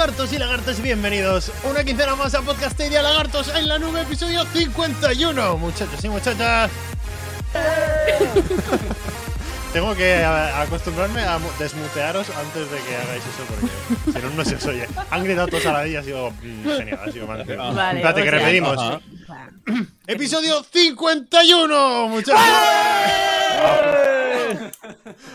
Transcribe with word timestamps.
lagartos 0.00 0.32
y 0.32 0.38
lagartas, 0.38 0.80
bienvenidos 0.80 1.52
una 1.62 1.84
quincena 1.84 2.16
más 2.16 2.34
a 2.34 2.40
Podcast 2.40 2.78
Media 2.78 3.02
Lagartos 3.02 3.54
en 3.54 3.68
la 3.68 3.78
nube, 3.78 4.00
episodio 4.00 4.46
51, 4.46 5.58
muchachos 5.58 6.02
y 6.02 6.08
muchachas. 6.08 6.70
Tengo 9.74 9.94
que 9.94 10.24
acostumbrarme 10.24 11.22
a 11.22 11.38
mu- 11.38 11.50
desmutearos 11.58 12.30
antes 12.30 12.70
de 12.70 12.78
que 12.78 12.96
hagáis 12.96 13.22
eso 13.26 13.44
porque 13.46 14.18
si 14.18 14.24
no, 14.24 14.30
no 14.30 14.42
se 14.46 14.54
os 14.54 14.64
oye. 14.64 14.88
Han 15.10 15.22
gritado 15.22 15.48
todos 15.48 15.66
a 15.66 15.72
la 15.72 15.86
y 15.86 15.96
ha 15.96 16.02
sido 16.02 16.30
mm, 16.30 16.64
genial, 16.78 17.00
ha 17.06 17.12
sido 17.12 17.26
magnífico. 17.26 17.74
Vale, 17.74 17.98
Espérate, 18.00 18.20
o 18.22 18.24
que 18.24 18.30
repetimos. 18.30 18.78
Ajá. 18.78 19.00
Episodio 20.06 20.64
51, 20.72 22.08
muchachos. 22.08 22.40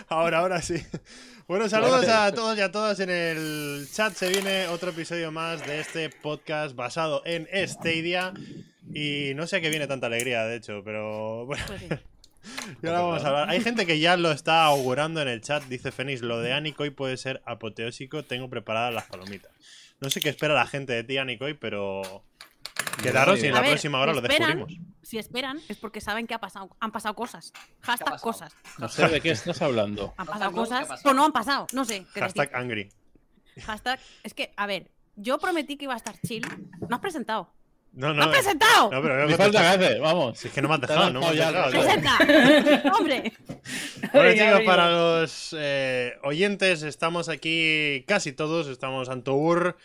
Ahora, 0.09 0.39
ahora 0.39 0.59
sí. 0.63 0.83
Bueno, 1.47 1.69
saludos 1.69 2.07
a 2.07 2.31
todos 2.31 2.57
y 2.57 2.61
a 2.61 2.71
todas 2.71 2.99
en 2.99 3.11
el 3.11 3.87
chat. 3.93 4.15
Se 4.15 4.29
viene 4.29 4.67
otro 4.67 4.89
episodio 4.89 5.31
más 5.31 5.63
de 5.67 5.79
este 5.79 6.09
podcast 6.09 6.75
basado 6.75 7.21
en 7.23 7.47
Stadia. 7.67 8.33
Y 8.91 9.33
no 9.35 9.45
sé 9.45 9.57
a 9.57 9.61
qué 9.61 9.69
viene 9.69 9.85
tanta 9.85 10.07
alegría, 10.07 10.43
de 10.45 10.55
hecho, 10.55 10.81
pero 10.83 11.45
bueno. 11.45 11.63
Pues 11.67 11.81
sí. 11.81 11.87
Y 12.83 12.87
ahora 12.87 13.01
vamos 13.01 13.23
a 13.23 13.27
hablar. 13.27 13.49
Hay 13.49 13.61
gente 13.61 13.87
que 13.87 13.99
ya 13.99 14.17
lo 14.17 14.31
está 14.31 14.65
augurando 14.65 15.21
en 15.21 15.27
el 15.27 15.41
chat. 15.41 15.63
Dice 15.65 15.91
Fénix, 15.91 16.21
lo 16.21 16.41
de 16.41 16.53
Anikoi 16.53 16.91
puede 16.91 17.17
ser 17.17 17.41
apoteósico. 17.45 18.23
Tengo 18.23 18.49
preparadas 18.49 18.93
las 18.93 19.05
palomitas. 19.05 19.51
No 19.99 20.11
sé 20.11 20.19
qué 20.19 20.29
espera 20.29 20.53
la 20.53 20.67
gente 20.67 20.93
de 20.93 21.03
ti, 21.03 21.17
Anikoi, 21.17 21.55
pero 21.55 22.23
quedaros 23.01 23.41
y 23.43 23.47
en 23.47 23.53
la 23.53 23.61
ver, 23.61 23.71
próxima 23.71 23.99
hora 23.99 24.13
lo 24.13 24.19
esperan, 24.19 24.57
descubrimos. 24.57 24.87
Si 25.05 25.19
esperan, 25.19 25.61
es 25.69 25.77
porque 25.77 26.01
saben 26.01 26.25
que 26.25 26.33
ha 26.33 26.39
pasado, 26.39 26.75
han 26.79 26.91
pasado 26.91 27.13
cosas. 27.13 27.53
Hashtag 27.81 28.09
pasado? 28.09 28.21
cosas. 28.23 28.55
No 28.79 28.89
sé 28.89 29.07
de 29.07 29.21
qué 29.21 29.29
estás 29.29 29.61
hablando. 29.61 30.15
Han 30.17 30.25
¿Qué 30.25 30.31
pasado 30.31 30.49
ha 30.49 30.53
cosas. 30.53 30.87
pasado? 30.87 31.11
O 31.11 31.13
no 31.13 31.25
han 31.25 31.31
pasado. 31.31 31.67
No 31.73 31.85
sé. 31.85 31.99
qué 32.11 32.21
decir. 32.21 32.21
Hashtag 32.23 32.55
angry. 32.55 32.91
Hashtag. 33.63 33.99
Es 34.23 34.33
que, 34.33 34.51
a 34.57 34.65
ver, 34.65 34.89
yo 35.15 35.37
prometí 35.37 35.77
que 35.77 35.85
iba 35.85 35.93
a 35.93 35.97
estar 35.97 36.15
chill. 36.25 36.43
No 36.89 36.95
has 36.95 37.01
presentado. 37.01 37.53
No, 37.93 38.07
¡No 38.07 38.13
no. 38.15 38.23
has 38.23 38.27
presentado! 38.29 38.91
No, 38.91 39.01
pero 39.01 39.25
Me 39.27 39.37
falta 39.37 39.61
que 39.61 39.67
hacer, 39.67 40.01
vamos. 40.01 40.37
Si 40.39 40.47
es 40.49 40.53
que 40.53 40.61
no 40.61 40.67
me 40.67 40.73
has 40.73 40.81
dejado, 40.81 41.13
no 41.13 41.19
me 41.21 41.27
has 41.27 41.35
dejado. 41.35 41.69
¡Presenta! 41.71 42.91
¡Hombre! 42.97 43.33
Bueno, 44.11 44.33
chicos, 44.33 44.61
para 44.65 44.89
los 44.91 45.55
eh, 45.57 46.13
oyentes, 46.23 46.81
estamos 46.83 47.29
aquí 47.29 48.03
casi 48.05 48.33
todos. 48.33 48.67
Estamos 48.67 49.07
Antour, 49.07 49.77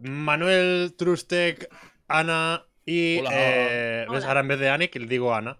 Manuel, 0.00 0.94
Trustek, 0.96 1.68
Ana 2.06 2.67
y. 2.88 3.18
Hola. 3.18 3.30
eh, 3.32 4.06
¿Ves? 4.10 4.24
Hola. 4.24 4.28
Ahora 4.28 4.40
en 4.40 4.48
vez 4.48 4.58
de 4.60 4.70
Anik, 4.70 4.94
le 4.96 5.06
digo 5.06 5.34
Ana. 5.34 5.58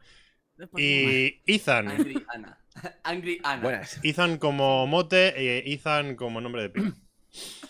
Y 0.77 1.41
Ethan. 1.47 1.89
Angry 1.89 2.25
Ana. 2.29 2.59
Angry 3.05 3.41
Ana. 3.43 3.63
Buenas. 3.63 4.01
Ethan 4.03 4.39
como 4.39 4.87
mote 4.87 5.35
y 5.39 5.73
Ethan 5.73 6.17
como 6.17 6.41
nombre 6.41 6.63
de 6.63 6.71
pila. 6.71 6.95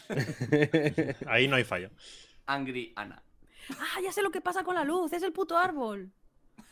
Ahí 1.26 1.48
no 1.48 1.56
hay 1.56 1.64
fallo. 1.64 1.90
Angry 2.46 2.92
Ana. 2.96 3.22
Ah, 3.78 4.00
ya 4.02 4.12
sé 4.12 4.22
lo 4.22 4.30
que 4.30 4.40
pasa 4.40 4.64
con 4.64 4.74
la 4.74 4.84
luz. 4.84 5.12
Es 5.12 5.22
el 5.22 5.32
puto 5.32 5.56
árbol. 5.58 6.10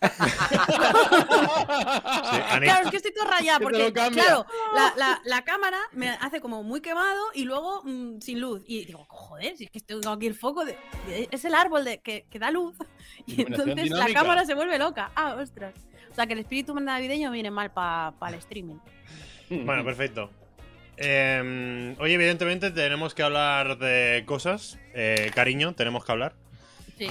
Sí, 0.02 0.08
Claro, 2.60 2.84
es 2.84 2.90
que 2.90 2.96
estoy 2.96 3.12
todo 3.12 3.30
rayada 3.30 3.58
porque, 3.60 3.92
claro, 3.92 4.46
la, 4.74 4.92
la- 4.96 5.20
la 5.24 5.44
cámara 5.44 5.78
me 5.92 6.10
hace 6.10 6.40
como 6.40 6.62
muy 6.62 6.80
quemado 6.80 7.20
y 7.34 7.44
luego 7.44 7.82
mm, 7.84 8.20
sin 8.20 8.40
luz. 8.40 8.62
Y 8.66 8.84
digo, 8.84 9.06
joder, 9.08 9.56
si 9.56 9.64
es 9.64 9.70
que 9.70 9.80
tengo 9.80 10.10
aquí 10.10 10.26
el 10.26 10.34
foco, 10.34 10.64
de, 10.64 10.76
es 11.30 11.44
el 11.44 11.54
árbol 11.54 11.84
de, 11.84 11.98
que, 11.98 12.26
que 12.30 12.38
da 12.38 12.50
luz. 12.50 12.74
Y 13.26 13.40
entonces 13.42 13.90
la 13.90 14.06
cámara 14.12 14.44
se 14.44 14.54
vuelve 14.54 14.78
loca. 14.78 15.10
Ah, 15.16 15.34
ostras. 15.40 15.74
O 16.10 16.14
sea, 16.14 16.26
que 16.26 16.34
el 16.34 16.38
espíritu 16.40 16.74
navideño 16.78 17.30
viene 17.32 17.50
mal 17.50 17.72
para 17.72 18.14
el 18.28 18.34
streaming. 18.34 18.76
Bueno, 19.50 19.84
perfecto. 19.84 20.30
Eh, 20.96 21.94
hoy, 21.98 22.12
evidentemente, 22.12 22.70
tenemos 22.70 23.14
que 23.14 23.22
hablar 23.24 23.78
de 23.78 24.22
cosas. 24.26 24.78
Eh, 24.94 25.30
cariño, 25.34 25.74
tenemos 25.74 26.04
que 26.04 26.12
hablar. 26.12 26.34
Sí, 26.96 27.08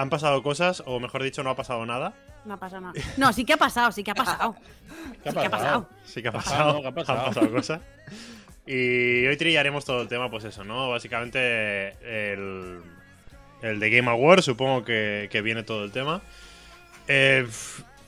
Han 0.00 0.08
pasado 0.08 0.42
cosas, 0.42 0.82
o 0.86 0.98
mejor 0.98 1.22
dicho, 1.22 1.42
no 1.42 1.50
ha 1.50 1.56
pasado 1.56 1.84
nada. 1.84 2.14
no 2.46 2.54
ha 2.54 2.56
pasado 2.56 2.80
nada. 2.80 2.94
No, 3.18 3.34
sí 3.34 3.44
que 3.44 3.52
ha 3.52 3.58
pasado, 3.58 3.92
sí 3.92 4.02
que 4.02 4.12
ha 4.12 4.14
pasado. 4.14 4.56
¿Qué 5.22 5.28
ha 5.28 5.32
Sí 5.32 5.38
que 5.38 5.46
ha 5.46 5.50
pasado. 5.50 5.88
Sí 6.04 6.22
que 6.22 6.28
ha 6.28 6.32
¿Qué 6.32 6.38
ha 6.38 6.40
pasado. 6.40 6.86
Han 6.86 6.94
pasado 6.94 7.50
cosas. 7.52 7.80
Y 8.66 9.26
hoy 9.26 9.36
trillaremos 9.36 9.84
todo 9.84 10.00
el 10.00 10.08
tema, 10.08 10.30
pues 10.30 10.44
eso, 10.44 10.64
¿no? 10.64 10.88
Básicamente 10.88 11.88
el, 12.32 12.80
el 13.60 13.78
de 13.78 13.90
Game 13.90 14.10
Awards, 14.10 14.46
supongo 14.46 14.84
que, 14.84 15.28
que 15.30 15.42
viene 15.42 15.64
todo 15.64 15.84
el 15.84 15.92
tema. 15.92 16.22
Eh, 17.06 17.46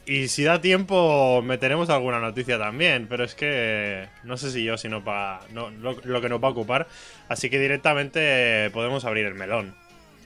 y 0.06 0.28
si 0.28 0.44
da 0.44 0.62
tiempo, 0.62 1.42
meteremos 1.42 1.90
alguna 1.90 2.20
noticia 2.20 2.58
también, 2.58 3.06
pero 3.06 3.22
es 3.22 3.34
que 3.34 4.08
no 4.24 4.38
sé 4.38 4.50
si 4.50 4.64
yo, 4.64 4.78
si 4.78 4.88
no, 4.88 5.04
para 5.04 5.40
no, 5.52 5.68
lo, 5.68 5.94
lo 6.04 6.20
que 6.22 6.30
nos 6.30 6.42
va 6.42 6.48
a 6.48 6.52
ocupar. 6.52 6.88
Así 7.28 7.50
que 7.50 7.58
directamente 7.58 8.70
podemos 8.70 9.04
abrir 9.04 9.26
el 9.26 9.34
melón. 9.34 9.74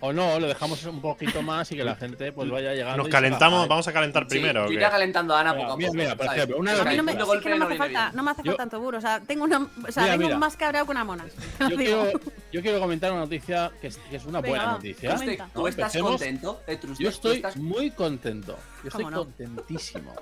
O 0.00 0.12
no, 0.12 0.38
le 0.38 0.48
dejamos 0.48 0.84
un 0.84 1.00
poquito 1.00 1.40
más 1.42 1.72
y 1.72 1.76
que 1.76 1.82
la 1.82 1.96
gente 1.96 2.30
pues 2.30 2.50
vaya 2.50 2.74
llegando. 2.74 2.98
Nos 2.98 3.08
calentamos, 3.08 3.66
vamos 3.66 3.88
a 3.88 3.92
calentar 3.92 4.24
Sí, 4.24 4.28
primero. 4.28 4.64
¿o 4.64 4.66
yo 4.66 4.72
iría 4.74 4.90
calentando 4.90 5.34
a 5.34 5.40
Ana 5.40 5.54
Mira, 5.54 5.64
poco 5.64 5.72
a 5.72 5.76
mira, 5.78 5.88
poco. 5.88 5.98
mira, 5.98 6.16
por 6.16 6.26
ejemplo, 6.26 6.56
una 6.58 6.72
A 6.72 6.84
mí 6.84 6.96
no 6.96 7.02
me, 7.02 7.12
Un 7.14 7.18
es 7.36 7.42
que 7.42 7.48
no 7.50 7.56
me 7.56 7.64
hace 7.64 7.76
falta, 7.76 8.12
no 8.12 8.22
me 8.22 8.30
hace 8.30 8.42
falta 8.42 8.56
tanto 8.58 8.80
burro. 8.80 8.98
O 8.98 9.00
sea, 9.00 9.20
tengo 9.20 9.44
una. 9.44 9.58
O 9.58 9.92
sea, 9.92 10.02
Mira, 10.02 10.16
vengo 10.16 10.28
mira. 10.28 10.38
más 10.38 10.56
cabreado 10.56 10.86
que 10.86 10.90
una 10.92 11.04
mona. 11.04 11.24
Yo 11.70 11.76
quiero, 11.76 12.12
yo 12.52 12.62
quiero 12.62 12.78
comentar 12.80 13.10
una 13.10 13.20
noticia 13.22 13.70
que 13.80 13.86
es, 13.86 13.96
que 13.96 14.16
es 14.16 14.24
una 14.26 14.40
Venga, 14.42 14.48
buena 14.58 14.72
noticia. 14.72 15.14
Comenta. 15.14 15.48
¿Tú 15.54 15.66
estás 15.66 15.84
Empecemos. 15.94 16.10
contento? 16.12 16.60
Trustek, 16.66 16.98
Yo 16.98 17.08
¿tú 17.10 17.14
estoy 17.14 17.36
estás- 17.36 17.56
muy 17.56 17.90
contento. 17.90 18.58
Yo 18.82 18.88
estoy 18.88 19.04
contentísimo. 19.04 20.14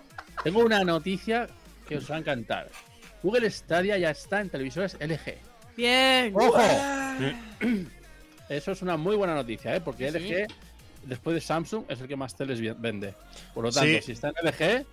Tengo 0.44 0.60
una 0.60 0.84
noticia 0.84 1.48
que 1.88 1.96
os 1.96 2.08
va 2.10 2.14
a 2.16 2.18
encantar. 2.18 2.68
Google 3.22 3.50
Stadia 3.50 3.98
ya 3.98 4.10
está 4.10 4.41
en 4.41 4.50
televisores 4.50 4.96
LG. 5.00 5.38
Bien. 5.76 6.32
¡Ojo! 6.36 6.58
Eso 8.49 8.72
es 8.72 8.82
una 8.82 8.97
muy 8.97 9.16
buena 9.16 9.34
noticia, 9.34 9.75
¿eh? 9.77 9.81
Porque 9.81 10.10
Sí. 10.10 10.19
LG, 10.19 10.47
después 11.05 11.34
de 11.34 11.41
Samsung, 11.41 11.84
es 11.88 12.00
el 12.00 12.09
que 12.09 12.16
más 12.16 12.34
teles 12.37 12.60
vende. 12.81 13.15
Por 13.55 13.65
lo 13.65 13.71
tanto, 13.72 13.88
Sí. 13.88 14.03
si 14.03 14.12
está 14.12 14.28
en 14.28 14.34
LG, 14.47 14.84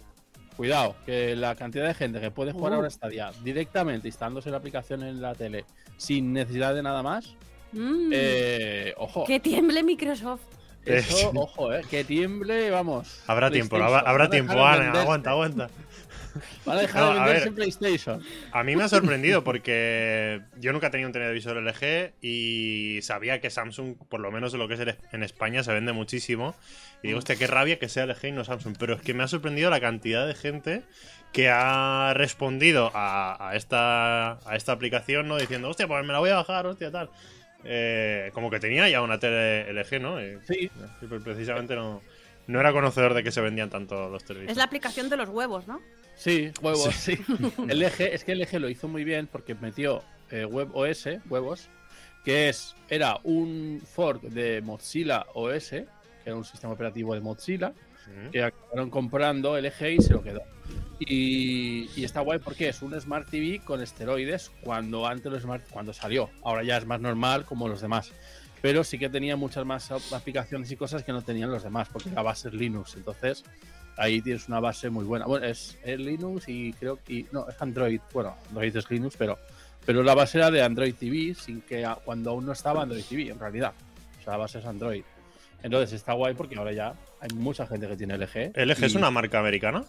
cuidado, 0.55 0.95
que 1.05 1.35
la 1.35 1.55
cantidad 1.55 1.87
de 1.87 1.93
gente 1.93 2.19
que 2.19 2.31
puede 2.31 2.51
jugar 2.51 2.73
Uh. 2.73 2.75
ahora 2.75 2.89
Stadia 2.89 3.31
directamente 3.43 4.07
instalándose 4.07 4.49
la 4.51 4.57
aplicación 4.57 5.03
en 5.03 5.21
la 5.21 5.33
tele 5.35 5.65
sin 5.97 6.33
necesidad 6.33 6.73
de 6.75 6.83
nada 6.83 7.01
más, 7.03 7.35
Mm. 7.73 8.09
eh, 8.13 8.93
ojo. 8.97 9.23
Que 9.25 9.39
tiemble 9.39 9.81
Microsoft. 9.83 10.41
Eso, 10.85 11.31
ojo, 11.35 11.71
eh, 11.73 11.81
que 11.89 12.03
tiemble, 12.03 12.69
vamos. 12.71 13.21
Habrá 13.27 13.49
tiempo, 13.51 13.75
habrá, 13.77 13.99
habrá 13.99 14.29
tiempo, 14.29 14.53
Ana. 14.65 14.91
Aguanta, 15.01 15.29
aguanta. 15.31 15.69
Van 16.65 16.77
a 16.77 16.81
dejar 16.81 17.01
No, 17.01 17.13
de 17.13 17.19
a 17.19 17.23
venderse 17.23 17.39
ver. 17.41 17.47
en 17.49 17.55
PlayStation. 17.55 18.23
A 18.51 18.63
mí 18.63 18.75
me 18.75 18.83
ha 18.83 18.87
sorprendido 18.87 19.43
porque 19.43 20.41
yo 20.59 20.71
nunca 20.73 20.87
he 20.87 20.89
tenido 20.89 21.07
un 21.07 21.13
televisor 21.13 21.57
LG 21.61 22.13
y 22.21 22.99
sabía 23.01 23.41
que 23.41 23.49
Samsung, 23.49 23.95
por 24.09 24.19
lo 24.19 24.31
menos 24.31 24.53
en 24.53 24.59
lo 24.59 24.67
que 24.67 24.75
es 24.75 24.95
en 25.11 25.23
España, 25.23 25.63
se 25.63 25.73
vende 25.73 25.91
muchísimo. 25.93 26.55
Y 27.03 27.07
digo, 27.07 27.19
hostia, 27.19 27.35
qué 27.35 27.47
rabia 27.47 27.79
que 27.79 27.89
sea 27.89 28.05
LG 28.05 28.25
y 28.27 28.31
no 28.31 28.43
Samsung. 28.43 28.75
Pero 28.79 28.93
es 28.95 29.01
que 29.01 29.13
me 29.13 29.23
ha 29.23 29.27
sorprendido 29.27 29.69
la 29.69 29.79
cantidad 29.79 30.27
de 30.27 30.35
gente 30.35 30.83
que 31.33 31.49
ha 31.49 32.13
respondido 32.15 32.91
a, 32.93 33.49
a 33.49 33.55
esta, 33.55 34.33
a 34.49 34.55
esta 34.55 34.71
aplicación, 34.73 35.27
¿no? 35.27 35.37
Diciendo, 35.37 35.69
hostia, 35.69 35.87
pues 35.87 36.05
me 36.05 36.11
la 36.13 36.19
voy 36.19 36.29
a 36.29 36.35
bajar, 36.35 36.65
hostia, 36.67 36.91
tal. 36.91 37.09
Eh, 37.63 38.31
como 38.33 38.49
que 38.49 38.59
tenía 38.59 38.89
ya 38.89 39.01
una 39.01 39.19
tele 39.19 39.71
LG, 39.71 40.01
¿no? 40.01 40.21
Y- 40.21 40.37
Sí. 40.47 40.69
y 41.01 41.05
precisamente 41.05 41.75
no, 41.75 42.01
no 42.47 42.59
era 42.59 42.71
conocedor 42.73 43.13
de 43.13 43.23
que 43.23 43.31
se 43.31 43.39
vendían 43.39 43.69
tanto 43.69 44.09
los 44.09 44.23
televisores. 44.25 44.51
Es 44.51 44.57
la 44.57 44.63
aplicación 44.63 45.09
de 45.09 45.17
los 45.17 45.29
huevos, 45.29 45.67
¿no? 45.67 45.79
Sí, 46.21 46.51
huevos, 46.61 46.93
sí. 46.93 47.17
El 47.67 47.81
eje, 47.81 48.13
es 48.13 48.23
que 48.23 48.33
el 48.33 48.41
eje 48.41 48.59
lo 48.59 48.69
hizo 48.69 48.87
muy 48.87 49.03
bien 49.03 49.25
porque 49.27 49.55
metió 49.55 50.03
eh, 50.29 50.45
WebOS, 50.45 51.07
huevos, 51.27 51.67
que 52.23 52.47
es, 52.49 52.75
era 52.89 53.19
un 53.23 53.81
fork 53.83 54.21
de 54.21 54.61
Mozilla 54.61 55.25
OS, 55.33 55.69
que 55.69 55.87
era 56.25 56.35
un 56.35 56.45
sistema 56.45 56.73
operativo 56.73 57.15
de 57.15 57.21
Mozilla, 57.21 57.73
que 58.31 58.43
acabaron 58.43 58.89
comprando 58.91 59.57
el 59.57 59.65
eje 59.65 59.93
y 59.93 59.97
se 59.99 60.13
lo 60.13 60.21
quedó. 60.21 60.41
Y, 60.99 61.89
y 61.95 62.03
está 62.03 62.21
guay 62.21 62.37
porque 62.39 62.69
es 62.69 62.81
un 62.83 62.99
Smart 62.99 63.27
TV 63.29 63.59
con 63.65 63.81
esteroides 63.81 64.51
cuando 64.61 65.07
antes 65.07 65.31
lo 65.31 65.39
Smart 65.39 65.63
cuando 65.71 65.93
salió. 65.93 66.29
Ahora 66.43 66.63
ya 66.63 66.77
es 66.77 66.85
más 66.85 67.01
normal 67.01 67.45
como 67.45 67.67
los 67.67 67.81
demás. 67.81 68.11
Pero 68.61 68.83
sí 68.83 68.99
que 68.99 69.09
tenía 69.09 69.35
muchas 69.37 69.65
más 69.65 69.89
ap- 69.91 70.13
aplicaciones 70.13 70.69
y 70.71 70.75
cosas 70.75 71.03
que 71.03 71.11
no 71.11 71.23
tenían 71.23 71.49
los 71.49 71.63
demás, 71.63 71.87
porque 71.91 72.11
la 72.11 72.21
base 72.21 72.49
es 72.49 72.53
Linux. 72.53 72.95
Entonces, 72.95 73.43
ahí 73.97 74.21
tienes 74.21 74.47
una 74.47 74.59
base 74.59 74.89
muy 74.89 75.05
buena. 75.05 75.25
Bueno, 75.25 75.45
es, 75.45 75.77
es 75.83 75.99
Linux 75.99 76.47
y 76.47 76.73
creo 76.73 76.99
que. 77.03 77.25
No, 77.31 77.47
es 77.47 77.61
Android. 77.61 77.99
Bueno, 78.13 78.35
Android 78.49 78.75
es 78.75 78.89
Linux, 78.89 79.15
pero, 79.17 79.37
pero 79.85 80.03
la 80.03 80.13
base 80.13 80.37
era 80.37 80.51
de 80.51 80.61
Android 80.61 80.93
TV, 80.95 81.33
sin 81.35 81.61
que 81.61 81.87
cuando 82.05 82.31
aún 82.31 82.45
no 82.45 82.51
estaba 82.51 82.83
Android 82.83 83.03
TV, 83.03 83.29
en 83.29 83.39
realidad. 83.39 83.73
O 84.19 84.23
sea, 84.23 84.33
la 84.33 84.37
base 84.37 84.59
es 84.59 84.65
Android. 84.65 85.03
Entonces 85.63 85.93
está 85.93 86.13
guay 86.13 86.33
porque 86.33 86.55
ahora 86.55 86.71
ya 86.71 86.93
hay 87.19 87.29
mucha 87.35 87.67
gente 87.67 87.87
que 87.87 87.95
tiene 87.95 88.17
LG. 88.17 88.53
¿LG 88.55 88.83
es 88.83 88.95
una 88.95 89.11
marca 89.11 89.39
americana? 89.39 89.83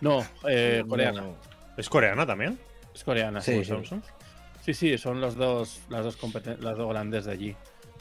No, 0.00 0.24
eh, 0.46 0.84
coreana. 0.86 1.22
No, 1.22 1.36
¿Es 1.76 1.88
coreana 1.88 2.26
también? 2.26 2.58
Es 2.94 3.04
coreana, 3.04 3.40
Sí, 3.40 3.64
sí. 3.64 3.70
¿Como 3.70 3.82
sí. 3.82 3.88
Samsung? 3.88 4.02
Sí, 4.62 4.74
sí, 4.74 4.98
son 4.98 5.20
los 5.20 5.36
dos, 5.36 5.80
las 5.88 6.04
dos 6.04 6.18
las 6.60 6.76
dos 6.76 6.88
grandes 6.88 7.24
de 7.24 7.32
allí. 7.32 7.56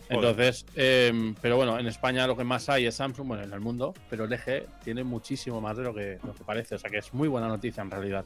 Entonces, 0.09 0.65
em, 0.75 1.35
pero 1.41 1.57
bueno, 1.57 1.79
en 1.79 1.87
España 1.87 2.27
lo 2.27 2.37
que 2.37 2.43
más 2.43 2.69
hay 2.69 2.85
es 2.85 2.95
Samsung, 2.95 3.27
bueno, 3.27 3.43
en 3.43 3.51
el 3.53 3.59
mundo, 3.59 3.93
pero 4.09 4.25
LG 4.25 4.65
tiene 4.83 5.03
muchísimo 5.03 5.61
más 5.61 5.77
de 5.77 5.83
lo 5.83 5.93
que, 5.95 6.19
lo 6.23 6.33
que 6.35 6.43
parece, 6.43 6.75
o 6.75 6.79
sea 6.79 6.89
que 6.89 6.97
es 6.99 7.13
muy 7.13 7.27
buena 7.27 7.47
noticia 7.47 7.81
en 7.81 7.89
realidad. 7.91 8.23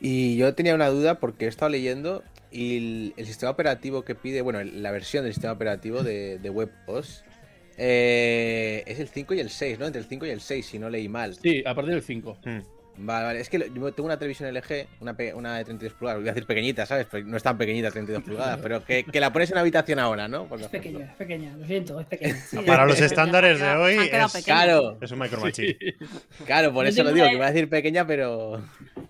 Y 0.00 0.36
yo 0.36 0.54
tenía 0.54 0.74
una 0.74 0.88
duda 0.88 1.18
porque 1.18 1.46
he 1.46 1.48
estado 1.48 1.70
leyendo 1.70 2.22
y 2.50 2.76
el, 2.76 3.14
el 3.16 3.26
sistema 3.26 3.50
operativo 3.50 4.02
que 4.02 4.14
pide, 4.14 4.42
bueno, 4.42 4.60
el- 4.60 4.82
la 4.82 4.90
versión 4.92 5.24
del 5.24 5.32
sistema 5.32 5.52
operativo 5.54 6.02
de, 6.02 6.38
de 6.38 6.50
WebOS 6.50 7.24
eh, 7.76 8.82
es 8.86 9.00
el 9.00 9.08
5 9.08 9.34
y 9.34 9.40
el 9.40 9.50
6, 9.50 9.78
¿no? 9.78 9.86
Entre 9.86 10.00
el 10.00 10.06
5 10.06 10.26
y 10.26 10.30
el 10.30 10.40
6, 10.40 10.64
si 10.66 10.78
no 10.78 10.88
leí 10.90 11.08
mal. 11.08 11.34
Sí, 11.34 11.62
a 11.66 11.74
partir 11.74 11.94
del 11.94 12.02
5. 12.02 12.36
Hmm. 12.44 12.60
Vale, 12.96 13.24
vale. 13.26 13.40
Es 13.40 13.48
que 13.50 13.58
yo 13.58 13.92
tengo 13.92 14.06
una 14.06 14.18
televisión 14.18 14.48
LG, 14.54 14.86
una, 15.00 15.16
una 15.34 15.56
de 15.58 15.64
32 15.64 15.94
pulgadas, 15.98 16.20
voy 16.20 16.28
a 16.28 16.32
decir 16.32 16.46
pequeñita, 16.46 16.86
¿sabes? 16.86 17.06
Pero 17.10 17.26
no 17.26 17.36
es 17.36 17.42
tan 17.42 17.58
pequeñita 17.58 17.90
32 17.90 18.22
pulgadas, 18.26 18.60
pero 18.62 18.84
que, 18.84 19.04
que 19.04 19.20
la 19.20 19.32
pones 19.32 19.50
en 19.50 19.56
la 19.56 19.62
habitación 19.62 19.98
ahora, 19.98 20.28
¿no? 20.28 20.46
Por 20.46 20.60
Es 20.60 20.66
ejemplo. 20.66 20.80
pequeña, 21.00 21.10
es 21.10 21.16
pequeña, 21.16 21.56
lo 21.56 21.66
siento, 21.66 22.00
es 22.00 22.06
pequeña. 22.06 22.36
Sí, 22.36 22.58
Para 22.64 22.86
los 22.86 22.96
es- 23.00 23.06
estándares 23.06 23.58
de 23.58 23.68
hoy 23.70 23.94
es. 24.12 24.44
Claro, 24.44 24.96
es 25.00 25.10
un 25.10 25.18
micro 25.18 25.40
machine. 25.40 25.76
claro, 26.46 26.72
por 26.72 26.84
Yo 26.84 26.90
eso 26.90 27.02
lo 27.02 27.12
digo, 27.12 27.24
una- 27.24 27.30
que 27.32 27.36
voy 27.36 27.46
a 27.46 27.50
decir 27.50 27.68
pequeña, 27.68 28.06
pero. 28.06 28.62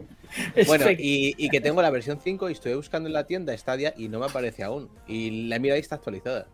es 0.57 0.67
Bueno, 0.67 0.91
y, 0.91 1.35
y 1.37 1.49
que 1.51 1.61
tengo 1.61 1.83
la 1.83 1.91
versión 1.91 2.19
5 2.23 2.49
y 2.49 2.53
estoy 2.55 2.75
buscando 2.75 3.07
en 3.09 3.13
la 3.13 3.25
tienda 3.25 3.57
Stadia 3.57 3.93
y 3.97 4.09
no 4.09 4.19
me 4.19 4.27
aparece 4.27 4.63
aún. 4.65 4.89
Y 5.07 5.47
la 5.49 5.59
mira 5.59 5.75
ahí 5.75 5.81
está 5.81 5.97
actualizada. 5.97 6.47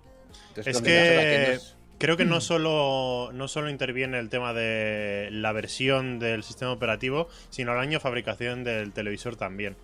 Entonces, 0.49 0.77
Es 0.77 0.83
que 0.83 1.59
creo 2.01 2.17
que 2.17 2.25
no 2.25 2.41
solo, 2.41 3.31
no 3.33 3.47
solo 3.47 3.71
interviene 3.71 4.19
el 4.19 4.29
tema 4.29 4.53
de 4.53 5.29
la 5.31 5.53
versión 5.53 6.19
del 6.19 6.43
sistema 6.43 6.73
operativo, 6.73 7.29
sino 7.51 7.73
el 7.73 7.79
año 7.79 7.93
de 7.99 8.01
fabricación 8.01 8.65
del 8.65 8.93
televisor 8.93 9.37
también. 9.37 9.77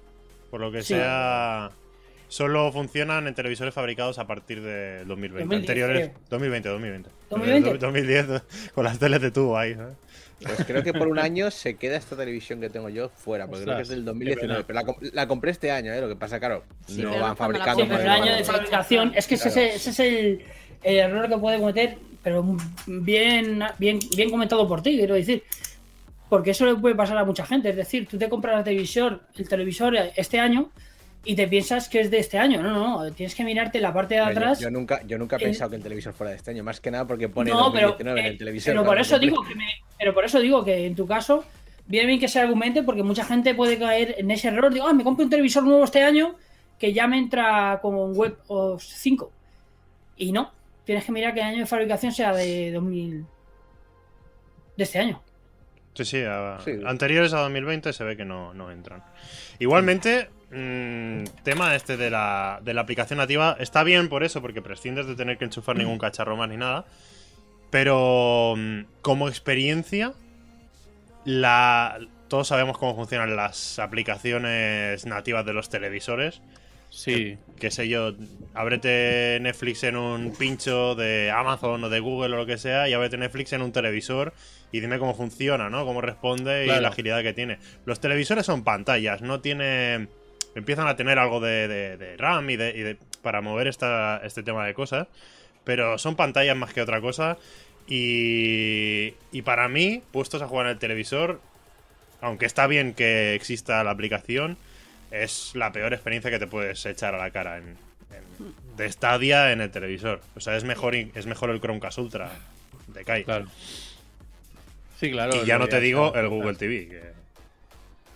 Por 0.50 0.60
lo 0.60 0.72
que 0.72 0.82
Sí. 0.82 0.94
sea, 0.94 1.70
solo 2.28 2.72
funcionan 2.72 3.26
en 3.28 3.34
televisores 3.34 3.72
fabricados 3.74 4.18
a 4.18 4.26
partir 4.26 4.62
de 4.62 5.04
2020. 5.04 5.44
2010, 5.44 5.60
Anteriores, 5.60 6.08
creo. 6.08 6.20
2020, 6.30 6.68
2020. 6.70 7.10
2020. 7.30 7.78
2010, 7.78 8.26
con 8.74 8.84
las 8.84 8.98
teles 8.98 9.20
de 9.20 9.30
tubo 9.30 9.56
ahí. 9.58 9.74
¿sabes? 9.74 9.94
Pues 10.42 10.64
creo 10.66 10.82
que 10.82 10.92
por 10.92 11.08
un 11.08 11.18
año 11.18 11.50
se 11.50 11.76
queda 11.76 11.96
esta 11.96 12.14
televisión 12.16 12.60
que 12.60 12.68
tengo 12.68 12.88
yo 12.90 13.08
fuera, 13.08 13.46
porque 13.46 13.64
creo 13.64 13.76
que 13.76 13.82
es 13.82 13.88
del 13.88 14.04
2019. 14.04 14.58
qué 14.60 14.64
Pero 14.66 14.74
la, 14.80 14.84
com- 14.84 14.96
la 15.12 15.26
compré 15.28 15.50
este 15.50 15.70
año, 15.70 15.92
¿eh? 15.94 16.00
Lo 16.00 16.08
que 16.08 16.16
pasa, 16.16 16.38
claro, 16.38 16.62
Sí, 16.86 17.02
no 17.02 17.18
van 17.18 17.36
fabricando. 17.36 17.82
Sí, 17.84 17.88
pero 17.88 18.02
el 18.02 18.08
año 18.08 18.36
de 18.36 18.44
fabricación, 18.44 19.12
es 19.14 19.26
que 19.26 19.34
ese, 19.36 19.74
es 19.74 19.98
el, 20.00 20.44
el 20.82 20.96
error 20.98 21.28
que 21.28 21.38
puede 21.38 21.58
cometer, 21.58 21.96
pero 22.26 22.44
bien, 22.88 23.62
bien, 23.78 24.00
bien 24.16 24.30
comentado 24.30 24.66
por 24.66 24.82
ti, 24.82 24.96
quiero 24.96 25.14
decir. 25.14 25.44
Porque 26.28 26.50
eso 26.50 26.66
le 26.66 26.74
puede 26.74 26.96
pasar 26.96 27.16
a 27.18 27.24
mucha 27.24 27.46
gente. 27.46 27.70
Es 27.70 27.76
decir, 27.76 28.08
tú 28.08 28.18
te 28.18 28.28
compras 28.28 28.58
el 28.58 28.64
televisor, 28.64 29.20
el 29.36 29.48
televisor 29.48 29.96
este 30.16 30.40
año 30.40 30.70
y 31.24 31.36
te 31.36 31.46
piensas 31.46 31.88
que 31.88 32.00
es 32.00 32.10
de 32.10 32.18
este 32.18 32.36
año. 32.36 32.60
No, 32.64 32.72
no, 32.72 33.04
no. 33.04 33.12
Tienes 33.12 33.32
que 33.36 33.44
mirarte 33.44 33.80
la 33.80 33.92
parte 33.94 34.16
de 34.16 34.22
Pero 34.22 34.32
atrás. 34.32 34.58
Yo, 34.58 34.72
nunca, 34.72 35.02
yo 35.06 35.18
nunca 35.18 35.36
he 35.36 35.38
el- 35.38 35.44
pensado 35.44 35.70
que 35.70 35.76
el 35.76 35.84
televisor 35.84 36.14
fuera 36.14 36.32
de 36.32 36.38
este 36.38 36.50
año, 36.50 36.64
más 36.64 36.80
que 36.80 36.90
nada 36.90 37.06
porque 37.06 37.28
pone 37.28 37.50
no, 37.52 37.70
pero, 37.72 37.90
2019 37.90 38.18
en 38.20 38.26
eh, 38.26 38.28
el 38.30 38.38
televisor. 38.38 38.72
pero 38.74 38.84
por 38.84 38.98
eso 38.98 39.18
digo 39.20 39.44
que 39.44 39.54
me- 39.54 39.82
pero 39.96 40.12
por 40.12 40.24
eso 40.24 40.40
digo 40.40 40.64
que 40.64 40.84
en 40.84 40.96
tu 40.96 41.06
caso 41.06 41.44
viene 41.86 42.08
bien 42.08 42.18
que 42.18 42.26
se 42.26 42.40
argumente 42.40 42.82
porque 42.82 43.04
mucha 43.04 43.24
gente 43.24 43.54
puede 43.54 43.78
caer 43.78 44.16
en 44.18 44.28
ese 44.32 44.48
error. 44.48 44.74
Digo, 44.74 44.88
ah, 44.88 44.92
me 44.92 45.04
compro 45.04 45.22
un 45.22 45.30
televisor 45.30 45.62
nuevo 45.62 45.84
este 45.84 46.02
año 46.02 46.34
que 46.76 46.92
ya 46.92 47.06
me 47.06 47.18
entra 47.18 47.78
como 47.80 48.04
un 48.04 48.16
web 48.16 48.36
o 48.48 48.80
5. 48.80 49.30
Y 50.16 50.32
no, 50.32 50.50
tienes 50.86 51.04
que 51.04 51.12
mirar 51.12 51.34
que 51.34 51.40
el 51.40 51.46
año 51.46 51.58
de 51.58 51.66
fabricación 51.66 52.12
sea 52.12 52.32
de 52.32 52.72
2000 52.72 53.26
de 54.78 54.82
este 54.84 54.98
año. 54.98 55.22
Sí, 55.94 56.04
sí, 56.04 56.22
a- 56.26 56.58
Sí. 56.64 56.72
anteriores 56.86 57.32
a 57.34 57.40
2020 57.40 57.92
se 57.92 58.04
ve 58.04 58.16
que 58.16 58.24
no, 58.24 58.54
no 58.54 58.70
entran. 58.70 59.02
Igualmente, 59.58 60.28
mm, 60.50 61.24
tema 61.42 61.74
este 61.74 61.96
de 61.96 62.08
la, 62.10 62.60
de 62.62 62.72
la 62.74 62.82
aplicación 62.82 63.18
nativa 63.18 63.56
está 63.60 63.82
bien 63.82 64.08
por 64.08 64.22
eso, 64.22 64.40
porque 64.40 64.62
prescindes 64.62 65.06
de 65.06 65.16
tener 65.16 65.36
que 65.38 65.44
enchufar 65.46 65.76
ningún 65.76 65.98
cacharro 65.98 66.36
más 66.36 66.48
ni 66.48 66.56
nada. 66.56 66.84
Pero 67.70 68.54
mm, 68.56 68.80
como 69.02 69.28
experiencia, 69.28 70.12
la, 71.24 71.98
todos 72.28 72.48
sabemos 72.48 72.78
cómo 72.78 72.94
funcionan 72.94 73.34
las 73.36 73.78
aplicaciones 73.78 75.06
nativas 75.06 75.44
de 75.46 75.52
los 75.52 75.68
televisores. 75.68 76.42
Sí, 76.90 77.36
Qué 77.58 77.70
sé 77.70 77.88
yo, 77.88 78.12
ábrete 78.54 79.38
Netflix 79.40 79.84
en 79.84 79.96
un 79.96 80.32
pincho 80.32 80.94
de 80.94 81.30
Amazon 81.30 81.84
o 81.84 81.88
de 81.88 82.00
Google 82.00 82.34
o 82.34 82.38
lo 82.38 82.46
que 82.46 82.58
sea 82.58 82.88
y 82.88 82.92
ábrete 82.94 83.16
Netflix 83.16 83.52
en 83.54 83.62
un 83.62 83.72
televisor 83.72 84.32
y 84.72 84.80
dime 84.80 84.98
cómo 84.98 85.14
funciona, 85.14 85.70
¿no? 85.70 85.84
Cómo 85.86 86.00
responde 86.00 86.64
y 86.64 86.68
la 86.80 86.88
agilidad 86.88 87.22
que 87.22 87.32
tiene. 87.32 87.58
Los 87.86 88.00
televisores 88.00 88.44
son 88.46 88.62
pantallas, 88.64 89.22
no 89.22 89.40
tiene... 89.40 90.08
Empiezan 90.54 90.86
a 90.88 90.96
tener 90.96 91.18
algo 91.18 91.40
de, 91.40 91.68
de- 91.68 91.96
de 91.96 92.16
RAM 92.16 92.48
y 92.50 92.56
de, 92.56 92.70
y 92.70 92.80
de- 92.80 92.98
para 93.22 93.40
mover 93.40 93.66
esta, 93.68 94.20
este 94.24 94.42
tema 94.42 94.66
de 94.66 94.74
cosas, 94.74 95.06
pero 95.64 95.98
son 95.98 96.14
pantallas 96.16 96.56
más 96.56 96.72
que 96.72 96.80
otra 96.82 97.00
cosa 97.00 97.36
y, 97.88 99.14
y 99.32 99.42
para 99.42 99.68
mí, 99.68 100.02
puestos 100.12 100.42
a 100.42 100.48
jugar 100.48 100.66
en 100.66 100.72
el 100.72 100.78
televisor, 100.78 101.40
aunque 102.20 102.46
está 102.46 102.66
bien 102.66 102.94
que 102.94 103.34
exista 103.34 103.82
la 103.84 103.90
aplicación, 103.90 104.56
es 105.22 105.52
la 105.54 105.72
peor 105.72 105.92
experiencia 105.94 106.30
que 106.30 106.38
te 106.38 106.46
puedes 106.46 106.84
echar 106.86 107.14
a 107.14 107.18
la 107.18 107.30
cara 107.30 107.58
en, 107.58 107.64
en- 107.68 108.76
de 108.76 108.90
Stadia 108.92 109.52
en 109.52 109.60
el 109.60 109.70
televisor. 109.70 110.20
O 110.36 110.40
sea, 110.40 110.56
es 110.56 110.64
mejor, 110.64 110.94
es 110.94 111.26
mejor 111.26 111.50
el 111.50 111.60
Chromecast 111.60 111.98
Ultra 111.98 112.30
de 112.88 113.04
Kai. 113.04 113.24
claro. 113.24 113.46
Sí, 114.98 115.10
claro. 115.10 115.36
Y 115.42 115.46
ya 115.46 115.58
no 115.58 115.68
te 115.68 115.78
digo 115.80 116.14
el 116.14 116.28
Google 116.28 116.56
claro. 116.56 116.58
TV. 116.58 116.88
que- 116.88 117.16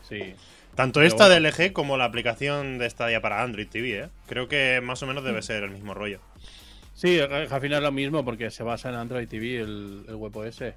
Sí. 0.09 0.35
Tanto 0.75 1.01
Pero 1.01 1.09
esta 1.09 1.27
bueno. 1.29 1.43
de 1.43 1.51
LG 1.69 1.73
como 1.73 1.97
la 1.97 2.05
aplicación 2.05 2.79
de 2.79 2.89
Stadia 2.89 3.21
para 3.21 3.43
Android 3.43 3.69
TV, 3.69 3.99
¿eh? 4.05 4.09
Creo 4.27 4.49
que 4.49 4.81
más 4.83 5.03
o 5.03 5.07
menos 5.07 5.25
debe 5.25 5.43
ser 5.43 5.63
el 5.65 5.71
mismo 5.71 5.95
rollo. 5.95 6.21
Sí, 6.95 7.19
al 7.21 7.49
final 7.61 7.79
es 7.79 7.83
lo 7.83 7.93
mismo 7.93 8.25
porque 8.25 8.51
se 8.51 8.63
basa 8.63 8.89
en 8.89 8.95
Android 8.95 9.29
TV, 9.29 9.59
el, 9.61 10.05
el 10.09 10.15
WebOS. 10.15 10.57
Se 10.57 10.75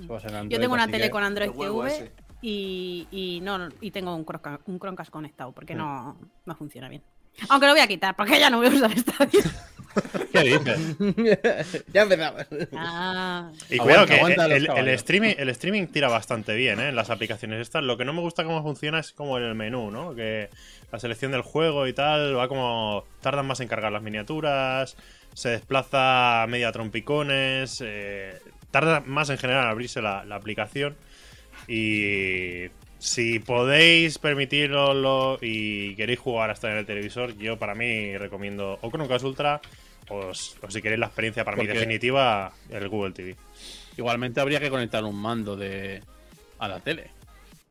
basa 0.00 0.28
en 0.28 0.34
Android. 0.34 0.50
Yo 0.52 0.60
tengo 0.60 0.74
una 0.74 0.86
tele 0.88 1.04
que- 1.04 1.10
con 1.10 1.22
Android 1.22 1.50
TV. 1.50 2.10
Y, 2.46 3.08
y 3.10 3.40
no, 3.40 3.70
y 3.80 3.90
tengo 3.90 4.14
un 4.14 4.26
Chromecast, 4.26 4.68
un 4.68 4.78
Chromecast 4.78 5.10
conectado 5.10 5.52
porque 5.52 5.74
no, 5.74 6.18
no 6.44 6.54
funciona 6.54 6.90
bien. 6.90 7.02
Aunque 7.48 7.66
lo 7.66 7.72
voy 7.72 7.80
a 7.80 7.86
quitar 7.86 8.14
porque 8.14 8.38
ya 8.38 8.50
no 8.50 8.58
voy 8.58 8.66
a 8.66 8.70
usar 8.70 8.90
Stadia. 8.98 9.44
¿Qué 10.32 10.40
dices? 10.40 11.84
ya 11.94 12.02
empezamos. 12.02 12.46
Ah, 12.76 13.50
Y 13.70 13.78
Aguanta, 13.78 13.84
cuidado 13.84 14.06
que 14.06 14.14
aguanta 14.14 14.46
el, 14.46 14.88
streaming, 14.88 15.34
el 15.38 15.48
streaming 15.48 15.86
tira 15.86 16.08
bastante 16.08 16.54
bien 16.54 16.80
¿eh? 16.80 16.90
en 16.90 16.96
las 16.96 17.08
aplicaciones 17.08 17.60
estas. 17.60 17.82
Lo 17.82 17.96
que 17.96 18.04
no 18.04 18.12
me 18.12 18.20
gusta 18.20 18.44
cómo 18.44 18.62
funciona 18.62 18.98
es 18.98 19.12
como 19.12 19.38
en 19.38 19.44
el 19.44 19.54
menú, 19.54 19.90
¿no? 19.90 20.14
Que 20.14 20.50
la 20.92 20.98
selección 20.98 21.32
del 21.32 21.42
juego 21.42 21.86
y 21.86 21.94
tal 21.94 22.36
va 22.36 22.48
como... 22.48 23.04
Tardan 23.22 23.46
más 23.46 23.60
en 23.60 23.68
cargar 23.68 23.90
las 23.90 24.02
miniaturas, 24.02 24.98
se 25.32 25.48
desplaza 25.48 26.42
a 26.42 26.46
media 26.46 26.72
trompicones, 26.72 27.82
eh, 27.82 28.38
tarda 28.70 29.00
más 29.00 29.30
en 29.30 29.38
general 29.38 29.64
en 29.64 29.70
abrirse 29.70 30.02
la, 30.02 30.26
la 30.26 30.34
aplicación. 30.34 30.94
Y 31.68 32.66
si 32.98 33.38
podéis 33.38 34.18
permitiroslo 34.18 35.38
y 35.40 35.94
queréis 35.94 36.18
jugar 36.18 36.50
hasta 36.50 36.70
en 36.70 36.78
el 36.78 36.86
televisor, 36.86 37.36
yo 37.36 37.58
para 37.58 37.74
mí 37.74 38.16
recomiendo 38.16 38.78
o 38.80 38.90
Chromecast 38.90 39.24
Ultra 39.24 39.60
o, 40.08 40.32
si 40.34 40.82
queréis 40.82 41.00
la 41.00 41.06
experiencia 41.06 41.44
para 41.44 41.56
mí 41.56 41.66
definitiva, 41.66 42.52
el 42.70 42.88
Google 42.88 43.12
TV. 43.12 43.36
Igualmente 43.96 44.40
habría 44.40 44.60
que 44.60 44.70
conectar 44.70 45.04
un 45.04 45.16
mando 45.16 45.56
de 45.56 46.02
a 46.58 46.68
la 46.68 46.80
tele. 46.80 47.10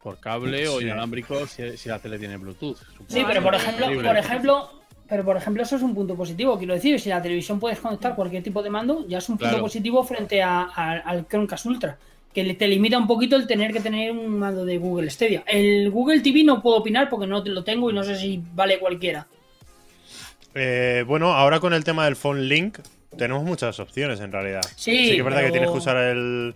Por 0.01 0.19
cable 0.19 0.67
o 0.67 0.81
inalámbrico 0.81 1.47
si, 1.47 1.77
si 1.77 1.87
la 1.89 1.99
tele 1.99 2.19
tiene 2.19 2.37
Bluetooth. 2.37 2.77
supongo. 2.77 3.05
Sí, 3.09 3.23
pero 3.25 3.41
por 3.41 3.55
ejemplo, 3.55 3.85
por 4.03 4.17
ejemplo, 4.17 4.69
pero 5.07 5.23
por 5.23 5.37
ejemplo, 5.37 5.63
eso 5.63 5.75
es 5.77 5.81
un 5.81 5.95
punto 5.95 6.15
positivo. 6.15 6.57
Quiero 6.57 6.73
decir, 6.73 6.99
si 6.99 7.09
la 7.09 7.21
televisión 7.21 7.59
puedes 7.59 7.79
conectar 7.79 8.13
cualquier 8.15 8.43
tipo 8.43 8.61
de 8.61 8.69
mando, 8.69 9.05
ya 9.07 9.19
es 9.19 9.29
un 9.29 9.37
punto 9.37 9.49
Claro. 9.51 9.63
positivo 9.63 10.03
frente 10.03 10.41
a- 10.41 10.63
a- 10.75 10.99
al 10.99 11.25
Chromecast 11.27 11.65
Ultra. 11.67 11.97
Que 12.33 12.43
le- 12.43 12.55
te 12.55 12.67
limita 12.67 12.97
un 12.97 13.05
poquito 13.07 13.35
el 13.35 13.45
tener 13.47 13.71
que 13.73 13.79
tener 13.79 14.11
un 14.11 14.39
mando 14.39 14.65
de 14.65 14.77
Google 14.77 15.09
Stadia. 15.09 15.43
El 15.45 15.91
Google 15.91 16.21
TV 16.21 16.43
no 16.43 16.61
puedo 16.61 16.77
opinar 16.77 17.09
porque 17.09 17.27
no 17.27 17.43
lo 17.43 17.63
tengo 17.63 17.91
y 17.91 17.93
no 17.93 18.03
sé 18.03 18.15
si 18.17 18.41
vale 18.53 18.79
cualquiera. 18.79 19.27
Eh, 20.55 21.03
bueno, 21.07 21.33
ahora 21.33 21.59
con 21.59 21.73
el 21.73 21.83
tema 21.83 22.05
del 22.05 22.15
Phone 22.15 22.47
Link 22.47 22.79
tenemos 23.17 23.43
muchas 23.43 23.79
opciones 23.79 24.19
en 24.19 24.31
realidad. 24.31 24.61
Sí, 24.75 24.91
que 25.11 25.17
es 25.17 25.23
verdad 25.23 25.41
que 25.43 25.51
tienes 25.51 25.69
que 25.71 25.77
usar 25.77 25.97
el, 25.97 26.55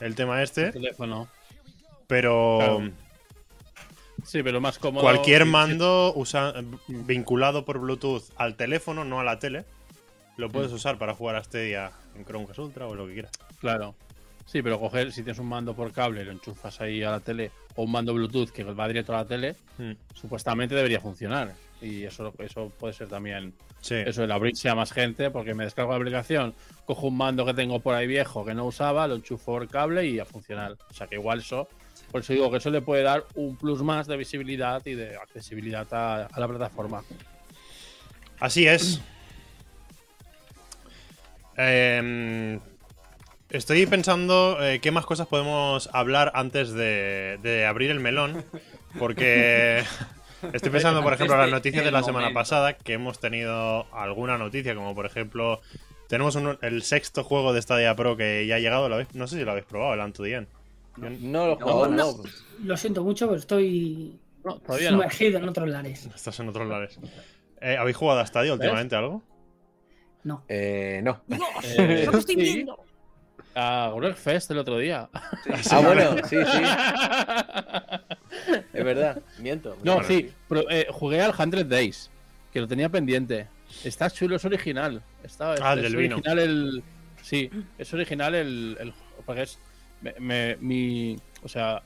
el 0.00 0.14
tema 0.14 0.42
este, 0.42 0.66
El 0.66 0.72
teléfono. 0.72 1.28
pero 2.06 2.58
Claro. 2.58 2.90
Sí, 4.24 4.42
pero 4.44 4.60
más 4.60 4.78
cómodo. 4.78 5.02
Cualquier 5.02 5.44
mando 5.46 6.12
usa- 6.14 6.54
vinculado 6.86 7.64
por 7.64 7.78
Bluetooth 7.78 8.22
al 8.36 8.54
teléfono, 8.56 9.04
no 9.04 9.18
a 9.18 9.24
la 9.24 9.40
tele, 9.40 9.64
lo 10.36 10.48
puedes 10.48 10.70
Mm. 10.70 10.74
usar 10.76 10.98
para 10.98 11.12
jugar 11.14 11.34
a 11.36 11.42
Stadia 11.44 11.90
en 12.16 12.24
Chromecast 12.24 12.60
Ultra 12.60 12.86
o 12.86 12.94
lo 12.94 13.06
que 13.08 13.14
quieras. 13.14 13.32
Claro. 13.60 13.96
Sí, 14.46 14.60
pero 14.62 14.78
coger, 14.78 15.12
si 15.12 15.22
tienes 15.22 15.38
un 15.38 15.46
mando 15.48 15.74
por 15.74 15.92
cable, 15.92 16.24
lo 16.24 16.32
enchufas 16.32 16.80
ahí 16.80 17.02
a 17.02 17.10
la 17.12 17.20
tele, 17.20 17.50
o 17.76 17.84
un 17.84 17.92
mando 17.92 18.12
Bluetooth 18.12 18.50
que 18.50 18.64
va 18.64 18.86
directo 18.88 19.14
a 19.14 19.18
la 19.18 19.24
tele, 19.26 19.56
Mm. 19.78 19.92
supuestamente 20.14 20.74
debería 20.74 21.00
funcionar. 21.00 21.54
Y 21.80 22.04
eso, 22.04 22.32
eso 22.38 22.70
puede 22.78 22.92
ser 22.92 23.08
también. 23.08 23.54
Sí. 23.80 23.94
Eso, 23.96 24.22
el 24.22 24.30
abrirse 24.30 24.68
a 24.68 24.74
más 24.74 24.92
gente, 24.92 25.30
porque 25.30 25.54
me 25.54 25.64
descargo 25.64 25.90
la 25.92 25.96
aplicación, 25.98 26.54
cojo 26.84 27.08
un 27.08 27.16
mando 27.16 27.44
que 27.46 27.54
tengo 27.54 27.80
por 27.80 27.94
ahí 27.94 28.06
viejo 28.06 28.44
que 28.44 28.54
no 28.54 28.66
usaba, 28.66 29.08
lo 29.08 29.14
enchufo 29.16 29.46
por 29.52 29.68
cable 29.68 30.06
y 30.06 30.18
a 30.20 30.24
funcionar. 30.24 30.76
O 30.90 30.94
sea 30.94 31.06
que 31.06 31.16
igual 31.16 31.40
eso. 31.40 31.68
Por 32.10 32.20
eso 32.20 32.32
digo 32.34 32.50
que 32.50 32.58
eso 32.58 32.70
le 32.70 32.82
puede 32.82 33.02
dar 33.02 33.24
un 33.34 33.56
plus 33.56 33.82
más 33.82 34.06
de 34.06 34.16
visibilidad 34.16 34.84
y 34.86 34.94
de 34.94 35.16
accesibilidad 35.16 35.86
a, 35.92 36.26
a 36.26 36.40
la 36.40 36.46
plataforma. 36.46 37.02
Así 38.38 38.66
es. 38.66 39.00
Em, 41.56 42.60
estoy 43.52 43.86
pensando 43.86 44.58
eh, 44.62 44.80
qué 44.80 44.90
más 44.90 45.06
cosas 45.06 45.26
podemos 45.26 45.88
hablar 45.92 46.32
antes 46.34 46.72
de, 46.72 47.38
de 47.42 47.66
abrir 47.66 47.90
el 47.90 48.00
melón. 48.00 48.44
Porque 48.98 49.82
estoy 50.52 50.70
pensando, 50.70 51.02
por 51.02 51.12
ejemplo, 51.14 51.34
en 51.36 51.42
las 51.42 51.50
noticias 51.50 51.84
de 51.84 51.90
la 51.90 52.02
semana 52.02 52.32
pasada, 52.32 52.74
que 52.74 52.94
hemos 52.94 53.18
tenido 53.20 53.86
alguna 53.94 54.38
noticia, 54.38 54.74
como 54.74 54.94
por 54.94 55.06
ejemplo, 55.06 55.60
tenemos 56.08 56.34
un- 56.34 56.58
el 56.62 56.82
sexto 56.82 57.24
juego 57.24 57.52
de 57.52 57.62
Stadia 57.62 57.94
Pro 57.96 58.16
que 58.16 58.46
ya 58.46 58.56
ha 58.56 58.58
llegado. 58.58 58.88
¿lo 58.88 58.96
habéis- 58.96 59.14
no 59.14 59.26
sé 59.26 59.38
si 59.38 59.44
lo 59.44 59.50
habéis 59.52 59.66
probado, 59.66 59.94
el 59.94 60.12
the 60.12 60.34
End. 60.34 60.48
No 60.98 61.46
lo 61.46 61.52
he 61.52 61.56
jugado, 61.56 61.88
No, 61.88 62.12
no. 62.12 62.22
Lo 62.64 62.76
siento 62.76 63.02
mucho, 63.02 63.26
pero 63.26 63.38
estoy 63.38 64.18
No, 64.44 64.58
todavía 64.58 64.90
no. 64.90 64.98
sumergido 64.98 65.38
en 65.38 65.48
otros 65.48 65.68
lares. 65.68 66.06
Estás 66.14 66.38
en 66.40 66.48
otros 66.50 66.68
lares. 66.68 66.98
Eh, 67.62 67.76
¿Habéis 67.78 67.96
jugado 67.96 68.20
a 68.20 68.26
Stadia 68.26 68.52
últimamente 68.52 68.94
algo? 68.94 69.22
No. 70.24 70.44
Eh, 70.48 71.00
no. 71.02 71.22
Eh, 71.78 72.06
Lo 72.12 72.18
estoy 72.18 72.34
sí, 72.34 72.40
viendo. 72.42 72.78
A 73.54 73.92
Fest 74.16 74.50
el 74.50 74.58
otro 74.58 74.78
día. 74.78 75.08
Ah, 75.70 75.80
bueno, 75.80 76.16
sí, 76.28 76.36
sí. 76.36 76.62
Es 78.72 78.84
verdad, 78.84 79.22
miento. 79.38 79.76
No, 79.82 79.94
Bueno, 79.94 80.08
sí, 80.08 80.32
pero, 80.48 80.68
eh, 80.70 80.86
jugué 80.90 81.20
al 81.20 81.34
100 81.34 81.68
Days, 81.68 82.10
que 82.52 82.60
lo 82.60 82.68
tenía 82.68 82.88
pendiente. 82.88 83.48
Está 83.84 84.10
chulo, 84.10 84.36
es 84.36 84.44
original. 84.44 85.02
Está, 85.22 85.54
Ah, 85.60 85.74
es 85.74 85.82
del 85.82 85.96
vino. 85.96 86.16
original 86.16 86.38
el. 86.38 86.82
Sí, 87.22 87.50
es 87.78 87.92
original 87.94 88.34
el. 88.34 88.76
el- 88.80 88.94
porque 89.24 89.42
es. 89.42 89.58
me- 90.00 90.14
me- 90.18 90.56
mi. 90.60 91.16
O 91.42 91.48
sea. 91.48 91.82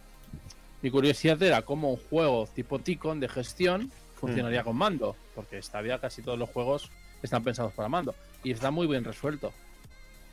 Mi 0.82 0.90
curiosidad 0.90 1.42
era 1.42 1.62
cómo 1.62 1.90
un 1.90 1.96
juego 1.96 2.46
tipo 2.54 2.78
Ticon 2.78 3.18
de 3.18 3.28
gestión 3.28 3.90
funcionaría 4.14 4.62
con 4.62 4.76
mando. 4.76 5.16
Porque 5.34 5.60
Stadia 5.60 5.98
casi 5.98 6.22
todos 6.22 6.38
los 6.38 6.48
juegos 6.50 6.90
están 7.22 7.42
pensados 7.42 7.72
para 7.72 7.88
mando. 7.88 8.14
Y 8.44 8.52
está 8.52 8.70
muy 8.70 8.86
bien 8.86 9.02
resuelto. 9.04 9.52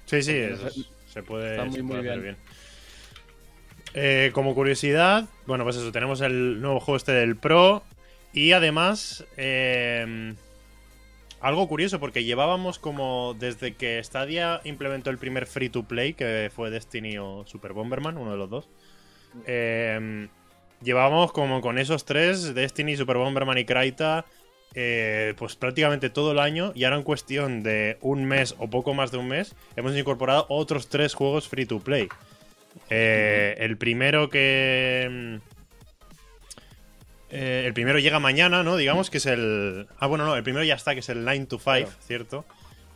Sí, 0.05 0.21
sí, 0.21 0.33
es- 0.35 0.87
se 1.13 1.23
puede, 1.23 1.51
está 1.51 1.65
muy, 1.65 1.75
se 1.75 1.83
puede 1.83 2.01
muy 2.01 2.09
hacer 2.09 2.21
bien. 2.21 2.37
Eh, 3.93 4.31
como 4.33 4.55
curiosidad, 4.55 5.25
bueno, 5.45 5.63
pues 5.63 5.75
eso, 5.75 5.91
tenemos 5.91 6.21
el 6.21 6.59
nuevo 6.61 6.79
juego 6.79 6.97
este 6.97 7.11
del 7.11 7.35
Pro 7.35 7.83
y 8.33 8.53
además 8.53 9.23
eh, 9.37 10.33
algo 11.39 11.67
curioso 11.67 11.99
porque 11.99 12.23
llevábamos 12.23 12.79
como 12.79 13.35
desde 13.37 13.75
que 13.75 14.03
Stadia 14.03 14.61
implementó 14.63 15.11
el 15.11 15.19
primer 15.19 15.45
free 15.45 15.69
to 15.69 15.83
play 15.83 16.15
que 16.15 16.49
fue 16.55 16.71
Destiny 16.71 17.19
o 17.19 17.45
Super 17.45 17.73
Bomberman, 17.73 18.17
uno 18.17 18.31
de 18.31 18.37
los 18.37 18.49
dos. 18.49 18.69
eh, 19.45 20.27
llevábamos 20.81 21.31
como 21.31 21.61
con 21.61 21.77
esos 21.77 22.05
tres, 22.05 22.53
Destiny, 22.55 22.97
Super 22.97 23.17
Bomberman 23.17 23.57
y 23.57 23.65
Kraita, 23.65 24.25
eh, 24.75 25.33
pues 25.37 25.55
prácticamente 25.55 26.09
todo 26.09 26.31
el 26.31 26.39
año 26.39 26.71
y 26.75 26.83
ahora 26.83 26.97
en 26.97 27.03
cuestión 27.03 27.61
de 27.63 27.97
un 28.01 28.25
mes 28.25 28.55
o 28.57 28.69
poco 28.69 28.93
más 28.93 29.11
de 29.11 29.17
un 29.17 29.27
mes 29.27 29.55
hemos 29.75 29.95
incorporado 29.95 30.45
otros 30.49 30.89
tres 30.89 31.13
juegos 31.13 31.47
free 31.47 31.65
to 31.65 31.79
play. 31.79 32.07
Eh, 32.89 33.55
el 33.59 33.77
primero 33.77 34.29
que... 34.29 35.07
mm, 35.11 35.35
eh, 37.35 37.63
el 37.65 37.73
primero 37.73 37.99
llega 37.99 38.19
mañana, 38.19 38.63
¿no? 38.63 38.77
Digamos 38.77 39.09
que 39.09 39.17
es 39.17 39.25
el... 39.25 39.87
Ah, 39.99 40.07
bueno, 40.07 40.25
no, 40.25 40.35
el 40.35 40.43
primero 40.43 40.63
ya 40.63 40.75
está, 40.75 40.93
que 40.93 40.99
es 40.99 41.09
el 41.09 41.23
9 41.23 41.45
to 41.47 41.57
5, 41.57 41.63
Claro. 41.63 41.89
¿cierto? 42.05 42.45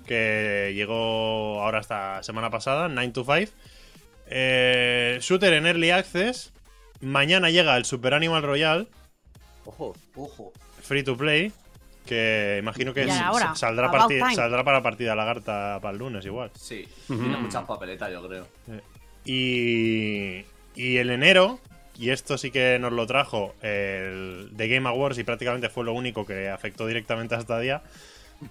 Que 0.05 0.71
llegó 0.75 1.61
ahora 1.63 1.79
esta 1.79 2.21
semana 2.23 2.49
pasada, 2.51 2.87
9 2.87 3.11
to 3.13 3.23
5. 3.23 3.51
Eh, 4.27 5.17
shooter 5.21 5.53
en 5.53 5.65
Early 5.65 5.89
Access. 5.91 6.53
Mañana 7.01 7.49
llega 7.49 7.75
el 7.77 7.85
Super 7.85 8.13
Animal 8.13 8.43
Royale, 8.43 8.87
Ojo. 9.65 9.95
Ojo. 10.15 10.53
free 10.81 11.03
to 11.03 11.17
play. 11.17 11.51
Que 12.07 12.57
imagino 12.59 12.93
que 12.93 13.05
saldrá, 13.55 13.87
About 13.87 14.01
parti- 14.03 14.17
time. 14.19 14.35
saldrá 14.35 14.63
para 14.63 14.81
partida 14.81 15.13
lagarta 15.13 15.77
para 15.81 15.91
el 15.91 15.97
lunes 15.99 16.25
igual. 16.25 16.49
Sí, 16.57 16.87
tiene 17.05 17.37
muchas 17.37 17.65
papeletas, 17.65 18.11
yo 18.11 18.25
creo. 18.27 18.47
Y, 19.25 20.45
y 20.75 20.97
el 20.97 21.09
enero, 21.09 21.59
y 21.97 22.11
esto 22.11 22.37
sí 22.37 22.49
que 22.49 22.79
nos 22.79 22.93
lo 22.93 23.05
trajo 23.05 23.55
el 23.61 24.51
The 24.55 24.67
Game 24.69 24.87
Awards 24.87 25.17
y 25.17 25.23
prácticamente 25.25 25.67
fue 25.69 25.83
lo 25.83 25.91
único 25.93 26.25
que 26.25 26.49
afectó 26.49 26.87
directamente 26.87 27.35
a 27.35 27.41
Stadia, 27.41 27.81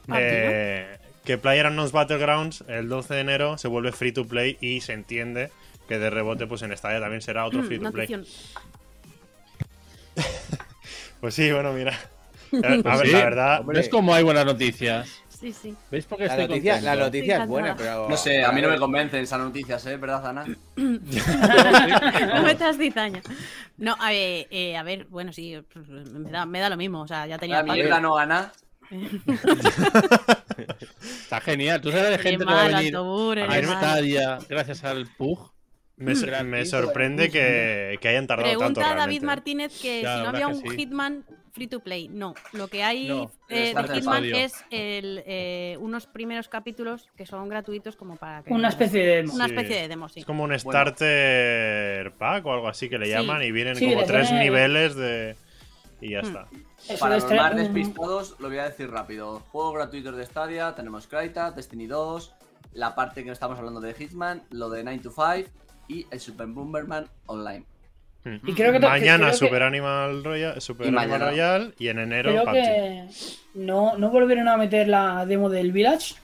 Ah, 0.09 0.17
eh, 0.21 0.99
que 1.25 1.39
PlayerUnknown's 1.39 1.93
Battlegrounds 1.93 2.65
el 2.69 2.89
12 2.89 3.15
de 3.15 3.21
enero 3.21 3.57
se 3.57 3.69
vuelve 3.69 3.93
free 3.93 4.13
to 4.13 4.27
play 4.27 4.59
y 4.61 4.81
se 4.83 4.93
entiende 4.93 5.51
que 5.89 5.99
de 5.99 6.11
rebote 6.11 6.47
pues 6.49 6.63
en 6.63 6.77
Stadia 6.77 7.01
también 7.01 7.23
será 7.23 7.47
otro 7.47 7.63
free 7.63 7.79
to 7.79 7.91
play. 7.93 8.09
Pues 11.21 11.35
sí, 11.35 11.51
bueno, 11.51 11.73
mira. 11.73 11.99
A 12.63 12.69
ver, 12.69 12.83
Pues 12.83 12.99
la 12.99 13.05
sí. 13.05 13.13
verdad, 13.13 13.61
Hombre. 13.61 13.79
¿Ves 13.79 13.89
cómo 13.89 14.15
hay 14.15 14.23
buenas 14.25 14.45
noticias? 14.47 15.23
Sí, 15.29 15.53
sí. 15.53 15.75
¿Veis 15.91 16.07
por 16.07 16.17
qué 16.19 16.27
La 16.27 16.33
estoy 16.33 16.49
noticia, 16.49 16.81
la 16.81 16.97
noticia 16.97 17.37
Sí, 17.37 17.43
es 17.43 17.49
buena, 17.49 17.77
pero. 17.77 18.09
No 18.09 18.17
sé, 18.17 18.43
a 18.43 18.53
mí 18.53 18.63
no 18.63 18.71
me 18.71 18.79
convencen 18.79 19.23
esas 19.23 19.39
noticias, 19.39 19.85
¿eh? 19.87 19.97
¿Verdad, 19.99 20.27
Ana? 20.27 20.47
no 20.77 22.43
metas 22.43 22.77
cizaña. 22.79 23.21
No, 23.77 23.95
a 24.01 24.11
ver, 24.11 24.47
eh, 24.51 24.77
a 24.79 24.83
ver, 24.83 25.05
bueno, 25.11 25.33
sí, 25.35 25.57
me 26.13 26.31
da, 26.31 26.47
me 26.47 26.59
da 26.61 26.71
lo 26.71 26.77
mismo. 26.79 27.03
O 27.03 27.07
sea, 27.09 27.27
ya 27.27 27.37
tenía. 27.39 27.63
La 27.63 27.75
mierda 27.75 28.01
no 28.01 28.15
gana. 28.15 28.51
Está 31.03 31.41
genial. 31.41 31.81
Tú 31.81 31.91
sabes 31.91 32.11
de 32.11 32.19
gente 32.19 32.45
que 32.45 32.53
va 32.53 32.65
a 32.65 32.69
venir 32.69 32.97
Altobur, 32.97 33.39
a 33.39 33.45
eres 33.57 33.69
mal. 33.69 33.79
Stadia 33.79 34.39
gracias 34.49 34.85
al 34.85 35.07
PUG. 35.17 35.51
me, 35.97 36.15
me 36.45 36.65
sorprende 36.67 37.31
que, 37.31 37.99
que 38.01 38.09
hayan 38.09 38.27
tardado 38.27 38.49
tanto. 38.59 38.81
Pregunta 38.81 38.81
a 38.87 38.95
David 38.95 39.23
realmente. 39.23 39.27
Martínez 39.27 39.81
que 39.81 40.03
Ya, 40.03 40.17
si 40.19 40.23
no 40.23 40.29
había 40.29 40.49
un 40.49 40.63
sí. 40.63 40.69
Hitman 40.77 41.25
free 41.57 41.67
to 41.69 41.81
play. 41.81 42.07
No, 42.09 42.35
lo 42.53 42.69
que 42.69 42.83
hay 42.85 43.09
No, 43.09 43.33
eh, 43.49 43.75
de 43.75 43.95
Hitman 43.95 44.25
es 44.27 44.63
el, 44.71 45.23
eh, 45.27 45.79
unos 45.81 46.07
primeros 46.07 46.49
capítulos 46.49 47.09
que 47.17 47.25
son 47.25 47.49
gratuitos 47.49 47.97
como 47.97 48.17
para 48.17 48.43
que... 48.43 48.53
Una 48.53 48.69
especie 48.69 49.01
de 49.05 49.17
demo. 49.17 49.33
Una 49.35 49.47
Sí. 49.47 49.55
especie 49.55 49.77
de 49.81 49.89
demo, 49.89 50.09
sí. 50.11 50.21
Es 50.21 50.27
como 50.27 50.45
un 50.45 50.53
starter 50.59 52.13
pack 52.13 52.45
o 52.47 52.53
algo 52.53 52.69
así 52.69 52.89
que 52.91 52.99
le 52.99 53.07
Sí. 53.07 53.13
llaman 53.13 53.43
y 53.43 53.51
vienen 53.53 53.75
Sí, 53.77 53.87
como 53.93 54.05
tres 54.07 54.31
niveles 54.33 54.95
de... 54.95 55.35
Y 56.03 56.11
ya 56.11 56.21
Hmm. 56.21 56.27
está. 56.27 56.49
Eso 56.89 56.99
Para 57.01 57.15
los 57.17 57.33
más 57.33 57.57
despistados, 57.57 58.37
lo 58.39 58.49
voy 58.49 58.59
a 58.59 58.65
decir 58.69 58.91
rápido. 58.91 59.41
Juegos 59.51 59.75
gratuitos 59.75 60.15
de 60.15 60.27
Stadia, 60.27 60.75
tenemos 60.75 61.07
Kraita, 61.07 61.51
Destiny 61.53 61.87
2, 61.87 62.35
la 62.75 62.95
parte 62.95 63.25
que 63.25 63.31
estamos 63.31 63.59
hablando 63.59 63.81
de 63.81 63.95
Hitman, 63.95 64.43
lo 64.51 64.69
de 64.69 64.85
9 64.85 65.01
to 65.03 65.11
5 65.11 65.49
y 65.89 66.07
el 66.11 66.21
Super 66.21 66.49
Bomberman 66.49 67.09
Online. 67.25 67.65
Y 68.45 68.53
creo 68.55 68.73
que 68.73 68.81
to- 68.81 68.87
que- 68.87 68.93
Mañana 68.93 69.27
creo 69.29 69.31
que- 69.31 69.37
Super 69.47 69.63
Animal 69.63 70.25
Royal, 70.25 70.61
Super 70.61 70.87
Y 70.87 70.89
Animal 70.89 71.09
mañana. 71.09 71.31
Royal 71.31 71.75
y 71.79 71.89
en 71.89 71.99
enero 71.99 72.31
Creo 72.31 72.45
PUBG. 72.45 72.53
que 72.55 73.05
no, 73.55 73.97
no 73.97 74.11
volvieron 74.11 74.49
a 74.49 74.57
meter 74.57 74.89
la 74.89 75.25
demo 75.27 75.49
del 75.49 75.73
Village. 75.73 76.15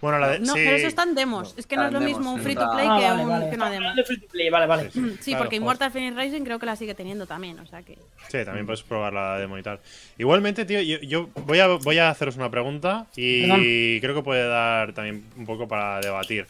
Bueno, 0.00 0.18
la 0.18 0.28
de, 0.30 0.38
No, 0.38 0.54
sí, 0.54 0.60
pero 0.64 0.76
eso 0.76 0.86
está 0.86 1.02
en 1.02 1.14
demos. 1.14 1.54
Es 1.58 1.66
que 1.66 1.76
no 1.76 1.84
es 1.86 1.92
lo 1.92 2.00
mismo 2.00 2.32
un 2.32 2.40
free 2.40 2.54
to 2.54 2.66
play 2.72 2.86
Ah, 2.88 2.96
que, 2.98 3.04
vale, 3.06 3.22
un- 3.22 3.28
vale. 3.28 3.50
que 3.50 3.56
una 3.56 3.70
demo. 3.70 3.94
De 3.94 4.02
free 4.04 4.18
to 4.18 4.26
play, 4.28 4.48
vale, 4.48 4.66
vale. 4.66 4.90
Sí, 4.90 5.00
Claro, 5.32 5.38
porque. 5.44 5.56
Immortal 5.56 5.90
Phoenix 5.90 6.16
Rising 6.16 6.42
creo 6.42 6.58
que 6.58 6.64
la 6.64 6.74
sigue 6.76 6.94
teniendo 6.94 7.26
también, 7.26 7.58
o 7.58 7.66
sea 7.66 7.82
que... 7.82 7.98
sí, 8.28 8.38
también 8.46 8.64
puedes 8.64 8.82
probar 8.82 9.12
la 9.12 9.36
demo 9.38 9.58
y 9.58 9.62
tal. 9.62 9.78
Igualmente, 10.16 10.64
tío, 10.64 10.80
yo, 10.80 10.98
yo 11.00 11.28
voy, 11.44 11.60
a, 11.60 11.66
voy 11.66 11.98
a 11.98 12.08
haceros 12.08 12.36
una 12.36 12.50
pregunta 12.50 13.08
y 13.14 13.42
Perdón. 13.42 13.60
creo 14.00 14.14
que 14.14 14.22
puede 14.22 14.48
dar 14.48 14.94
también 14.94 15.22
un 15.36 15.44
poco 15.44 15.68
para 15.68 16.00
debatir. 16.00 16.46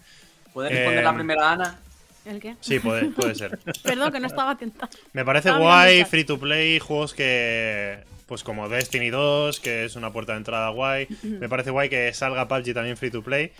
¿Puedes 0.52 0.70
responder 0.70 1.00
Eh, 1.00 1.04
la 1.04 1.14
primera, 1.14 1.50
Ana? 1.50 1.78
¿El 2.24 2.40
qué? 2.40 2.56
Sí, 2.60 2.78
puede, 2.78 3.06
puede 3.10 3.34
ser. 3.34 3.58
Perdón, 3.82 4.12
que 4.12 4.20
no 4.20 4.26
estaba 4.26 4.52
atenta. 4.52 4.88
Me 5.12 5.24
parece 5.24 5.48
Estaba 5.48 5.64
guay, 5.64 6.04
free 6.04 6.24
to 6.24 6.38
play, 6.38 6.78
juegos 6.78 7.14
que. 7.14 7.98
Pues 8.26 8.44
como 8.44 8.68
Destiny 8.68 9.10
2, 9.10 9.58
que 9.58 9.84
es 9.84 9.96
una 9.96 10.12
puerta 10.12 10.32
de 10.32 10.38
entrada 10.38 10.68
guay. 10.68 11.08
Me 11.22 11.48
parece 11.48 11.70
guay 11.70 11.88
que 11.88 12.12
salga 12.12 12.46
PUBG 12.46 12.74
también 12.74 12.96
free 12.96 13.10
to 13.10 13.22
play. 13.22 13.52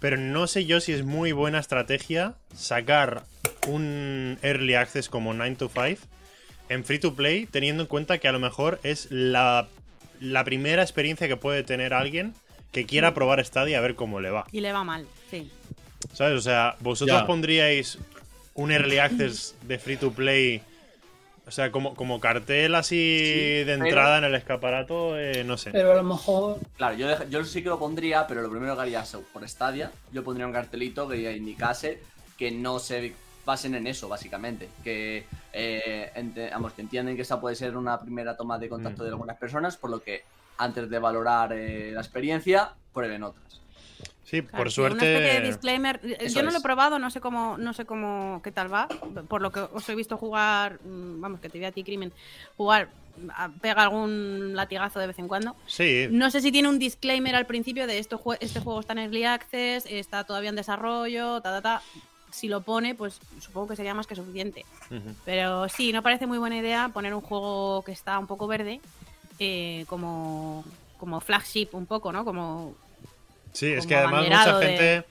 Pero 0.00 0.16
no 0.16 0.46
sé 0.46 0.64
yo 0.64 0.80
si 0.80 0.92
es 0.92 1.04
muy 1.04 1.30
buena 1.32 1.60
estrategia 1.60 2.34
sacar 2.54 3.22
un 3.68 4.38
early 4.42 4.74
access 4.74 5.08
como 5.08 5.34
9 5.34 5.56
to 5.56 5.68
5 5.68 6.02
en 6.68 6.84
free 6.84 6.98
to 6.98 7.14
play, 7.14 7.46
teniendo 7.46 7.84
en 7.84 7.88
cuenta 7.88 8.18
que 8.18 8.28
a 8.28 8.32
lo 8.32 8.40
mejor 8.40 8.80
es 8.82 9.08
la, 9.10 9.68
la 10.20 10.44
primera 10.44 10.82
experiencia 10.82 11.28
que 11.28 11.36
puede 11.36 11.62
tener 11.62 11.94
alguien 11.94 12.34
que 12.72 12.86
quiera 12.86 13.14
probar 13.14 13.44
Stadia 13.44 13.78
a 13.78 13.80
ver 13.80 13.94
cómo 13.94 14.20
le 14.20 14.30
va. 14.30 14.46
Y 14.52 14.60
le 14.60 14.72
va 14.72 14.84
mal, 14.84 15.06
sí. 15.30 15.50
¿Sabes? 16.12 16.38
O 16.38 16.40
sea, 16.40 16.76
vosotros 16.80 17.20
Ya. 17.20 17.26
pondríais 17.26 17.98
un 18.54 18.70
early 18.72 18.98
access 18.98 19.54
de 19.62 19.78
free 19.78 19.96
to 19.96 20.10
play 20.12 20.62
O 21.46 21.50
sea, 21.50 21.72
como, 21.72 21.94
como 21.94 22.20
cartel 22.20 22.74
así 22.74 22.94
de 22.98 23.64
pero- 23.64 23.86
entrada 23.86 24.18
en 24.18 24.24
el 24.24 24.34
escaparato, 24.34 25.18
eh, 25.18 25.44
no 25.44 25.56
sé. 25.56 25.70
Pero 25.70 25.92
a 25.92 25.96
lo 25.96 26.02
mejor. 26.02 26.58
Claro, 26.76 26.94
yo, 26.94 27.08
yo 27.30 27.42
sí 27.42 27.62
que 27.62 27.70
lo 27.70 27.78
pondría, 27.78 28.26
pero 28.26 28.42
lo 28.42 28.50
primero 28.50 28.74
que 28.76 28.82
haría 28.82 29.02
por 29.32 29.48
Stadia, 29.48 29.90
yo 30.12 30.22
pondría 30.22 30.46
un 30.46 30.52
cartelito 30.52 31.08
que 31.08 31.34
indicase 31.34 32.02
que 32.36 32.50
no 32.50 32.78
se 32.78 33.14
basen 33.46 33.74
en 33.76 33.86
eso, 33.86 34.08
básicamente. 34.10 34.68
Que, 34.84 35.24
eh, 35.54 36.10
ente- 36.16 36.50
vamos, 36.50 36.74
que 36.74 36.82
entienden 36.82 37.16
que 37.16 37.22
esa 37.22 37.40
puede 37.40 37.56
ser 37.56 37.78
una 37.78 37.98
primera 37.98 38.36
toma 38.36 38.58
de 38.58 38.68
contacto 38.68 39.02
Mm. 39.02 39.06
de 39.06 39.10
algunas 39.12 39.38
personas, 39.38 39.78
por 39.78 39.88
lo 39.88 40.02
que 40.02 40.24
antes 40.58 40.90
de 40.90 40.98
valorar 40.98 41.54
eh, 41.54 41.92
la 41.94 42.00
experiencia, 42.02 42.72
prueben 42.92 43.22
otras. 43.22 43.62
Sí, 44.28 44.42
Claro, 44.42 44.64
por 44.64 44.70
sí, 44.70 44.80
Una 44.82 44.90
especie 44.92 45.20
de 45.20 45.30
suerte. 45.30 45.46
disclaimer. 45.46 46.00
Eh, 46.04 46.16
Eso 46.20 46.36
Yo 46.40 46.42
no 46.42 46.50
lo 46.50 46.58
he 46.58 46.60
probado, 46.60 46.98
no 46.98 47.10
sé 47.10 47.20
cómo, 47.20 47.56
no 47.56 47.72
sé 47.72 47.86
cómo, 47.86 48.40
qué 48.42 48.52
tal 48.52 48.70
va. 48.72 48.88
Por 49.28 49.40
lo 49.40 49.50
que 49.50 49.60
os 49.60 49.88
he 49.88 49.94
visto 49.94 50.18
jugar, 50.18 50.80
mm, 50.84 51.20
vamos, 51.20 51.40
que 51.40 51.48
te 51.48 51.58
vi 51.58 51.64
a 51.64 51.72
ti, 51.72 51.82
Crimen, 51.82 52.12
jugar, 52.56 52.90
a- 53.34 53.48
pega 53.48 53.82
algún 53.82 54.54
latigazo 54.54 55.00
de 55.00 55.06
vez 55.06 55.18
en 55.18 55.28
cuando. 55.28 55.56
Sí, 55.66 56.08
No 56.10 56.30
sé 56.30 56.42
si 56.42 56.52
tiene 56.52 56.68
un 56.68 56.78
disclaimer 56.78 57.34
al 57.36 57.46
principio 57.46 57.86
de 57.86 57.98
esto, 57.98 58.20
este 58.40 58.60
juego 58.60 58.80
está 58.80 58.92
en 58.92 58.98
Early 59.00 59.24
Access, 59.24 59.86
está 59.86 60.24
todavía 60.24 60.50
en 60.50 60.56
desarrollo, 60.56 61.40
ta, 61.40 61.50
ta, 61.50 61.62
ta. 61.62 61.82
Si 62.30 62.48
lo 62.48 62.60
pone, 62.60 62.94
pues 62.94 63.18
supongo 63.40 63.68
que 63.68 63.76
sería 63.76 63.94
más 63.94 64.06
que 64.06 64.14
suficiente. 64.14 64.66
Pero 65.24 65.68
sí, 65.70 65.90
no 65.92 66.02
parece 66.02 66.26
muy 66.26 66.36
buena 66.36 66.58
idea 66.58 66.90
poner 66.92 67.14
un 67.14 67.22
juego 67.22 67.82
que 67.82 67.92
está 67.92 68.18
un 68.18 68.26
poco 68.26 68.46
verde 68.46 68.80
eh, 69.38 69.84
como, 69.88 70.64
como 70.98 71.20
flagship 71.20 71.68
un 71.72 71.86
poco, 71.86 72.12
¿no? 72.12 72.24
Como 72.26 72.74
Sí, 73.52 73.72
es 73.72 73.86
que 73.86 73.94
además 73.96 74.24
mucha 74.28 74.58
de- 74.58 74.66
gente, 74.66 75.04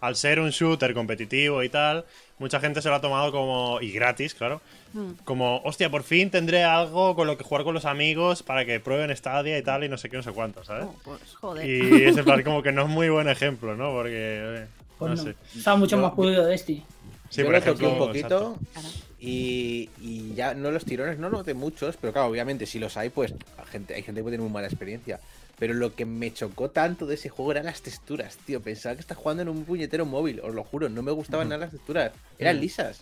al 0.00 0.16
ser 0.16 0.40
un 0.40 0.50
shooter 0.50 0.92
competitivo 0.94 1.62
y 1.62 1.68
tal, 1.68 2.04
mucha 2.38 2.60
gente 2.60 2.82
se 2.82 2.88
lo 2.88 2.94
ha 2.96 3.00
tomado 3.00 3.32
como, 3.32 3.80
y 3.80 3.90
gratis, 3.92 4.34
claro, 4.34 4.60
mm, 4.92 5.10
como, 5.24 5.58
hostia, 5.64 5.90
por 5.90 6.02
fin 6.02 6.30
tendré 6.30 6.64
algo 6.64 7.14
con 7.16 7.26
lo 7.26 7.36
que 7.38 7.44
jugar 7.44 7.64
con 7.64 7.74
los 7.74 7.84
amigos 7.84 8.42
para 8.42 8.64
que 8.64 8.78
prueben 8.80 9.14
Stadia 9.16 9.58
y 9.58 9.62
tal, 9.62 9.84
y 9.84 9.88
no 9.88 9.96
sé 9.98 10.08
qué, 10.10 10.16
no 10.16 10.22
sé 10.22 10.32
cuánto, 10.32 10.64
¿sabes? 10.64 10.84
oh, 10.86 10.94
pues 11.04 11.20
joder. 11.36 11.66
Y 11.68 12.04
es 12.04 12.18
plan 12.20 12.42
como 12.42 12.62
que 12.62 12.72
no 12.72 12.82
es 12.82 12.88
muy 12.88 13.08
buen 13.08 13.28
ejemplo, 13.28 13.74
¿no? 13.76 13.90
Porque, 13.92 14.12
eh, 14.62 14.66
Pues 14.98 15.10
no 15.10 15.16
no. 15.16 15.22
sé. 15.22 15.34
Está 15.56 15.74
mucho 15.76 15.96
Yo- 15.96 16.02
más 16.02 16.12
pulido 16.12 16.44
de 16.46 16.54
este. 16.54 16.82
Sí, 17.30 17.40
yo 17.40 17.44
por 17.44 17.52
lo 17.52 17.58
ejemplo, 17.58 17.88
toqué 17.88 18.00
un 18.02 18.06
poquito 18.08 18.58
y, 19.20 19.90
y 20.00 20.34
ya 20.34 20.54
no 20.54 20.70
los 20.70 20.84
tirones, 20.84 21.18
no 21.18 21.28
noté 21.28 21.52
muchos, 21.54 21.96
pero 22.00 22.12
claro, 22.12 22.28
obviamente 22.28 22.64
si 22.66 22.78
los 22.78 22.96
hay, 22.96 23.10
pues 23.10 23.32
hay 23.58 23.66
gente, 23.70 23.94
hay 23.94 24.02
gente 24.02 24.20
que 24.20 24.22
puede 24.22 24.36
tener 24.36 24.44
muy 24.48 24.52
mala 24.52 24.66
experiencia. 24.68 25.20
Pero 25.58 25.74
lo 25.74 25.94
que 25.94 26.04
me 26.04 26.32
chocó 26.32 26.70
tanto 26.70 27.04
de 27.06 27.16
ese 27.16 27.28
juego 27.28 27.50
eran 27.52 27.64
las 27.66 27.82
texturas, 27.82 28.36
tío. 28.38 28.60
Pensaba 28.60 28.94
que 28.94 29.00
estás 29.00 29.18
jugando 29.18 29.42
en 29.42 29.48
un 29.48 29.64
puñetero 29.64 30.06
móvil, 30.06 30.40
os 30.40 30.54
lo 30.54 30.62
juro, 30.64 30.88
no 30.88 31.02
me 31.02 31.10
gustaban 31.12 31.48
nada 31.48 31.62
las 31.62 31.72
texturas. 31.72 32.12
Eran 32.38 32.60
lisas. 32.60 33.00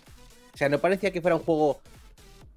O 0.53 0.57
sea, 0.57 0.67
no 0.69 0.79
parecía 0.79 1.11
que 1.11 1.21
fuera 1.21 1.35
un 1.35 1.43
juego 1.43 1.79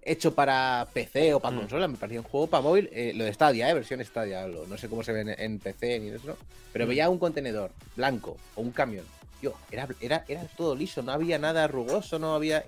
hecho 0.03 0.35
para 0.35 0.89
PC 0.95 1.35
o 1.35 1.41
para 1.41 1.55
Mm. 1.55 1.59
consola, 1.61 1.87
me 1.89 1.99
parecía 1.99 2.21
un 2.21 2.27
juego 2.27 2.47
para 2.47 2.63
móvil. 2.63 2.89
eh, 2.93 3.13
lo 3.15 3.25
de 3.25 3.35
Stadia, 3.35 3.69
eh, 3.69 3.75
versión 3.75 4.03
Stadia, 4.03 4.47
lo- 4.47 4.67
no 4.67 4.79
sé 4.79 4.89
cómo 4.89 5.03
se 5.03 5.13
ve 5.13 5.21
en, 5.21 5.29
en 5.39 5.59
PC 5.59 5.99
ni 6.01 6.09
eso. 6.09 6.39
Pero 6.73 6.87
Mm. 6.87 6.89
veía 6.89 7.11
un 7.11 7.19
contenedor 7.19 7.71
blanco 7.97 8.39
o 8.55 8.63
un 8.63 8.71
camión. 8.71 9.05
Tío, 9.43 9.55
era, 9.71 9.87
era, 10.01 10.25
era 10.29 10.43
todo 10.57 10.75
liso, 10.75 11.03
no 11.03 11.13
había 11.13 11.39
nada 11.39 11.67
rugoso, 11.67 12.19
no 12.19 12.35
había. 12.35 12.65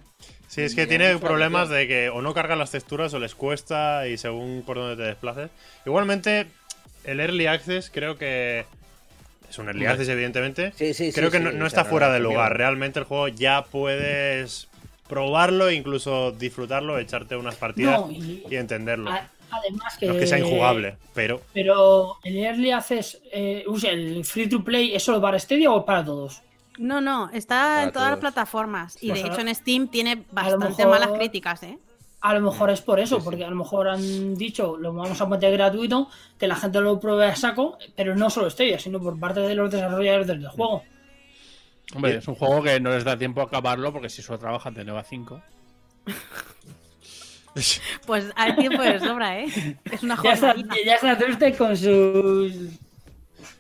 Sí, 0.49 0.61
es 0.63 0.75
que 0.75 0.87
tiene 0.87 1.17
problemas 1.19 1.69
de 1.71 1.89
que 1.89 2.09
o 2.11 2.21
no 2.23 2.33
cargan 2.35 2.59
las 2.59 2.71
texturas 2.71 3.13
o 3.15 3.19
les 3.19 3.35
cuesta 3.35 4.07
y 4.07 4.17
según 4.19 4.63
por 4.67 4.77
dónde 4.77 4.97
te 4.97 5.03
desplaces. 5.09 5.51
Igualmente, 5.87 6.47
el 7.05 7.21
Early 7.21 7.47
Access 7.47 7.91
creo 7.91 8.17
que... 8.17 8.65
Es 9.51 9.59
un 9.59 9.67
Early. 9.69 9.85
Access, 9.87 10.09
evidentemente. 10.09 10.73
Sí, 10.77 10.95
sí, 10.95 11.13
sí, 11.13 11.13
creo 11.13 11.31
que 11.31 11.39
sí, 11.39 11.45
no, 11.55 11.67
está 11.67 11.85
fuera 11.85 12.11
de 12.13 12.21
lugar. 12.21 12.57
Realmente 12.57 12.99
el 13.01 13.05
juego 13.05 13.29
ya 13.29 13.63
puedes 13.65 14.69
probarlo 15.09 15.69
e 15.69 15.75
incluso 15.75 16.33
disfrutarlo, 16.33 16.99
echarte 16.99 17.37
unas 17.37 17.57
partidas 17.57 18.01
No, 18.01 18.11
y 18.11 18.45
y 18.49 18.57
entenderlo. 18.57 19.11
a- 19.11 19.29
además 19.51 19.99
que. 19.99 20.07
No 20.07 20.15
es 20.15 20.21
que 20.21 20.27
sea 20.27 20.39
injugable, 20.39 20.97
pero... 21.13 21.43
Pero 21.53 22.17
el 22.25 22.39
Early 22.39 22.71
Access, 22.71 23.19
eh, 23.31 23.65
usa 23.67 23.91
el 23.91 24.25
free 24.25 24.49
to 24.49 24.65
play, 24.65 24.95
¿es 24.95 25.03
solo 25.03 25.21
para 25.21 25.39
Stadia 25.39 25.71
o 25.71 25.85
para 25.85 26.03
todos? 26.03 26.41
No, 26.79 27.03
no, 27.03 27.29
está 27.35 27.57
Para 27.57 27.83
en 27.83 27.93
todas 27.93 28.11
las 28.13 28.19
plataformas. 28.21 28.97
Y 29.03 29.09
de 29.09 29.13
Pues 29.13 29.25
a- 29.25 29.27
hecho 29.27 29.41
en 29.43 29.55
Steam 29.55 29.89
tiene 29.89 30.23
bastante 30.33 30.69
mejor- 30.87 30.89
malas 30.89 31.11
críticas, 31.19 31.63
¿eh? 31.65 31.77
A 32.23 32.35
lo 32.35 32.41
mejor 32.41 32.71
es 32.71 32.81
por 32.81 33.01
eso, 33.01 33.17
Sí, 33.17 33.21
sí. 33.21 33.25
porque 33.25 33.45
a 33.45 33.51
lo 33.51 33.57
mejor 33.57 33.89
han 33.89 34.35
dicho, 34.37 34.77
lo 34.79 34.93
vamos 34.93 35.21
a 35.21 35.27
meter 35.27 35.53
gratuito, 35.53 36.09
que 36.39 36.47
la 36.47 36.55
gente 36.57 36.81
lo 36.81 36.99
pruebe 37.01 37.27
a 37.27 37.35
saco, 37.37 37.79
pero 37.97 38.15
no 38.15 38.31
solo 38.31 38.49
Stadia, 38.49 38.79
sino 38.79 39.01
por 39.01 39.19
parte 39.19 39.41
de 39.41 39.55
los 39.57 39.71
desarrolladores 39.71 40.27
del 40.29 40.47
juego. 40.49 40.85
Hombre, 41.95 42.17
es 42.17 42.29
un 42.29 42.37
juego 42.37 42.63
que 42.63 42.79
no 42.81 42.91
les 42.91 43.05
da 43.05 43.19
tiempo 43.19 43.41
a 43.41 43.45
acabarlo 43.45 43.93
porque 43.93 44.09
si 44.09 44.23
solo 44.23 44.39
trabajan 44.39 44.73
de 44.73 44.85
9 44.85 45.01
a 45.01 45.05
5. 45.05 45.43
Pues 48.07 48.31
hay 48.35 48.57
tiempo 48.57 48.81
de 48.83 48.99
sobra, 48.99 49.41
¿eh? 49.41 49.77
Es 49.91 50.03
una 50.03 50.19
Ya 50.23 50.33
está, 50.33 50.55
ya 50.87 50.95
está 50.95 51.19
triste 51.19 51.53
con 51.55 51.77
sus. 51.77 52.53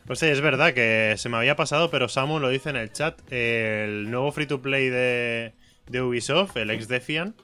Pues 0.06 0.18
sí, 0.18 0.26
es 0.26 0.40
verdad 0.40 0.72
que 0.72 1.14
se 1.18 1.28
me 1.28 1.36
había 1.36 1.56
pasado, 1.56 1.90
pero 1.90 2.08
Samu 2.08 2.38
lo 2.38 2.48
dice 2.48 2.70
en 2.70 2.76
el 2.76 2.90
chat. 2.92 3.20
El 3.30 4.10
nuevo 4.10 4.32
free 4.32 4.46
to 4.46 4.62
play 4.62 4.88
de, 4.88 5.52
de 5.88 6.00
Ubisoft, 6.02 6.56
el 6.56 6.70
ex 6.70 6.88
Defiant, 6.88 7.36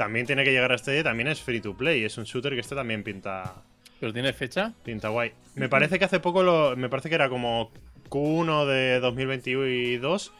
también 0.00 0.24
tiene 0.24 0.44
que 0.44 0.50
llegar 0.50 0.72
a 0.72 0.76
este 0.76 0.92
día, 0.92 1.02
también 1.02 1.28
es 1.28 1.42
free 1.42 1.60
to 1.60 1.76
play. 1.76 2.04
Es 2.04 2.16
un 2.16 2.24
shooter 2.24 2.54
que 2.54 2.60
este 2.60 2.74
también 2.74 3.02
pinta, 3.02 3.52
¿Pero 4.00 4.14
tiene 4.14 4.32
fecha? 4.32 4.72
pinta 4.82 5.10
guay. 5.10 5.32
Me 5.56 5.68
parece 5.68 5.98
que 5.98 6.06
hace 6.06 6.20
poco 6.20 6.42
lo. 6.42 6.74
Me 6.74 6.88
parece 6.88 7.10
que 7.10 7.16
era 7.16 7.28
como 7.28 7.70
Q1 8.08 8.64
de 8.64 8.98
2022. 9.00 10.32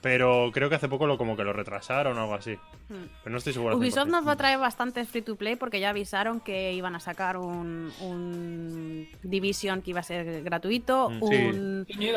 Pero 0.00 0.50
creo 0.52 0.68
que 0.68 0.76
hace 0.76 0.88
poco 0.88 1.06
lo 1.06 1.18
como 1.18 1.36
que 1.36 1.42
lo 1.44 1.52
retrasaron 1.52 2.16
o 2.16 2.20
algo 2.20 2.34
así. 2.34 2.54
Hmm. 2.88 3.06
Pero 3.22 3.32
no 3.32 3.38
estoy 3.38 3.52
seguro. 3.52 3.76
Ubisoft 3.76 4.06
100%. 4.06 4.10
nos 4.10 4.26
va 4.26 4.32
a 4.32 4.36
traer 4.36 4.58
bastantes 4.58 5.08
free 5.08 5.22
to 5.22 5.34
play 5.36 5.56
porque 5.56 5.80
ya 5.80 5.90
avisaron 5.90 6.40
que 6.40 6.72
iban 6.72 6.94
a 6.94 7.00
sacar 7.00 7.36
un, 7.36 7.92
un 8.00 9.08
Division 9.22 9.82
que 9.82 9.90
iba 9.90 10.00
a 10.00 10.04
ser 10.04 10.42
gratuito, 10.42 11.10
Mm, 11.10 11.28
sí. 11.28 12.10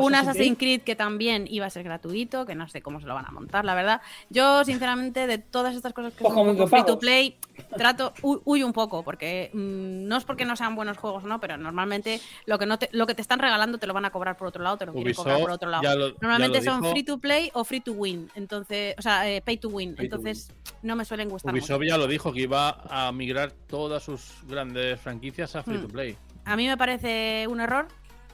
un, 0.00 0.14
Assassin's 0.14 0.58
Creed 0.58 0.82
que 0.82 0.94
también 0.94 1.46
iba 1.48 1.66
a 1.66 1.70
ser 1.70 1.82
gratuito, 1.82 2.46
que 2.46 2.54
no 2.54 2.68
sé 2.68 2.82
cómo 2.82 3.00
se 3.00 3.06
lo 3.06 3.14
van 3.14 3.26
a 3.26 3.30
montar, 3.30 3.64
la 3.64 3.74
verdad. 3.74 4.00
Yo, 4.30 4.64
sinceramente, 4.64 5.26
de 5.26 5.38
todas 5.38 5.74
estas 5.74 5.92
cosas 5.92 6.12
que 6.14 6.22
Pues 6.22 6.34
son 6.34 6.68
free 6.68 6.84
to 6.84 6.98
play, 6.98 7.36
trato, 7.76 8.12
hu- 8.22 8.40
huyo 8.44 8.66
un 8.66 8.72
poco, 8.72 9.02
porque 9.02 9.50
mm, 9.52 10.06
no 10.06 10.16
es 10.16 10.24
porque 10.24 10.44
no 10.44 10.56
sean 10.56 10.74
buenos 10.76 10.96
juegos, 10.98 11.24
¿no? 11.24 11.40
Pero 11.40 11.56
normalmente 11.56 12.20
lo 12.46 12.58
que, 12.58 12.66
no 12.66 12.78
te, 12.78 12.88
lo 12.92 13.06
que 13.06 13.14
te 13.14 13.22
están 13.22 13.38
regalando 13.38 13.78
te 13.78 13.86
lo 13.86 13.94
van 13.94 14.04
a 14.04 14.10
cobrar 14.10 14.36
por 14.36 14.48
otro 14.48 14.62
lado, 14.62 14.76
te 14.76 14.86
lo 14.86 14.92
quieren 14.92 15.14
cobrar 15.14 15.40
por 15.40 15.50
otro 15.50 15.68
lado. 15.70 15.82
lo- 15.96 16.14
Normalmente 16.20 16.62
son 16.62 16.80
dijo. 16.80 16.92
free 16.92 17.02
to 17.04 17.18
play 17.18 17.50
o 17.54 17.64
free 17.64 17.80
to 17.80 17.92
win, 17.92 18.30
entonces, 18.34 18.94
o 18.98 19.02
sea, 19.02 19.28
eh, 19.30 19.40
pay 19.42 19.56
to 19.56 19.68
win. 19.68 19.94
Pay 19.94 20.08
to 20.08 20.16
entonces, 20.16 20.50
no 20.82 20.96
me 20.96 21.04
suelen 21.04 21.28
gustar 21.28 21.52
Ubisoft 21.52 21.70
mucho. 21.80 21.82
ya 21.84 21.96
lo 21.98 22.06
dijo 22.06 22.32
que 22.32 22.40
iba 22.42 22.80
a 22.88 23.10
migrar 23.12 23.52
todas 23.66 24.02
sus 24.02 24.32
grandes 24.46 25.00
franquicias 25.00 25.54
a 25.56 25.62
free 25.62 25.78
to 25.78 25.88
Hmm. 25.88 25.92
play. 25.92 26.16
A 26.44 26.56
mí 26.56 26.66
me 26.66 26.76
parece 26.76 27.46
un 27.48 27.60
error. 27.60 27.86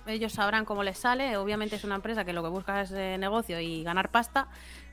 Ellos 0.07 0.33
sabrán 0.33 0.65
cómo 0.65 0.83
les 0.83 0.99
sale. 0.99 1.37
Obviamente 1.37 1.77
es 1.77 1.85
una 1.85 1.95
empresa 1.95 2.25
que 2.25 2.33
lo 2.33 2.43
que 2.43 2.49
busca 2.49 2.81
es 2.83 2.91
eh, 2.93 3.17
negocio 3.19 3.61
y 3.61 3.83
ganar 3.85 4.11
pasta. 4.11 4.49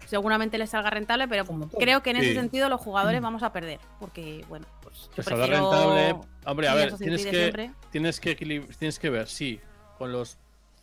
Seguramente 0.05 0.57
les 0.57 0.69
salga 0.69 0.89
rentable, 0.89 1.27
pero 1.27 1.45
creo 1.77 2.01
que 2.03 2.11
en 2.11 2.17
ese 2.17 2.29
Sí. 2.29 2.35
sentido 2.35 2.69
los 2.69 2.79
jugadores 2.81 3.21
vamos 3.21 3.43
a 3.43 3.51
perder. 3.51 3.79
Porque, 3.99 4.45
bueno, 4.47 4.65
pues. 4.81 5.09
Yo 5.15 5.23
prefiero 5.23 5.47
rentable. 5.47 6.15
Hombre, 6.45 6.67
a 6.67 6.73
ver, 6.75 6.95
tienes 6.97 7.25
que, 7.25 7.71
tienes, 7.91 8.19
que 8.19 8.35
tienes 8.35 8.99
que 8.99 9.09
ver 9.09 9.27
si 9.27 9.59
con 9.97 10.11
los 10.11 10.37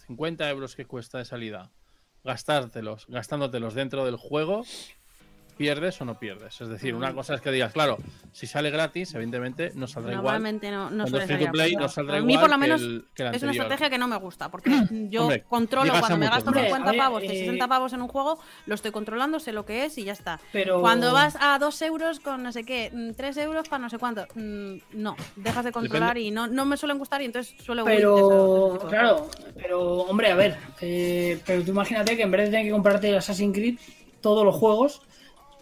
50 0.06 0.48
euros 0.50 0.74
que 0.76 0.84
cuesta 0.84 1.18
de 1.18 1.24
salida, 1.24 1.70
gastártelos, 2.24 3.06
gastándotelos 3.08 3.74
dentro 3.74 4.04
del 4.04 4.16
juego, 4.16 4.64
pierdes 5.56 6.00
o 6.00 6.04
no 6.04 6.18
pierdes. 6.18 6.60
Es 6.60 6.68
decir, 6.68 6.94
una 6.94 7.10
Mm. 7.10 7.14
cosa 7.14 7.34
es 7.34 7.40
que 7.40 7.50
digas, 7.50 7.72
claro, 7.72 7.98
si 8.32 8.46
sale 8.46 8.70
gratis, 8.70 9.14
evidentemente 9.14 9.72
no 9.74 9.86
saldrá 9.86 10.12
igual. 10.12 10.24
Normalmente 10.24 10.70
no, 10.70 10.90
no 10.90 11.04
Cuando 11.04 11.08
suele 11.08 11.24
es 11.24 11.30
free 11.30 11.46
to 11.46 11.52
play, 11.52 11.76
no 11.76 11.88
saldrá 11.88 12.16
A 12.16 12.20
mí, 12.20 12.32
igual 12.34 12.40
por 12.42 12.50
lo 12.50 12.54
que 12.56 12.60
menos, 12.60 12.82
el- 12.82 13.04
que 13.14 13.22
el 13.22 13.34
es 13.34 13.42
una 13.42 13.52
estrategia 13.52 13.90
que 13.90 13.98
no 13.98 14.08
me 14.08 14.16
gusta. 14.16 14.50
Porque 14.50 14.70
yo 15.10 15.22
Hombre, 15.22 15.44
controlo 15.48 15.92
cuando 15.98 16.18
me 16.18 16.26
gasto 16.28 16.50
más. 16.50 16.60
50 16.64 16.76
Hombre, 16.90 16.98
pavos, 16.98 17.20
de 17.22 17.26
eh, 17.28 17.38
60 17.38 17.68
pavos 17.68 17.92
en 17.92 18.02
un 18.02 18.08
juego, 18.08 18.38
lo 18.66 18.74
estoy 18.74 18.90
controlando, 18.90 19.38
sé 19.40 19.52
lo 19.52 19.64
que 19.64 19.84
es 19.84 19.96
y 19.98 20.04
ya 20.04 20.12
está. 20.12 20.40
Pero... 20.52 20.80
Cuando 20.80 21.12
vas 21.12 21.36
a 21.40 21.58
2 21.58 21.82
euros 21.82 22.20
con 22.20 22.42
no 22.42 22.52
sé 22.52 22.64
qué, 22.64 22.90
3 23.16 23.36
euros 23.38 23.68
para 23.68 23.80
no 23.82 23.90
sé 23.90 23.98
cuánto, 23.98 24.26
mm, 24.34 24.74
no, 24.94 25.16
dejas 25.36 25.64
de 25.64 25.72
controlar 25.72 26.18
y 26.18 26.30
no, 26.30 26.46
no 26.46 26.64
me 26.64 26.76
suelen 26.76 26.98
gustar 26.98 27.22
y 27.22 27.26
entonces 27.26 27.54
suelo 27.64 27.84
Pero, 27.84 28.78
claro, 28.88 29.28
pero 29.54 29.80
hombre, 30.02 30.30
a 30.30 30.34
ver, 30.34 30.56
eh, 30.80 31.40
pero 31.46 31.62
tú 31.62 31.70
imagínate 31.70 32.16
que 32.16 32.22
en 32.22 32.30
vez 32.30 32.42
de 32.42 32.50
tener 32.50 32.64
que 32.66 32.72
comprarte 32.72 33.08
el 33.10 33.16
Assassin's 33.16 33.54
Creed, 33.56 33.78
todos 34.20 34.44
los 34.44 34.54
juegos, 34.56 35.02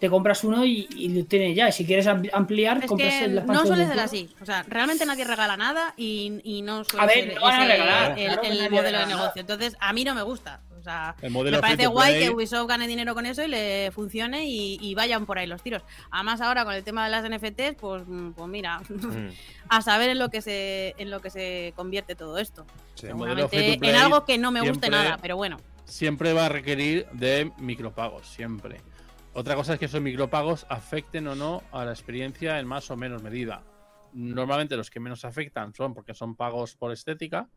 te 0.03 0.09
compras 0.09 0.43
uno 0.43 0.65
y, 0.65 0.85
y 0.97 1.07
lo 1.07 1.23
tienes 1.23 1.55
ya. 1.55 1.69
Y 1.69 1.71
si 1.71 1.85
quieres 1.85 2.07
am- 2.07 2.23
ampliar, 2.33 2.79
Es 2.83 2.87
compras 2.87 3.13
que 3.13 3.23
el- 3.23 3.45
no 3.45 3.65
suele 3.65 3.87
ser 3.87 4.01
así. 4.01 4.29
O 4.41 4.45
sea, 4.45 4.61
realmente 4.67 5.05
nadie 5.05 5.23
regala 5.23 5.55
nada 5.55 5.93
y, 5.95 6.41
y 6.43 6.61
no 6.61 6.83
suele 6.83 7.03
A 7.03 7.05
ver, 7.07 7.15
ser 7.23 7.35
no 7.35 7.41
van 7.41 7.53
a 7.53 7.63
ese 7.63 7.71
regalar, 7.71 8.19
el, 8.19 8.25
claro 8.57 8.69
modelo 8.75 8.99
de 8.99 9.05
negocio. 9.05 9.39
Entonces, 9.39 9.77
a 9.79 9.93
mí 9.93 10.03
no 10.03 10.13
me 10.13 10.21
gusta. 10.23 10.59
O 10.77 10.83
sea, 10.83 11.15
me 11.21 11.59
parece 11.61 11.87
guay 11.87 12.19
que 12.19 12.29
Ubisoft 12.31 12.67
gane 12.67 12.85
dinero 12.85 13.13
con 13.13 13.25
eso 13.25 13.41
y 13.41 13.47
le 13.47 13.91
funcione 13.93 14.45
y, 14.49 14.77
y 14.81 14.93
vayan 14.95 15.25
por 15.25 15.39
ahí 15.39 15.47
los 15.47 15.63
tiros. 15.63 15.81
Además, 16.11 16.41
ahora 16.41 16.65
con 16.65 16.73
el 16.73 16.83
tema 16.83 17.05
de 17.05 17.11
las 17.11 17.23
NFTs, 17.23 17.75
pues, 17.79 18.03
mm, 18.05 18.31
pues 18.33 18.49
mira, 18.49 18.81
Mm, 18.89 19.29
a 19.69 19.81
saber 19.81 20.09
en 20.09 20.19
lo 20.19 20.27
que 20.27 20.41
se 20.41 20.93
en 20.97 21.09
lo 21.11 21.21
que 21.21 21.29
se 21.29 21.71
convierte 21.77 22.15
todo 22.15 22.37
esto. 22.37 22.65
sí. 22.95 23.07
En 23.07 23.95
algo 23.95 24.25
que 24.25 24.37
no 24.37 24.51
me 24.51 24.59
guste 24.59 24.87
siempre- 24.87 24.89
nada, 24.89 25.17
pero 25.21 25.37
bueno. 25.37 25.57
Siempre 25.85 26.33
va 26.33 26.47
a 26.47 26.49
requerir 26.49 27.05
de 27.13 27.51
micropagos, 27.59 28.27
siempre. 28.27 28.81
Otra 29.35 29.55
cosa 29.55 29.73
es 29.73 29.79
que 29.79 29.85
esos 29.85 30.01
micropagos 30.01 30.65
afecten 30.69 31.27
o 31.27 31.35
no 31.35 31.63
a 31.71 31.85
la 31.85 31.91
experiencia 31.91 32.59
en 32.59 32.67
más 32.67 32.91
o 32.91 32.95
menos 32.95 33.23
medida. 33.23 33.63
Normalmente 34.13 34.77
los 34.77 34.91
que 34.91 34.99
menos 34.99 35.25
afectan 35.25 35.73
son 35.73 35.95
porque 35.95 36.13
son 36.13 36.35
pagos 36.35 36.75
por 36.75 36.91
estética 36.91 37.49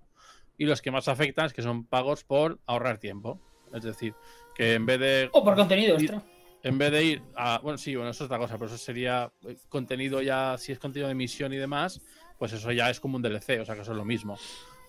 y 0.56 0.64
los 0.64 0.80
que 0.80 0.90
más 0.90 1.06
afectan 1.08 1.46
es 1.46 1.52
que 1.52 1.60
son 1.60 1.84
pagos 1.84 2.24
por 2.24 2.58
ahorrar 2.66 2.96
tiempo. 2.98 3.38
Es 3.74 3.82
decir, 3.82 4.14
que 4.54 4.72
en 4.74 4.86
vez 4.86 5.00
de 5.00 5.28
O 5.32 5.44
por 5.44 5.54
contenido 5.54 5.98
extra. 5.98 6.22
en 6.62 6.78
vez 6.78 6.92
de 6.92 7.04
ir 7.04 7.22
a. 7.34 7.58
Bueno, 7.58 7.76
sí, 7.76 7.94
bueno, 7.94 8.10
eso 8.10 8.24
es 8.24 8.28
otra 8.28 8.38
cosa, 8.38 8.54
pero 8.54 8.66
eso 8.66 8.78
sería 8.78 9.30
eh, 9.46 9.58
contenido 9.68 10.22
ya. 10.22 10.56
Si 10.56 10.72
es 10.72 10.78
contenido 10.78 11.08
de 11.08 11.12
emisión 11.12 11.52
y 11.52 11.56
demás, 11.56 12.00
pues 12.38 12.54
eso 12.54 12.72
ya 12.72 12.88
es 12.88 13.00
como 13.00 13.16
un 13.16 13.22
DLC, 13.22 13.60
o 13.60 13.66
sea 13.66 13.74
que 13.74 13.82
eso 13.82 13.92
es 13.92 13.98
lo 13.98 14.04
mismo. 14.06 14.38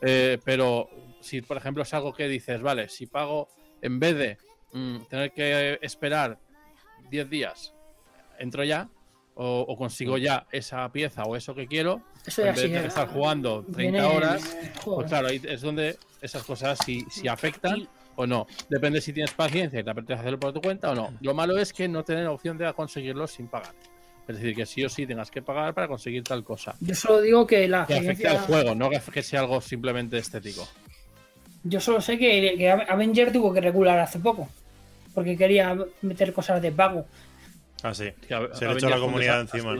Eh, 0.02 0.38
pero 0.45 0.89
si, 1.19 1.41
por 1.41 1.58
ejemplo, 1.58 1.84
es 1.84 1.93
algo 1.93 2.13
que 2.13 2.30
dices, 2.30 2.62
vale, 2.62 2.88
si 2.88 3.08
pago, 3.08 3.50
en 3.82 4.00
vez 4.00 4.15
de 4.15 4.38
mm, 4.71 5.06
tener 5.10 5.34
que 5.34 5.80
esperar 5.82 6.39
10 7.10 7.30
días, 7.30 7.74
entro 8.39 8.63
ya, 8.63 8.89
o, 9.36 9.65
o 9.67 9.78
consigo 9.78 10.17
ya 10.17 10.48
esa 10.52 10.91
pieza 10.91 11.24
o 11.24 11.36
eso 11.36 11.54
que 11.54 11.67
quiero, 11.67 12.02
Eso 12.26 12.41
en 12.43 12.54
vez 12.56 12.62
sí. 12.63 12.67
de 12.70 12.80
eh, 12.80 12.86
estar 12.88 13.08
jugando 13.08 13.63
30 13.63 13.78
viene 13.78 14.02
horas, 14.02 14.58
pues 14.84 15.08
claro, 15.08 15.28
ahí 15.28 15.39
es 15.43 15.62
donde 15.62 15.98
esas 16.22 16.43
cosas 16.43 16.80
si, 16.86 17.02
si 17.10 17.28
afectan 17.28 17.88
o 18.15 18.26
no. 18.26 18.48
Depende 18.70 19.00
si 19.00 19.13
tienes 19.13 19.32
paciencia 19.34 19.80
y 19.80 19.84
te 19.84 19.89
apetece 19.91 20.20
hacerlo 20.20 20.39
por 20.39 20.52
tu 20.54 20.62
cuenta 20.62 20.89
o 20.91 20.96
no. 20.96 21.13
Lo 21.22 21.36
malo 21.36 21.58
es 21.60 21.72
que 21.72 21.88
no 21.88 22.04
tener 22.04 22.26
opción 22.28 22.58
de 22.58 22.74
conseguirlo 22.74 23.28
sin 23.28 23.48
pagar. 23.48 23.74
Es 24.28 24.36
decir, 24.38 24.56
que 24.56 24.65
sí 24.65 24.84
o 24.84 24.89
sí 24.89 25.06
tengas 25.06 25.30
que 25.32 25.41
pagar 25.43 25.74
para 25.76 25.88
conseguir 25.88 26.24
tal 26.24 26.43
cosa. 26.43 26.76
Yo 26.82 26.96
solo 26.96 27.22
digo 27.22 27.46
que 27.48 27.67
la 27.67 27.86
Que 27.86 27.93
experiencia- 27.98 28.32
al 28.32 28.39
juego, 28.39 28.74
no 28.76 28.89
que 28.89 29.00
que 29.13 29.22
sea 29.24 29.41
algo 29.41 29.62
simplemente 29.62 30.17
estético. 30.17 30.67
Yo 31.63 31.80
solo 31.80 32.02
sé 32.02 32.17
que, 32.17 32.56
que 32.58 32.70
Avenger 32.72 33.32
tuvo 33.32 33.54
que 33.54 33.62
regular 33.62 34.00
hace 34.00 34.20
poco. 34.20 34.50
Porque 35.18 35.36
quería 35.36 35.76
meter 36.04 36.32
cosas 36.32 36.62
de 36.62 36.72
pago. 36.72 37.08
Ah, 37.82 37.92
sí. 37.92 38.12
Que 38.28 38.36
a- 38.36 38.54
Se 38.54 38.68
le 38.68 38.74
echó 38.74 38.88
la 38.88 39.00
comunidad 39.00 39.42
encima, 39.42 39.74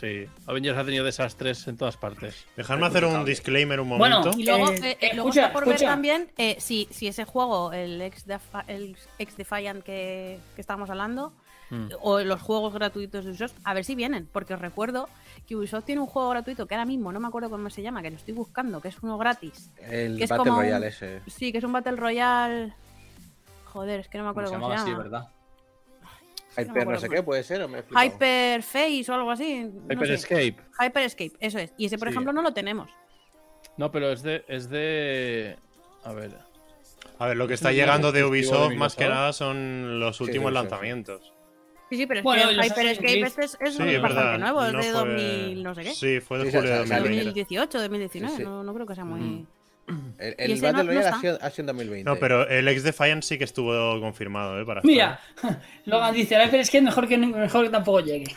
Sí, 0.00 0.24
Avengers 0.46 0.78
ha 0.78 0.84
tenido 0.86 1.04
desastres 1.04 1.68
en 1.68 1.76
todas 1.76 1.98
partes. 1.98 2.46
Dejadme 2.56 2.86
hacer 2.86 3.04
un 3.04 3.26
disclaimer 3.26 3.78
un 3.78 3.90
Bueno, 3.98 4.20
momento. 4.20 4.38
Y 4.40 4.44
luego, 4.46 4.70
Eh, 4.72 4.78
eh, 4.82 4.96
eh, 5.00 5.10
luego 5.12 5.28
escucha, 5.28 5.48
está 5.48 5.52
por 5.52 5.68
ver 5.68 5.78
también 5.80 6.30
eh, 6.38 6.56
si, 6.60 6.88
si 6.90 7.08
ese 7.08 7.26
juego, 7.26 7.74
el 7.74 8.00
ex, 8.00 8.26
Defi- 8.26 8.64
el 8.68 8.96
ex 9.18 9.36
Defiant 9.36 9.82
que, 9.84 10.38
que 10.54 10.60
estábamos 10.62 10.88
hablando, 10.88 11.34
Mm. 11.70 11.88
o 12.00 12.20
los 12.20 12.40
juegos 12.40 12.72
gratuitos 12.72 13.24
de 13.26 13.32
Ubisoft, 13.32 13.52
a 13.64 13.74
ver 13.74 13.84
si 13.84 13.94
vienen, 13.94 14.26
porque 14.32 14.54
os 14.54 14.60
recuerdo 14.62 15.10
que 15.46 15.56
Ubisoft 15.56 15.84
tiene 15.84 16.00
un 16.00 16.06
juego 16.06 16.30
gratuito 16.30 16.66
que 16.66 16.74
ahora 16.74 16.86
mismo 16.86 17.12
no 17.12 17.20
me 17.20 17.28
acuerdo 17.28 17.50
cómo 17.50 17.68
se 17.68 17.82
llama, 17.82 18.00
que 18.00 18.10
lo 18.10 18.16
estoy 18.16 18.32
buscando, 18.32 18.80
que 18.80 18.88
es 18.88 18.96
uno 19.02 19.18
gratis. 19.18 19.70
El 19.82 20.16
Que 20.16 20.24
es 20.24 20.30
Battle 20.30 20.50
un- 20.52 20.56
Royale 20.58 20.86
ese. 20.88 21.20
Sí, 21.26 21.52
que 21.52 21.58
es 21.58 21.64
un 21.64 21.72
Battle 21.72 21.96
Royale. 21.96 22.72
Joder, 23.78 24.00
es 24.00 24.08
que 24.08 24.18
no 24.18 24.24
me 24.24 24.30
¿Cómo 24.30 24.40
acuerdo 24.40 24.50
se 24.50 24.54
cómo 24.60 24.78
se, 24.78 24.90
llama. 24.90 25.02
verdad? 25.04 25.28
Hyper 26.56 26.88
no, 26.88 26.98
sé 26.98 27.08
qué 27.08 27.22
puede 27.22 27.44
ser, 27.44 27.62
o 27.62 27.68
me 27.68 27.78
he 27.78 27.82
flipado? 27.84 28.04
Hyper 28.06 28.62
Face 28.64 29.04
o 29.08 29.14
algo 29.14 29.30
así. 29.30 29.60
no 29.62 29.94
Hyper 29.94 30.08
sé. 30.08 30.14
Escape. 30.14 30.56
Hyper 30.80 31.02
Escape, 31.04 31.32
eso 31.38 31.58
es. 31.60 31.72
Y 31.78 31.86
ese, 31.86 31.96
por 31.96 32.08
Sí. 32.08 32.12
ejemplo, 32.12 32.32
no 32.32 32.42
lo 32.42 32.52
tenemos. 32.52 32.90
No, 33.76 33.92
pero 33.92 34.10
es 34.10 34.22
de. 34.24 34.44
Es 34.48 34.68
de. 34.68 35.56
A 36.02 36.12
ver. 36.12 36.36
A 37.20 37.26
ver, 37.28 37.36
lo 37.36 37.46
que 37.46 37.54
Es 37.54 37.60
está 37.60 37.70
llegando 37.70 38.10
de 38.10 38.24
Ubisoft 38.24 38.74
más 38.74 38.96
que 38.96 39.06
nada 39.08 39.32
son 39.32 40.00
los 40.00 40.20
últimos 40.20 40.46
sí, 40.50 40.56
sí. 40.56 40.62
lanzamientos. 40.62 41.32
Sí, 41.90 41.96
sí, 41.96 42.06
pero 42.06 42.18
es 42.20 42.24
Bueno, 42.24 42.48
que 42.48 42.66
Hyper 42.66 42.86
Escape 42.86 43.20
este 43.20 43.44
es, 43.44 43.56
es 43.60 43.74
Sí, 43.76 43.82
un- 43.82 43.88
es 43.88 44.02
bastante 44.02 44.30
verdad. 44.32 44.38
nuevo, 44.40 44.64
es 44.64 44.72
no 44.72 44.78
de 44.78 44.84
fue- 44.84 44.92
2000, 44.92 45.62
no 45.62 45.74
sé 45.76 45.82
qué. 45.84 45.94
Sí, 45.94 46.20
fue 46.20 46.38
de 46.38 46.44
Sí, 46.46 46.50
sí, 46.50 46.56
julio 46.56 46.72
de 46.74 46.80
o 46.80 46.86
sea, 46.86 46.96
2020. 46.98 47.24
2018, 47.24 47.78
2019, 47.80 48.30
Sí, 48.32 48.36
sí. 48.38 48.44
No, 48.44 48.62
no 48.64 48.74
creo 48.74 48.86
que 48.86 48.94
sea 48.96 49.04
muy... 49.04 49.20
Mm. 49.20 49.46
El, 50.18 50.50
¿Y 50.50 50.52
el 50.54 50.60
Battle 50.60 50.72
no- 50.72 50.78
no 50.84 50.84
Royale 50.84 51.00
está? 51.06 51.16
ha, 51.16 51.20
sido, 51.20 51.38
ha 51.40 51.50
sido 51.50 51.62
en 51.62 51.66
2020. 51.78 52.10
No, 52.10 52.16
pero 52.18 52.48
el 52.48 52.66
ex 52.68 52.82
Defiant 52.82 53.22
sí 53.22 53.38
que 53.38 53.44
estuvo 53.44 54.00
confirmado, 54.00 54.60
¿eh? 54.60 54.64
Para 54.66 54.80
Mira, 54.84 55.20
Logan 55.86 56.14
dice, 56.14 56.34
el 56.36 56.46
Hyper 56.48 56.60
es 56.60 56.70
que 56.70 56.80
mejor 56.80 57.06
que 57.08 57.16
mejor 57.18 57.64
que 57.64 57.70
tampoco 57.70 58.00
llegue. 58.00 58.26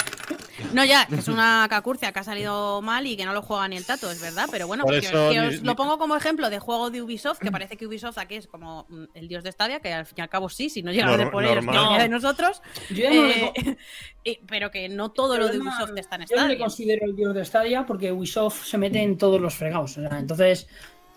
No, 0.74 0.86
ya, 0.86 1.08
es 1.12 1.28
una 1.28 1.66
cacurcia 1.72 2.12
que 2.12 2.20
ha 2.20 2.24
salido 2.24 2.84
mal 2.84 3.08
y 3.08 3.18
que 3.18 3.26
no 3.26 3.34
lo 3.34 3.42
juega 3.42 3.68
ni 3.68 3.78
el 3.78 3.86
tato, 3.86 4.12
es 4.12 4.22
verdad, 4.22 4.48
pero 4.52 4.68
bueno, 4.68 4.86
que- 4.86 4.98
eso 5.00 5.32
que 5.32 5.40
os 5.40 5.54
ni- 5.62 5.68
lo 5.68 5.76
pongo 5.76 5.98
como 5.98 6.16
ejemplo 6.16 6.52
de 6.52 6.60
juego 6.60 6.92
de 6.92 7.02
Ubisoft, 7.02 7.40
que 7.40 7.52
parece 7.52 7.78
que 7.78 7.88
Ubisoft 7.88 8.20
aquí 8.20 8.36
es 8.36 8.46
como 8.46 8.86
mm, 8.88 9.06
el 9.16 9.28
dios 9.28 9.44
de 9.44 9.52
Stadia, 9.52 9.80
que 9.80 9.92
al 9.92 10.06
fin 10.06 10.16
y 10.20 10.22
al 10.22 10.30
cabo 10.30 10.50
sí, 10.50 10.70
si 10.70 10.84
no 10.84 10.92
llega 10.92 11.06
a 11.08 11.10
Norm- 11.14 11.18
ser 11.24 11.32
por 11.32 11.44
ellos, 11.44 11.56
normal. 11.56 11.76
que 11.76 11.82
sería 11.84 12.04
de 12.04 12.10
No. 12.10 12.16
nosotros, 12.18 12.62
Yo 12.92 12.96
ya 12.96 13.10
no, 13.10 13.26
eh, 13.26 13.54
le, 13.56 13.78
eh, 14.32 14.42
pero 14.48 14.70
que 14.70 14.88
no 14.88 15.10
todo 15.12 15.40
lo 15.40 15.48
de 15.48 15.58
Ubisoft 15.58 15.98
está 15.98 16.18
en 16.18 16.22
yo 16.28 16.36
no 16.36 16.42
le 16.44 16.48
Stadia. 16.50 16.58
considero 16.60 17.06
el 17.08 17.16
dios 17.16 17.34
de 17.34 17.44
Stadia 17.44 17.86
porque 17.88 18.12
Ubisoft 18.12 18.64
se 18.66 18.78
mete 18.78 19.02
en 19.02 19.18
todos 19.18 19.42
los 19.42 19.56
fregados. 19.56 19.98
o 19.98 20.08
sea, 20.08 20.20
entonces, 20.20 20.68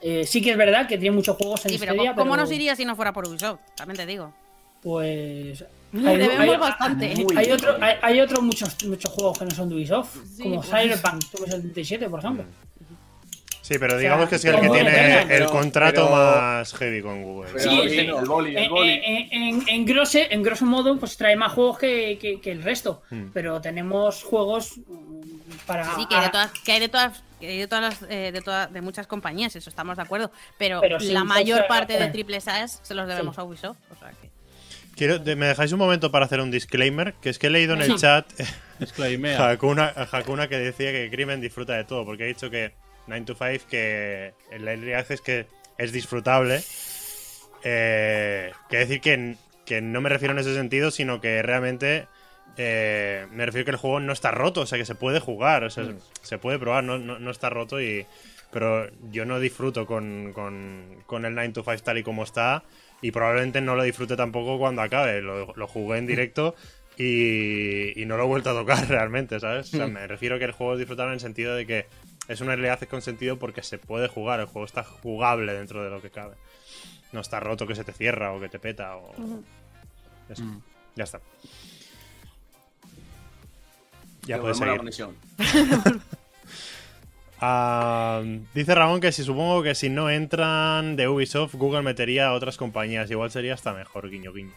eh, 0.07 0.27
sí 0.27 0.43
que 0.43 0.51
es 0.51 0.57
verdad 0.59 0.87
que 0.87 0.99
tiene 0.99 1.17
muchos 1.17 1.35
juegos 1.37 1.65
en 1.65 1.73
Sí, 1.73 1.79
pero 1.79 1.95
Stadia, 1.95 2.15
¿cómo 2.15 2.33
pero, 2.33 2.43
nos 2.43 2.53
iría 2.53 2.77
si 2.77 2.85
no 2.85 2.95
fuera 2.95 3.13
por 3.13 3.27
Ubisoft? 3.27 3.61
También 3.75 3.97
te 3.97 4.05
digo. 4.07 4.33
Pues. 4.83 5.65
Hay, 5.95 6.17
debemos 6.19 6.41
hay- 6.41 6.57
bastante. 6.59 7.15
Muy 7.17 7.37
hay 7.37 7.45
bien. 7.47 7.57
otro, 7.57 7.77
hay, 7.81 7.95
hay 8.03 8.21
otros 8.21 8.43
muchos, 8.43 8.85
muchos 8.85 9.11
juegos 9.13 9.39
que 9.39 9.45
no 9.47 9.51
son 9.53 9.69
de 9.71 9.77
Ubisoft, 9.77 10.15
Sí, 10.37 10.43
como 10.43 10.57
pues- 10.57 10.69
Cyberpunk 10.69 11.23
77, 11.23 12.09
por 12.11 12.19
ejemplo. 12.21 12.45
Sí, 13.63 13.77
pero 13.79 13.93
sea, 13.93 13.99
digamos 14.01 14.29
que 14.29 14.35
es 14.35 14.45
el 14.45 14.61
que 14.61 14.69
tiene 14.69 15.23
el 15.23 15.27
pero- 15.29 15.51
contrato 15.51 16.05
pero- 16.05 16.11
más 16.17 16.75
heavy 16.75 17.01
con 17.01 17.23
Google. 17.23 17.51
Pero- 17.55 17.71
Sí, 17.71 17.89
Sí, 17.89 17.99
el 18.01 18.13
boli, 18.27 18.55
el 18.57 18.69
boli. 18.69 19.01
en, 19.03 19.67
en, 19.67 19.85
grose, 19.87 20.27
en 20.31 20.43
grosso 20.43 20.67
modo, 20.67 20.99
pues 20.99 21.17
trae 21.17 21.35
más 21.35 21.53
juegos 21.53 21.79
que, 21.79 22.19
que- 22.21 22.43
que 22.43 22.53
el 22.53 22.63
resto. 22.63 23.01
Hmm. 23.09 23.29
Pero 23.33 23.63
tenemos 23.63 24.23
juegos 24.23 24.75
para. 25.65 25.95
Sí, 25.95 26.05
que 26.07 26.15
hay 26.15 26.25
de 26.25 26.29
todas, 26.31 26.51
que 26.53 26.73
hay 26.73 26.81
de 26.81 26.89
todas, 26.91 27.23
que 27.45 27.53
hay 27.53 27.59
de 27.59 27.67
todas 27.69 28.01
las, 28.01 28.11
eh, 28.11 28.33
de 28.33 28.41
todas, 28.43 28.73
de 28.73 28.81
muchas 28.81 29.07
compañías, 29.07 29.55
eso 29.57 29.69
estamos 29.71 29.97
de 29.97 30.03
acuerdo. 30.03 30.31
Pero, 30.59 30.81
Pero 30.81 30.99
sí, 31.01 31.13
la 31.13 31.25
mayor 31.25 31.67
parte 31.67 31.93
de 31.95 31.99
joder. 32.01 32.13
triple 32.13 32.37
S 32.39 32.51
se 32.83 32.95
los 32.95 33.07
debemos 33.07 33.35
Sí. 33.35 33.41
a 33.41 33.45
Ubisoft. 33.45 33.79
O 33.91 33.97
sea 33.99 34.11
que. 34.11 34.31
Quiero, 34.97 35.19
¿Me 35.37 35.47
dejáis 35.47 35.73
un 35.73 35.81
momento 35.81 36.13
para 36.13 36.27
hacer 36.27 36.41
un 36.41 36.51
disclaimer? 36.53 37.15
Que 37.15 37.29
es 37.31 37.39
que 37.41 37.49
he 37.49 37.51
leído 37.51 37.75
en 37.75 37.83
el 37.83 37.97
chat. 37.97 38.27
Hakuna, 39.39 39.93
Hakuna 40.13 40.49
que 40.49 40.57
decía 40.59 40.93
que 40.93 41.11
Crimen 41.11 41.41
disfruta 41.41 41.75
de 41.75 41.85
todo, 41.85 42.05
porque 42.05 42.25
ha 42.25 42.27
dicho 42.27 42.49
que 42.49 42.73
9 43.09 43.25
to 43.27 43.35
5, 43.35 43.67
que 43.69 44.35
el 44.53 44.67
Early 44.69 44.93
Access 44.95 45.21
que 45.21 45.47
es 45.79 45.93
disfrutable. 45.93 46.63
Eh, 47.65 48.53
quiere 48.69 48.85
decir 48.87 49.01
que, 49.01 49.37
que 49.65 49.81
no 49.81 50.01
me 50.01 50.09
refiero 50.11 50.33
en 50.33 50.39
ese 50.41 50.55
sentido, 50.55 50.91
sino 50.91 51.21
que 51.21 51.43
realmente 51.43 52.07
eh, 52.57 53.27
me 53.33 53.47
refiero 53.47 53.65
que 53.65 53.71
el 53.73 53.77
juego 53.77 54.01
no 54.01 54.13
está 54.13 54.31
roto, 54.31 54.63
o 54.63 54.67
sea 54.67 54.79
que 54.79 54.85
se 54.85 54.95
puede 54.95 55.21
jugar, 55.21 55.65
o 55.65 55.71
sea, 55.71 55.85
se 56.23 56.39
puede 56.39 56.59
probar, 56.59 56.85
no, 56.85 56.99
no, 56.99 57.19
no 57.19 57.31
está 57.31 57.51
roto 57.51 57.81
y... 57.81 58.07
Pero 58.51 58.89
yo 59.11 59.25
no 59.25 59.41
disfruto 59.41 59.85
con, 59.85 60.33
con, 60.33 61.03
con 61.07 61.25
el 61.25 61.35
9 61.35 61.55
to 61.55 61.65
5 61.65 61.83
tal 61.83 61.99
y 61.99 62.05
como 62.05 62.23
está 62.23 62.63
y 63.03 63.11
probablemente 63.11 63.61
no 63.61 63.75
lo 63.75 63.83
disfrute 63.83 64.17
tampoco 64.17 64.59
cuando 64.59 64.81
acabe. 64.81 65.21
Lo, 65.21 65.53
lo 65.57 65.67
jugué 65.67 65.99
en 65.99 66.07
directo 66.07 66.55
y, 66.97 68.01
y 68.01 68.07
no 68.07 68.17
lo 68.17 68.25
he 68.25 68.27
vuelto 68.27 68.51
a 68.51 68.55
tocar 68.55 68.87
realmente, 68.89 69.41
¿sabes? 69.41 69.75
O 69.75 69.77
sea, 69.77 69.87
me 69.87 70.07
refiero 70.07 70.37
a 70.37 70.39
que 70.39 70.45
el 70.45 70.53
juego 70.53 70.75
es 70.75 70.79
disfrutable 70.79 71.11
en 71.11 71.15
el 71.15 71.21
sentido 71.21 71.55
de 71.55 71.67
que 71.67 71.87
es 72.29 72.41
un 72.41 72.49
early 72.49 72.69
access 72.69 72.89
con 72.89 73.03
sentido 73.03 73.39
porque 73.39 73.63
se 73.63 73.79
puede 73.79 74.09
jugar, 74.09 74.41
el 74.41 74.47
juego 74.47 74.65
está 74.65 74.85
jugable 74.85 75.53
dentro 75.53 75.83
de 75.83 75.91
lo 75.91 76.01
que 76.01 76.11
cabe. 76.11 76.37
No 77.13 77.21
está 77.21 77.41
roto 77.41 77.67
que 77.67 77.75
se 77.75 77.85
te 77.85 77.93
cierra 77.93 78.33
o 78.33 78.41
que 78.41 78.49
te 78.49 78.59
peta 78.59 78.97
o... 78.97 79.13
Eso. 80.29 80.45
Mm. 80.45 80.63
Ya 80.97 81.05
está. 81.05 81.21
Ya 84.27 84.41
puedes 84.41 84.57
seguir. 84.59 84.73
la 84.73 84.79
conexión. 84.79 85.17
Ah, 87.47 88.23
dice 88.55 88.75
Ramón 88.75 89.01
que 89.01 89.13
si 89.13 89.23
supongo 89.23 89.63
que 89.63 89.75
si 89.75 89.91
no 89.91 90.09
entran 90.09 90.97
de 90.97 91.09
Ubisoft, 91.09 91.55
Google 91.57 91.83
metería 91.83 92.29
a 92.29 92.33
otras 92.33 92.57
compañías. 92.57 93.11
Igual 93.11 93.31
sería 93.31 93.53
hasta 93.55 93.75
mejor, 93.75 94.09
guiño, 94.09 94.33
guiño. 94.33 94.53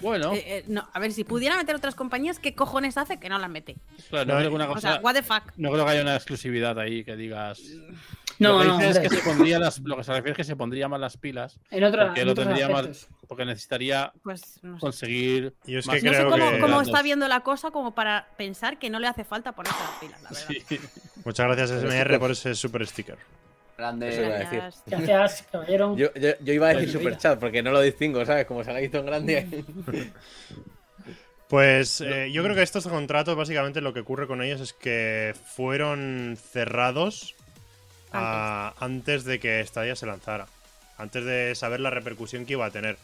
Bueno, 0.00 0.32
Eh, 0.32 0.42
eh, 0.46 0.64
no, 0.66 0.88
a 0.92 0.98
ver, 0.98 1.12
si 1.12 1.24
pudiera 1.24 1.56
meter 1.56 1.74
otras 1.76 1.94
compañías, 1.94 2.38
¿qué 2.38 2.54
cojones 2.54 2.96
hace 2.96 3.18
que 3.20 3.28
no 3.28 3.38
las 3.38 3.50
mete? 3.50 3.76
claro, 4.08 4.26
no, 4.26 4.34
no, 4.34 4.40
creo 4.40 4.54
una 4.54 4.70
O 4.70 4.78
sea, 4.80 4.90
cosa, 4.96 5.00
what 5.02 5.14
the 5.14 5.22
fuck. 5.22 5.52
no 5.56 5.70
creo 5.70 5.84
que 5.84 5.90
haya 5.90 6.02
una 6.02 6.16
exclusividad 6.16 6.78
ahí 6.78 7.04
que 7.04 7.16
digas. 7.16 7.60
No, 8.38 8.62
lo 8.64 8.78
que 8.78 8.84
no, 8.84 8.90
es 8.90 8.98
que 9.00 9.08
se 9.10 9.18
pondría 9.22 9.58
las, 9.58 9.78
lo 9.80 9.96
que 9.96 10.04
se 10.04 10.12
refiere 10.12 10.30
es 10.30 10.36
que 10.36 10.44
se 10.44 10.54
pondría 10.56 10.88
más 10.88 11.00
las 11.00 11.16
pilas. 11.16 11.58
En, 11.70 11.82
otra, 11.84 12.06
Porque 12.06 12.20
en 12.20 12.26
lo 12.28 12.34
tendría 12.34 12.68
más. 12.68 13.08
Porque 13.26 13.44
necesitaría 13.44 14.12
Pues 14.22 14.60
no 14.62 14.76
sé. 14.76 14.80
conseguir. 14.80 15.54
Yo 15.66 15.80
es 15.80 15.86
más 15.86 15.96
que 15.96 16.02
No 16.02 16.12
sé 16.12 16.18
creo 16.18 16.30
cómo, 16.30 16.50
que- 16.50 16.58
cómo 16.60 16.80
está 16.80 17.02
viendo 17.02 17.26
la 17.28 17.40
cosa 17.40 17.70
como 17.70 17.94
para 17.94 18.28
pensar 18.36 18.78
que 18.78 18.90
no 18.90 18.98
le 19.00 19.06
hace 19.08 19.24
falta 19.24 19.52
ponerse 19.52 19.78
las 19.80 19.92
pilas, 20.00 20.22
la 20.22 20.30
verdad. 20.30 20.46
Sí. 20.68 20.78
Muchas 21.24 21.46
gracias, 21.46 21.70
SMR, 21.82 22.18
por 22.18 22.30
ese 22.30 22.54
super 22.54 22.86
sticker. 22.86 23.18
Grande. 23.76 24.08
Eso 24.08 24.22
iba 24.22 24.34
a 24.34 24.38
decir. 24.38 24.62
Gracias. 24.86 25.46
Caballero. 25.52 25.96
Yo, 25.96 26.12
yo, 26.14 26.30
yo 26.40 26.52
iba 26.52 26.66
a 26.68 26.74
decir 26.74 26.90
Pues, 26.92 26.92
super 27.04 27.16
chat 27.18 27.38
porque 27.38 27.62
no 27.62 27.70
lo 27.70 27.80
distingo, 27.80 28.24
¿sabes? 28.24 28.46
Como 28.46 28.64
se 28.64 28.70
ha 28.70 28.74
visto 28.78 28.98
en 28.98 29.06
grande. 29.06 29.64
Pues 31.48 32.02
eh, 32.02 32.30
yo 32.30 32.42
creo 32.42 32.54
que 32.54 32.62
estos 32.62 32.86
contratos, 32.86 33.34
básicamente 33.34 33.80
lo 33.80 33.94
que 33.94 34.00
ocurre 34.00 34.26
con 34.26 34.42
ellos 34.42 34.60
es 34.60 34.74
que 34.74 35.34
fueron 35.46 36.36
cerrados 36.36 37.34
antes 38.12 39.24
de 39.24 39.38
que 39.40 39.64
Stadia 39.66 39.96
se 39.96 40.06
lanzara. 40.06 40.46
Antes 40.96 41.24
de 41.24 41.54
saber 41.54 41.80
la 41.80 41.90
repercusión 41.90 42.44
que 42.46 42.54
iba 42.54 42.66
a 42.66 42.70
tener. 42.70 42.96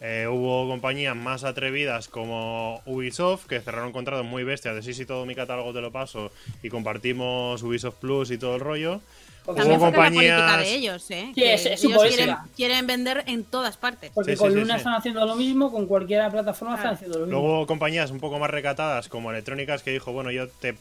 Eh, 0.00 0.26
hubo 0.30 0.68
compañías 0.68 1.14
más 1.16 1.44
atrevidas 1.44 2.08
como 2.08 2.82
Ubisoft 2.84 3.46
que 3.46 3.60
cerraron 3.60 3.92
contratos 3.92 4.26
muy 4.26 4.42
bestias 4.44 4.74
de 4.74 4.82
sí, 4.82 4.92
sí, 4.92 5.06
todo 5.06 5.24
mi 5.24 5.34
catálogo 5.34 5.72
te 5.72 5.80
lo 5.80 5.92
paso 5.92 6.30
y 6.62 6.68
compartimos 6.68 7.62
Ubisoft 7.62 7.96
Plus 8.00 8.30
y 8.30 8.36
todo 8.38 8.56
el 8.56 8.60
rollo. 8.60 9.00
También 9.46 9.78
Hubo 9.78 9.90
la 9.90 9.92
política 9.92 10.36
compañías- 10.36 10.58
de 10.60 10.74
ellos, 10.74 11.10
¿eh? 11.10 11.24
Sí, 11.28 11.32
Que 11.34 11.54
es- 11.54 11.66
es 11.66 11.80
su 11.80 11.86
ellos 11.88 11.98
política. 11.98 12.24
quieren, 12.24 12.36
quieren 12.56 12.86
vender 12.86 13.24
en 13.26 13.44
todas 13.44 13.76
partes. 13.76 14.10
Porque 14.14 14.32
Sí, 14.32 14.38
con 14.38 14.52
sí, 14.52 14.58
Luna 14.58 14.74
sí. 14.74 14.78
están 14.78 14.94
haciendo 14.94 15.24
lo 15.26 15.36
mismo, 15.36 15.70
con 15.70 15.86
cualquier 15.86 16.30
plataforma 16.30 16.76
están 16.76 16.94
haciendo 16.94 17.18
lo 17.20 17.26
mismo. 17.26 17.40
Luego 17.40 17.58
hubo 17.58 17.66
compañías 17.66 18.10
un 18.10 18.20
poco 18.20 18.38
más 18.38 18.50
recatadas 18.50 19.08
como 19.08 19.30
Electrónicas 19.30 19.82
que 19.82 19.90
dijo, 19.92 20.12
bueno, 20.12 20.30
yo 20.30 20.48
te 20.48 20.76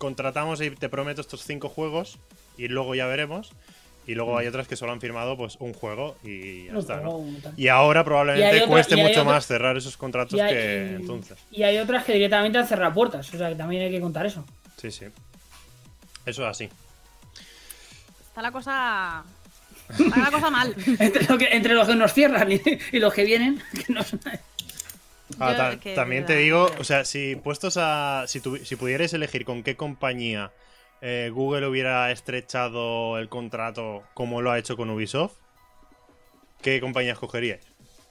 contratamos 0.00 0.60
y 0.62 0.70
te 0.70 0.88
prometo 0.88 1.20
estos 1.20 1.44
cinco 1.44 1.68
juegos 1.68 2.18
y 2.56 2.66
luego 2.68 2.94
ya 2.96 3.06
veremos. 3.06 3.52
Y 4.06 4.14
luego 4.14 4.36
hay 4.38 4.46
otras 4.48 4.66
que 4.66 4.74
solo 4.74 4.90
han 4.92 5.00
firmado 5.00 5.36
pues 5.36 5.56
un 5.60 5.72
juego 5.74 6.16
y 6.24 6.64
ya 6.64 6.72
No, 6.72 6.80
está, 6.80 6.96
¿no? 7.00 7.22
Y 7.56 7.68
ahora 7.68 8.02
probablemente 8.02 8.56
otra- 8.56 8.66
cueste 8.68 8.96
mucho 8.96 9.20
otra- 9.20 9.24
más 9.34 9.46
cerrar 9.46 9.76
esos 9.76 9.96
contratos 9.96 10.40
hay, 10.40 10.52
que 10.54 10.88
y- 10.90 10.94
entonces. 10.96 11.38
y 11.52 11.62
hay 11.62 11.78
otras 11.78 12.04
que 12.04 12.14
directamente 12.14 12.58
han 12.58 12.66
cerrado 12.66 12.92
puertas, 12.94 13.32
o 13.32 13.38
sea 13.38 13.50
que 13.50 13.54
también 13.54 13.82
hay 13.82 13.90
que 13.90 14.00
contar 14.00 14.24
eso. 14.26 14.44
Sí, 14.78 14.90
sí. 14.90 15.04
Eso 16.26 16.42
es 16.42 16.48
así. 16.48 16.68
Está 18.28 18.42
la 18.42 18.50
cosa. 18.50 19.22
Está 19.90 20.18
la 20.18 20.30
cosa 20.30 20.50
mal. 20.50 20.74
Entre, 20.98 21.24
lo 21.26 21.36
que- 21.38 21.48
entre 21.52 21.74
los 21.74 21.86
que 21.86 21.94
nos 21.94 22.12
cierran 22.12 22.50
y, 22.50 22.60
y 22.92 22.98
los 22.98 23.12
que 23.12 23.24
vienen, 23.24 23.62
que 23.86 23.92
Ah, 25.38 25.52
Yo, 25.52 25.56
ta- 25.56 25.76
que 25.80 25.94
también 25.94 26.26
te 26.26 26.36
digo, 26.36 26.70
o 26.78 26.84
sea, 26.84 27.04
si 27.04 27.36
puestos 27.36 27.76
a. 27.78 28.24
Si, 28.26 28.40
si 28.64 28.76
pudierais 28.76 29.12
elegir 29.14 29.44
con 29.44 29.62
qué 29.62 29.76
compañía 29.76 30.50
eh, 31.00 31.30
Google 31.32 31.66
hubiera 31.66 32.10
estrechado 32.10 33.16
el 33.18 33.28
contrato 33.28 34.02
como 34.14 34.42
lo 34.42 34.50
ha 34.50 34.58
hecho 34.58 34.76
con 34.76 34.90
Ubisoft, 34.90 35.32
¿qué 36.62 36.80
compañía 36.80 37.12
escogeríais? 37.12 37.62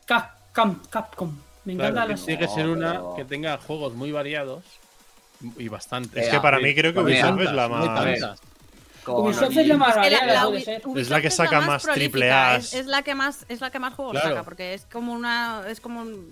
Cap- 0.05 0.37
Cam- 0.53 0.81
Capcom. 0.89 1.37
Me 1.65 1.75
Claro, 1.75 1.91
encanta 1.93 2.15
que 2.15 2.21
tiene 2.21 2.39
que 2.39 2.47
ser 2.47 2.67
una 2.67 2.91
pero- 2.93 3.13
que 3.15 3.25
tenga 3.25 3.57
juegos 3.59 3.93
muy 3.93 4.11
variados 4.11 4.63
y 5.57 5.67
bastante. 5.67 6.19
Es 6.21 6.29
que 6.29 6.39
para 6.39 6.59
mí 6.59 6.73
creo 6.73 6.93
que 6.93 6.99
Ubisoft 6.99 7.41
es 7.41 7.51
la 7.51 7.67
más. 7.67 8.37
Ubisoft 9.05 9.57
es 9.57 9.67
la 9.67 9.77
más 9.77 9.89
Es 9.89 10.03
que 10.03 10.09
la- 10.09 10.19
variada, 10.45 10.57
Es 10.99 11.21
que 11.21 11.29
saca 11.31 11.61
más 11.61 11.83
triple 11.83 12.31
As. 12.31 12.73
Es, 12.73 12.81
es 12.81 12.85
la 12.87 13.01
que 13.03 13.13
más, 13.13 13.45
es 13.49 13.61
la 13.61 13.69
que 13.71 13.79
más 13.79 13.93
juegos 13.93 14.13
Claro. 14.13 14.29
saca, 14.29 14.43
porque 14.43 14.73
es 14.73 14.85
como 14.85 15.13
una, 15.13 15.63
es 15.67 15.79
como 15.79 16.01
un- 16.01 16.29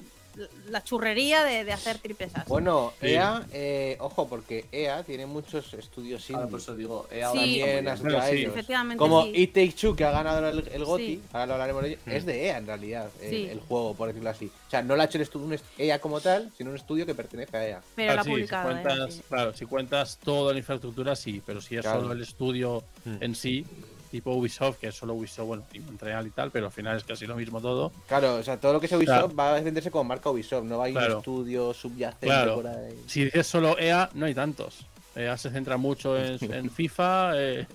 la 0.69 0.84
churrería 0.84 1.43
de, 1.43 1.63
de 1.63 1.71
hacer 1.73 1.97
triples 1.97 2.36
As. 2.36 2.45
Bueno. 2.47 2.93
EA, 3.02 3.43
eh, 3.52 3.97
ojo, 4.00 4.28
porque 4.28 4.65
EA 4.71 5.04
tiene 5.04 5.26
muchos 5.26 5.73
estudios 5.73 6.30
indie. 6.30 6.47
por 6.47 6.60
eso 6.60 6.76
digo, 6.76 7.08
eh, 7.12 7.23
Sí. 7.34 7.60
También 7.60 7.88
has 7.88 8.04
a 8.04 8.30
ellos. 8.32 8.52
Efectivamente, 8.54 8.97
Como 8.97 9.23
sí. 9.23 9.32
It 9.36 9.54
Takes 9.54 9.71
Two, 9.73 9.95
que 9.95 10.04
ha 10.06 10.12
ganado 10.12 10.47
el, 10.50 10.67
el 10.67 10.86
GOTY, 10.86 11.06
Sí. 11.06 11.21
ahora 11.34 11.45
lo 11.45 11.54
hablaremos 11.54 11.84
de 11.84 11.89
ello, 11.89 12.00
Mm. 12.06 12.10
es 12.12 12.26
de 12.26 12.45
EA 12.45 12.58
en 12.58 12.67
realidad, 12.67 13.10
el, 13.21 13.30
Sí. 13.30 13.47
el 13.50 13.60
juego, 13.60 13.93
por 13.95 14.08
decirlo 14.08 14.30
así. 14.30 14.45
O 14.67 14.69
sea, 14.69 14.82
no 14.82 14.95
lo 14.95 15.02
ha 15.02 15.06
hecho 15.06 15.17
el 15.17 15.23
estudio, 15.23 15.45
un 15.47 15.54
est- 15.54 15.65
EA 15.78 16.00
como 16.00 16.19
tal, 16.21 16.52
sino 16.58 16.69
un 16.69 16.76
estudio 16.76 17.06
que 17.06 17.15
pertenece 17.15 17.58
a 17.58 17.67
EA. 17.67 17.82
pero 17.95 18.12
Ah, 18.12 18.15
la 18.15 18.21
ha 18.21 18.23
sí, 18.23 18.30
si. 18.32 18.62
¿eh? 18.69 18.71
cuentas, 18.84 19.13
Sí. 19.13 19.21
claro, 19.28 19.54
si 19.54 19.65
cuentas 19.65 20.17
toda 20.23 20.54
la 20.54 20.60
infraestructura, 20.60 21.15
sí, 21.15 21.41
pero 21.45 21.62
si 21.62 21.76
es 21.76 21.82
Claro. 21.82 22.02
solo 22.02 22.13
el 22.13 22.21
estudio 22.21 22.84
Mm. 23.06 23.17
en 23.23 23.36
sí, 23.36 23.65
tipo 24.09 24.31
Ubisoft, 24.33 24.77
que 24.77 24.87
es 24.87 24.95
solo 24.95 25.13
Ubisoft, 25.13 25.47
bueno, 25.47 25.63
y 25.73 25.79
Montreal 25.79 26.25
y 26.27 26.31
tal, 26.31 26.51
pero 26.51 26.67
al 26.67 26.71
final 26.71 26.97
es 26.97 27.03
casi 27.03 27.25
lo 27.25 27.35
mismo 27.35 27.61
todo. 27.61 27.91
Claro, 28.07 28.35
o 28.35 28.43
sea, 28.43 28.59
todo 28.59 28.73
lo 28.73 28.79
que 28.79 28.87
sea 28.87 28.97
Ubisoft 28.97 29.13
Claro. 29.17 29.35
va 29.35 29.55
a 29.55 29.59
venderse 29.61 29.91
como 29.91 30.03
marca 30.05 30.29
Ubisoft, 30.29 30.63
no 30.63 30.81
hay 30.81 30.91
Claro. 30.93 31.13
un 31.13 31.19
estudio 31.19 31.73
subyacente 31.73 32.25
Claro. 32.27 32.55
por 32.55 32.67
ahí. 32.67 33.03
Si 33.07 33.25
dices 33.25 33.45
solo 33.47 33.77
EA, 33.79 34.09
no 34.13 34.25
hay 34.25 34.33
tantos. 34.33 34.85
EA 35.15 35.35
se 35.37 35.49
centra 35.49 35.77
mucho 35.77 36.17
en, 36.17 36.37
en 36.53 36.69
FIFA, 36.69 37.31
eh, 37.35 37.67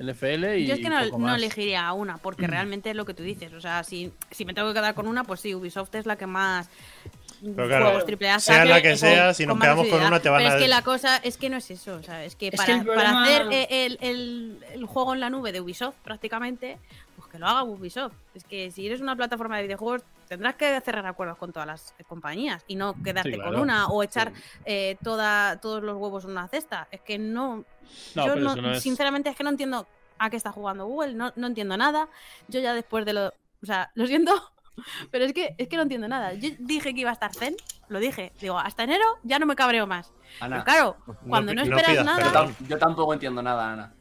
NFL 0.00 0.58
y 0.58 0.66
Yo 0.66 0.74
es 0.74 0.80
que 0.80 0.88
no, 0.88 1.18
no 1.18 1.34
elegiría 1.34 1.86
a 1.88 1.92
una, 1.92 2.18
porque 2.18 2.46
realmente 2.46 2.90
es 2.90 2.96
lo 2.96 3.04
que 3.04 3.14
tú 3.14 3.22
dices. 3.24 3.52
O 3.52 3.60
sea, 3.60 3.82
si, 3.82 4.12
si 4.30 4.44
me 4.44 4.54
tengo 4.54 4.68
que 4.68 4.74
quedar 4.74 4.94
con 4.94 5.08
una, 5.08 5.24
pues 5.24 5.40
sí, 5.40 5.54
Ubisoft 5.54 5.94
es 5.96 6.06
la 6.06 6.16
que 6.16 6.26
más. 6.26 6.68
Pero 7.40 7.68
claro, 7.68 7.84
juegos 7.86 8.04
triple 8.06 8.30
A 8.30 8.40
sea 8.40 8.64
la 8.64 8.82
que 8.82 8.96
sea, 8.96 9.32
si 9.34 9.46
nos 9.46 9.58
quedamos 9.60 9.86
con 9.88 10.02
una, 10.02 10.20
te 10.20 10.28
van 10.28 10.38
Pero 10.42 10.50
a- 10.50 10.56
es 10.56 10.62
que 10.62 10.68
la 10.68 10.82
cosa 10.82 11.16
es 11.18 11.36
que 11.36 11.48
no 11.50 11.56
es 11.58 11.70
eso. 11.70 11.94
O 11.96 12.02
sea, 12.02 12.24
es 12.24 12.34
que 12.36 12.48
Es 12.48 12.56
para, 12.56 12.66
que 12.66 12.80
el 12.80 12.86
para 12.86 13.22
hacer 13.22 13.46
eh, 13.52 13.66
el, 13.86 13.98
el- 14.00 14.64
el 14.74 14.84
juego 14.86 15.14
en 15.14 15.20
la 15.20 15.30
nube 15.30 15.52
de 15.52 15.60
Ubisoft, 15.60 15.94
prácticamente, 16.02 16.78
pues 17.16 17.28
que 17.28 17.38
lo 17.38 17.46
haga 17.46 17.62
Ubisoft. 17.62 18.12
Es 18.34 18.44
que 18.44 18.70
si 18.70 18.86
eres 18.86 19.00
una 19.00 19.14
plataforma 19.16 19.56
de 19.56 19.62
videojuegos, 19.64 20.02
tendrás 20.28 20.56
que 20.56 20.80
cerrar 20.80 21.06
acuerdos 21.06 21.38
con 21.38 21.52
todas 21.52 21.66
las 21.66 21.94
compañías 22.08 22.62
y 22.66 22.74
no 22.76 22.94
quedarte 23.02 23.32
Sí, 23.32 23.38
con 23.40 23.56
una 23.56 23.86
o 23.88 24.02
echar 24.02 24.32
eh, 24.64 24.96
toda, 25.02 25.60
todos 25.60 25.82
los 25.82 25.96
huevos 25.96 26.24
en 26.24 26.30
una 26.32 26.48
cesta. 26.48 26.88
Es 26.90 27.00
que 27.00 27.18
no. 27.18 27.64
No, 28.14 28.26
yo 28.26 28.34
pero 28.34 28.40
no- 28.44 28.52
eso 28.52 28.62
no 28.62 28.72
es- 28.72 28.82
sinceramente 28.82 29.30
es 29.30 29.36
que 29.36 29.44
no 29.44 29.50
entiendo 29.50 29.86
a 30.18 30.28
qué 30.30 30.36
está 30.36 30.50
jugando 30.50 30.86
Google, 30.86 31.14
no, 31.14 31.32
no 31.36 31.46
entiendo 31.46 31.76
nada. 31.76 32.08
Yo 32.48 32.58
ya 32.60 32.74
después 32.74 33.04
de 33.06 33.12
lo. 33.12 33.28
O 33.62 33.66
sea, 33.66 33.90
lo 33.94 34.06
siento, 34.06 34.32
pero 35.10 35.24
es 35.24 35.32
que, 35.32 35.54
es 35.58 35.68
que 35.68 35.76
no 35.76 35.82
entiendo 35.82 36.08
nada. 36.08 36.34
Yo 36.34 36.50
dije 36.58 36.94
que 36.94 37.00
iba 37.00 37.10
a 37.10 37.14
estar 37.14 37.34
zen, 37.34 37.56
lo 37.88 37.98
dije. 37.98 38.32
Digo, 38.40 38.58
hasta 38.58 38.84
enero 38.84 39.04
ya 39.22 39.38
no 39.38 39.46
me 39.46 39.56
cabreo 39.56 39.86
más. 39.86 40.12
Ana, 40.40 40.64
Pero 40.64 40.64
claro, 41.04 41.18
cuando 41.28 41.54
no, 41.54 41.62
esperas 41.62 41.90
pidas 41.90 42.04
nada, 42.04 42.46
yo, 42.46 42.66
yo 42.68 42.78
tampoco 42.78 43.12
entiendo 43.14 43.42
nada, 43.42 43.72
Ana. 43.72 43.94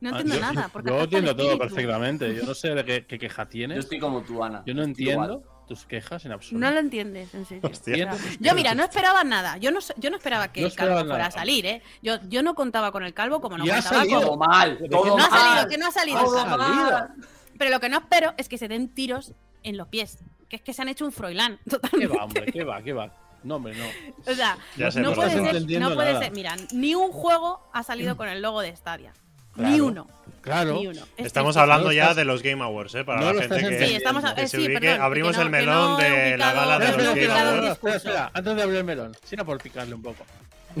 no 0.00 0.08
Ah, 0.14 0.20
entiendo 0.20 0.34
yo- 0.34 0.40
nada. 0.52 0.68
Porque 0.72 0.90
Yo 0.90 1.00
entiendo 1.00 1.36
todo 1.36 1.52
espíritu. 1.52 1.68
perfectamente. 1.74 2.34
Yo 2.34 2.42
no 2.44 2.54
sé 2.54 2.74
de 2.74 2.84
qué, 2.84 3.06
qué 3.06 3.18
queja 3.18 3.44
Yo 3.44 3.48
tienes. 3.48 3.78
estoy 3.78 3.98
como 3.98 4.22
tú, 4.22 4.42
Ana. 4.42 4.62
Yo 4.66 4.74
no 4.74 4.80
Igual. 4.82 4.88
entiendo 4.90 5.42
tus 5.68 5.84
quejas 5.84 6.24
en 6.24 6.30
absoluto. 6.30 6.64
No 6.64 6.72
lo 6.72 6.78
entiendes, 6.78 7.34
en 7.34 7.44
serio. 7.44 7.68
Hostia. 7.68 8.12
O 8.12 8.16
sea, 8.16 8.30
yo, 8.38 8.54
mira, 8.54 8.74
no 8.76 8.84
esperaba 8.84 9.24
nada. 9.24 9.56
Yo 9.56 9.72
no, 9.72 9.80
yo 9.96 10.10
no 10.10 10.16
esperaba 10.16 10.52
que 10.52 10.60
No 10.60 10.68
el 10.68 10.74
calvo 10.74 11.04
fuera 11.08 11.26
a 11.26 11.30
salir, 11.32 11.66
¿eh? 11.66 11.82
Yo, 12.02 12.18
yo 12.28 12.44
no 12.44 12.54
contaba 12.54 12.92
con 12.92 13.02
el 13.02 13.12
calvo 13.14 13.40
como 13.40 13.58
no 13.58 13.66
Y 13.66 13.70
ha 13.70 13.74
contaba 13.76 13.96
salido. 13.96 14.18
con. 14.20 14.26
Todo 14.28 14.36
mal, 14.36 14.78
¿De 14.78 14.88
todo 14.88 15.16
No 15.18 15.24
ha 15.24 15.28
salido, 15.28 15.68
que 15.68 15.78
no 15.78 15.86
ha 15.88 15.90
salido. 15.90 16.20
Todo 16.24 16.46
mal. 16.56 17.14
Pero 17.58 17.70
lo 17.72 17.80
que 17.80 17.88
no 17.88 17.98
espero 17.98 18.32
es 18.36 18.48
que 18.48 18.58
se 18.58 18.68
den 18.68 18.88
tiros 18.94 19.32
en 19.68 19.76
los 19.76 19.88
pies. 19.88 20.18
Que 20.48 20.56
es 20.56 20.62
que 20.62 20.72
se 20.72 20.82
han 20.82 20.88
hecho 20.88 21.04
un 21.04 21.12
Froilán. 21.12 21.58
¿Qué 21.64 21.70
Totalmente. 21.70 22.16
va, 22.16 22.24
hombre? 22.24 22.52
¿Qué 22.52 22.64
va? 22.64 22.82
¿Qué 22.82 22.92
va? 22.92 23.12
No, 23.42 23.56
hombre, 23.56 23.74
no. 23.76 23.84
O 24.32 24.34
sea, 24.34 24.56
Ya 24.76 24.90
sé, 24.90 25.00
no 25.00 25.12
puede 25.12 25.30
ser, 25.30 25.40
no 25.80 25.94
puede 25.94 26.12
nada. 26.12 26.24
ser. 26.24 26.32
Mira, 26.32 26.56
ni 26.72 26.94
un 26.94 27.12
juego 27.12 27.68
ha 27.72 27.82
salido 27.82 28.16
con 28.16 28.28
el 28.28 28.42
logo 28.42 28.60
de 28.60 28.74
Stadia. 28.74 29.12
Ni 29.56 29.62
Claro. 29.68 29.86
uno. 29.86 30.08
Claro. 30.42 30.74
Ni 30.74 30.86
uno. 30.88 31.00
Es 31.16 31.26
Estamos 31.26 31.54
triste. 31.54 31.60
hablando 31.60 31.90
ya 31.92 32.02
estás- 32.02 32.16
de 32.16 32.24
los 32.24 32.42
Game 32.42 32.62
Awards, 32.62 32.94
¿eh? 32.96 33.04
Para 33.04 33.20
no 33.20 33.32
la 33.32 33.42
gente 33.42 33.68
que. 33.78 33.86
Sí, 33.88 33.94
estamos 33.94 34.24
a- 34.24 34.34
que 34.34 34.48
se 34.48 34.56
sí, 34.58 34.64
ubique. 34.66 34.80
perdón, 34.80 35.00
Abrimos 35.02 35.32
que 35.32 35.36
no- 35.38 35.42
el 35.44 35.50
melón 35.50 35.96
de 35.98 36.36
la 36.38 36.52
gala 36.52 36.78
de 36.78 36.88
los 36.92 37.14
Game 37.14 37.26
Awards. 37.32 37.66
Espera, 37.72 37.96
espera, 37.96 38.30
antes 38.34 38.56
de 38.56 38.62
abrir 38.62 38.78
el 38.78 38.84
melón, 38.84 39.16
si 39.24 39.34
era 39.34 39.44
por 39.44 39.60
picarle 39.62 39.94
un 39.94 40.02
poco. 40.02 40.24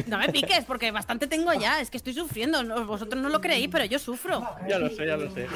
No 0.06 0.18
me 0.18 0.28
piques, 0.28 0.64
porque 0.66 0.90
bastante 0.90 1.26
tengo 1.26 1.54
ya. 1.54 1.80
Es 1.80 1.88
que 1.90 1.96
estoy 1.96 2.12
sufriendo. 2.12 2.62
Vosotros 2.84 3.22
no 3.22 3.28
lo 3.30 3.40
creéis, 3.40 3.68
pero 3.72 3.84
yo 3.86 3.98
sufro. 3.98 4.46
Ya 4.68 4.78
lo 4.78 4.90
sé, 4.90 5.06
ya 5.06 5.16
lo 5.16 5.30
sé. 5.32 5.46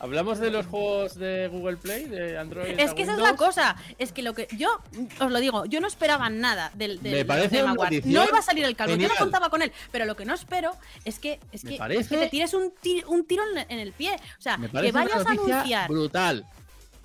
Hablamos 0.00 0.38
de 0.38 0.50
los 0.50 0.64
juegos 0.66 1.14
de 1.14 1.48
Google 1.48 1.76
Play, 1.76 2.06
de 2.06 2.38
Android. 2.38 2.74
Es 2.80 2.94
que 2.94 3.02
esa 3.02 3.12
es 3.12 3.18
la 3.18 3.36
cosa. 3.36 3.76
Es 3.98 4.12
que 4.12 4.22
lo 4.22 4.32
que 4.32 4.48
yo 4.56 4.80
os 5.20 5.30
lo 5.30 5.38
digo, 5.40 5.66
yo 5.66 5.80
no 5.80 5.86
esperaba 5.86 6.30
nada 6.30 6.70
del, 6.74 7.02
del 7.02 7.12
Me 7.12 7.24
parece 7.26 7.62
No 7.62 8.24
iba 8.24 8.38
a 8.38 8.42
salir 8.42 8.64
el 8.64 8.74
calvo, 8.76 8.96
yo 8.96 9.08
no 9.08 9.14
contaba 9.16 9.50
con 9.50 9.60
él. 9.60 9.70
Pero 9.92 10.06
lo 10.06 10.16
que 10.16 10.24
no 10.24 10.34
espero 10.34 10.72
es 11.04 11.18
que 11.18 11.38
es 11.52 11.62
que, 11.62 11.74
es 11.74 11.78
parece- 11.78 12.08
que 12.08 12.16
te 12.16 12.28
tires 12.28 12.54
un, 12.54 12.72
ti- 12.80 13.04
un 13.06 13.24
tiro 13.26 13.42
en, 13.68 13.78
el 13.78 13.92
pie. 13.92 14.14
O 14.38 14.42
sea, 14.42 14.56
que 14.56 14.90
vayas 14.90 15.26
a 15.26 15.30
anunciar, 15.30 15.88
brutal. 15.88 16.46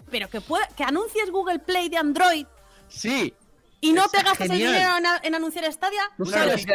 pero 0.10 0.30
que 0.30 0.40
pueda, 0.40 0.66
que 0.70 0.84
anuncies 0.86 1.30
Google 1.32 1.60
Play 1.60 1.90
de 1.90 1.98
Android 1.98 2.46
Sí, 2.88 3.34
y 3.82 3.94
no 3.94 4.06
Es 4.06 4.12
te 4.12 4.22
gastes 4.24 4.50
el 4.50 4.58
dinero 4.58 4.98
en, 4.98 5.06
a- 5.06 5.20
en 5.24 5.36
anunciar 5.36 5.72
Stadia. 5.72 6.02
Tú 6.18 6.26
sabes- 6.26 6.66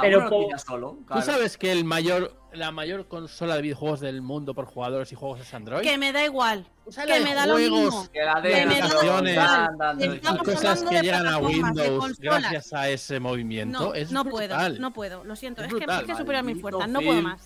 pero 0.00 0.28
solo 0.28 0.58
solo. 0.58 0.90
tú 0.98 1.06
claro. 1.06 1.22
sabes 1.22 1.56
que 1.56 1.70
el 1.72 1.84
mayor, 1.84 2.34
la 2.52 2.70
mayor 2.72 3.06
consola 3.06 3.56
de 3.56 3.62
videojuegos 3.62 4.00
del 4.00 4.22
mundo 4.22 4.54
por 4.54 4.64
jugadores 4.66 5.12
y 5.12 5.14
juegos 5.14 5.40
es 5.40 5.54
Android. 5.54 5.82
Que 5.82 5.98
me 5.98 6.12
da 6.12 6.24
igual. 6.24 6.66
Usa 6.84 7.04
Que 7.04 7.10
la 7.10 7.18
de 7.18 7.24
me 7.24 7.34
da 7.34 7.46
lo 7.46 7.52
juegos 7.54 7.80
mismo. 7.80 8.08
Que 8.12 8.22
la 8.24 8.42
Que 8.42 8.48
de 8.48 8.66
me 8.66 8.78
da 8.80 8.86
aplicaciones, 8.86 9.32
igual. 9.34 10.38
cosas 10.44 10.82
que 10.82 10.94
de 10.96 11.02
llegan 11.02 11.26
a 11.28 11.38
Windows 11.38 12.18
gracias 12.18 12.72
a 12.72 12.88
ese 12.88 13.20
movimiento. 13.20 13.78
No, 13.78 13.94
es 13.94 14.10
no 14.10 14.24
puedo, 14.24 14.56
no 14.78 14.92
puedo, 14.92 15.22
lo 15.24 15.36
siento. 15.36 15.62
Es 15.62 15.72
Es, 15.72 15.78
que, 15.78 15.84
es 15.84 16.02
que 16.04 16.14
supera 16.16 16.42
mis 16.42 16.60
fuerzas, 16.60 16.88
no 16.88 17.00
puedo 17.00 17.22
más. 17.22 17.42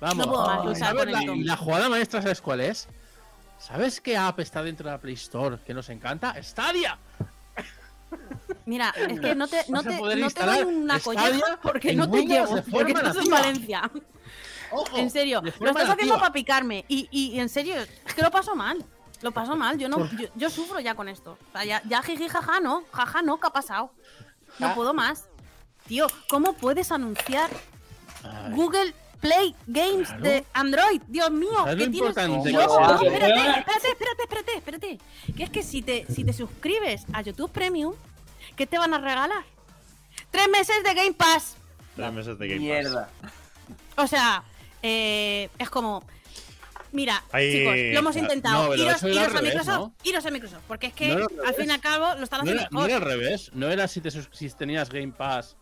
Vamos. 0.00 0.26
No 0.26 0.32
puedo 0.32 0.46
más 0.46 0.60
Ay, 0.60 0.66
luchar 0.68 0.88
¿Sabes 0.96 1.04
con 1.26 1.38
la, 1.38 1.44
la 1.44 1.56
jugada 1.56 1.88
maestra, 1.88 2.22
¿sabes 2.22 2.40
cuál 2.40 2.60
es? 2.60 2.88
¿Sabes 3.58 4.00
qué 4.00 4.16
app 4.16 4.38
está 4.38 4.62
dentro 4.62 4.86
de 4.86 4.92
la 4.92 5.00
Play 5.00 5.14
Store 5.14 5.58
que 5.66 5.74
nos 5.74 5.88
encanta? 5.88 6.40
Stadia. 6.42 6.96
Mira, 8.66 8.94
es 8.96 9.20
que 9.20 9.34
no 9.34 9.48
te, 9.48 9.64
no 9.68 9.82
te, 9.82 9.98
no 10.16 10.30
te 10.30 10.44
doy 10.44 10.62
una 10.64 11.00
colleja 11.00 11.58
porque 11.62 11.94
no 11.94 12.10
te 12.10 12.24
llevo, 12.26 12.62
porque 12.70 12.92
estás 12.92 13.16
en. 13.16 13.30
Valencia. 13.30 13.90
Ojo, 14.70 14.98
En 14.98 15.10
serio, 15.10 15.40
lo 15.42 15.48
estás 15.48 15.70
haciendo 15.88 15.96
nativa. 15.96 16.18
para 16.18 16.32
picarme. 16.32 16.84
Y, 16.88 17.08
y 17.10 17.38
en 17.40 17.48
serio, 17.48 17.74
es 17.76 18.14
que 18.14 18.22
lo 18.22 18.30
paso 18.30 18.54
mal. 18.54 18.84
Lo 19.22 19.32
paso 19.32 19.56
mal, 19.56 19.78
yo 19.78 19.88
no, 19.88 20.08
yo, 20.12 20.28
yo 20.36 20.48
sufro 20.50 20.78
ya 20.78 20.94
con 20.94 21.08
esto. 21.08 21.38
O 21.48 21.52
sea, 21.52 21.64
ya, 21.64 21.82
ya 21.88 22.02
jiji, 22.02 22.28
jaja, 22.28 22.60
no, 22.60 22.84
jaja, 22.92 23.20
no, 23.22 23.40
¿qué 23.40 23.46
ha 23.48 23.50
pasado? 23.50 23.92
No 24.58 24.68
Ah. 24.68 24.74
puedo 24.74 24.94
más. 24.94 25.24
Tío, 25.86 26.06
¿cómo 26.28 26.52
puedes 26.52 26.92
anunciar 26.92 27.50
Google 28.50 28.94
Play 29.20 29.54
Games 29.66 30.08
Claro. 30.08 30.22
de 30.22 30.44
Android? 30.52 31.02
Dios 31.08 31.30
mío, 31.30 31.50
¿Sabes 31.56 31.74
que 31.84 31.90
tienes. 31.90 32.14
que 32.14 32.26
no, 32.26 32.38
es? 32.38 33.02
espérate, 33.02 33.26
espérate, 33.58 33.88
espérate, 33.88 34.22
espérate, 34.22 34.52
espérate. 34.56 34.98
Que 35.36 35.42
es 35.44 35.50
que 35.50 35.62
si 35.62 35.82
te, 35.82 36.06
si 36.12 36.24
te 36.24 36.32
suscribes 36.32 37.04
a 37.12 37.22
YouTube 37.22 37.50
Premium, 37.50 37.94
¿qué 38.56 38.66
te 38.66 38.78
van 38.78 38.94
a 38.94 38.98
regalar? 38.98 39.44
Tres 40.30 40.48
meses 40.48 40.82
de 40.84 40.94
Game 40.94 41.12
Pass. 41.14 41.56
Tres 41.96 42.12
meses 42.12 42.38
de 42.38 42.48
Game 42.48 42.60
Pass. 42.60 42.82
Mierda. 42.84 43.10
O 43.96 44.06
sea, 44.06 44.42
eh, 44.82 45.48
es 45.58 45.68
como. 45.70 46.04
Mira, 46.90 47.22
Ahí- 47.32 47.52
chicos, 47.52 47.74
lo 47.92 47.98
hemos 47.98 48.16
intentado. 48.16 48.68
no, 48.68 48.74
iros, 48.74 49.02
a 49.02 49.06
revés, 49.06 49.42
Microsoft, 49.42 49.66
¿no? 49.78 49.94
iros 50.04 50.24
a 50.24 50.30
Microsoft, 50.30 50.62
porque 50.66 50.86
es 50.86 50.94
que 50.94 51.12
al 51.12 51.54
fin 51.54 51.68
y 51.68 51.70
al 51.70 51.80
cabo 51.82 52.14
lo 52.14 52.24
están 52.24 52.38
No 52.38 52.42
haciendo 52.44 52.62
era, 52.62 52.68
no 52.70 52.78
mejor. 52.80 52.90
era 52.90 52.96
al 52.98 53.02
revés. 53.04 53.50
No 53.52 53.68
era 53.68 53.88
si, 53.88 54.00
te, 54.00 54.10
si 54.10 54.48
tenías 54.50 54.88
Game 54.88 55.12
Pass. 55.12 55.56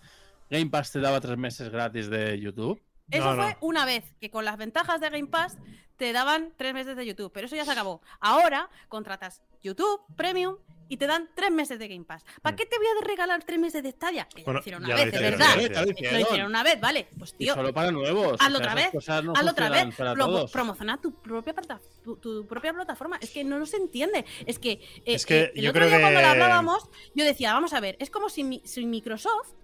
Game 0.50 0.66
Pass 0.70 0.92
te 0.92 1.00
daba 1.00 1.20
tres 1.20 1.36
meses 1.36 1.68
gratis 1.70 2.08
de 2.08 2.38
YouTube. 2.38 2.80
Eso 3.10 3.24
No, 3.24 3.34
no. 3.36 3.42
fue 3.42 3.56
una 3.60 3.84
vez, 3.84 4.04
que 4.20 4.30
con 4.30 4.44
las 4.44 4.56
ventajas 4.56 5.00
de 5.00 5.10
Game 5.10 5.28
Pass 5.28 5.56
te 5.96 6.12
daban 6.12 6.52
tres 6.56 6.74
meses 6.74 6.96
de 6.96 7.06
YouTube, 7.06 7.30
pero 7.32 7.46
eso 7.46 7.56
ya 7.56 7.64
se 7.64 7.70
acabó. 7.70 8.02
Ahora 8.20 8.68
contratas 8.88 9.42
YouTube 9.62 10.00
Premium 10.16 10.56
y 10.88 10.98
te 10.98 11.06
dan 11.06 11.28
tres 11.34 11.50
meses 11.50 11.78
de 11.78 11.88
Game 11.88 12.04
Pass. 12.04 12.24
¿Para 12.42 12.54
Mm. 12.54 12.58
qué 12.58 12.66
te 12.66 12.76
voy 12.76 12.86
a 12.86 13.04
regalar 13.04 13.42
tres 13.44 13.58
meses 13.58 13.82
de 13.82 13.90
Stadia? 13.92 14.28
Que 14.28 14.42
ya 14.42 14.44
Bueno, 14.44 14.58
lo 14.58 14.60
hicieron 14.60 14.84
una 14.84 14.94
vez, 14.94 15.12
de 15.12 15.18
verdad. 15.18 15.46
lo 15.56 15.62
hicieron. 15.62 15.88
hicieron. 15.90 16.14
Lo 16.14 16.20
hicieron 16.20 16.46
una 16.48 16.62
vez, 16.62 16.80
vale. 16.80 17.08
Pues 17.18 17.32
Y 17.34 17.36
tío, 17.38 17.54
solo 17.54 17.72
para 17.72 17.90
nuevos. 17.90 18.36
hazlo 18.40 18.58
o 18.58 18.62
sea, 18.62 18.72
otra 18.72 18.74
vez. 18.74 18.92
no 19.24 19.32
hazlo 19.34 19.50
otra 19.50 19.68
vez. 19.70 19.94
Pro-. 19.96 20.46
Promociona 20.52 21.00
tu 21.00 21.14
propia, 21.14 21.54
plata- 21.54 21.80
tu, 22.04 22.16
tu 22.16 22.46
propia 22.46 22.72
plataforma. 22.74 23.18
Es 23.20 23.30
que 23.30 23.42
no, 23.42 23.58
no 23.58 23.66
se 23.66 23.78
entiende. 23.78 24.24
Es 24.46 24.58
que, 24.58 24.72
eh, 24.72 25.02
Es 25.06 25.26
que 25.26 25.40
eh, 25.44 25.52
el 25.56 25.62
yo 25.62 25.70
otro 25.70 25.80
creo 25.80 25.88
día 25.90 26.00
cuando 26.00 26.18
que- 26.20 26.24
lo 26.26 26.30
hablábamos, 26.32 26.88
yo 27.14 27.24
decía, 27.24 27.52
vamos 27.52 27.72
a 27.72 27.80
ver, 27.80 27.96
es 27.98 28.10
como 28.10 28.28
si, 28.28 28.44
mi- 28.44 28.62
si 28.64 28.84
Microsoft, 28.84 29.54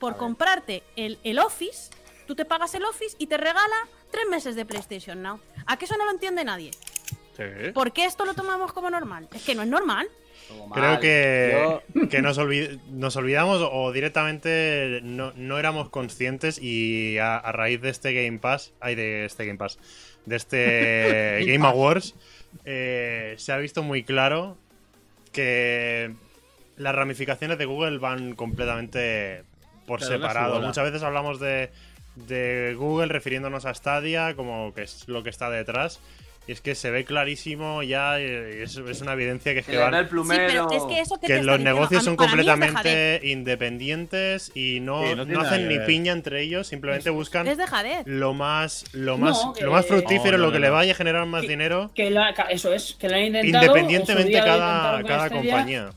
por 0.00 0.16
comprarte 0.16 0.82
el, 0.96 1.18
el 1.24 1.38
Office, 1.40 1.90
tú 2.28 2.36
te 2.36 2.44
pagas 2.44 2.72
el 2.74 2.84
Office 2.84 3.16
y 3.18 3.26
te 3.26 3.36
regala 3.38 3.74
tres 4.12 4.24
meses 4.30 4.54
de 4.54 4.64
PlayStation 4.64 5.20
Now. 5.22 5.40
¿A 5.66 5.76
qué 5.78 5.86
eso 5.86 5.96
no 5.96 6.04
lo 6.04 6.12
entiende 6.12 6.44
nadie? 6.44 6.70
Sí. 7.36 7.42
¿Por 7.72 7.92
qué 7.92 8.04
esto 8.04 8.24
lo 8.24 8.34
tomamos 8.34 8.72
como 8.72 8.90
normal? 8.90 9.28
Es 9.34 9.42
que 9.42 9.54
no 9.54 9.62
es 9.62 9.68
normal. 9.68 10.08
Creo 10.72 10.98
que, 11.00 11.80
que 12.10 12.22
nos, 12.22 12.38
olvid- 12.38 12.80
nos 12.90 13.16
olvidamos 13.16 13.60
o 13.70 13.92
directamente 13.92 15.00
no, 15.02 15.32
no 15.36 15.58
éramos 15.58 15.90
conscientes 15.90 16.58
y 16.60 17.18
a, 17.18 17.36
a 17.36 17.52
raíz 17.52 17.80
de 17.82 17.90
este 17.90 18.14
Game 18.14 18.38
Pass, 18.38 18.72
ay, 18.80 18.94
de 18.94 19.24
este 19.26 19.44
Game 19.44 19.58
Pass, 19.58 19.78
de 20.24 20.36
este 20.36 21.44
Game 21.46 21.66
Awards, 21.66 22.14
eh, 22.64 23.34
se 23.36 23.52
ha 23.52 23.58
visto 23.58 23.82
muy 23.82 24.04
claro 24.04 24.56
que 25.32 26.14
las 26.76 26.94
ramificaciones 26.94 27.58
de 27.58 27.66
Google 27.66 27.98
van 27.98 28.34
completamente 28.34 29.44
por 29.86 30.02
separado. 30.02 30.60
Muchas 30.60 30.84
veces 30.84 31.02
hablamos 31.02 31.40
de, 31.40 31.70
de 32.26 32.74
Google 32.76 33.06
refiriéndonos 33.08 33.64
a 33.66 33.74
Stadia 33.74 34.34
como 34.34 34.72
que 34.74 34.82
es 34.82 35.06
lo 35.08 35.22
que 35.22 35.30
está 35.30 35.50
detrás. 35.50 36.00
Y 36.46 36.52
es 36.52 36.62
que 36.62 36.74
se 36.74 36.90
ve 36.90 37.04
clarísimo 37.04 37.82
ya, 37.82 38.18
eh, 38.18 38.62
es, 38.62 38.74
es 38.78 39.02
una 39.02 39.12
evidencia 39.12 39.52
que 39.52 39.58
es 39.60 39.66
que 39.66 39.76
van, 39.76 39.92
el 39.92 40.04
Sí, 40.06 40.10
plumero. 40.10 40.46
pero 40.46 40.72
es 40.72 40.82
que 40.84 41.00
eso 41.02 41.16
que, 41.16 41.20
te 41.20 41.26
que 41.26 41.32
está 41.34 41.44
los 41.44 41.58
diciendo, 41.58 41.74
negocios 41.78 42.04
son 42.04 42.16
completamente 42.16 43.20
independientes 43.22 44.50
y 44.54 44.80
no, 44.80 45.02
Sí, 45.06 45.14
no 45.26 45.40
hacen 45.42 45.68
ni 45.68 45.76
ver. 45.76 45.86
piña 45.86 46.12
entre 46.14 46.40
ellos, 46.42 46.66
simplemente 46.66 47.10
buscan 47.10 47.46
lo 48.06 48.32
más 48.32 48.84
lo 48.94 49.18
más 49.18 49.44
lo 49.60 49.72
más 49.72 49.84
fructífero, 49.86 50.38
No, 50.38 50.44
no, 50.44 50.46
lo 50.46 50.52
que 50.52 50.58
no, 50.58 50.64
le 50.64 50.70
vaya 50.70 50.92
a 50.92 50.94
generar 50.94 51.26
más 51.26 51.42
Que- 51.42 51.48
dinero 51.48 51.90
Que 51.94 52.10
la- 52.10 52.32
ca- 52.32 52.44
eso 52.44 52.72
es, 52.72 52.96
que 52.98 53.10
lo 53.10 53.16
han 53.16 53.24
intentado. 53.24 53.64
independientemente 53.66 54.32
cada, 54.32 55.02
cada 55.02 55.26
Stadia, 55.26 55.28
compañía. 55.42 55.90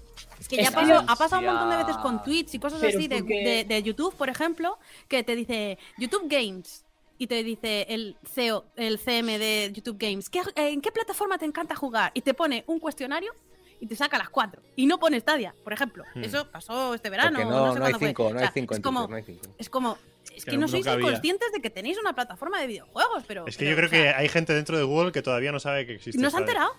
Que 0.58 0.64
ya 0.64 0.72
pasó- 0.72 1.04
ha 1.08 1.16
pasado 1.16 1.40
un 1.42 1.48
montón 1.48 1.70
de 1.72 1.78
veces 1.78 1.98
con 1.98 2.24
tweets 2.24 2.54
y 2.56 2.60
cosas 2.60 2.80
Pero 2.80 2.98
así 2.98 3.08
de, 3.08 3.18
porque- 3.20 3.44
de- 3.44 3.64
de 3.76 3.84
YouTube, 3.84 4.16
por 4.16 4.30
ejemplo, 4.30 4.78
que 5.08 5.24
te 5.24 5.36
dice 5.36 5.78
YouTube 5.98 6.28
Games 6.28 6.86
y 7.18 7.28
te 7.28 7.44
dice 7.44 7.86
el 7.90 8.18
CEO, 8.26 8.66
el 8.76 8.98
CM 9.00 9.38
de 9.40 9.72
YouTube 9.74 9.98
Games, 10.00 10.30
¿qué- 10.30 10.42
¿en 10.56 10.82
qué 10.82 10.92
plataforma 10.92 11.38
te 11.38 11.46
encanta 11.46 11.76
jugar? 11.76 12.12
Y 12.14 12.22
te 12.22 12.34
pone 12.34 12.64
un 12.68 12.80
cuestionario 12.80 13.32
y 13.80 13.88
te 13.88 13.96
saca 13.96 14.18
las 14.18 14.30
cuatro. 14.30 14.62
Y 14.76 14.86
no 14.86 15.00
pone 15.00 15.20
Stadia, 15.20 15.56
por 15.64 15.74
ejemplo. 15.74 16.04
Hmm. 16.16 16.24
Eso 16.24 16.48
pasó 16.52 16.94
este 16.94 17.10
verano. 17.10 17.40
Porque 17.40 17.50
no, 17.52 17.66
no, 17.68 17.74
sé 17.74 17.80
no 17.80 17.86
hay 17.86 17.94
fue. 17.94 18.08
cinco, 18.10 18.26
O 18.28 18.34
no 18.34 18.40
sea, 18.40 18.48
hay 18.48 18.54
cinco 18.54 18.76
en 18.76 18.82
como, 18.82 19.08
no 19.08 19.16
hay 19.16 19.24
cinco. 19.24 19.42
es 19.58 19.70
como, 19.70 19.98
es 20.36 20.46
que 20.46 20.52
Que 20.52 20.58
no 20.58 20.68
sois 20.68 20.86
conscientes 20.86 21.52
de 21.52 21.62
que 21.62 21.70
tenéis 21.72 21.98
una 22.00 22.14
plataforma 22.14 22.60
de 22.62 22.68
videojuegos, 22.68 23.24
pero... 23.28 23.48
Es 23.48 23.58
que 23.58 23.66
pero, 23.66 23.72
yo 23.72 23.76
creo 23.78 23.88
o 23.88 23.90
sea, 23.90 24.14
que 24.14 24.20
hay 24.20 24.30
gente 24.30 24.54
dentro 24.54 24.78
de 24.78 24.84
Google 24.84 25.12
que 25.12 25.22
todavía 25.24 25.52
no 25.52 25.60
sabe 25.60 25.86
que 25.88 25.96
existe. 25.96 26.22
¿No 26.22 26.30
se 26.30 26.38
ha 26.38 26.40
enterado? 26.42 26.72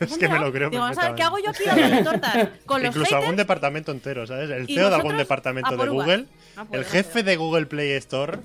¿No 0.00 0.06
se 0.06 0.12
Es 0.14 0.18
que 0.18 0.28
me 0.28 0.38
lo 0.38 0.52
creo 0.52 0.70
Digo, 0.70 0.82
vamos 0.82 0.98
a 0.98 1.06
ver, 1.08 1.14
¿qué 1.14 1.22
hago 1.22 1.38
yo 1.38 1.50
aquí 1.50 1.64
dándole 1.64 2.02
tortas 2.02 2.48
con 2.66 2.82
los 2.82 2.94
Incluso 2.94 3.16
algún 3.16 3.36
departamento 3.36 3.92
entero, 3.92 4.26
¿sabes? 4.26 4.50
El 4.50 4.68
¿Y 4.70 4.74
CEO 4.74 4.88
de 4.90 4.94
algún 4.96 5.16
departamento 5.16 5.76
de. 5.76 5.88
Google, 5.88 6.24
el 6.72 6.84
jefe 6.84 7.22
de 7.22 7.36
Google 7.36 7.66
Play 7.66 7.92
Store, 7.92 8.38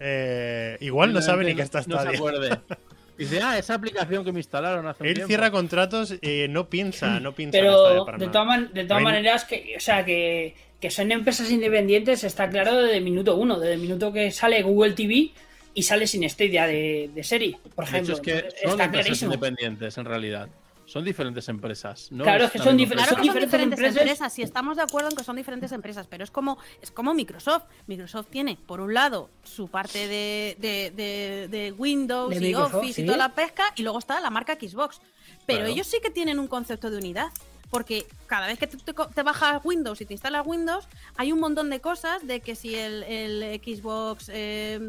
eh, 0.00 0.76
igual 0.80 1.12
no 1.12 1.22
sabe 1.22 1.44
ni 1.44 1.54
que 1.54 1.62
está 1.62 1.78
No 1.86 1.96
se 1.96 2.02
Stadia. 2.02 2.18
acuerde. 2.18 2.58
Dice, 3.18 3.40
ah, 3.42 3.58
esa 3.58 3.74
aplicación 3.74 4.24
que 4.24 4.30
me 4.30 4.38
instalaron 4.38 4.86
hace 4.86 5.02
un 5.02 5.08
Él 5.08 5.14
tiempo. 5.14 5.26
cierra 5.26 5.50
contratos 5.50 6.14
y 6.22 6.46
no 6.48 6.68
piensa, 6.70 7.18
no 7.18 7.32
piensa 7.34 7.58
en 7.58 7.64
Stadia 7.64 8.04
Pero 8.06 8.16
de 8.16 8.26
todas, 8.28 8.46
man- 8.46 8.70
de 8.72 8.84
maneras, 9.00 9.44
que, 9.44 9.74
o 9.76 9.80
sea, 9.80 10.04
que, 10.04 10.54
que 10.80 10.88
son 10.88 11.10
empresas 11.10 11.50
independientes 11.50 12.22
está 12.22 12.48
claro 12.48 12.76
desde 12.80 12.98
el 12.98 13.02
minuto 13.02 13.34
uno, 13.34 13.58
desde 13.58 13.74
el 13.74 13.80
minuto 13.80 14.12
que 14.12 14.30
sale 14.30 14.62
Google 14.62 14.92
TV 14.92 15.32
y 15.74 15.82
sale 15.82 16.06
sin 16.06 16.28
Stadia 16.30 16.68
de, 16.68 17.10
de 17.12 17.24
serie, 17.24 17.58
por 17.74 17.84
De 17.86 17.90
ejemplo. 17.90 18.14
hecho, 18.14 18.22
es 18.22 18.24
que 18.24 18.36
Entonces, 18.38 18.60
son 18.62 18.70
está 18.70 18.84
empresas 18.84 19.04
clarísimo. 19.06 19.34
independientes, 19.34 19.98
en 19.98 20.04
realidad. 20.04 20.48
Son 20.88 21.04
diferentes 21.04 21.48
empresas. 21.48 22.10
No 22.10 22.24
Claro, 22.24 22.44
es 22.46 22.50
que 22.50 22.58
son 22.58 22.78
difer- 22.78 22.92
Claro 22.94 23.10
son 23.10 23.20
que 23.20 23.26
son 23.26 23.34
diferentes 23.34 23.46
diferentes 23.50 23.78
empresas. 23.78 24.00
empresas, 24.00 24.32
si 24.32 24.42
estamos 24.42 24.76
de 24.78 24.82
acuerdo 24.84 25.10
en 25.10 25.16
que 25.16 25.22
son 25.24 25.36
diferentes 25.36 25.70
empresas, 25.72 26.06
pero 26.08 26.24
es 26.24 26.30
como, 26.30 26.56
es 26.80 26.90
como 26.90 27.12
Microsoft. 27.12 27.64
Microsoft 27.86 28.28
tiene, 28.30 28.58
por 28.66 28.80
un 28.80 28.94
lado, 28.94 29.28
su 29.44 29.68
parte 29.68 30.08
de, 30.08 30.56
de- 30.58 30.90
de- 30.96 31.48
de 31.48 31.72
Windows 31.72 32.30
De 32.30 32.36
y 32.36 32.40
Microsoft, 32.40 32.74
Office 32.76 32.94
sí. 32.94 33.02
y 33.02 33.06
toda 33.06 33.18
la 33.18 33.34
pesca, 33.34 33.64
y 33.76 33.82
luego 33.82 33.98
está 33.98 34.18
la 34.20 34.30
marca 34.30 34.54
Xbox. 34.54 35.00
Pero 35.46 35.58
Claro. 35.60 35.72
ellos 35.72 35.86
sí 35.86 35.98
que 36.02 36.10
tienen 36.10 36.38
un 36.38 36.46
concepto 36.48 36.90
de 36.90 36.96
unidad. 36.98 37.28
Porque 37.70 38.06
cada 38.26 38.46
vez 38.46 38.58
que 38.58 38.66
tú 38.66 38.78
te, 38.78 38.94
co- 38.94 39.08
te 39.08 39.22
bajas 39.22 39.60
Windows 39.62 40.00
y 40.00 40.06
te 40.06 40.14
instalas 40.14 40.46
Windows, 40.46 40.88
hay 41.18 41.32
un 41.32 41.38
montón 41.38 41.68
de 41.68 41.80
cosas 41.80 42.26
de 42.26 42.40
que 42.40 42.54
si 42.54 42.74
el, 42.74 43.02
el 43.02 43.60
Xbox, 43.62 44.30
eh, 44.32 44.80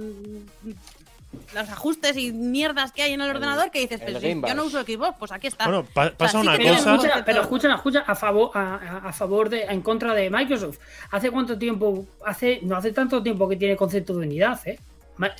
los 1.53 1.69
ajustes 1.69 2.17
y 2.17 2.31
mierdas 2.31 2.91
que 2.91 3.03
hay 3.03 3.13
en 3.13 3.21
el, 3.21 3.29
El- 3.29 3.35
ordenador, 3.35 3.69
que 3.71 3.79
dices, 3.79 4.01
pero 4.03 4.19
si 4.19 4.29
yo 4.41 4.55
no 4.55 4.63
uso 4.65 4.81
Xbox, 4.83 5.15
pues 5.19 5.31
aquí 5.31 5.47
está. 5.47 5.65
Bueno, 5.65 5.85
pa- 5.93 6.11
pasa 6.11 6.39
sí 6.41 6.47
una 6.47 6.57
Pero 6.57 6.75
cosa. 6.75 6.91
escucha, 6.95 7.25
pero 7.25 7.41
escucha, 7.41 7.73
escucha, 7.75 7.99
a 8.07 8.15
favor, 8.15 8.51
a, 8.55 9.11
favor 9.13 9.49
de, 9.49 9.63
en 9.63 9.81
contra 9.81 10.13
de 10.13 10.29
Microsoft. 10.29 10.77
¿Hace 11.11 11.29
cuánto 11.31 11.57
tiempo? 11.57 12.05
Hace, 12.25 12.59
no 12.63 12.75
hace 12.77 12.91
tanto 12.91 13.21
tiempo 13.21 13.47
que 13.47 13.55
tiene 13.55 13.75
concepto 13.75 14.13
de 14.17 14.25
unidad, 14.25 14.59
¿eh? 14.67 14.79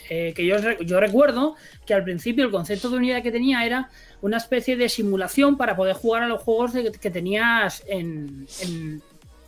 Eh, 0.10 0.34
que 0.36 0.46
yo, 0.46 0.58
yo 0.82 1.00
recuerdo 1.00 1.56
que 1.86 1.94
al 1.94 2.04
principio 2.04 2.44
el 2.44 2.52
concepto 2.52 2.90
de 2.90 2.98
unidad 2.98 3.24
que 3.24 3.32
tenía 3.32 3.66
era 3.66 3.90
una 4.22 4.36
especie 4.36 4.76
de 4.76 4.90
simulación 4.90 5.56
para 5.56 5.76
poder 5.78 5.96
jugar 5.96 6.24
a 6.24 6.28
los 6.28 6.42
juegos 6.44 6.74
de- 6.74 6.92
que 6.92 7.10
tenías 7.10 7.82
en, 7.88 8.46
en, 8.62 9.02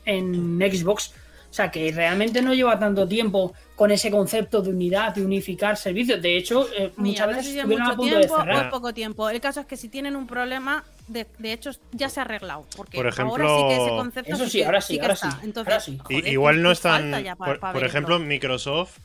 en 0.06 0.60
Xbox. 0.72 1.14
O 1.52 1.54
sea, 1.54 1.70
que 1.70 1.92
realmente 1.92 2.42
no 2.42 2.54
lleva 2.54 2.80
tanto 2.80 3.06
tiempo 3.06 3.54
con 3.76 3.92
ese 3.92 4.10
concepto 4.10 4.62
de 4.62 4.70
unidad, 4.70 5.14
de 5.14 5.26
unificar 5.26 5.76
servicios. 5.76 6.22
De 6.22 6.38
hecho, 6.38 6.66
eh, 6.74 6.94
Mira, 6.96 7.26
muchas 7.26 7.28
no 7.28 7.34
sé 7.34 7.38
veces 7.40 7.46
si 7.46 7.52
es 7.52 7.58
estuvieron 7.58 7.82
a 7.82 7.86
mucho 7.90 7.98
punto 7.98 8.18
tiempo 8.20 8.38
de 8.38 8.42
cerrar. 8.44 8.70
poco 8.70 8.94
tiempo. 8.94 9.30
El 9.30 9.42
caso 9.42 9.60
es 9.60 9.66
que 9.66 9.76
si 9.76 9.90
tienen 9.90 10.16
un 10.16 10.28
problema, 10.28 10.86
de, 11.10 11.28
de 11.40 11.52
hecho 11.52 11.72
ya 11.92 12.08
se 12.08 12.22
ha 12.22 12.24
arreglado. 12.24 12.66
Porque 12.78 12.96
Por 12.98 13.08
ejemplo- 13.08 13.32
ahora 13.46 13.48
sí 13.58 13.64
que 13.68 13.84
ese 13.84 13.90
concepto 13.98 14.34
Eso 14.34 14.46
sí, 14.48 14.60
que- 14.60 14.66
ahora 14.66 14.80
sí, 14.82 14.96
que 14.96 15.02
ahora 15.02 15.14
está. 15.16 15.32
sí, 15.32 15.38
Entonces, 15.44 15.74
ahora 15.74 15.80
sí. 15.84 15.98
Joder, 16.02 16.28
igual 16.30 16.56
¿qué- 16.56 16.62
no 16.62 16.72
están. 16.72 17.12
por, 17.38 17.60
pa 17.60 17.72
por 17.74 17.82
verlo? 17.82 17.88
ejemplo, 17.90 18.20
Microsoft 18.20 18.98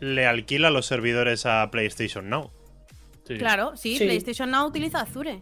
le 0.00 0.26
alquila 0.26 0.70
los 0.70 0.86
servidores 0.86 1.46
a 1.46 1.70
PlayStation 1.70 2.28
Now. 2.28 2.50
Sí. 3.28 3.36
Claro, 3.38 3.76
sí, 3.76 3.96
Sí. 3.96 4.04
PlayStation 4.06 4.50
Now 4.50 4.66
utiliza 4.66 5.02
Azure. 5.02 5.40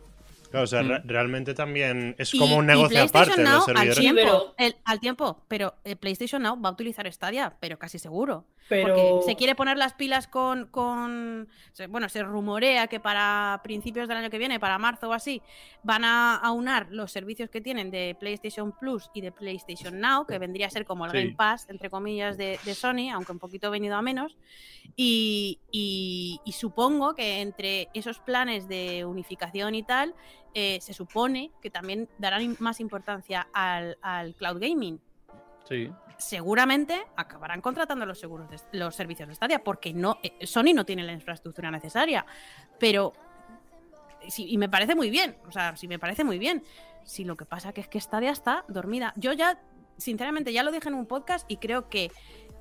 Claro, 0.50 0.64
o 0.64 0.66
sea, 0.66 0.82
Mm. 0.82 0.88
re- 0.88 1.02
realmente 1.04 1.54
también 1.54 2.14
es 2.18 2.32
Y- 2.34 2.38
como 2.38 2.56
un 2.56 2.66
negocio 2.66 2.88
PlayStation 2.88 3.28
aparte, 3.28 3.42
Now 3.42 3.52
los 3.54 3.68
al 3.68 3.74
servidores. 3.76 3.98
tiempo, 3.98 4.20
pero- 4.22 4.54
el- 4.58 4.76
al 4.84 5.00
tiempo, 5.00 5.42
pero 5.48 5.74
eh, 5.84 5.96
PlayStation 5.96 6.42
Now 6.42 6.60
va 6.60 6.70
a 6.70 6.72
utilizar 6.72 7.10
Stadia, 7.12 7.56
pero 7.60 7.78
casi 7.78 7.98
seguro. 7.98 8.44
Pero- 8.68 8.94
Porque 8.94 9.30
se 9.30 9.36
quiere 9.36 9.54
poner 9.54 9.78
las 9.78 9.94
pilas 9.94 10.26
con, 10.28 10.66
con. 10.66 11.48
Bueno, 11.88 12.10
se 12.10 12.22
rumorea 12.22 12.86
que 12.86 13.00
para 13.00 13.60
principios 13.64 14.08
del 14.08 14.18
año 14.18 14.28
que 14.28 14.36
viene, 14.36 14.60
para 14.60 14.76
marzo 14.78 15.08
o 15.08 15.14
así, 15.14 15.40
van 15.82 16.04
a 16.04 16.36
aunar 16.36 16.88
los 16.90 17.10
servicios 17.10 17.48
que 17.48 17.62
tienen 17.62 17.90
de 17.90 18.14
PlayStation 18.20 18.72
Plus 18.78 19.10
y 19.14 19.22
de 19.22 19.32
PlayStation 19.32 19.98
Now, 20.00 20.26
que 20.26 20.38
vendría 20.38 20.66
a 20.66 20.70
ser 20.70 20.84
como 20.84 21.06
el 21.06 21.12
Sí. 21.12 21.16
Game 21.16 21.34
Pass, 21.34 21.66
entre 21.70 21.88
comillas, 21.88 22.36
de, 22.36 22.58
de 22.62 22.74
Sony, 22.74 23.08
aunque 23.10 23.32
un 23.32 23.38
poquito 23.38 23.70
venido 23.70 23.96
a 23.96 24.02
menos. 24.02 24.36
Y, 24.96 25.60
y- 25.70 26.40
y 26.44 26.52
supongo 26.52 27.14
que 27.14 27.40
entre 27.40 27.88
esos 27.94 28.18
planes 28.18 28.68
de 28.68 29.04
unificación 29.06 29.74
y 29.76 29.82
tal, 29.82 30.14
eh, 30.60 30.80
se 30.80 30.92
supone 30.92 31.52
que 31.62 31.70
también 31.70 32.08
darán 32.18 32.56
más 32.58 32.80
importancia 32.80 33.46
al, 33.52 33.96
al 34.02 34.34
cloud 34.34 34.58
gaming 34.60 35.00
Sí. 35.68 35.88
seguramente 36.16 37.00
acabarán 37.14 37.60
contratando 37.60 38.04
los 38.06 38.18
seguros 38.18 38.50
de, 38.50 38.58
los 38.72 38.96
servicios 38.96 39.28
de 39.28 39.36
Stadia 39.36 39.62
porque 39.62 39.92
no 39.92 40.18
eh, 40.22 40.46
Sony 40.46 40.72
no 40.74 40.84
tiene 40.84 41.04
la 41.04 41.12
infraestructura 41.12 41.70
necesaria 41.70 42.26
pero 42.80 43.12
sí, 44.26 44.46
y 44.48 44.58
me 44.58 44.68
parece 44.68 44.96
muy 44.96 45.10
bien 45.10 45.36
o 45.46 45.52
sea 45.52 45.76
sí 45.76 45.86
me 45.86 46.00
parece 46.00 46.24
muy 46.24 46.40
bien 46.40 46.64
si 47.04 47.22
lo 47.24 47.36
que 47.36 47.44
pasa 47.44 47.72
que 47.72 47.82
es 47.82 47.88
que 47.88 48.00
Stadia 48.00 48.32
está 48.32 48.64
dormida 48.66 49.12
yo 49.14 49.32
ya 49.32 49.60
sinceramente 49.96 50.52
ya 50.52 50.64
lo 50.64 50.72
dije 50.72 50.88
en 50.88 50.94
un 50.94 51.06
podcast 51.06 51.48
y 51.48 51.58
creo 51.58 51.88
que 51.88 52.10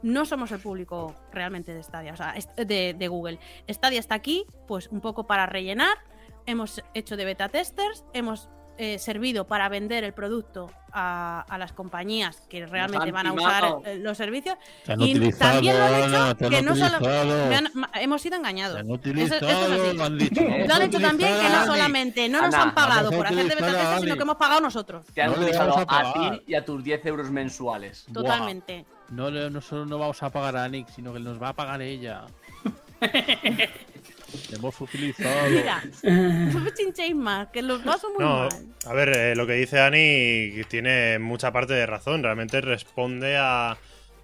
no 0.03 0.25
somos 0.25 0.51
el 0.51 0.59
público 0.59 1.15
realmente 1.31 1.73
de 1.73 1.81
Stadia, 1.81 2.13
o 2.13 2.15
sea, 2.15 2.35
de, 2.55 2.93
de 2.93 3.07
Google. 3.07 3.39
Stadia 3.67 3.99
está 3.99 4.13
aquí, 4.13 4.45
pues 4.67 4.89
un 4.89 5.01
poco 5.01 5.25
para 5.25 5.47
rellenar. 5.47 5.97
Hemos 6.47 6.81
hecho 6.93 7.17
de 7.17 7.25
beta 7.25 7.49
testers, 7.49 8.03
hemos 8.13 8.49
eh, 8.77 8.99
servido 8.99 9.47
para 9.47 9.67
vender 9.69 10.03
el 10.03 10.13
producto 10.13 10.71
a, 10.93 11.43
a 11.49 11.57
las 11.57 11.73
compañías 11.73 12.41
que 12.49 12.65
realmente 12.65 13.11
van 13.11 13.27
a 13.27 13.33
usar 13.33 13.75
eh, 13.85 13.97
los 13.97 14.15
servicios. 14.17 14.55
Y 14.87 14.93
utilizado, 14.93 15.51
también 15.55 15.77
lo 15.77 15.83
han 15.83 15.93
hecho 15.95 16.45
han 16.45 16.49
que 16.51 16.61
no 16.61 16.75
solo- 16.75 17.05
han- 17.07 17.69
hemos 17.95 18.21
sido 18.21 18.37
engañados. 18.37 18.79
han 18.79 18.89
Eso- 18.89 19.35
esto 19.35 19.47
es 19.49 19.55
así. 19.89 19.99
han 20.01 20.17
dicho. 20.17 20.41
Lo 20.67 20.73
han 20.75 20.81
hecho 20.83 20.99
también 21.01 21.29
que 21.37 21.49
no 21.49 21.65
solamente 21.65 22.29
no 22.29 22.41
nos 22.41 22.53
Ana, 22.53 22.63
han 22.63 22.75
pagado 22.75 23.11
por 23.11 23.27
hacer 23.27 23.47
de 23.49 23.55
beta 23.55 23.99
sino 23.99 24.15
que 24.15 24.21
hemos 24.21 24.35
pagado 24.37 24.61
nosotros. 24.61 25.05
Te 25.13 25.21
han 25.23 25.31
No 25.31 25.37
utilizado 25.37 25.85
a 25.87 26.13
ti 26.13 26.43
y 26.47 26.55
a 26.55 26.63
tus 26.63 26.81
10 26.83 27.05
euros 27.07 27.29
mensuales. 27.29 28.05
Totalmente. 28.13 28.85
No, 29.09 29.29
le- 29.29 29.49
no 29.49 29.59
solo 29.59 29.85
no 29.85 29.97
vamos 29.99 30.21
a 30.23 30.29
pagar 30.29 30.55
a 30.57 30.69
Nick, 30.69 30.87
sino 30.89 31.11
que 31.11 31.19
nos 31.19 31.41
va 31.41 31.49
a 31.49 31.53
pagar 31.53 31.81
ella. 31.81 32.25
Hemos 34.53 34.79
utilizado. 34.81 35.49
Mira, 35.49 35.83
no 36.03 36.59
me 36.59 36.73
chinchéis 36.73 37.15
más, 37.15 37.47
que 37.49 37.61
los 37.61 37.81
paso 37.81 38.07
muy 38.09 38.23
No, 38.23 38.39
mal. 38.39 38.49
a 38.85 38.93
ver, 38.93 39.09
eh, 39.17 39.35
lo 39.35 39.47
que 39.47 39.53
dice 39.53 39.79
Ani 39.79 40.63
tiene 40.69 41.17
mucha 41.19 41.51
parte 41.51 41.73
de 41.73 41.85
razón. 41.85 42.23
Realmente 42.23 42.59
responde 42.61 43.37
a, 43.37 43.77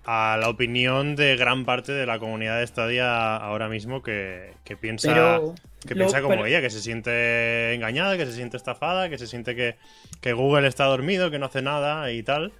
a 0.05 0.37
la 0.39 0.49
opinión 0.49 1.15
de 1.15 1.35
gran 1.37 1.65
parte 1.65 1.91
de 1.93 2.05
la 2.05 2.19
comunidad 2.19 2.59
de 2.59 2.67
Stadia 2.67 3.35
ahora 3.37 3.69
mismo 3.69 4.03
que, 4.03 4.53
que 4.65 4.75
piensa, 4.75 5.13
Pero. 5.13 5.55
que 5.87 5.95
lo- 5.95 5.99
piensa 5.99 6.21
como 6.21 6.35
pero- 6.35 6.45
ella, 6.47 6.61
que 6.61 6.69
se 6.69 6.81
siente 6.81 7.73
engañada, 7.73 8.17
que 8.17 8.25
se 8.25 8.33
siente 8.33 8.57
estafada, 8.57 9.09
que 9.09 9.17
se 9.17 9.27
siente 9.27 9.55
que, 9.55 9.77
que 10.21 10.33
Google 10.33 10.67
está 10.67 10.85
dormido, 10.85 11.31
que 11.31 11.39
no 11.39 11.45
hace 11.45 11.61
nada 11.61 12.11
y 12.11 12.23
tal. 12.23 12.51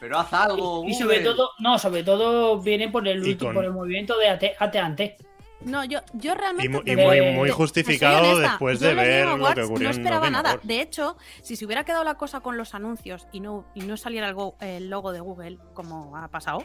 Pero 0.00 0.18
haz 0.18 0.32
algo. 0.32 0.84
Y 0.86 0.94
sobre 0.94 1.18
Google. 1.18 1.30
todo, 1.34 1.50
no, 1.58 1.76
sobre 1.78 2.04
todo 2.04 2.60
viene 2.60 2.88
por 2.88 3.06
el 3.08 3.18
Y 3.26 3.30
último, 3.30 3.48
con- 3.48 3.54
por 3.54 3.64
el 3.64 3.72
movimiento 3.72 4.16
de 4.18 4.28
ante. 4.28 5.16
No, 5.60 5.84
yo, 5.84 6.00
yo 6.12 6.34
realmente. 6.34 6.82
Y, 6.84 6.92
y 6.92 6.96
muy, 6.96 7.18
Eh, 7.18 7.32
muy 7.34 7.50
justificado 7.50 8.30
honesta, 8.30 8.50
después 8.50 8.80
de 8.80 8.94
ver 8.94 9.26
lo 9.26 9.54
que 9.54 9.62
ocurrió 9.62 9.88
No 9.88 9.90
esperaba 9.90 10.30
nada. 10.30 10.60
De 10.62 10.80
hecho, 10.80 11.16
si 11.42 11.56
se 11.56 11.64
hubiera 11.66 11.84
quedado 11.84 12.04
la 12.04 12.14
cosa 12.14 12.40
con 12.40 12.56
los 12.56 12.74
anuncios 12.74 13.26
y 13.32 13.40
no, 13.40 13.66
y 13.74 13.80
no 13.80 13.96
saliera 13.96 14.28
algo, 14.28 14.56
el 14.60 14.88
logo 14.88 15.12
de 15.12 15.20
Google, 15.20 15.58
como 15.74 16.16
ha 16.16 16.28
pasado, 16.28 16.64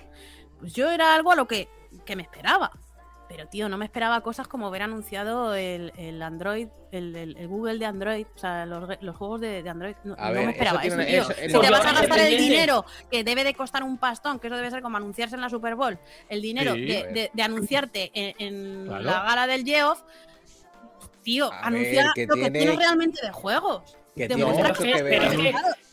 pues 0.59 0.73
yo 0.73 0.91
era 0.91 1.15
algo 1.15 1.31
a 1.31 1.35
lo 1.35 1.47
que, 1.47 1.69
que 2.05 2.15
me 2.15 2.23
esperaba. 2.23 2.71
Pero, 3.29 3.47
tío, 3.47 3.69
no 3.69 3.77
me 3.77 3.85
esperaba 3.85 4.21
cosas 4.21 4.47
como 4.47 4.69
ver 4.69 4.81
anunciado 4.83 5.55
el, 5.55 5.91
el 5.97 6.21
Android, 6.21 6.67
el, 6.91 7.15
el- 7.15 7.37
el 7.37 7.47
Google 7.47 7.79
de 7.79 7.85
Android, 7.85 8.25
o 8.35 8.37
sea, 8.37 8.65
los, 8.65 8.87
los 9.01 9.15
juegos 9.15 9.41
de, 9.41 9.63
de 9.63 9.69
Android. 9.69 9.95
No, 10.03 10.13
A 10.19 10.27
no 10.27 10.33
ver, 10.33 10.45
me 10.45 10.51
esperaba 10.51 10.83
eso 10.83 10.97
tío. 10.97 11.05
eso- 11.21 11.33
si 11.33 11.47
te 11.59 11.69
vas 11.71 11.85
a 11.85 11.93
gastar 11.93 12.19
el 12.19 12.37
dinero 12.37 12.85
que 13.09 13.23
debe 13.23 13.43
de 13.43 13.53
costar 13.55 13.81
un 13.83 13.97
pastón, 13.97 14.39
que 14.39 14.47
eso 14.47 14.55
debe 14.57 14.69
ser 14.69 14.81
como 14.81 14.97
anunciarse 14.97 15.35
en 15.35 15.41
la 15.41 15.49
Super 15.49 15.75
Bowl, 15.75 15.97
el 16.29 16.41
dinero 16.41 16.73
Sí. 16.75 16.81
de, 16.85 17.03
de- 17.13 17.31
de 17.33 17.43
anunciarte 17.43 18.11
en, 18.13 18.35
en 18.39 18.85
Claro. 18.87 19.03
la 19.03 19.23
gala 19.23 19.47
del 19.47 19.63
Geoff, 19.63 20.01
tío, 21.23 21.51
A 21.51 21.67
anuncia 21.67 22.03
ver, 22.03 22.11
que 22.13 22.27
lo 22.27 22.35
que 22.35 22.41
tiene- 22.41 22.59
tienes 22.59 22.77
realmente 22.77 23.25
de 23.25 23.31
juegos. 23.31 23.97
Que 24.15 24.27
Demuestra 24.27 24.73
tiene 24.73 24.91
No, 24.91 24.97
mucho 24.99 25.03
que- 25.03 25.03
que 25.03 25.03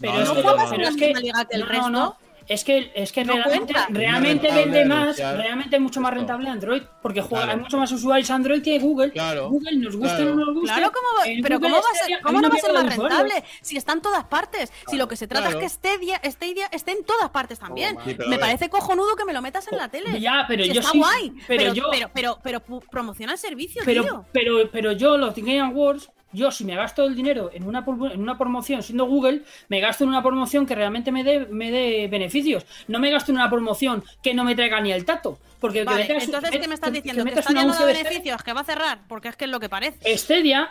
pero 0.00 0.18
No, 0.24 0.34
juegas 0.42 0.72
en 0.72 0.82
la 0.82 0.90
misma 0.90 1.20
liga 1.20 1.44
que 1.46 1.54
el 1.56 1.60
no, 1.62 1.66
resto. 1.66 2.16
Es 2.50 2.64
que 2.64 2.90
es 2.96 3.12
que 3.12 3.24
No 3.24 3.34
realmente, 3.34 3.72
realmente 3.90 4.48
No 4.48 4.54
vende 4.56 4.84
más, 4.84 5.02
anunciar 5.02 5.36
realmente 5.36 5.76
es 5.76 5.82
mucho 5.82 6.00
más 6.00 6.12
rentable 6.12 6.48
Android, 6.50 6.82
porque 7.00 7.20
juega, 7.22 7.44
Claro. 7.44 7.58
hay 7.58 7.62
mucho 7.64 7.78
más 7.78 7.92
usuarios 7.92 8.28
Android 8.30 8.60
que 8.60 8.78
Google. 8.80 9.12
Claro, 9.12 9.48
Google 9.50 9.76
nos 9.76 9.94
gusta 9.96 10.16
claro. 10.16 10.32
o 10.32 10.34
no 10.34 10.44
nos 10.46 10.54
gusta. 10.54 10.74
Claro, 10.74 10.92
¿cómo 10.92 11.08
pero 11.42 11.58
Google 11.58 11.70
¿cómo 11.70 11.74
va 11.82 11.88
a 11.92 11.94
Stadia 11.94 12.16
ser, 12.16 12.22
cómo 12.24 12.40
no 12.40 12.48
va 12.50 12.54
a 12.56 12.58
ser 12.58 12.72
más 12.72 12.96
rentable? 12.96 13.44
Si 13.62 13.76
está 13.76 13.92
en 13.92 14.02
todas 14.02 14.24
partes. 14.24 14.72
Si 14.88 14.96
lo 14.96 15.06
que 15.06 15.16
se 15.16 15.28
trata 15.28 15.50
Claro. 15.50 15.60
es 15.60 15.62
que 15.62 15.68
Stadia, 15.68 16.20
Stadia 16.24 16.66
esté 16.72 16.90
en 16.90 17.04
todas 17.04 17.30
partes 17.30 17.58
también. 17.60 17.96
Sí, 18.04 18.14
pero 18.14 18.26
a 18.26 18.28
Me 18.30 18.38
parece 18.38 18.68
cojonudo 18.68 19.14
que 19.14 19.24
me 19.24 19.32
lo 19.32 19.40
metas 19.42 19.70
en 19.70 19.78
la 19.78 19.88
tele. 19.88 20.20
Ya, 20.20 20.44
pero 20.48 20.64
Si 20.64 20.72
yo 20.72 20.80
está 20.80 20.92
sí. 20.92 20.98
guay. 20.98 21.30
pero, 21.46 21.62
Pero, 21.62 21.74
yo, 21.74 21.84
pero, 21.92 22.10
pero, 22.12 22.38
pero 22.42 22.60
promociona 22.90 23.32
el 23.34 23.38
servicio, 23.38 23.82
pero, 23.84 24.02
tío. 24.02 24.24
pero, 24.32 24.68
pero 24.72 24.92
yo, 24.92 25.16
los 25.16 25.34
Game 25.36 25.60
Awards, 25.60 26.10
yo 26.32 26.50
si 26.50 26.64
me 26.64 26.76
gasto 26.76 27.04
el 27.04 27.14
dinero 27.14 27.50
en 27.52 27.64
una, 27.66 27.84
en 28.12 28.20
una 28.20 28.38
promoción 28.38 28.82
siendo 28.82 29.04
Google, 29.06 29.42
me 29.68 29.80
gasto 29.80 30.04
en 30.04 30.10
una 30.10 30.22
promoción 30.22 30.66
que 30.66 30.74
realmente 30.74 31.10
me 31.12 31.24
dé 31.24 31.46
me 31.50 31.70
dé 31.70 32.08
beneficios. 32.08 32.64
No 32.88 32.98
me 33.00 33.10
gasto 33.10 33.32
en 33.32 33.36
una 33.38 33.50
promoción 33.50 34.04
que 34.22 34.32
no 34.34 34.44
me 34.44 34.54
traiga 34.54 34.80
ni 34.80 34.92
el 34.92 35.04
tato. 35.04 35.38
Porque 35.60 35.80
que 35.80 35.84
Vale, 35.84 36.02
metas- 36.08 36.24
entonces, 36.24 36.50
¿qué 36.50 36.68
me 36.68 36.74
estás 36.74 36.92
diciendo? 36.92 37.22
Que 37.24 37.30
metas 37.30 37.46
está 37.50 37.84
de 37.86 37.92
beneficios, 37.92 38.42
que 38.42 38.52
va 38.52 38.60
a 38.60 38.64
cerrar, 38.64 39.00
porque 39.08 39.28
es 39.28 39.36
que 39.36 39.44
es 39.44 39.50
lo 39.50 39.60
que 39.60 39.68
parece. 39.68 40.16
Stadia, 40.16 40.70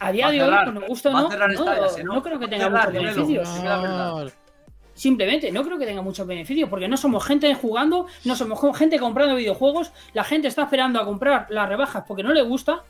a 0.00 0.12
día 0.12 0.24
Va 0.26 0.28
a 0.30 0.32
de 0.32 0.42
hoy, 0.42 0.48
cerrar. 0.48 0.64
con 0.74 0.86
gusto 0.86 1.10
no, 1.12 1.30
cerrar 1.30 1.50
no, 1.52 1.62
Stadia, 1.62 2.04
no, 2.04 2.14
no 2.14 2.22
creo 2.22 2.38
que 2.38 2.48
tenga 2.48 2.64
cerrar, 2.64 2.92
muchos 2.92 3.26
dímelo. 3.26 3.26
beneficios. 4.16 4.32
Simplemente, 4.94 5.52
no 5.52 5.62
creo 5.62 5.78
que 5.78 5.84
tenga 5.84 6.00
muchos 6.00 6.26
beneficios, 6.26 6.70
porque 6.70 6.88
no 6.88 6.96
somos 6.96 7.22
gente 7.24 7.54
jugando, 7.54 8.06
no 8.24 8.34
somos 8.34 8.58
gente 8.78 8.98
comprando 8.98 9.34
videojuegos, 9.36 9.92
la 10.14 10.24
gente 10.24 10.48
está 10.48 10.62
esperando 10.62 10.98
a 10.98 11.04
comprar 11.04 11.46
las 11.50 11.68
rebajas 11.68 12.04
porque 12.08 12.22
no 12.22 12.32
le 12.32 12.40
gusta, 12.40 12.82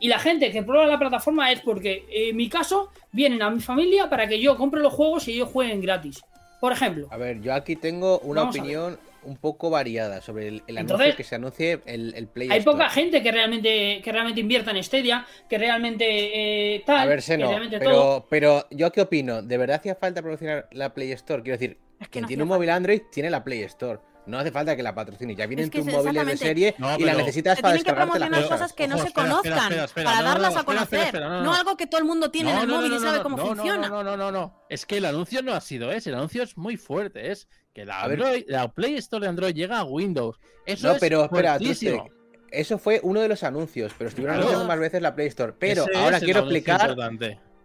y 0.00 0.08
la 0.08 0.18
gente 0.18 0.50
que 0.50 0.62
prueba 0.62 0.86
la 0.86 0.98
plataforma 0.98 1.50
es 1.52 1.60
porque, 1.60 2.04
en 2.10 2.36
mi 2.36 2.48
caso, 2.48 2.90
vienen 3.12 3.42
a 3.42 3.50
mi 3.50 3.60
familia 3.60 4.08
para 4.10 4.26
que 4.26 4.40
yo 4.40 4.56
compre 4.56 4.80
los 4.80 4.92
juegos 4.92 5.28
y 5.28 5.32
ellos 5.34 5.48
jueguen 5.50 5.80
gratis. 5.80 6.22
Por 6.60 6.72
ejemplo, 6.72 7.08
A 7.10 7.16
ver, 7.18 7.40
yo 7.42 7.52
aquí 7.52 7.76
tengo 7.76 8.20
una 8.20 8.44
opinión 8.44 8.98
un 9.24 9.36
poco 9.36 9.70
variada 9.70 10.20
sobre 10.20 10.48
el, 10.48 10.62
el 10.66 10.76
anuncio 10.78 10.96
Entonces, 10.96 11.16
que 11.16 11.24
se 11.24 11.34
anuncie 11.34 11.80
el, 11.86 12.14
el 12.14 12.26
Play 12.26 12.50
hay 12.50 12.58
Store. 12.58 12.76
poca 12.76 12.90
gente 12.90 13.22
que 13.22 13.32
realmente, 13.32 14.00
que 14.02 14.12
realmente 14.12 14.40
invierta 14.40 14.70
en 14.70 14.82
Stadia, 14.84 15.26
que 15.48 15.56
realmente 15.58 16.74
eh, 16.76 16.82
tal, 16.84 17.00
A 17.00 17.06
ver, 17.06 17.22
Seno, 17.22 17.50
todo. 17.50 17.78
pero, 17.78 18.26
pero 18.28 18.66
yo 18.70 18.92
qué 18.92 19.00
opino, 19.02 19.42
¿de 19.42 19.56
verdad 19.58 19.76
hacía 19.76 19.94
falta 19.94 20.20
promocionar 20.20 20.68
la 20.72 20.92
Play 20.92 21.12
Store? 21.12 21.42
Quiero 21.42 21.58
decir, 21.58 21.78
Es 22.00 22.08
que 22.08 22.12
quien 22.12 22.22
no 22.22 22.28
tiene 22.28 22.42
un 22.42 22.48
móvil 22.50 22.68
Android 22.70 23.00
tiene 23.10 23.30
la 23.30 23.42
Play 23.44 23.62
Store. 23.62 23.98
No 24.26 24.38
hace 24.38 24.50
falta 24.50 24.74
que 24.74 24.82
la 24.82 24.94
patrocine. 24.94 25.34
Ya 25.34 25.46
vienen 25.46 25.64
Es 25.66 25.70
que 25.70 25.80
tus 25.80 25.88
es 25.88 25.94
móviles 25.94 26.26
de 26.26 26.36
serie 26.38 26.74
No, 26.78 26.96
y 26.98 27.04
la 27.04 27.14
necesitas 27.14 27.60
para 27.60 27.74
descargarte 27.74 28.18
las 28.18 28.28
promocionar 28.28 28.42
cosas. 28.42 28.60
cosas 28.60 28.72
que 28.72 28.88
no 28.88 28.94
Ojo, 28.94 29.02
se 29.02 29.08
espera, 29.08 29.28
conozcan 29.28 29.58
espera, 29.64 29.84
espera, 29.84 30.04
para 30.10 30.18
no, 30.22 30.28
darlas 30.28 30.54
no, 30.54 30.60
a 30.60 30.64
conocer. 30.64 30.84
espera, 30.84 31.04
espera, 31.06 31.28
no, 31.28 31.34
no, 31.34 31.42
no. 31.44 31.54
algo 31.54 31.76
que 31.76 31.86
todo 31.86 31.98
el 32.00 32.06
mundo 32.06 32.30
tiene 32.30 32.52
en 32.52 32.58
el 32.60 32.68
móvil 32.68 32.92
y 32.94 32.98
sabe 33.00 33.22
cómo 33.22 33.36
no, 33.36 33.42
no, 33.42 33.54
funciona. 33.54 33.88
No, 33.88 34.02
no, 34.02 34.16
no, 34.16 34.32
no. 34.32 34.64
Es 34.70 34.86
que 34.86 34.96
el 34.96 35.04
anuncio 35.04 35.42
no 35.42 35.52
ha 35.52 35.60
sido 35.60 35.92
ese. 35.92 36.08
El 36.10 36.16
anuncio 36.16 36.42
es 36.42 36.56
muy 36.56 36.76
fuerte. 36.78 37.30
Es 37.32 37.48
que 37.74 37.84
la. 37.84 38.02
Android, 38.02 38.44
la 38.48 38.72
Play 38.72 38.94
Store 38.96 39.22
de 39.22 39.28
Android 39.28 39.54
llega 39.54 39.78
a 39.78 39.84
Windows. 39.84 40.38
Eso 40.64 40.88
No, 40.88 40.94
es 40.94 41.00
pero 41.00 41.24
espera, 41.24 41.58
tú 41.58 41.64
te- 41.74 42.02
eso 42.50 42.78
fue 42.78 43.00
uno 43.02 43.20
de 43.20 43.28
los 43.28 43.42
anuncios, 43.42 43.92
pero 43.98 44.08
estuvieron 44.08 44.36
Claro. 44.36 44.48
anunciando 44.48 44.68
más 44.72 44.78
veces 44.80 45.02
la 45.02 45.14
Play 45.14 45.26
Store. 45.26 45.52
Pero 45.58 45.82
Ese 45.82 45.98
ahora 45.98 46.20
quiero 46.20 46.40
explicar, 46.40 46.96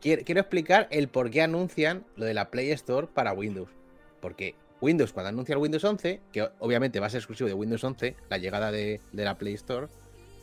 quiero 0.01 0.41
explicar 0.41 0.87
el 0.91 1.07
por 1.09 1.29
qué 1.29 1.41
anuncian 1.41 2.05
lo 2.15 2.25
de 2.25 2.33
la 2.33 2.49
Play 2.49 2.71
Store 2.71 3.07
para 3.07 3.31
Windows. 3.33 3.69
Porque 4.19 4.55
Windows, 4.81 5.11
cuando 5.13 5.29
anuncia 5.29 5.53
el 5.53 5.59
Windows 5.59 5.83
11, 5.83 6.21
que 6.31 6.49
obviamente 6.59 6.99
va 6.99 7.07
a 7.07 7.09
ser 7.09 7.19
exclusivo 7.19 7.47
de 7.47 7.53
Windows 7.53 7.83
11, 7.83 8.15
la 8.29 8.37
llegada 8.37 8.71
de, 8.71 9.01
de 9.11 9.25
la 9.25 9.37
Play 9.37 9.53
Store, 9.55 9.87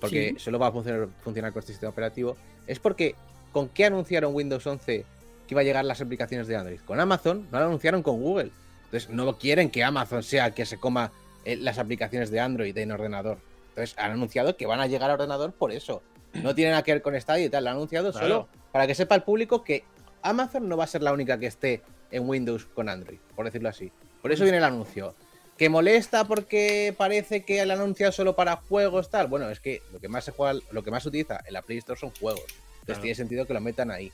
porque 0.00 0.34
Sí. 0.36 0.38
solo 0.38 0.58
va 0.58 0.68
a 0.68 0.72
funcionar, 0.72 1.08
funcionar 1.22 1.52
con 1.52 1.60
este 1.60 1.72
sistema 1.72 1.90
operativo, 1.90 2.36
es 2.66 2.78
porque 2.78 3.14
¿con 3.52 3.68
qué 3.68 3.86
anunciaron 3.86 4.34
Windows 4.34 4.66
11 4.66 5.04
que 5.46 5.54
iba 5.54 5.60
a 5.62 5.64
llegar 5.64 5.84
las 5.84 6.00
aplicaciones 6.00 6.46
de 6.48 6.56
Android? 6.56 6.80
Con 6.80 7.00
Amazon, 7.00 7.46
no 7.50 7.58
lo 7.60 7.66
anunciaron 7.66 8.02
con 8.02 8.20
Google. 8.20 8.50
Entonces 8.84 9.08
no 9.10 9.38
quieren 9.38 9.70
que 9.70 9.82
Amazon 9.82 10.22
sea 10.22 10.46
el 10.46 10.54
que 10.54 10.66
se 10.66 10.78
coma 10.78 11.12
eh, 11.44 11.56
las 11.56 11.78
aplicaciones 11.78 12.30
de 12.30 12.40
Android 12.40 12.76
en 12.76 12.92
ordenador. 12.92 13.38
Entonces 13.70 13.96
han 13.98 14.10
anunciado 14.12 14.56
que 14.56 14.66
van 14.66 14.80
a 14.80 14.86
llegar 14.86 15.10
a 15.10 15.14
ordenador 15.14 15.52
por 15.52 15.72
eso. 15.72 16.02
No 16.34 16.54
tiene 16.54 16.72
nada 16.72 16.82
que 16.82 16.92
ver 16.92 17.02
con 17.02 17.18
Stadia 17.20 17.46
y 17.46 17.48
tal, 17.48 17.64
lo 17.64 17.70
han 17.70 17.76
anunciado 17.76 18.12
Claro. 18.12 18.26
solo 18.26 18.48
para 18.72 18.86
que 18.86 18.94
sepa 18.94 19.14
el 19.14 19.22
público 19.22 19.64
que 19.64 19.84
Amazon 20.22 20.68
no 20.68 20.76
va 20.76 20.84
a 20.84 20.88
ser 20.88 21.02
la 21.02 21.12
única 21.12 21.38
que 21.38 21.46
esté 21.46 21.82
en 22.10 22.28
Windows 22.28 22.66
con 22.66 22.88
Android, 22.88 23.18
por 23.34 23.46
decirlo 23.46 23.68
así. 23.70 23.90
Por 24.22 24.32
eso 24.32 24.42
viene 24.44 24.58
el 24.58 24.64
anuncio. 24.64 25.14
¿Que 25.56 25.68
molesta 25.70 26.24
porque 26.26 26.94
parece 26.96 27.44
que 27.44 27.60
el 27.60 27.70
anunciado 27.70 28.12
solo 28.12 28.36
para 28.36 28.56
juegos 28.56 29.10
tal? 29.10 29.26
Bueno, 29.26 29.48
es 29.50 29.60
que 29.60 29.80
lo 29.92 30.00
que 30.00 30.08
más 30.08 30.24
se 30.24 30.32
juega, 30.32 30.58
lo 30.70 30.82
que 30.84 30.90
más 30.90 31.02
se 31.02 31.08
utiliza 31.08 31.40
en 31.46 31.54
la 31.54 31.62
Play 31.62 31.78
Store 31.78 31.98
son 31.98 32.10
juegos. 32.20 32.42
Entonces 32.42 32.84
Claro. 32.86 33.00
tiene 33.02 33.14
sentido 33.14 33.46
que 33.46 33.54
lo 33.54 33.60
metan 33.60 33.90
ahí. 33.90 34.12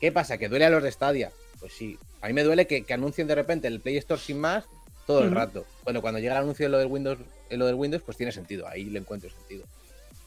¿Qué 0.00 0.12
pasa? 0.12 0.38
¿Que 0.38 0.48
duele 0.48 0.66
a 0.66 0.70
los 0.70 0.82
de 0.82 0.92
Stadia? 0.92 1.32
Pues 1.58 1.72
sí. 1.72 1.98
A 2.20 2.28
mí 2.28 2.32
me 2.32 2.42
duele 2.44 2.66
que, 2.66 2.84
que 2.84 2.94
anuncien 2.94 3.26
de 3.26 3.34
repente 3.34 3.66
el 3.68 3.80
Play 3.80 3.96
Store 3.96 4.20
sin 4.20 4.38
más 4.40 4.64
todo 5.06 5.22
el 5.24 5.34
rato. 5.34 5.66
Bueno, 5.82 6.00
cuando 6.00 6.20
llega 6.20 6.32
el 6.34 6.42
anuncio 6.42 6.66
de 6.66 6.70
lo 6.70 6.78
del 6.78 6.86
Windows, 6.88 7.18
en 7.50 7.58
lo 7.58 7.66
del 7.66 7.74
Windows, 7.74 8.02
pues 8.04 8.16
tiene 8.16 8.32
sentido. 8.32 8.66
Ahí 8.68 8.84
le 8.84 8.98
encuentro 9.00 9.28
sentido. 9.30 9.66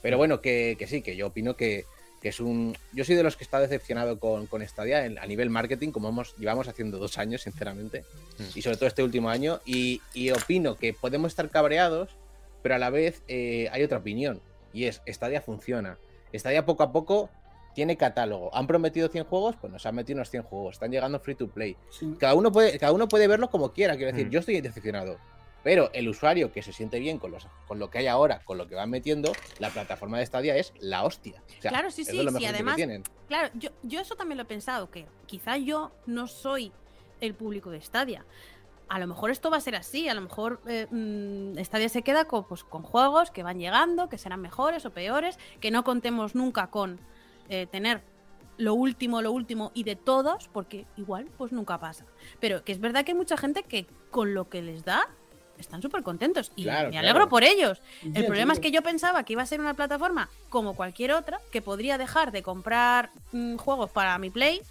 Pero 0.01 0.17
bueno, 0.17 0.41
que, 0.41 0.75
que 0.77 0.85
sí, 0.85 1.01
que 1.01 1.15
yo 1.15 1.27
opino 1.27 1.55
que, 1.55 1.85
que 2.21 2.29
es 2.29 2.39
un. 2.39 2.75
Yo 2.93 3.03
soy 3.05 3.15
de 3.15 3.23
los 3.23 3.37
que 3.37 3.43
está 3.43 3.59
decepcionado 3.59 4.19
con, 4.19 4.47
con 4.47 4.67
Stadia 4.67 5.05
en- 5.05 5.19
a 5.19 5.25
nivel 5.25 5.49
marketing, 5.49 5.91
como 5.91 6.09
hemos, 6.09 6.35
llevamos 6.37 6.67
haciendo 6.67 6.97
dos 6.97 7.17
años, 7.17 7.41
sinceramente. 7.43 8.03
Y 8.55 8.61
sobre 8.61 8.77
todo 8.77 8.87
este 8.87 9.03
último 9.03 9.29
año. 9.29 9.59
Y, 9.65 10.01
y 10.13 10.31
opino 10.31 10.75
que 10.75 10.93
podemos 10.93 11.31
estar 11.31 11.49
cabreados, 11.49 12.15
pero 12.63 12.75
a 12.75 12.77
la 12.79 12.89
vez 12.89 13.21
eh, 13.27 13.69
hay 13.71 13.83
otra 13.83 13.99
opinión. 13.99 14.41
Y 14.73 14.85
es, 14.85 15.01
Stadia 15.07 15.41
funciona. 15.41 15.97
Stadia 16.33 16.65
poco 16.65 16.83
a 16.83 16.91
poco 16.91 17.29
tiene 17.75 17.95
catálogo. 17.97 18.53
Han 18.55 18.65
prometido 18.65 19.07
100 19.07 19.25
juegos, 19.25 19.55
pues 19.61 19.71
nos 19.71 19.85
han 19.85 19.93
metido 19.95 20.17
unos 20.17 20.31
100 20.31 20.43
juegos. 20.43 20.73
Están 20.75 20.91
llegando 20.91 21.19
free 21.19 21.35
to 21.35 21.47
play. 21.47 21.77
Sí. 21.91 22.15
Cada 22.19 22.33
uno 22.33 22.51
puede, 22.51 22.77
cada 22.79 22.91
uno 22.91 23.07
puede 23.07 23.27
verlo 23.27 23.49
como 23.51 23.71
quiera. 23.71 23.95
Quiero 23.95 24.11
decir, 24.11 24.27
Mm. 24.27 24.31
yo 24.31 24.39
estoy 24.39 24.59
decepcionado. 24.61 25.19
Pero 25.67 25.89
el 25.91 26.07
usuario 26.07 26.53
que 26.53 26.63
se 26.63 26.71
siente 26.71 26.97
bien 26.97 27.19
con, 27.19 27.29
los, 27.29 27.45
con 27.67 27.77
lo 27.77 27.89
que 27.89 27.97
hay 27.97 28.07
ahora, 28.07 28.39
con 28.45 28.57
lo 28.57 28.69
que 28.69 28.75
van 28.75 28.89
metiendo, 28.89 29.33
la 29.59 29.69
plataforma 29.69 30.17
de 30.17 30.25
Stadia 30.25 30.55
es 30.55 30.71
la 30.79 31.03
hostia. 31.03 31.43
O 31.45 31.61
sea, 31.61 31.71
Claro, 31.71 31.91
sí, 31.91 32.05
sí, 32.05 32.25
sí, 32.37 32.45
además-. 32.45 32.79
Claro, 33.27 33.49
yo, 33.53 33.71
yo 33.83 33.99
eso 33.99 34.15
también 34.15 34.37
lo 34.37 34.43
he 34.43 34.45
pensado, 34.45 34.89
que 34.89 35.07
quizá 35.25 35.57
yo 35.57 35.91
no 36.05 36.27
soy 36.27 36.71
el 37.19 37.33
público 37.33 37.69
de 37.69 37.81
Stadia. 37.81 38.25
A 38.87 38.97
lo 38.97 39.07
mejor 39.07 39.29
esto 39.29 39.51
va 39.51 39.57
a 39.57 39.59
ser 39.59 39.75
así, 39.75 40.07
a 40.07 40.13
lo 40.13 40.21
mejor 40.21 40.61
eh, 40.67 40.87
mm, 40.89 41.61
Stadia 41.65 41.89
se 41.89 42.01
queda 42.01 42.23
con, 42.23 42.47
pues, 42.47 42.63
con 42.63 42.83
juegos 42.83 43.29
que 43.31 43.43
van 43.43 43.59
llegando, 43.59 44.07
que 44.07 44.17
serán 44.17 44.39
mejores 44.39 44.85
o 44.85 44.91
peores, 44.91 45.37
que 45.59 45.69
no 45.69 45.83
contemos 45.83 46.33
nunca 46.33 46.67
con 46.67 46.97
eh, 47.49 47.67
tener 47.69 48.03
lo 48.55 48.73
último, 48.73 49.21
lo 49.21 49.33
último 49.33 49.71
y 49.73 49.83
de 49.83 49.97
todos, 49.97 50.47
porque 50.47 50.85
igual 50.95 51.27
pues 51.37 51.51
nunca 51.51 51.77
pasa. 51.77 52.05
Pero 52.39 52.63
que 52.63 52.71
es 52.71 52.79
verdad 52.79 53.03
que 53.03 53.11
hay 53.11 53.17
mucha 53.17 53.35
gente 53.35 53.63
que 53.63 53.85
con 54.11 54.33
lo 54.33 54.47
que 54.47 54.61
les 54.61 54.85
da 54.85 55.09
están 55.59 55.81
súper 55.81 56.03
contentos 56.03 56.51
y 56.55 56.63
Claro, 56.63 56.87
me 56.87 56.91
claro. 56.91 57.07
alegro 57.07 57.29
por 57.29 57.43
ellos. 57.43 57.81
El 58.13 58.25
problema 58.25 58.53
es 58.53 58.59
que 58.59 58.71
yo 58.71 58.81
pensaba 58.81 59.23
que 59.23 59.33
iba 59.33 59.41
a 59.41 59.45
ser 59.45 59.59
una 59.59 59.73
plataforma 59.73 60.29
como 60.49 60.75
cualquier 60.75 61.13
otra, 61.13 61.39
que 61.51 61.61
podría 61.61 61.97
dejar 61.97 62.31
de 62.31 62.43
comprar 62.43 63.09
mm, 63.31 63.57
juegos 63.57 63.89
para 63.91 64.17
mi 64.17 64.29
Play 64.29 64.61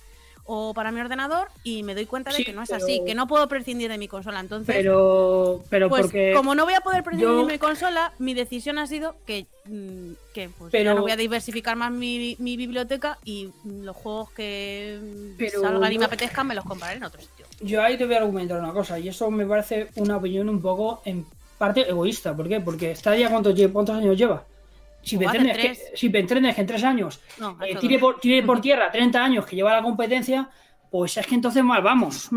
o 0.47 0.72
para 0.74 0.90
mi 0.92 1.01
ordenador 1.01 1.49
y 1.64 1.82
me 1.82 1.94
doy 1.94 2.07
cuenta 2.07 2.30
de 2.30 2.36
Sí, 2.38 2.44
que 2.44 2.53
no 2.53 2.62
es 2.62 2.68
pero- 2.70 2.84
así, 2.84 3.03
que 3.05 3.14
no 3.14 3.26
puedo 3.26 3.49
prescindir 3.49 3.90
de 3.90 3.99
mi 3.99 4.09
consola. 4.09 4.40
Entonces, 4.40 4.74
Pero, 4.74 5.62
pero 5.70 5.88
pues 5.88 6.03
porque. 6.03 6.32
como 6.34 6.55
no 6.55 6.64
voy 6.64 6.74
a 6.74 6.80
poder 6.80 7.03
prescindir 7.03 7.28
yo- 7.28 7.47
de 7.47 7.53
mi 7.53 7.59
consola, 7.59 8.12
mi 8.18 8.34
decisión 8.34 8.78
ha 8.78 8.86
sido 8.86 9.16
que, 9.26 9.47
mm, 9.66 10.12
que 10.32 10.49
pues, 10.57 10.70
Pero- 10.72 10.84
ya 10.90 10.94
no 10.94 11.03
voy 11.03 11.11
a 11.12 11.16
diversificar 11.16 11.76
más 11.76 11.90
mi, 11.90 12.36
mi 12.38 12.57
biblioteca 12.57 13.18
y 13.24 13.51
mm, 13.64 13.82
los 13.82 13.97
juegos 13.97 14.30
que 14.32 14.99
mm, 15.03 15.36
Pero 15.38 15.61
salgan 15.61 15.92
y 15.92 15.99
me 15.99 16.05
apetezcan 16.05 16.47
me 16.47 16.55
los 16.55 16.64
compraré 16.64 16.97
en 16.97 17.05
otro 17.05 17.20
sitio. 17.20 17.47
Yo 17.61 17.82
ahí 17.82 17.97
te 17.97 18.05
voy 18.07 18.14
a 18.14 18.18
argumentar 18.18 18.61
una 18.61 18.72
cosa, 18.72 18.99
y 18.99 19.09
eso 19.09 19.30
me 19.30 19.47
parece 19.47 19.88
una 19.97 20.18
opinión 20.18 20.49
un 20.49 20.61
poco 20.61 21.01
en 21.05 21.24
parte 21.59 21.88
egoísta. 21.88 22.36
¿Por 22.36 22.49
qué? 22.49 22.61
Porque 22.61 22.94
Stadia, 22.94 23.30
¿cuántos, 23.30 23.59
cuántos 23.72 23.97
años 23.97 24.16
lleva? 24.16 24.44
Si 25.07 25.17
que, 25.19 25.27
tres. 25.27 25.83
si 25.95 26.11
que 26.11 26.19
en 26.19 26.67
tres 26.67 26.83
años 26.85 27.21
No, 27.39 27.57
eh, 27.65 27.77
tire, 27.77 27.99
por, 27.99 28.19
tire 28.19 28.43
por 28.43 28.61
tierra 28.67 28.91
30 28.91 29.23
años 29.25 29.47
que 29.47 29.55
lleva 29.55 29.73
la 29.73 29.83
competencia, 29.83 30.51
pues 30.91 31.17
es 31.17 31.27
que 31.27 31.35
entonces 31.37 31.63
mal 31.63 31.81
vamos. 31.83 32.29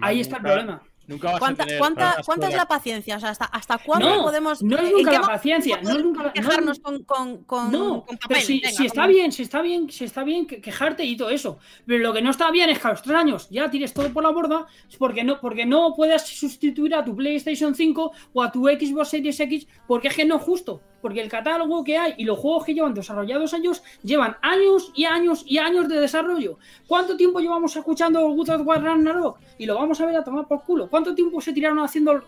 Ahí 0.00 0.20
está 0.20 0.36
el 0.36 0.42
problema. 0.42 0.82
Nunca 1.06 1.26
vas 1.26 1.36
a 1.36 1.38
¿Cuánta, 1.40 1.64
tener 1.64 1.78
cuánta- 1.80 2.16
cuánta 2.24 2.48
es 2.48 2.54
la 2.54 2.66
paciencia? 2.66 3.16
O 3.16 3.20
sea, 3.20 3.30
¿hasta, 3.30 3.46
hasta 3.46 3.78
cuándo 3.78 4.08
No, 4.14 4.22
podemos. 4.22 4.62
no 4.62 4.76
es 4.78 4.84
¿en 4.84 4.92
nunca 4.92 5.10
la 5.12 5.22
paciencia, 5.22 5.80
no 5.82 5.90
es 5.90 6.04
nunca 6.04 6.22
no- 6.22 6.32
quejarnos 6.32 6.78
con, 6.78 7.02
con, 7.02 7.42
con, 7.44 7.72
No, 7.72 8.04
con 8.04 8.16
pero 8.28 8.40
si, 8.40 8.60
Venga, 8.60 8.70
si 8.76 8.86
está 8.86 9.08
bien, 9.08 9.32
si 9.32 9.42
está 9.42 9.60
bien, 9.60 9.90
si 9.90 10.04
está 10.04 10.22
bien 10.22 10.46
que- 10.46 10.60
quejarte 10.60 11.02
y 11.04 11.16
todo 11.16 11.30
eso. 11.30 11.58
Pero 11.84 11.98
lo 12.04 12.12
que 12.12 12.22
no 12.22 12.30
está 12.30 12.52
bien 12.52 12.70
es 12.70 12.78
que 12.78 12.86
a 12.86 12.90
los 12.92 13.02
tres 13.02 13.16
años 13.16 13.48
ya 13.50 13.68
tires 13.68 13.92
todo 13.92 14.12
por 14.12 14.22
la 14.22 14.30
borda 14.30 14.66
porque 14.98 15.24
no, 15.24 15.40
porque 15.40 15.66
no 15.66 15.94
puedas 15.96 16.28
sustituir 16.28 16.94
a 16.94 17.04
tu 17.04 17.16
PlayStation 17.16 17.74
5 17.74 18.12
o 18.32 18.42
a 18.42 18.52
tu 18.52 18.66
Xbox 18.68 19.08
Series 19.08 19.40
X 19.40 19.66
porque 19.88 20.08
es 20.08 20.14
que 20.14 20.24
no 20.24 20.36
es 20.36 20.42
justo. 20.42 20.80
Porque 21.00 21.20
el 21.20 21.28
catálogo 21.28 21.82
que 21.84 21.96
hay 21.98 22.14
y 22.18 22.24
los 22.24 22.38
juegos 22.38 22.64
que 22.64 22.74
llevan 22.74 22.94
desarrollados 22.94 23.52
ellos 23.54 23.82
llevan 24.02 24.36
años 24.42 24.92
y 24.94 25.04
años 25.06 25.44
y 25.46 25.58
años 25.58 25.88
de 25.88 26.00
desarrollo. 26.00 26.58
¿Cuánto 26.86 27.16
tiempo 27.16 27.40
llevamos 27.40 27.74
escuchando 27.76 28.20
God 28.30 28.50
of 28.50 28.66
War 28.66 28.82
Ragnarok? 28.82 29.38
Y 29.58 29.66
lo 29.66 29.74
vamos 29.76 30.00
a 30.00 30.06
ver 30.06 30.16
a 30.16 30.24
tomar 30.24 30.46
por 30.46 30.62
culo. 30.64 30.88
¿Cuánto 30.88 31.14
tiempo 31.14 31.40
se 31.40 31.52
tiraron 31.52 31.78
haciendo 31.80 32.22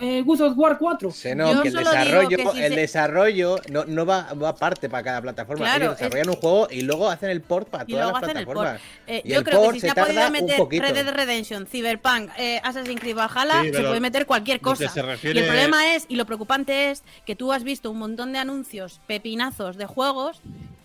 eh, 0.00 0.22
God 0.24 0.40
of 0.42 0.58
War 0.58 0.78
4? 0.78 1.10
Se 1.10 1.34
no, 1.34 1.52
Yo 1.54 1.62
que 1.62 1.68
el 1.68 1.74
desarrollo, 1.74 2.28
que 2.36 2.46
si 2.52 2.62
el 2.62 2.72
se- 2.74 2.80
desarrollo 2.80 3.56
no, 3.70 3.84
no 3.84 4.04
va, 4.06 4.32
va 4.34 4.50
aparte 4.50 4.88
para 4.88 5.02
cada 5.02 5.22
plataforma. 5.22 5.64
Claro, 5.64 5.84
Ellos 5.86 5.98
desarrollan 5.98 6.28
un 6.30 6.36
juego 6.36 6.68
y 6.70 6.82
luego 6.82 7.08
hacen 7.08 7.30
el 7.30 7.40
port 7.40 7.68
para 7.68 7.84
Y 7.84 7.92
todas 7.92 8.04
luego 8.06 8.18
las 8.18 8.22
hacen 8.24 8.36
el 8.38 8.44
port. 8.44 8.58
plataformas. 8.58 8.98
Eh, 9.06 9.22
Y 9.24 9.28
yo 9.32 9.38
el 9.38 9.44
creo 9.44 9.58
que 9.60 9.64
port 9.64 9.74
si 9.74 9.80
se 9.80 9.86
se 9.86 9.90
ha 9.90 9.94
podido 9.94 10.14
tarda 10.20 10.26
un 10.26 10.32
meter 10.44 10.56
poquito. 10.56 10.82
Red 10.82 10.94
Dead 10.94 11.14
Redemption, 11.14 11.66
Cyberpunk, 11.66 12.30
eh, 12.38 12.60
Assassin's 12.64 13.00
Creed 13.00 13.16
Valhalla, 13.16 13.62
Sí, 13.62 13.72
se 13.72 13.80
puede 13.82 14.00
meter 14.00 14.26
cualquier 14.26 14.58
que 14.58 14.64
cosa. 14.64 14.88
se 14.88 15.00
Y 15.00 15.02
refiere- 15.02 15.40
el 15.40 15.46
problema 15.46 15.94
es, 15.94 16.04
y 16.08 16.16
lo 16.16 16.26
preocupante 16.26 16.90
es, 16.90 17.04
que 17.24 17.36
tú 17.36 17.52
has 17.52 17.62
visto 17.64 17.90
un 17.90 17.98
montón 17.98 18.17
de 18.26 18.38
anuncios 18.38 19.00
pepinazos 19.06 19.76
de 19.76 19.86
juegos 19.86 20.40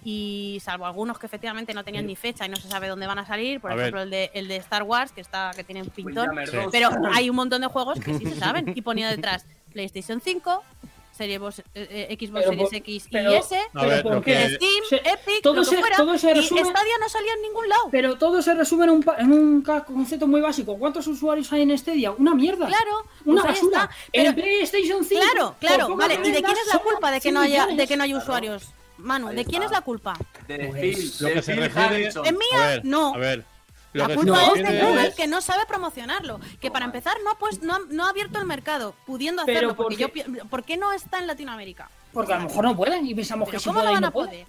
y 0.06 0.60
salvo 0.64 0.86
algunos 0.86 1.18
que 1.18 1.26
efectivamente 1.26 1.74
no 1.74 1.84
tenían 1.84 2.06
ni 2.06 2.16
fecha 2.16 2.46
y 2.46 2.50
no 2.50 2.58
se 2.58 2.68
sabe 2.68 2.88
dónde 2.90 3.08
van 3.08 3.20
a 3.20 3.26
salir, 3.26 3.60
por 3.62 3.72
A 3.72 3.76
ejemplo 3.76 4.02
el 4.02 4.10
de, 4.10 4.30
el 4.34 4.48
de 4.48 4.58
Star 4.58 4.84
Wars, 4.84 5.12
que 5.12 5.22
está 5.22 5.52
que 5.56 5.64
tiene 5.64 5.82
un 5.82 5.90
pintón, 5.90 6.30
Sí. 6.46 6.56
2. 6.58 6.66
pero 6.72 6.90
hay 7.14 7.30
un 7.30 7.36
montón 7.36 7.62
de 7.62 7.68
juegos 7.68 8.00
que 8.00 8.14
sí 8.14 8.26
se 8.26 8.36
saben 8.36 8.72
y 8.76 8.82
ponía 8.82 9.10
detrás 9.10 9.46
PlayStation 9.74 10.22
5, 10.22 10.64
Serie 10.82 10.93
Xbox, 11.16 11.59
eh, 11.59 11.64
eh, 11.76 12.18
Xbox 12.20 12.32
Pero 12.43 12.49
Series 12.49 12.70
por- 12.70 12.76
X 12.76 13.07
pero- 13.11 13.32
y 13.32 13.36
S, 13.36 13.55
ver, 13.74 14.55
Steam, 14.55 14.84
se- 14.89 14.95
Epic, 14.97 15.41
todo 15.43 15.53
lo 15.55 15.61
que 15.61 15.70
se- 15.70 15.78
fuera, 15.78 15.95
todo 15.95 16.18
se 16.18 16.32
y 16.32 16.34
resume- 16.34 16.61
Stadia 16.66 16.93
no 16.99 17.09
salía 17.09 17.34
en 17.34 17.41
ningún 17.43 17.70
lado. 17.70 17.84
Pero 17.91 18.16
todo 18.18 18.41
se 18.41 18.53
resume 18.53 18.86
en 18.86 18.89
un, 18.89 19.03
pa- 19.03 19.18
en 19.18 19.32
un 19.32 19.61
concepto 19.61 20.28
muy 20.28 20.41
básico. 20.41 20.78
¿Cuántos 20.78 21.05
usuarios 21.07 21.51
hay 21.53 21.61
en 21.61 21.78
Stadia? 21.78 22.11
Una 22.11 22.34
mierda. 22.34 22.68
Claro, 22.68 23.05
Una 23.26 23.43
pues 23.43 23.55
basura. 23.55 23.89
Pero- 24.11 24.30
en 24.30 24.36
PlayStation 24.36 25.03
5. 25.05 25.22
Claro, 25.22 25.55
claro, 25.59 25.95
vale. 25.95 26.16
¿Y 26.16 26.32
de 26.32 26.41
quién 26.43 26.57
es 26.57 26.74
la 26.74 26.80
culpa 26.80 27.11
de 27.11 27.18
que 27.18 27.22
100 27.22 27.34
no 27.36 27.41
haya, 27.41 27.68
de 27.68 27.88
que 27.88 27.95
no 27.97 28.03
hay 28.03 28.16
usuarios? 28.16 28.64
Manu, 28.97 29.30
¿de 29.30 29.43
quién 29.45 29.64
es 29.64 29.72
la 29.72 29.82
culpa? 29.82 30.14
De 30.47 30.57
Phil, 30.57 31.11
lo 31.20 31.34
que 31.34 31.41
se 31.41 31.55
refiere-. 31.55 32.07
¿Es 32.07 32.16
mía? 32.16 32.39
A 32.53 32.68
ver, 32.68 32.86
no. 32.86 33.14
A 33.14 33.18
ver. 33.18 33.45
Lo 33.94 34.08
La 34.08 34.16
culpa 34.16 34.32
no, 34.41 34.56
es 34.56 34.64
de 34.68 34.82
Google 34.82 35.08
es- 35.08 35.16
que 35.16 35.28
no 35.28 35.39
sabe 35.41 35.66
promocionarlo. 35.68 36.39
Que 36.60 36.72
para 36.72 36.86
empezar 36.86 37.16
no, 37.24 37.38
pues, 37.39 37.62
no, 37.62 37.76
ha- 37.76 37.80
no 37.91 38.06
ha 38.06 38.10
abierto 38.10 38.39
el 38.39 38.46
mercado, 38.46 38.96
pudiendo 39.06 39.44
Pero 39.46 39.58
hacerlo. 39.72 39.76
Porque 39.76 40.06
¿por 40.08 40.16
yo, 40.16 40.34
pi- 40.34 40.48
¿Por 40.50 40.64
qué 40.64 40.78
no 40.78 40.91
está 40.94 41.20
en 41.20 41.28
Latinoamérica? 41.28 41.89
Porque 42.12 42.34
a 42.34 42.38
lo 42.39 42.44
mejor 42.46 42.64
no 42.66 42.76
pueden 42.76 43.06
y 43.08 43.14
pensamos 43.16 43.48
¿Pero 43.48 43.58
que 43.58 43.64
sí 43.64 43.70
cómo 43.70 43.80
no 43.80 43.86
pueden 43.86 43.91
y 43.91 43.96
van 43.96 44.02
no 44.02 44.08
a 44.08 44.12
poder? 44.12 44.46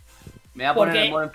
Me 0.55 0.65
voy 0.65 0.71
a 0.71 0.75
poner 0.75 0.97
en 1.05 1.11
buen 1.13 1.31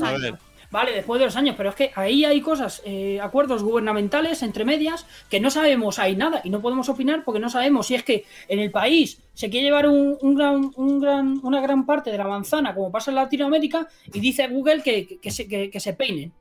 ¿vale? 0.00 0.34
Vale, 0.70 0.92
después 0.92 1.18
de 1.18 1.24
dos 1.24 1.36
años, 1.36 1.54
pero 1.56 1.70
es 1.70 1.74
que 1.74 1.92
ahí 1.94 2.26
hay 2.26 2.42
cosas, 2.42 2.82
eh, 2.84 3.18
acuerdos 3.22 3.62
gubernamentales 3.62 4.42
entre 4.42 4.66
medias 4.66 5.06
que 5.30 5.40
no 5.40 5.50
sabemos, 5.50 5.98
hay 5.98 6.14
nada 6.14 6.42
y 6.44 6.50
no 6.50 6.60
podemos 6.60 6.90
opinar 6.90 7.24
porque 7.24 7.40
no 7.40 7.48
sabemos 7.48 7.86
si 7.86 7.94
es 7.94 8.02
que 8.04 8.26
en 8.48 8.58
el 8.58 8.70
país 8.70 9.18
se 9.32 9.48
quiere 9.48 9.64
llevar 9.68 9.88
un, 9.88 10.18
un 10.20 10.34
gran, 10.34 10.70
un 10.76 11.00
gran, 11.00 11.40
una 11.42 11.62
gran 11.62 11.86
parte 11.86 12.10
de 12.10 12.18
la 12.18 12.24
manzana, 12.28 12.74
como 12.74 12.92
pasa 12.92 13.10
en 13.10 13.14
Latinoamérica, 13.14 13.88
y 14.12 14.20
dice 14.20 14.46
Google 14.48 14.82
que, 14.82 15.06
que- 15.06 15.18
que 15.18 15.30
se, 15.30 15.48
que- 15.48 15.70
que 15.70 15.80
se 15.80 15.94
peinen, 15.94 16.34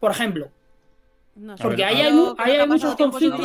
por 0.00 0.10
ejemplo. 0.10 0.50
No 1.36 1.56
sé. 1.56 1.62
Porque 1.62 1.84
ahí 1.84 2.00
hay 2.00 2.12
mu- 2.12 2.34
creo 2.34 2.36
que 2.36 2.42
ahí 2.42 2.56
ha 2.58 2.62
hay 2.62 2.68
muchos 2.68 2.96
conflictos. 2.96 3.40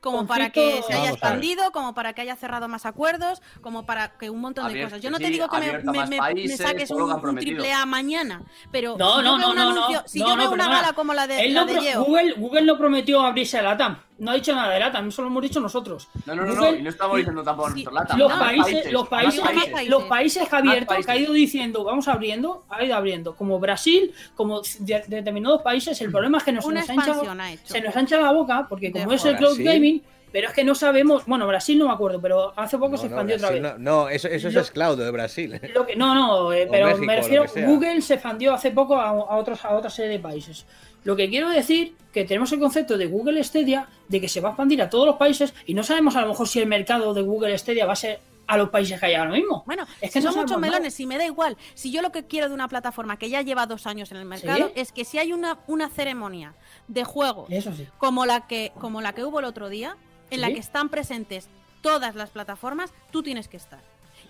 como 0.00 0.26
para 0.26 0.50
que 0.50 0.82
se 0.86 0.92
haya 0.92 1.10
expandido, 1.10 1.70
como 1.70 1.94
para 1.94 2.12
que 2.12 2.22
haya 2.22 2.34
cerrado 2.36 2.66
más 2.66 2.84
acuerdos, 2.86 3.40
como 3.62 3.86
para 3.86 4.18
que 4.18 4.28
un 4.30 4.40
montón 4.40 4.64
de 4.64 4.70
Abierto, 4.72 4.90
cosas. 4.90 5.02
Yo 5.02 5.10
no 5.10 5.18
te 5.18 5.26
sí, 5.26 5.32
digo 5.34 5.48
que 5.48 5.58
me, 5.60 6.48
saques 6.56 6.90
un, 6.90 7.36
triple 7.36 7.72
A 7.72 7.86
mañana, 7.86 8.42
pero 8.72 8.96
No, 8.98 9.18
si 9.18 9.22
no, 9.22 9.38
yo 9.38 9.38
veo 9.38 9.46
no, 9.46 9.50
un 9.50 9.56
no, 9.56 9.62
anuncio- 9.62 10.02
no. 10.02 10.08
si 10.08 10.18
no, 10.18 10.28
yo 10.28 10.36
no, 10.36 10.42
veo 10.42 10.50
una 10.52 10.68
gala 10.68 10.92
como 10.92 11.14
la 11.14 11.26
de, 11.28 11.40
Él 11.46 11.54
la 11.54 11.60
no 11.60 11.66
de 11.72 11.80
Yeo, 11.80 12.04
Google, 12.04 12.32
Google 12.36 12.62
no 12.62 12.76
prometió 12.76 13.20
abrirse 13.22 13.58
a 13.58 13.62
LATAM. 13.62 14.02
No 14.20 14.30
ha 14.30 14.34
dicho 14.34 14.54
nada 14.54 14.72
de 14.74 14.80
LATAM, 14.80 15.08
eso 15.08 15.22
lo 15.22 15.28
hemos 15.28 15.42
dicho 15.42 15.58
nosotros. 15.60 16.08
No, 16.26 16.34
no, 16.34 16.44
no, 16.44 16.54
no, 16.54 16.74
y 16.76 16.82
no 16.82 16.90
estamos 16.90 17.16
diciendo 17.16 17.42
tampoco 17.42 17.68
Sí, 17.70 17.74
nuestro 17.84 17.92
lata. 17.94 18.16
los 18.18 18.32
países, 18.32 18.92
los 18.92 19.08
países, 19.08 19.42
los 19.88 20.02
países 20.04 20.48
que 20.48 20.54
ha 20.56 20.58
abierto, 20.58 20.86
países. 20.86 21.06
que 21.06 21.12
ha 21.12 21.16
ido 21.16 21.32
diciendo, 21.32 21.84
vamos 21.84 22.06
abriendo, 22.06 22.64
ha 22.68 22.84
ido 22.84 22.94
abriendo, 22.94 23.34
como 23.34 23.58
Brasil, 23.58 24.12
como 24.36 24.60
de- 24.80 25.04
determinados 25.08 25.62
países, 25.62 26.00
el 26.02 26.10
problema 26.10 26.38
es 26.38 26.44
que 26.44 26.52
nos, 26.52 26.64
una 26.66 26.80
nos 26.80 26.90
ha 26.90 26.94
hinchado, 26.94 27.10
expansión 27.12 27.40
ha 27.40 27.52
hecho. 27.52 27.62
se 27.66 27.80
nos 27.80 27.96
ha 27.96 28.00
hinchado 28.00 28.22
la 28.22 28.32
boca, 28.32 28.66
porque 28.68 28.92
como 28.92 29.08
De 29.10 29.16
es 29.16 29.24
el 29.24 29.36
cloud 29.36 29.56
gaming, 29.58 30.02
pero 30.32 30.48
es 30.48 30.54
que 30.54 30.62
no 30.64 30.74
sabemos, 30.76 31.24
bueno, 31.26 31.46
Brasil 31.46 31.76
no 31.78 31.86
me 31.88 31.92
acuerdo, 31.92 32.20
pero 32.20 32.52
hace 32.56 32.76
poco 32.78 32.92
No, 32.92 32.96
se 32.98 33.04
no, 33.04 33.08
expandió 33.16 33.36
otra 33.36 33.50
vez. 33.50 33.62
no, 33.62 33.78
no, 33.78 34.08
eso, 34.10 34.28
eso 34.28 34.50
Lo- 34.50 34.60
es 34.60 34.70
Claudio 34.70 35.04
de 35.04 35.10
Brasil. 35.10 35.60
Lo 35.74 35.86
que, 35.86 35.96
no, 35.96 36.14
no, 36.14 36.52
eh, 36.52 36.68
pero 36.70 36.86
México, 36.86 37.04
me 37.06 37.16
refiero. 37.16 37.44
Google 37.66 38.00
se 38.02 38.14
expandió 38.14 38.52
hace 38.54 38.70
poco 38.70 38.96
a, 38.96 39.08
a 39.08 39.12
otros, 39.36 39.64
a 39.64 39.70
otra 39.74 39.88
serie 39.90 40.12
de 40.12 40.18
países. 40.20 40.66
Lo 41.04 41.16
que 41.16 41.28
quiero 41.28 41.48
decir 41.48 41.94
que 42.12 42.24
tenemos 42.24 42.52
el 42.52 42.60
concepto 42.60 42.98
de 42.98 43.06
Google 43.06 43.42
Stadia 43.42 43.88
de 44.08 44.20
que 44.20 44.28
se 44.28 44.40
va 44.40 44.50
a 44.50 44.52
expandir 44.52 44.82
a 44.82 44.90
todos 44.90 45.06
los 45.06 45.16
países 45.16 45.54
y 45.66 45.74
no 45.74 45.82
sabemos 45.82 46.16
a 46.16 46.22
lo 46.22 46.28
mejor 46.28 46.48
si 46.48 46.58
el 46.60 46.66
mercado 46.66 47.14
de 47.14 47.22
Google 47.22 47.56
Stadia 47.56 47.86
va 47.86 47.92
a 47.92 47.96
ser 47.96 48.20
a 48.46 48.56
los 48.56 48.70
países 48.70 48.98
que 48.98 49.06
hay 49.06 49.14
ahora 49.14 49.30
mismo. 49.30 49.62
Bueno, 49.64 49.86
Es 50.00 50.12
que 50.12 50.20
no 50.20 50.32
son 50.32 50.42
muchos 50.42 50.58
melones 50.58 50.98
y 50.98 51.06
me 51.06 51.18
da 51.18 51.24
igual. 51.24 51.56
Si 51.74 51.92
yo 51.92 52.02
lo 52.02 52.10
que 52.10 52.26
quiero 52.26 52.48
de 52.48 52.54
una 52.54 52.66
plataforma 52.66 53.16
que 53.16 53.30
ya 53.30 53.42
lleva 53.42 53.66
dos 53.66 53.86
años 53.86 54.10
en 54.10 54.16
el 54.16 54.24
mercado 54.24 54.66
¿Sí? 54.66 54.72
es 54.74 54.90
que 54.90 55.04
si 55.04 55.18
hay 55.18 55.32
una, 55.32 55.60
una 55.68 55.88
ceremonia 55.88 56.54
de 56.88 57.04
sí. 57.04 57.86
como 57.98 58.26
la 58.26 58.48
que 58.48 58.72
como 58.80 59.00
la 59.02 59.12
que 59.12 59.24
hubo 59.24 59.38
el 59.38 59.44
otro 59.44 59.68
día, 59.68 59.96
en 60.30 60.40
la 60.40 60.48
que 60.48 60.58
están 60.58 60.88
presentes 60.88 61.48
todas 61.80 62.16
las 62.16 62.30
plataformas, 62.30 62.92
tú 63.12 63.22
tienes 63.22 63.46
que 63.46 63.56
estar. 63.56 63.80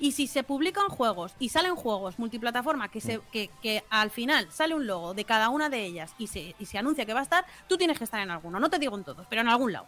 Y 0.01 0.13
si 0.13 0.27
se 0.27 0.43
publican 0.43 0.89
juegos 0.89 1.33
y 1.39 1.51
salen 1.51 1.77
juegos 1.77 2.19
multiplataforma 2.19 2.89
que, 2.89 2.99
Mm. 2.99 3.03
se, 3.03 3.21
que, 3.31 3.51
que 3.63 3.85
al 3.91 4.11
final 4.11 4.49
sale 4.51 4.75
un 4.75 4.87
logo 4.87 5.13
de 5.15 5.25
cada 5.25 5.51
una 5.51 5.69
de 5.69 5.85
ellas 5.85 6.13
y 6.19 6.27
se, 6.27 6.55
y 6.59 6.65
se 6.67 6.79
anuncia 6.79 7.05
que 7.05 7.13
va 7.15 7.21
a 7.21 7.25
estar, 7.25 7.45
tú 7.69 7.77
tienes 7.77 7.99
que 7.99 8.05
estar 8.05 8.21
en 8.21 8.31
alguno. 8.31 8.59
No 8.59 8.71
te 8.71 8.79
digo 8.79 8.97
en 8.97 9.05
todos, 9.05 9.27
pero 9.29 9.43
en 9.43 9.49
algún 9.49 9.73
lado. 9.73 9.87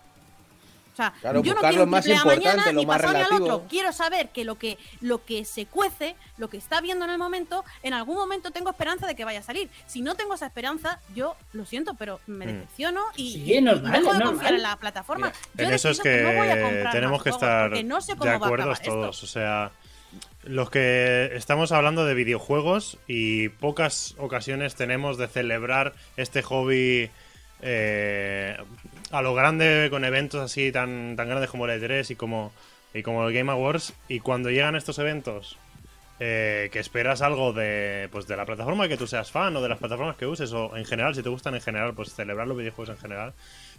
O 0.93 0.95
sea, 0.95 1.15
Claro, 1.23 1.43
yo 1.43 1.55
no 1.55 1.61
quiero 1.61 1.77
lo 1.79 1.85
un 1.85 1.89
más 1.91 2.05
triple 2.05 2.19
A 2.19 2.21
importante, 2.35 2.49
mañana 2.49 2.73
lo 2.73 2.79
ni 2.81 2.85
más 2.85 3.03
al 3.03 3.13
relativo. 3.15 3.45
otro. 3.47 3.67
Quiero 3.71 3.93
saber 3.93 4.29
que 4.29 4.45
lo 4.45 4.57
que 4.57 4.77
lo 5.01 5.25
que 5.25 5.47
se 5.47 5.65
cuece, 5.65 6.15
lo 6.37 6.51
que 6.51 6.59
está 6.59 6.83
viendo 6.83 7.07
en 7.07 7.11
el 7.13 7.17
momento, 7.17 7.65
en 7.83 7.95
algún 7.95 8.17
momento 8.17 8.51
tengo 8.51 8.69
esperanza 8.69 9.07
de 9.07 9.15
que 9.15 9.25
vaya 9.25 9.39
a 9.39 9.43
salir. 9.43 9.71
Si 9.87 10.03
no 10.03 10.17
tengo 10.17 10.35
esa 10.35 10.45
esperanza, 10.45 11.01
yo 11.15 11.35
lo 11.55 11.65
siento, 11.65 11.95
pero 11.95 12.21
me 12.27 12.45
Mm. 12.45 12.49
decepciono 12.49 13.01
y, 13.17 13.33
Sí, 13.33 13.43
y- 13.47 13.57
y 13.57 13.61
normal, 13.63 13.91
dejo 14.03 14.13
de 14.13 14.23
confiar 14.23 14.53
en 14.53 14.63
la 14.63 14.77
plataforma. 14.77 15.29
Mira, 15.29 15.39
Yo 15.57 15.65
En 15.65 15.73
eso 15.73 15.89
es 15.89 15.97
decido 16.03 16.31
no 16.31 16.39
voy 16.39 16.49
a 16.51 16.55
que 16.57 16.63
comprar 16.63 16.93
tenemos 16.93 17.23
que 17.23 17.31
estar 17.31 17.71
porque 17.71 17.85
no 17.85 18.01
sé 18.03 18.15
de 18.15 18.29
acuerdo 18.31 18.73
esto. 18.73 18.91
todos. 18.91 19.23
O 19.23 19.27
sea, 19.27 19.73
los 20.45 20.71
que 20.71 21.31
estamos 21.35 21.73
hablando 21.73 22.05
de 22.05 22.15
videojuegos 22.15 22.99
y 23.07 23.49
pocas 23.49 24.15
ocasiones 24.19 24.75
tenemos 24.75 25.19
de 25.19 25.29
celebrar 25.29 25.95
este 26.17 26.43
hobby 26.43 27.11
eh, 27.61 28.57
a 29.11 29.23
lo 29.23 29.35
grande 29.35 29.89
con 29.91 30.05
eventos 30.05 30.41
así 30.41 30.73
tan, 30.73 31.15
tan 31.17 31.29
grandes 31.29 31.51
como 31.51 31.67
el 31.67 31.81
E3 31.81 32.11
y 32.11 32.17
como, 32.17 32.53
y 32.93 33.03
como 33.03 33.27
el 33.27 33.33
Game 33.35 33.53
Awards. 33.53 33.95
Y 34.09 34.21
cuando 34.21 34.51
llegan 34.51 34.75
estos 34.75 34.99
eventos 34.99 35.59
eh, 36.19 36.71
que 36.73 36.81
esperas 36.81 37.23
algo 37.23 37.53
de, 37.53 38.09
pues, 38.11 38.27
de 38.27 38.37
la 38.37 38.45
plataforma 38.45 38.89
que 38.89 38.97
tú 38.97 39.07
seas 39.07 39.31
fan 39.31 39.57
o 39.57 39.63
de 39.63 39.69
las 39.69 39.79
plataformas 39.79 40.17
que 40.17 40.27
uses 40.27 40.53
o 40.53 40.77
en 40.77 40.85
general, 40.85 41.15
si 41.15 41.23
te 41.23 41.29
gustan 41.29 41.55
en 41.55 41.61
general, 41.61 41.95
pues 41.95 42.15
celebrar 42.15 42.49
los 42.49 42.57
videojuegos 42.57 42.97
en 42.97 43.01
general. 43.01 43.33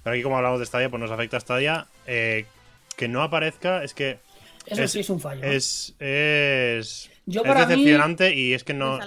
Pero 0.04 0.14
aquí 0.14 0.24
como 0.24 0.38
hablamos 0.38 0.60
de 0.60 0.66
Stadia, 0.66 0.90
pues 0.90 1.02
nos 1.02 1.12
afecta 1.12 1.38
a 1.38 1.42
Stadia. 1.42 1.88
eh, 2.08 2.46
que 2.96 3.08
no 3.08 3.24
aparezca, 3.24 3.84
es 3.84 3.94
que 3.94 4.20
Eso 4.66 4.84
Es- 4.84 4.92
sí 4.92 5.00
es 5.02 5.10
un 5.10 5.20
fallo. 5.20 5.44
Es, 5.44 5.96
es, 6.00 7.10
Yo 7.26 7.42
es 7.42 7.48
para 7.48 7.62
mí- 7.66 7.72
decepcionante 7.76 8.34
y 8.36 8.54
es 8.54 8.64
que 8.64 8.74
no, 8.74 9.00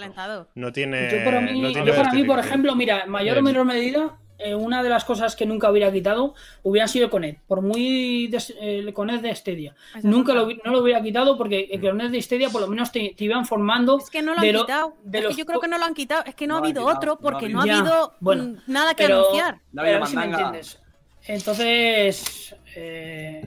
no 0.54 0.72
tiene. 0.72 1.10
yo 1.10 1.24
para 1.24 1.40
mí, 1.40 1.60
no 1.60 1.72
tiene 1.72 1.86
yo 1.86 1.94
para 1.96 2.12
mí, 2.12 2.24
por 2.24 2.38
ejemplo, 2.38 2.74
mira, 2.74 3.02
en 3.02 3.10
mayor 3.10 3.38
o 3.38 3.42
menor 3.42 3.64
medida, 3.64 4.18
eh, 4.38 4.54
una 4.54 4.82
de 4.82 4.90
las 4.90 5.04
cosas 5.06 5.34
que 5.34 5.46
nunca 5.46 5.70
hubiera 5.70 5.90
quitado 5.90 6.34
hubiera 6.62 6.86
sido 6.88 7.06
el 7.06 7.10
Connect. 7.10 7.40
Por 7.46 7.62
muy 7.62 8.28
des- 8.28 8.50
eh, 8.60 8.80
el 8.80 8.92
Connect 8.92 9.22
de. 9.22 9.30
Esa 9.30 9.74
Nunca 10.02 10.34
lo, 10.34 10.46
no 10.62 10.72
lo 10.72 10.82
hubiera 10.82 11.00
quitado 11.02 11.38
porque 11.38 11.68
el 11.72 11.80
Connect 11.80 12.10
de 12.10 12.20
Stadia 12.20 12.50
por 12.50 12.60
lo 12.60 12.66
menos 12.68 12.92
te, 12.92 13.14
te 13.16 13.24
iban 13.24 13.46
formando. 13.46 13.96
Es 13.98 14.10
que 14.10 14.20
no 14.20 14.34
lo 14.34 14.40
han 14.40 14.52
lo- 14.52 14.60
quitado. 14.66 14.96
de 15.04 15.18
Es 15.18 15.24
los 15.24 15.34
que 15.34 15.40
yo 15.40 15.46
creo 15.46 15.60
que 15.60 15.68
no 15.68 15.78
lo 15.78 15.84
han 15.86 15.94
quitado. 15.94 16.22
Es 16.26 16.34
que 16.34 16.46
no, 16.46 16.52
No 16.54 16.56
ha 16.58 16.66
habido 16.66 16.82
quitado, 16.82 16.96
otro 16.98 17.12
no 17.14 17.18
porque 17.20 17.48
no 17.48 17.60
ha 17.60 17.62
habido. 17.62 18.14
bueno, 18.20 18.56
nada 18.66 18.94
que 18.94 19.04
pero, 19.04 19.20
anunciar. 19.20 19.54
No 19.72 19.82
pero 19.82 19.82
a 19.82 19.82
había 19.84 19.98
ver 20.00 20.08
si 20.08 20.16
me 20.16 20.24
entiendes. 20.26 20.80
Entonces, 21.28 22.54
eh, 22.74 23.42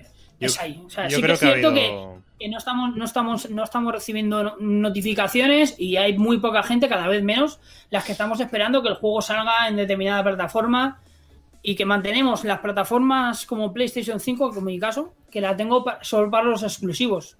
es 0.45 0.59
ahí. 0.59 0.81
O 0.85 0.89
sea, 0.89 1.05
sí 1.09 1.21
que 1.21 1.33
es 1.33 1.43
ha 1.43 1.45
cierto 1.53 1.73
que, 1.73 2.07
que 2.39 2.49
no 2.49 2.57
estamos, 2.57 2.95
no 2.95 3.05
estamos, 3.05 3.49
no 3.49 3.63
estamos 3.63 3.93
recibiendo 3.93 4.43
no- 4.43 4.55
notificaciones 4.59 5.75
y 5.79 5.97
hay 5.97 6.17
muy 6.17 6.39
poca 6.39 6.63
gente, 6.63 6.87
cada 6.87 7.07
vez 7.07 7.23
menos, 7.23 7.59
las 7.89 8.03
que 8.05 8.11
estamos 8.11 8.39
esperando 8.39 8.81
que 8.81 8.89
el 8.89 8.95
juego 8.95 9.21
salga 9.21 9.67
en 9.67 9.75
determinada 9.75 10.23
plataforma 10.23 10.99
y 11.61 11.75
que 11.75 11.85
mantenemos 11.85 12.43
las 12.45 12.59
plataformas 12.59 13.45
como 13.45 13.73
PlayStation 13.73 14.19
5, 14.19 14.49
como 14.49 14.59
en 14.59 14.65
mi 14.75 14.79
caso, 14.79 15.13
que 15.29 15.41
la 15.41 15.55
tengo 15.57 15.83
solo 16.01 16.31
para 16.31 16.45
los 16.45 16.63
exclusivos. 16.63 17.35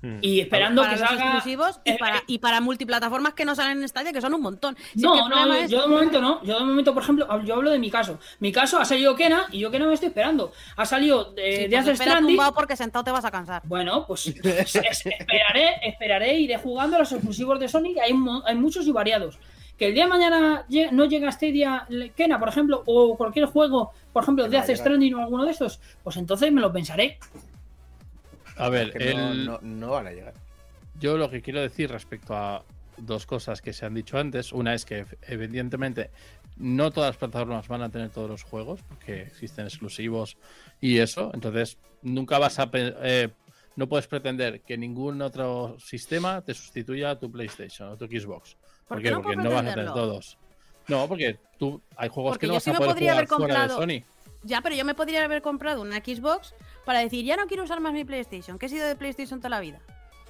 Hmm. 0.00 0.18
Y 0.22 0.38
esperando 0.40 0.82
para 0.82 0.94
que 0.94 1.00
los 1.00 1.08
salga. 1.08 1.24
exclusivos 1.24 1.80
y 1.84 1.90
eh, 1.90 1.96
para, 1.98 2.18
eh, 2.18 2.22
y 2.28 2.38
para 2.38 2.60
multiplataformas 2.60 3.34
que 3.34 3.44
no 3.44 3.56
salen 3.56 3.82
en 3.82 3.88
Stadia, 3.88 4.12
que 4.12 4.20
son 4.20 4.32
un 4.32 4.40
montón. 4.40 4.76
Si 4.76 4.84
es 4.84 4.94
que 4.94 5.00
no, 5.02 5.28
no, 5.28 5.46
yo, 5.48 5.54
es- 5.54 5.70
yo 5.70 5.82
de 5.82 5.88
momento 5.88 6.20
no. 6.20 6.40
Yo 6.44 6.58
de 6.60 6.64
momento, 6.64 6.94
por 6.94 7.02
ejemplo, 7.02 7.26
yo 7.42 7.54
hablo 7.56 7.70
de 7.70 7.80
mi 7.80 7.90
caso. 7.90 8.18
Mi 8.38 8.52
caso 8.52 8.78
ha 8.78 8.84
salido 8.84 9.16
Kena 9.16 9.46
y 9.50 9.58
yo 9.58 9.72
Kena 9.72 9.86
me 9.86 9.94
estoy 9.94 10.08
esperando. 10.10 10.52
Ha 10.76 10.86
salido 10.86 11.32
de, 11.32 11.42
Sí, 11.42 11.50
de 11.50 11.58
pues 11.62 11.70
Death 11.70 11.88
espera 11.88 12.10
Stranding. 12.12 12.36
tumbado 12.36 12.54
porque 12.54 12.76
sentado 12.76 13.04
te 13.04 13.10
vas 13.10 13.24
a 13.24 13.30
cansar. 13.32 13.62
Bueno, 13.64 14.06
pues 14.06 14.28
es- 14.28 14.76
es- 14.76 15.04
esperaré, 15.06 15.80
esperaré, 15.82 16.38
iré 16.38 16.58
jugando 16.58 16.94
a 16.94 17.00
los 17.00 17.10
exclusivos 17.10 17.58
de 17.58 17.68
Sonic, 17.68 17.98
hay, 17.98 18.12
mo- 18.12 18.42
hay 18.46 18.54
muchos 18.54 18.86
y 18.86 18.92
variados. 18.92 19.38
Que 19.76 19.86
el 19.88 19.94
día 19.94 20.04
de 20.04 20.10
mañana 20.10 20.64
no 20.92 21.04
llega 21.06 21.30
Stadia 21.32 21.86
le- 21.88 22.10
Kena, 22.10 22.38
por 22.38 22.48
ejemplo, 22.48 22.82
o 22.86 23.16
cualquier 23.16 23.46
juego, 23.46 23.92
por 24.12 24.22
ejemplo, 24.22 24.44
Que 24.44 24.50
no 24.56 24.60
de 24.60 24.66
Death. 24.66 24.78
Stranding 24.78 25.14
o 25.14 25.22
alguno 25.22 25.44
de 25.44 25.50
estos, 25.50 25.80
pues 26.04 26.16
entonces 26.16 26.52
me 26.52 26.60
lo 26.60 26.72
pensaré. 26.72 27.18
A 28.58 28.68
ver, 28.68 28.92
Que 28.92 29.14
no, 29.14 29.32
el- 29.32 29.44
no- 29.46 29.58
no 29.62 29.90
van 29.90 30.06
a 30.06 30.10
llegar. 30.12 30.34
yo 31.00 31.16
lo 31.16 31.30
que 31.30 31.42
quiero 31.42 31.60
decir 31.60 31.90
respecto 31.90 32.36
a 32.36 32.64
dos 32.96 33.26
cosas 33.26 33.62
que 33.62 33.72
se 33.72 33.86
han 33.86 33.94
dicho 33.94 34.18
antes. 34.18 34.52
Una 34.52 34.74
es 34.74 34.84
que 34.84 35.06
evidentemente 35.22 36.10
no 36.56 36.90
todas 36.90 37.10
las 37.10 37.16
plataformas 37.16 37.68
van 37.68 37.82
a 37.82 37.88
tener 37.90 38.10
todos 38.10 38.28
los 38.28 38.42
juegos, 38.42 38.80
porque 38.88 39.22
existen 39.22 39.66
exclusivos 39.66 40.36
y 40.80 40.98
eso. 40.98 41.30
Entonces, 41.32 41.78
nunca 42.02 42.38
vas 42.38 42.58
a... 42.58 42.68
eh, 42.72 43.28
no 43.76 43.88
puedes 43.88 44.08
pretender 44.08 44.62
que 44.62 44.76
ningún 44.76 45.22
otro 45.22 45.76
sistema 45.78 46.42
te 46.42 46.52
sustituya 46.54 47.10
a 47.10 47.18
tu 47.20 47.30
PlayStation 47.30 47.90
o 47.90 47.96
tu 47.96 48.06
Xbox. 48.06 48.56
¿Por 48.88 48.96
¿Por 48.96 49.02
qué 49.02 49.10
no 49.12 49.22
Porque 49.22 49.36
puedo 49.36 49.48
no 49.48 49.54
vas 49.54 49.66
a 49.66 49.74
tener 49.74 49.92
todos. 49.92 50.36
No, 50.88 51.06
porque 51.06 51.38
tú 51.58 51.80
hay 51.96 52.08
juegos 52.08 52.32
Porque 52.32 52.46
que 52.46 52.48
no 52.48 52.54
vas 52.54 52.64
sí 52.64 52.70
a 52.70 52.74
poder 52.74 52.98
jugar 52.98 53.26
fuera 53.28 53.62
de 53.62 53.68
Sony. 53.68 54.04
Ya, 54.42 54.62
pero 54.62 54.74
yo 54.74 54.84
me 54.84 54.94
podría 54.96 55.24
haber 55.24 55.42
comprado 55.42 55.82
una 55.82 55.98
Xbox 55.98 56.54
para 56.88 57.00
decir, 57.00 57.22
ya 57.22 57.36
no 57.36 57.46
quiero 57.46 57.64
usar 57.64 57.80
más 57.80 57.92
mi 57.92 58.06
PlayStation, 58.06 58.58
que 58.58 58.64
he 58.64 58.68
sido 58.70 58.86
de 58.88 58.96
PlayStation 58.96 59.40
toda 59.40 59.50
la 59.50 59.60
vida. 59.60 59.78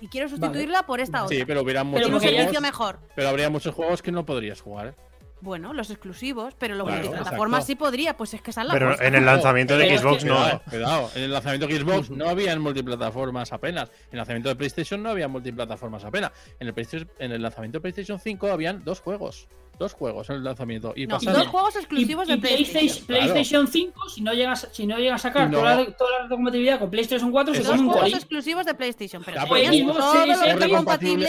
Y 0.01 0.09
quiero 0.09 0.29
sustituirla 0.29 0.83
por 0.87 0.99
esta 0.99 1.23
otra. 1.23 1.37
Sí, 1.37 1.45
pero 1.45 1.63
hubiera 1.63 1.83
Pero 1.85 2.09
muchos 2.09 2.21
servicio 2.21 2.45
juegos, 2.47 2.63
mejor. 2.63 2.99
pero 3.15 3.29
habría 3.29 3.49
muchos 3.49 3.73
juegos 3.77 4.03
que 4.03 4.11
no 4.11 4.27
podrías 4.27 4.61
jugar. 4.61 4.97
Bueno, 5.41 5.73
los 5.73 5.89
exclusivos, 5.91 6.57
pero 6.59 6.75
los 6.75 6.85
Claro, 6.85 7.01
multiplataformas 7.05 7.65
sí 7.65 7.77
podría, 7.77 8.17
pues 8.17 8.35
es 8.35 8.43
que 8.43 8.51
esa 8.51 8.63
es 8.63 8.67
la 8.67 8.75
Pero 8.75 8.91
cosa. 8.91 9.07
en 9.07 9.15
el 9.15 9.25
lanzamiento 9.25 9.79
de 9.79 9.85
Pero 9.87 10.01
Xbox 10.01 10.25
que- 10.25 10.29
no. 10.31 10.35
Cuidado, 10.35 10.63
cuidado. 10.69 11.11
En 11.15 11.23
el 11.23 11.33
lanzamiento 11.33 11.67
de 11.69 11.79
Xbox 11.79 12.11
no 12.11 12.29
había 12.29 12.53
en 12.53 12.61
multiplataformas 12.61 13.53
apenas. 13.53 13.89
En 13.91 14.15
el 14.15 14.17
lanzamiento 14.17 14.49
de 14.49 14.57
PlayStation 14.57 15.01
no 15.01 15.11
había 15.11 15.29
multiplataformas 15.29 16.05
apenas. 16.05 16.33
En 16.59 16.67
el, 16.67 16.75
PlayStation- 16.75 17.09
en 17.21 17.31
el 17.31 17.41
lanzamiento 17.41 17.79
de 17.79 17.83
PlayStation 17.83 18.19
5 18.19 18.49
habían 18.51 18.83
dos 18.85 18.99
juegos. 19.01 19.47
Dos 19.79 19.93
juegos 19.95 20.29
en 20.31 20.37
el 20.37 20.45
lanzamiento. 20.45 20.93
Y 20.97 21.07
No, 21.07 21.17
y 21.17 21.19
pasaron- 21.19 21.35
dos 21.41 21.47
juegos 21.49 21.77
exclusivos 21.77 22.29
y 22.29 22.33
de 22.33 22.39
PlayStation. 22.39 23.07
PlayStation, 23.07 23.07
PlayStation 23.07 23.69
5, 23.69 24.09
si 24.09 24.21
no 24.23 24.33
llegas, 24.35 24.69
si 24.73 24.87
no 24.87 24.99
llega 24.99 25.15
a 25.15 25.19
sacar 25.19 25.49
no- 25.51 25.59
toda, 25.59 25.77
la, 25.77 25.87
toda 25.93 26.23
la 26.25 26.29
compatibilidad 26.29 26.79
con 26.81 26.91
PlayStation 26.91 27.31
4, 27.31 27.55
se 27.55 27.61
come 27.63 27.71
Dos 27.77 27.81
un 27.81 27.89
juegos 27.93 28.13
exclusivos 28.15 28.67
de 28.67 28.75
PlayStation, 28.75 29.23
pero 29.25 29.41
si 29.41 29.47
Xbox 29.83 29.99
todo 29.99 30.27
lo 30.27 30.35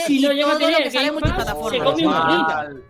si 0.06 0.20
no 0.20 0.32
llega 0.32 0.50
a 0.50 0.52
lo 0.54 0.58
tener 0.58 0.82
que 0.82 0.90
sale 0.90 1.12
multiplataforma. 1.12 1.70
se 1.70 1.78
come 1.84 2.06
un. 2.06 2.82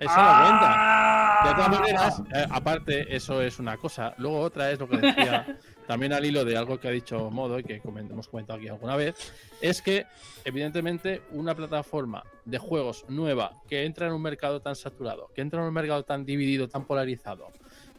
Eso 0.00 0.14
no 0.16 0.42
cuenta. 0.42 1.40
De 1.44 1.54
todas 1.54 1.70
maneras, 1.70 2.22
eh, 2.34 2.46
aparte, 2.50 3.16
eso 3.16 3.42
es 3.42 3.58
una 3.58 3.76
cosa. 3.76 4.14
Luego 4.18 4.38
otra 4.40 4.70
es 4.70 4.78
lo 4.78 4.88
que 4.88 4.98
decía 4.98 5.44
también 5.88 6.12
al 6.12 6.22
hilo 6.22 6.44
de 6.44 6.54
algo 6.54 6.78
que 6.78 6.86
ha 6.86 6.90
dicho 6.90 7.30
Modo 7.30 7.58
y 7.58 7.64
que 7.64 7.80
hemos 7.82 8.28
comentado 8.28 8.58
aquí 8.58 8.68
alguna 8.68 8.94
vez, 8.94 9.32
es 9.62 9.80
que 9.80 10.04
evidentemente 10.44 11.22
una 11.30 11.54
plataforma 11.54 12.22
de 12.44 12.58
juegos 12.58 13.06
nueva 13.08 13.62
que 13.66 13.86
entra 13.86 14.06
en 14.06 14.12
un 14.12 14.20
mercado 14.20 14.60
tan 14.60 14.76
saturado, 14.76 15.30
que 15.34 15.40
entra 15.40 15.62
en 15.62 15.66
un 15.66 15.72
mercado 15.72 16.02
tan 16.02 16.26
dividido, 16.26 16.68
tan 16.68 16.84
polarizado, 16.84 17.48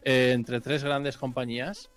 eh, 0.04 0.30
entre 0.32 0.60
tres 0.60 0.84
grandes 0.84 1.16
compañías, 1.16 1.90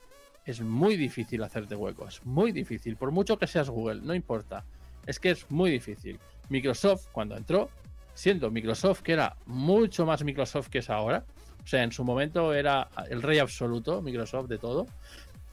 es 0.47 0.61
muy 0.61 0.97
difícil 0.97 1.43
hacerte 1.43 1.75
hueco. 1.75 2.07
Es 2.07 2.25
muy 2.25 2.51
difícil. 2.51 2.97
Por 2.97 3.11
mucho 3.11 3.37
que 3.37 3.45
seas 3.45 3.69
Google, 3.69 4.01
no 4.01 4.15
importa. 4.15 4.65
Es 5.05 5.19
que 5.19 5.29
es 5.29 5.49
muy 5.51 5.69
difícil. 5.69 6.19
Microsoft, 6.49 7.09
cuando 7.11 7.37
entró, 7.37 7.69
siendo 8.15 8.49
Microsoft, 8.49 9.03
que 9.03 9.13
era 9.13 9.37
mucho 9.45 10.07
más 10.07 10.23
Microsoft 10.23 10.69
que 10.69 10.79
es 10.79 10.89
ahora, 10.89 11.23
o 11.63 11.67
sea, 11.67 11.83
en 11.83 11.91
su 11.91 12.03
momento 12.03 12.53
era 12.53 12.89
el 13.09 13.21
rey 13.21 13.39
absoluto, 13.39 14.01
Microsoft 14.01 14.47
de 14.47 14.57
todo, 14.57 14.85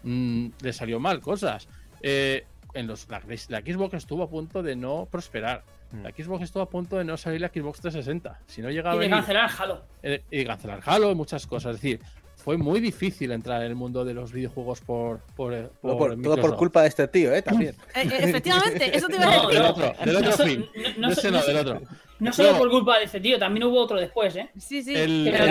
mm, 0.03 0.46
le 0.62 0.72
salió 0.72 1.01
mal 1.01 1.20
cosas. 1.20 1.68
Eh, 2.03 2.44
en 2.74 2.86
los, 2.86 3.09
la, 3.09 3.20
la 3.48 3.61
Xbox 3.61 3.94
estuvo 3.94 4.22
a 4.22 4.28
punto 4.30 4.62
de 4.62 4.76
no 4.76 5.09
prosperar. 5.11 5.64
Mm. 5.92 6.03
La 6.05 6.11
Xbox 6.11 6.42
estuvo 6.44 6.62
a 6.62 6.68
punto 6.70 6.96
de 6.98 7.05
no 7.05 7.16
salir 7.16 7.40
la 7.40 7.48
Xbox 7.48 7.80
360. 7.80 8.40
Si 8.46 8.62
no 8.62 8.70
llegaba 8.70 8.94
Y 8.94 8.98
a 8.98 9.01
de 9.01 9.07
venir- 9.09 9.16
cancelar 9.18 9.51
Halo. 9.59 9.82
eh, 10.03 10.22
y 10.30 10.44
cancelar 10.44 10.80
Halo 10.84 11.11
y 11.11 11.14
muchas 11.14 11.46
cosas. 11.46 11.74
Es 11.74 11.82
decir, 11.82 12.01
fue 12.36 12.57
muy 12.57 12.80
difícil 12.80 13.32
entrar 13.32 13.61
en 13.62 13.66
el 13.68 13.74
mundo 13.74 14.05
de 14.05 14.14
los 14.14 14.32
videojuegos 14.32 14.80
por, 14.80 15.18
por, 15.36 15.53
eh, 15.53 15.68
Todo 15.82 15.98
por 15.98 15.98
por, 15.98 15.98
todo 15.98 16.09
por 16.09 16.16
Microsoft. 16.16 16.59
culpa 16.59 16.82
de 16.82 16.88
este 16.88 17.09
tío, 17.09 17.34
¿eh? 17.34 17.42
También. 17.42 17.74
Eh, 17.94 18.03
eh, 18.05 18.09
efectivamente, 18.20 18.96
eso 18.96 19.09
te 19.09 19.16
iba 19.16 19.24
a 19.24 19.36
No, 19.36 19.42
decir. 19.48 19.48
Del 19.55 19.62
no. 19.62 19.70
otro, 19.70 19.94
del 20.07 20.16
otro 20.16 20.30
No 20.30 20.36
so- 20.36 20.44
fin. 20.46 20.61
no- 20.61 20.82
no 20.82 21.01
no 21.01 21.09
no, 21.09 21.14
so- 21.42 21.46
del 21.48 21.57
otro. 21.59 21.82
No 22.21 22.33
solo 22.33 22.57
por 22.59 22.71
culpa 22.71 22.99
de 22.99 23.05
este 23.05 23.21
tío, 23.21 23.39
también 23.39 23.64
hubo 23.64 23.81
otro 23.81 23.99
después, 23.99 24.37
¿eh? 24.37 24.51
Sí, 24.59 24.83
sí. 24.83 24.95
El- 24.95 25.29
pero 25.33 25.45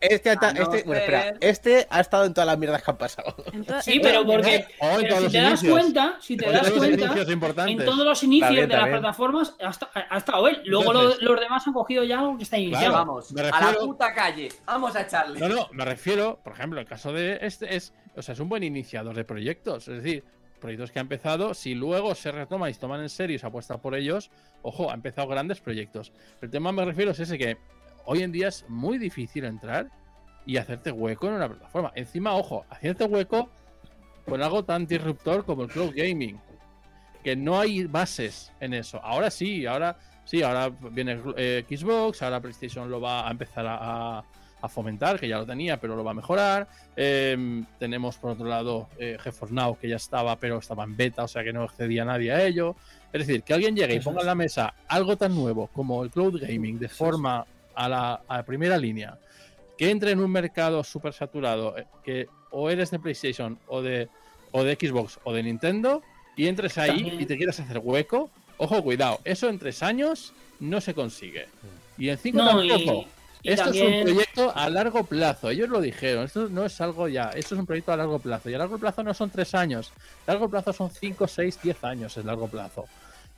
este, 0.00 0.30
Ah, 0.30 0.52
no, 0.52 0.62
este, 0.62 0.82
bueno, 0.84 1.00
espera, 1.00 1.34
este 1.40 1.86
ha 1.90 2.00
estado 2.00 2.24
en 2.24 2.34
todas 2.34 2.46
las 2.46 2.58
mierdas 2.58 2.82
que 2.82 2.90
han 2.90 2.96
pasado. 2.98 3.34
Entonces, 3.52 3.84
Sí, 3.84 4.00
pero 4.02 4.22
eh, 4.22 4.24
porque 4.26 4.66
pero 4.80 5.20
si 5.20 5.28
te 5.32 5.38
das 5.38 5.50
inicios. 5.62 5.72
cuenta, 5.72 6.16
si 6.20 6.36
te 6.36 6.44
das 6.50 6.62
todos 6.62 6.72
los 6.88 6.96
cuenta, 7.38 7.68
en 7.70 7.84
todos 7.84 8.04
los 8.06 8.22
inicios 8.22 8.50
bien, 8.50 8.68
de 8.68 8.76
las 8.76 8.88
plataformas 8.88 9.54
ha, 9.62 9.70
esta- 9.70 9.90
ha 10.10 10.16
estado 10.16 10.48
él. 10.48 10.60
Luego 10.64 10.92
Entonces- 10.92 11.22
los 11.22 11.40
demás 11.40 11.66
han 11.66 11.72
cogido 11.72 12.04
ya 12.04 12.20
algo 12.20 12.36
que 12.36 12.42
está 12.44 12.58
iniciado. 12.58 12.86
Claro. 12.90 13.06
Vamos, 13.06 13.32
me 13.32 13.40
a 13.42 13.44
la 13.72 13.78
puta 13.78 14.14
calle. 14.14 14.48
Vamos 14.66 14.96
a 14.96 15.02
echarle. 15.02 15.38
No, 15.40 15.48
no, 15.48 15.68
me 15.72 15.84
refiero, 15.84 16.40
por 16.42 16.52
ejemplo, 16.54 16.80
el 16.80 16.86
caso 16.86 17.12
de 17.12 17.38
este 17.42 17.76
es, 17.76 17.92
o 18.16 18.22
sea, 18.22 18.32
es 18.34 18.40
un 18.40 18.48
buen 18.48 18.62
iniciador 18.62 19.14
de 19.14 19.24
proyectos, 19.24 19.88
es 19.88 20.02
decir, 20.02 20.24
proyectos 20.64 20.90
que 20.90 20.98
ha 20.98 21.02
empezado, 21.02 21.52
si 21.52 21.74
luego 21.74 22.14
se 22.14 22.32
retoma 22.32 22.70
y 22.70 22.74
se 22.74 22.80
toman 22.80 23.02
en 23.02 23.10
serio 23.10 23.36
y 23.36 23.38
se 23.38 23.46
apuesta 23.46 23.76
por 23.76 23.94
ellos, 23.94 24.30
ojo, 24.62 24.90
ha 24.90 24.94
empezado 24.94 25.28
grandes 25.28 25.60
proyectos. 25.60 26.10
El 26.40 26.48
tema 26.48 26.72
me 26.72 26.86
refiero 26.86 27.10
es 27.10 27.20
ese 27.20 27.36
que 27.36 27.58
hoy 28.06 28.22
en 28.22 28.32
día 28.32 28.48
es 28.48 28.64
muy 28.68 28.96
difícil 28.96 29.44
entrar 29.44 29.90
y 30.46 30.56
hacerte 30.56 30.90
hueco 30.90 31.28
en 31.28 31.34
una 31.34 31.48
plataforma. 31.50 31.92
Encima, 31.94 32.34
ojo, 32.34 32.64
hacerte 32.70 33.04
hueco 33.04 33.50
con 34.26 34.42
algo 34.42 34.64
tan 34.64 34.86
disruptor 34.86 35.44
como 35.44 35.64
el 35.64 35.68
cloud 35.68 35.92
gaming, 35.94 36.40
que 37.22 37.36
no 37.36 37.60
hay 37.60 37.84
bases 37.84 38.50
en 38.60 38.72
eso. 38.72 38.98
Ahora 39.04 39.30
sí, 39.30 39.66
ahora 39.66 39.98
sí, 40.24 40.42
ahora 40.42 40.70
viene 40.70 41.20
eh, 41.36 41.64
Xbox, 41.68 42.22
ahora 42.22 42.40
PlayStation 42.40 42.90
lo 42.90 43.02
va 43.02 43.28
a 43.28 43.30
empezar 43.30 43.66
a, 43.66 43.76
a- 44.18 44.24
a 44.64 44.68
fomentar, 44.68 45.18
que 45.20 45.28
ya 45.28 45.38
lo 45.38 45.46
tenía, 45.46 45.78
pero 45.80 45.94
lo 45.96 46.02
va 46.04 46.12
a 46.12 46.14
mejorar. 46.14 46.66
Eh, 46.96 47.62
tenemos 47.78 48.16
por 48.16 48.30
otro 48.32 48.46
lado 48.46 48.88
eh, 48.98 49.18
GeForce 49.20 49.54
Now, 49.54 49.76
que 49.78 49.88
ya 49.88 49.96
estaba, 49.96 50.36
pero 50.36 50.58
estaba 50.58 50.84
en 50.84 50.96
beta, 50.96 51.24
o 51.24 51.28
sea 51.28 51.44
que 51.44 51.52
no 51.52 51.62
accedía 51.62 52.04
nadie 52.04 52.32
a 52.32 52.44
ello. 52.44 52.76
Es 53.12 53.26
decir, 53.26 53.42
que 53.42 53.54
alguien 53.54 53.76
llegue 53.76 53.94
y 53.94 54.00
ponga 54.00 54.20
en 54.22 54.26
la 54.26 54.34
mesa 54.34 54.74
algo 54.88 55.16
tan 55.16 55.34
nuevo 55.34 55.68
como 55.68 56.02
el 56.02 56.10
cloud 56.10 56.40
gaming 56.40 56.78
de 56.78 56.88
forma 56.88 57.46
a 57.74 57.88
la, 57.88 58.22
a 58.26 58.36
la 58.38 58.42
primera 58.44 58.76
línea, 58.78 59.18
que 59.78 59.90
entre 59.90 60.12
en 60.12 60.20
un 60.20 60.30
mercado 60.30 60.82
súper 60.82 61.12
saturado, 61.12 61.76
eh, 61.78 61.86
que 62.02 62.26
o 62.50 62.70
eres 62.70 62.90
de 62.90 62.98
PlayStation 62.98 63.58
o 63.66 63.82
de, 63.82 64.08
o 64.52 64.62
de 64.64 64.74
Xbox 64.80 65.18
o 65.24 65.32
de 65.32 65.42
Nintendo, 65.42 66.02
y 66.36 66.46
entres 66.46 66.78
ahí 66.78 67.02
También. 67.02 67.20
y 67.20 67.26
te 67.26 67.36
quieras 67.36 67.60
hacer 67.60 67.78
hueco, 67.82 68.30
ojo, 68.56 68.82
cuidado, 68.82 69.20
eso 69.24 69.48
en 69.48 69.58
tres 69.58 69.82
años 69.82 70.32
no 70.58 70.80
se 70.80 70.94
consigue. 70.94 71.46
Y 71.98 72.08
en 72.08 72.18
cinco 72.18 72.38
No, 72.38 72.64
y- 72.64 72.68
tampoco. 72.68 72.92
y 73.02 73.06
esto 73.44 73.70
es 73.70 73.82
un 73.82 74.02
proyecto 74.04 74.52
a 74.54 74.70
largo 74.70 75.04
plazo, 75.04 75.50
ellos 75.50 75.68
lo 75.68 75.80
dijeron, 75.80 76.24
esto 76.24 76.48
no 76.48 76.64
es 76.64 76.80
algo 76.80 77.08
ya, 77.08 77.30
esto 77.30 77.54
es 77.54 77.58
un 77.58 77.66
proyecto 77.66 77.92
a 77.92 77.96
largo 77.96 78.18
plazo. 78.18 78.50
Y 78.50 78.54
a 78.54 78.58
largo 78.58 78.78
plazo 78.78 79.02
no 79.02 79.14
son 79.14 79.30
tres 79.30 79.54
años, 79.54 79.92
a 80.26 80.32
largo 80.32 80.48
plazo 80.48 80.72
son 80.72 80.90
cinco, 80.90 81.28
seis, 81.28 81.58
diez 81.62 81.82
años, 81.84 82.16
es 82.16 82.24
largo 82.24 82.48
plazo. 82.48 82.86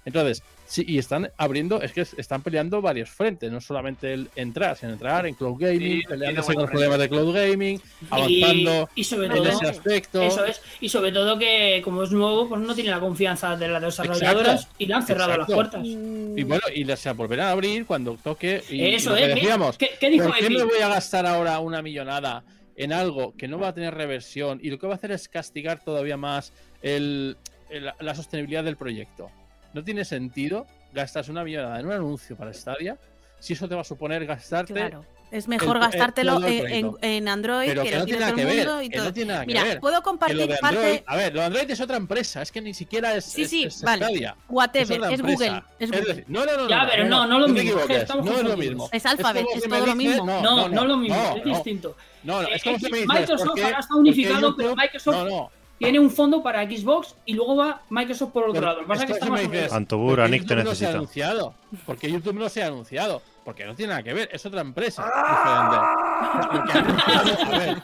Entonces, 0.07 0.43
sí, 0.67 0.85
y 0.87 0.99
están 0.99 1.31
abriendo, 1.37 1.83
es 1.83 1.93
que 1.93 2.01
es- 2.03 2.15
están 2.17 2.41
peleando 2.41 2.81
varios 2.81 3.11
frentes, 3.11 3.51
no 3.51 3.61
solamente 3.61 4.15
el 4.15 4.31
entrar, 4.37 4.77
sino 4.77 4.93
entrar 4.93 5.27
en 5.27 5.35
cloud 5.35 5.57
gaming, 5.59 6.01
Sí, 6.01 6.03
peleándose 6.09 6.55
con 6.55 6.63
los 6.63 6.71
problemas 6.71 6.99
de 7.01 7.09
cloud 7.09 7.35
gaming, 7.35 7.81
avanzando 8.09 8.89
Y, 8.95 9.01
y 9.01 9.05
sobre 9.05 9.27
en 9.27 9.33
todo, 9.35 9.49
ese 9.49 9.67
aspecto. 9.67 10.23
eso 10.23 10.45
es, 10.45 10.63
y 10.81 10.89
sobre 10.89 11.11
todo 11.13 11.39
que 11.39 11.81
como 11.85 12.05
es 12.05 12.13
nuevo, 12.13 12.49
pues 12.49 12.61
no 12.61 12.75
tiene 12.75 12.91
la 12.91 13.01
confianza 13.01 13.57
de 13.57 13.69
las 13.69 13.83
desarrolladoras 13.83 14.55
Exacto. 14.63 14.75
y 14.79 14.87
le 14.87 14.95
han 14.95 15.07
cerrado 15.07 15.31
Exacto. 15.33 15.53
las 15.53 15.57
puertas. 15.57 15.85
Y 15.85 16.43
bueno, 16.45 16.63
y 16.75 16.85
las 16.85 17.01
se 17.01 17.11
volverán 17.13 17.49
a 17.49 17.51
abrir 17.51 17.85
cuando 17.85 18.17
toque. 18.17 18.63
Y, 18.71 18.77
y 18.77 18.95
Eso 18.95 19.15
que 19.15 19.25
es, 19.29 19.35
decíamos, 19.35 19.77
¿qué, 19.77 19.91
qué 19.99 20.09
dijo 20.09 20.27
¿Por 20.29 20.39
qué 20.39 20.49
me 20.51 20.63
voy 20.63 20.79
a 20.81 20.89
gastar 20.89 21.27
ahora 21.27 21.59
una 21.59 21.83
millonada 21.83 22.45
en 22.77 22.93
algo 22.93 23.35
que 23.37 23.49
no 23.49 23.59
va 23.59 23.69
a 23.69 23.75
tener 23.75 23.93
reversión 23.95 24.61
y 24.63 24.71
lo 24.71 24.79
que 24.79 24.87
va 24.87 24.93
a 24.93 24.97
hacer 24.97 25.11
es 25.11 25.29
castigar 25.29 25.83
todavía 25.83 26.17
más 26.17 26.53
el, 26.83 27.37
el- 27.71 27.91
la 27.99 28.15
sostenibilidad 28.15 28.63
del 28.63 28.77
proyecto? 28.77 29.31
No 29.77 29.85
tiene 29.85 30.07
sentido 30.07 30.67
gastarse 30.95 31.31
una 31.31 31.45
millonada 31.45 31.79
en 31.79 31.85
un 31.85 31.93
anuncio 31.93 32.35
para 32.35 32.51
Stadia 32.55 32.97
si 33.39 33.53
eso 33.53 33.69
te 33.69 33.75
va 33.75 33.83
a 33.83 33.85
suponer 33.85 34.25
gastarte. 34.25 34.73
Claro. 34.73 35.05
Es 35.31 35.49
mejor 35.49 35.77
el- 35.77 35.83
gastártelo 35.83 36.39
el 36.47 36.97
en, 37.03 37.29
Android, 37.29 37.67
Pero 37.69 37.83
que, 37.83 37.91
que 37.91 37.95
lo 37.97 38.01
no 38.01 38.05
tiene 38.07 38.21
nada 38.21 38.31
el 38.31 38.37
que 38.37 38.45
ver. 38.47 38.69
y 38.85 38.89
Que 38.89 38.97
todo. 38.97 39.05
no 39.07 39.13
tiene 39.13 39.33
nada 39.35 39.41
que 39.43 39.47
Mira, 39.49 39.65
ver. 39.65 39.81
puedo 39.81 40.03
compartir 40.03 40.41
Android, 40.41 40.59
parte. 40.61 41.05
a 41.07 41.17
ver, 41.17 41.35
lo 41.35 41.43
Android 41.43 41.71
es 41.71 41.81
otra 41.83 41.99
empresa, 41.99 42.41
es 42.41 42.51
que 42.51 42.63
ni 42.63 42.73
siquiera 42.73 43.15
es, 43.17 43.27
Sí, 43.27 43.43
es- 43.43 43.51
sí, 43.51 43.65
es 43.65 43.83
vale. 43.83 44.07
Stadia. 44.07 44.35
Whatever, 44.49 45.13
es. 45.13 45.21
Google. 45.21 45.63
Es 45.79 45.91
Google. 45.91 46.05
decir, 46.07 46.25
no, 46.29 46.47
no, 46.47 46.57
no, 46.57 46.69
Ya, 46.71 46.85
no, 46.85 46.89
pero 46.91 47.05
no, 47.05 47.27
no 47.27 47.39
lo 47.41 47.49
mismo, 47.49 47.81
no 48.25 48.33
es 48.39 48.43
lo 48.45 48.57
mismo. 48.57 48.89
Es 48.93 49.05
Alphabet, 49.05 49.45
como 49.45 49.57
es 49.59 49.69
todo 49.69 49.87
lo 49.87 49.95
mismo. 49.95 50.25
No, 50.41 50.69
no, 50.71 50.85
lo 50.87 50.97
mismo, 50.97 51.35
es 51.37 51.45
distinto. 51.45 51.95
No, 52.23 52.41
no, 52.41 52.49
es 52.49 52.57
Eh, 52.57 52.61
como 52.65 52.77
eh, 52.77 52.81
si 52.81 52.91
me 52.91 52.99
dices, 53.01 53.09
Microsoft 53.21 53.47
¿por 53.47 53.55
qué- 53.57 53.65
ahora 53.65 53.79
está 53.81 53.95
unificado, 53.95 54.57
pero 54.57 54.75
Microsoft 54.75 55.15
No, 55.15 55.25
no, 55.29 55.51
tiene 55.79 55.99
un 56.01 56.11
fondo 56.11 56.43
para 56.43 56.65
Xbox 56.65 57.15
y 57.27 57.35
luego 57.35 57.57
va 57.57 57.83
Microsoft 57.91 58.33
por 58.33 58.45
otro 58.45 58.55
Pero 58.55 58.67
lado. 58.67 58.81
Lo 58.83 58.87
pasa 58.87 59.07
que 59.07 59.13
es 59.13 59.19
está 59.19 59.31
más 59.31 59.41
dices- 59.43 59.73
Antobura, 59.73 60.25
porque 60.25 60.39
Nick 60.39 60.49
te 60.49 60.55
YouTube 60.55 60.65
no 60.65 60.75
se 60.75 60.87
ha 60.87 60.89
necesita. 60.89 60.97
anunciado. 60.97 61.55
Porque 61.85 62.11
YouTube 62.11 62.35
no 62.39 62.49
se 62.49 62.63
ha 62.63 62.67
anunciado. 62.69 63.23
Porque 63.45 63.65
no 63.65 63.75
tiene 63.77 63.91
nada 63.91 64.03
que 64.03 64.13
ver, 64.13 64.29
es 64.33 64.45
otra 64.45 64.61
empresa 64.61 65.05
Ah. 65.15 66.51
diferente. 66.53 66.53
Lo 66.53 66.67
que 66.67 66.73
ha 66.75 66.81
anunciado, 66.81 67.47
a 67.55 67.59
ver, 67.59 67.83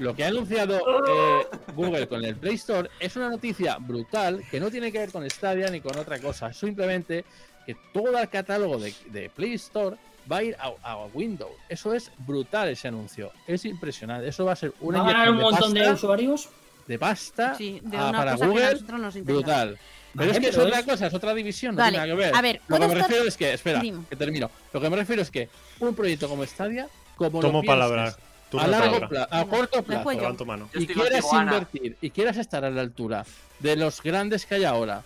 lo 0.00 0.14
que 0.16 0.24
ha 0.24 0.28
anunciado 0.28 0.76
eh, 0.78 1.46
Google 1.74 2.08
con 2.08 2.24
el 2.24 2.34
Play 2.36 2.54
Store 2.54 2.90
es 2.98 3.14
una 3.16 3.28
noticia 3.28 3.76
brutal 3.78 4.42
que 4.50 4.58
no 4.58 4.70
tiene 4.70 4.90
que 4.90 4.98
ver 4.98 5.12
con 5.12 5.28
Stadia 5.30 5.68
ni 5.70 5.80
con 5.80 5.96
otra 5.98 6.18
cosa. 6.18 6.48
Es 6.48 6.56
simplemente 6.56 7.24
que 7.66 7.76
todo 7.92 8.18
el 8.18 8.28
catálogo 8.28 8.78
de, 8.78 8.92
de 9.10 9.30
Play 9.30 9.54
Store 9.54 9.96
va 10.30 10.38
a 10.38 10.42
ir 10.42 10.56
a, 10.58 10.72
a 10.82 11.04
Windows. 11.14 11.52
Eso 11.68 11.94
es 11.94 12.10
brutal 12.18 12.68
ese 12.70 12.88
anuncio. 12.88 13.30
Es 13.46 13.64
impresionante. 13.66 14.26
Eso 14.28 14.44
va 14.44 14.52
a 14.52 14.56
ser 14.56 14.72
una 14.80 15.02
Va 15.02 15.10
a 15.10 15.12
ganar 15.12 15.30
un 15.30 15.36
montón 15.38 15.74
de 15.74 15.90
usuarios. 15.92 16.48
De 16.86 16.98
pasta 16.98 17.54
Sí, 17.56 17.80
de 17.82 17.96
una 17.96 18.12
para 18.12 18.32
cosa 18.32 18.44
que 18.44 18.44
a 18.44 18.48
Google 18.52 18.72
nosotros 18.72 19.00
nos 19.00 19.14
brutal. 19.24 19.78
Pero 20.14 20.26
Vale, 20.26 20.30
es 20.32 20.38
que 20.38 20.46
es 20.46 20.54
pero 20.54 20.66
otra 20.68 20.78
es- 20.80 20.84
cosa, 20.86 21.06
es 21.08 21.14
otra 21.14 21.34
división, 21.34 21.74
no 21.74 21.82
tiene 21.82 21.96
nada 21.98 22.08
que 22.08 22.14
ver. 22.14 22.34
a 22.36 22.40
ver, 22.40 22.56
lo 22.56 22.60
que 22.60 22.66
¿puedo 22.68 22.80
me 22.80 22.86
estar- 22.94 23.08
refiero 23.08 23.28
es 23.28 23.36
que, 23.36 23.52
espera, 23.54 23.80
Dime. 23.80 24.04
que 24.08 24.14
termino. 24.16 24.50
Lo 24.72 24.80
que 24.80 24.90
me 24.90 24.96
refiero 24.96 25.22
es 25.22 25.30
que 25.30 25.48
un 25.80 25.94
proyecto 25.94 26.28
como 26.28 26.44
Stadia, 26.46 26.86
como 27.16 27.40
Tomo 27.40 27.62
lo 27.62 27.66
palabra. 27.66 28.14
A 28.56 28.66
largo 28.68 29.08
plazo, 29.08 29.34
a 29.34 29.44
corto 29.46 29.82
plazo. 29.82 30.12
Levanto 30.12 30.44
mano. 30.44 30.68
Y 30.74 30.86
quieras 30.86 31.24
invertir 31.32 31.96
y 32.00 32.10
quieras 32.10 32.36
estar 32.36 32.64
a 32.64 32.70
la 32.70 32.82
altura 32.82 33.24
de 33.58 33.74
los 33.74 34.00
grandes 34.00 34.46
que 34.46 34.54
hay 34.54 34.64
ahora, 34.64 35.02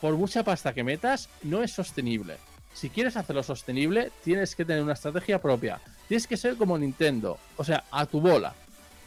por 0.00 0.14
mucha 0.14 0.44
pasta 0.44 0.72
que 0.72 0.84
metas, 0.84 1.28
no 1.42 1.64
es 1.64 1.72
sostenible. 1.72 2.36
Si 2.72 2.88
quieres 2.88 3.16
hacerlo 3.16 3.42
sostenible, 3.42 4.12
tienes 4.22 4.54
que 4.54 4.64
tener 4.64 4.84
una 4.84 4.92
estrategia 4.92 5.40
propia. 5.42 5.80
Tienes 6.06 6.28
que 6.28 6.36
ser 6.36 6.54
como 6.56 6.78
Nintendo, 6.78 7.38
o 7.56 7.64
sea, 7.64 7.82
a 7.90 8.06
tu 8.06 8.20
bola. 8.20 8.54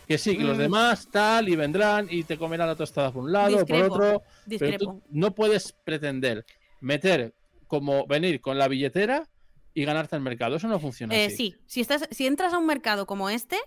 Que 0.07 0.17
sí, 0.17 0.37
que 0.37 0.43
los 0.43 0.57
Mm. 0.57 0.61
demás 0.61 1.07
tal 1.11 1.47
y 1.49 1.55
vendrán 1.55 2.07
y 2.09 2.23
te 2.23 2.37
comerán 2.37 2.67
la 2.67 2.75
tostada 2.75 3.11
por 3.11 3.23
un 3.23 3.31
lado 3.31 3.55
o 3.55 3.65
por 3.65 3.67
Discrepo, 3.67 3.93
otro. 3.95 4.05
Pero 4.21 4.21
Discrepo. 4.45 4.85
tú 4.85 5.03
no 5.11 5.33
puedes 5.33 5.71
pretender 5.71 6.45
meter 6.81 7.33
como 7.67 8.05
venir 8.05 8.41
con 8.41 8.57
la 8.57 8.67
billetera 8.67 9.27
y 9.73 9.85
ganarte 9.85 10.15
el 10.15 10.21
mercado. 10.21 10.57
Eso 10.57 10.67
no 10.67 10.79
funciona 10.79 11.15
Eh, 11.15 11.25
así. 11.27 11.35
sí, 11.35 11.55
si, 11.65 11.81
estás, 11.81 12.07
si 12.11 12.27
entras 12.27 12.53
a 12.53 12.57
un 12.57 12.65
mercado 12.65 13.05
como 13.07 13.29
este, 13.29 13.57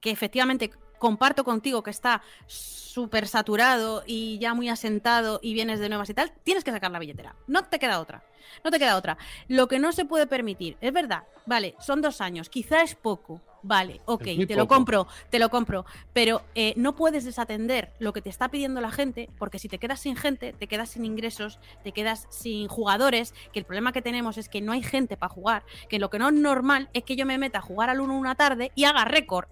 que 0.00 0.10
efectivamente 0.10 0.70
comparto 1.02 1.42
contigo 1.42 1.82
que 1.82 1.90
está 1.90 2.22
súper 2.46 3.26
saturado 3.26 4.04
y 4.06 4.38
ya 4.38 4.54
muy 4.54 4.68
asentado 4.68 5.40
y 5.42 5.52
vienes 5.52 5.80
de 5.80 5.88
nuevas 5.88 6.08
y 6.10 6.14
tal, 6.14 6.30
tienes 6.44 6.62
que 6.62 6.70
sacar 6.70 6.92
la 6.92 7.00
billetera. 7.00 7.34
No 7.48 7.64
te 7.64 7.80
queda 7.80 7.98
otra. 7.98 8.22
No 8.62 8.70
te 8.70 8.78
queda 8.78 8.96
otra. 8.96 9.18
Lo 9.48 9.66
que 9.66 9.80
no 9.80 9.90
se 9.90 10.04
puede 10.04 10.28
permitir, 10.28 10.76
es 10.80 10.92
verdad, 10.92 11.24
vale, 11.44 11.74
son 11.80 12.02
dos 12.02 12.20
años, 12.20 12.48
quizá 12.48 12.82
es 12.82 12.94
poco, 12.94 13.40
vale, 13.64 14.00
ok, 14.04 14.22
te 14.46 14.54
lo 14.54 14.68
compro, 14.68 15.08
te 15.28 15.40
lo 15.40 15.48
compro, 15.48 15.84
pero 16.12 16.42
eh, 16.54 16.74
no 16.76 16.94
puedes 16.94 17.24
desatender 17.24 17.92
lo 17.98 18.12
que 18.12 18.22
te 18.22 18.28
está 18.28 18.48
pidiendo 18.48 18.80
la 18.80 18.92
gente, 18.92 19.28
porque 19.38 19.58
si 19.58 19.68
te 19.68 19.78
quedas 19.78 19.98
sin 19.98 20.14
gente, 20.14 20.52
te 20.52 20.68
quedas 20.68 20.90
sin 20.90 21.04
ingresos, 21.04 21.58
te 21.82 21.90
quedas 21.90 22.28
sin 22.30 22.68
jugadores, 22.68 23.34
que 23.52 23.58
el 23.58 23.64
problema 23.64 23.92
que 23.92 24.02
tenemos 24.02 24.38
es 24.38 24.48
que 24.48 24.60
no 24.60 24.70
hay 24.70 24.84
gente 24.84 25.16
para 25.16 25.32
jugar, 25.32 25.64
que 25.88 25.98
lo 25.98 26.10
que 26.10 26.20
no 26.20 26.28
es 26.28 26.34
normal 26.34 26.90
es 26.92 27.02
que 27.02 27.16
yo 27.16 27.26
me 27.26 27.38
meta 27.38 27.58
a 27.58 27.62
jugar 27.62 27.90
al 27.90 28.00
1 28.00 28.16
una 28.16 28.36
tarde 28.36 28.70
y 28.76 28.84
haga 28.84 29.04
récord. 29.04 29.48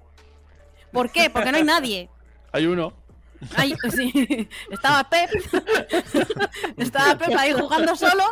¿Por 0.92 1.10
qué? 1.10 1.30
Porque 1.30 1.50
no 1.52 1.58
hay 1.58 1.64
nadie. 1.64 2.08
Hay 2.52 2.66
uno. 2.66 2.92
Ay, 3.56 3.74
sí. 3.90 4.48
Estaba 4.70 5.08
Pep. 5.08 5.30
Estaba 6.76 7.16
Pep 7.16 7.34
ahí 7.36 7.52
jugando 7.52 7.96
solo. 7.96 8.24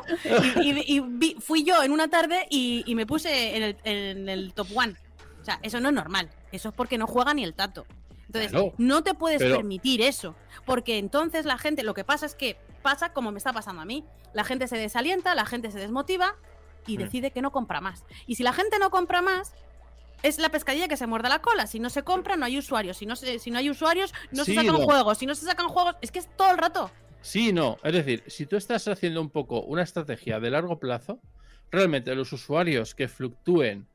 Y, 0.60 0.70
y- 0.72 0.96
y 0.96 1.00
vi- 1.00 1.36
fui 1.40 1.64
yo 1.64 1.82
en 1.82 1.92
una 1.92 2.08
tarde 2.08 2.46
y, 2.50 2.82
y 2.86 2.94
me 2.94 3.06
puse 3.06 3.56
en 3.56 3.62
el, 3.62 3.76
en 3.84 4.28
el 4.28 4.52
top 4.54 4.68
one. 4.74 4.94
O 5.40 5.44
sea, 5.44 5.58
eso 5.62 5.80
no 5.80 5.88
es 5.88 5.94
normal. 5.94 6.28
Eso 6.52 6.68
es 6.70 6.74
porque 6.74 6.98
no 6.98 7.06
juega 7.06 7.32
ni 7.34 7.44
el 7.44 7.54
tato. 7.54 7.86
Entonces, 8.26 8.50
Claro, 8.50 8.74
no 8.76 9.02
te 9.02 9.14
puedes 9.14 9.38
pero- 9.38 9.56
permitir 9.56 10.02
eso. 10.02 10.34
Porque 10.66 10.98
entonces 10.98 11.46
la 11.46 11.56
gente, 11.58 11.82
lo 11.82 11.94
que 11.94 12.04
pasa 12.04 12.26
es 12.26 12.34
que 12.34 12.58
pasa 12.82 13.12
como 13.12 13.32
me 13.32 13.38
está 13.38 13.52
pasando 13.52 13.80
a 13.82 13.84
mí. 13.84 14.04
La 14.34 14.44
gente 14.44 14.68
se 14.68 14.76
desalienta, 14.76 15.34
la 15.34 15.46
gente 15.46 15.70
se 15.70 15.78
desmotiva 15.78 16.34
y 16.86 16.96
Mm. 16.96 17.00
decide 17.00 17.30
que 17.30 17.40
no 17.40 17.50
compra 17.50 17.80
más. 17.80 18.04
Y 18.26 18.34
si 18.34 18.42
la 18.42 18.52
gente 18.52 18.78
no 18.78 18.90
compra 18.90 19.22
más, 19.22 19.54
es 20.22 20.38
la 20.38 20.48
pescadilla 20.50 20.88
que 20.88 20.96
se 20.96 21.06
muerde 21.06 21.28
la 21.28 21.40
cola. 21.40 21.66
Si 21.66 21.78
no 21.80 21.90
se 21.90 22.02
compra, 22.02 22.36
no 22.36 22.44
hay 22.46 22.58
usuarios. 22.58 22.96
Si 22.96 23.06
no, 23.06 23.16
se- 23.16 23.38
si 23.38 23.50
no 23.50 23.58
hay 23.58 23.70
usuarios, 23.70 24.12
no 24.32 24.44
Sí, 24.44 24.52
se 24.54 24.60
sacan 24.60 24.80
no. 24.80 24.84
juegos. 24.84 25.18
Si 25.18 25.26
no 25.26 25.34
se 25.34 25.46
sacan 25.46 25.68
juegos, 25.68 25.96
es 26.00 26.10
que 26.10 26.18
es 26.18 26.28
todo 26.36 26.50
el 26.50 26.58
rato. 26.58 26.90
Sí, 27.20 27.52
no. 27.52 27.76
Es 27.82 27.92
decir, 27.92 28.22
si 28.26 28.46
tú 28.46 28.56
estás 28.56 28.86
haciendo 28.88 29.20
un 29.20 29.30
poco 29.30 29.62
una 29.62 29.82
estrategia 29.82 30.40
de 30.40 30.50
largo 30.50 30.78
plazo, 30.78 31.20
realmente 31.70 32.14
los 32.14 32.32
usuarios 32.32 32.94
que 32.94 33.08
fluctúen 33.08 33.86